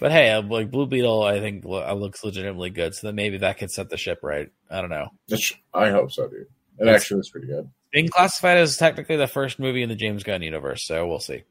But 0.00 0.12
hey, 0.12 0.30
uh, 0.30 0.42
like 0.42 0.70
Blue 0.70 0.86
Beetle, 0.86 1.22
I 1.22 1.40
think 1.40 1.64
lo- 1.64 1.84
uh, 1.88 1.94
looks 1.94 2.22
legitimately 2.22 2.70
good. 2.70 2.94
So 2.94 3.06
then 3.08 3.14
maybe 3.14 3.38
that 3.38 3.58
could 3.58 3.70
set 3.70 3.88
the 3.88 3.97
ship 3.97 4.18
right. 4.22 4.48
I 4.70 4.80
don't 4.80 4.90
know. 4.90 5.08
It's, 5.28 5.55
I 5.72 5.90
hope 5.90 6.12
so, 6.12 6.28
dude. 6.28 6.42
It 6.42 6.82
It's- 6.82 6.97
actually 7.02 7.16
looks 7.18 7.30
pretty 7.30 7.47
good. 7.47 7.70
Being 7.90 8.08
classified 8.08 8.58
as 8.58 8.76
technically 8.76 9.16
the 9.16 9.26
first 9.26 9.58
movie 9.58 9.82
in 9.82 9.88
the 9.88 9.94
James 9.97 10.22
Gunn 10.22 10.42
universe, 10.42 10.86
so 10.86 11.06
we'll 11.06 11.20
see. 11.20 11.42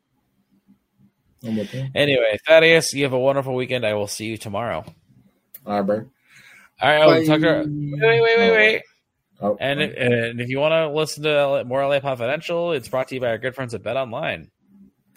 I'm. 1.44 1.60
Anyway, 1.96 2.38
Thaddeus, 2.46 2.94
you 2.94 3.04
have 3.06 3.14
a 3.14 3.20
wonderful 3.20 3.56
weekend. 3.56 3.86
I 3.86 3.94
will 3.96 4.08
see 4.08 4.26
you 4.28 4.38
tomorrow. 4.38 4.86
All 5.66 5.74
right, 5.78 5.82
bro. 5.82 6.06
All 6.80 7.10
right, 7.12 7.26
Tucker. 7.26 7.64
Wait, 7.68 8.02
wait, 8.02 8.22
wait, 8.22 8.38
wait, 8.38 8.52
wait. 8.52 8.82
Oh, 9.42 9.58
And, 9.60 9.80
oh. 9.82 9.84
and 9.84 10.42
if 10.42 10.50
you 10.50 10.60
want 10.60 10.74
to 10.74 10.90
listen 10.96 11.24
to 11.24 11.64
more 11.66 11.84
LA 11.88 12.00
Podfidential, 12.00 12.76
it's 12.76 12.88
brought 12.88 13.08
to 13.10 13.16
you 13.16 13.22
by 13.22 13.28
our 13.30 13.38
good 13.40 13.56
friends 13.56 13.74
at 13.74 13.82
Bet 13.84 13.98
Online. 13.98 14.50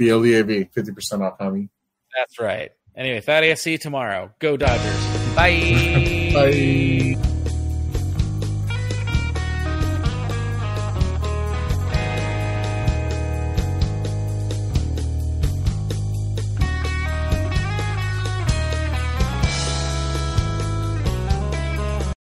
BLEAV, 0.00 0.72
50% 0.72 1.20
off, 1.20 1.38
homie. 1.38 1.68
That's 2.16 2.38
right. 2.40 2.70
Anyway, 2.96 3.20
Thaddeus, 3.20 3.62
see 3.62 3.72
you 3.72 3.78
tomorrow. 3.78 4.30
Go 4.40 4.56
Dodgers. 4.56 5.34
Bye. 5.34 6.30
Bye. 7.14 7.29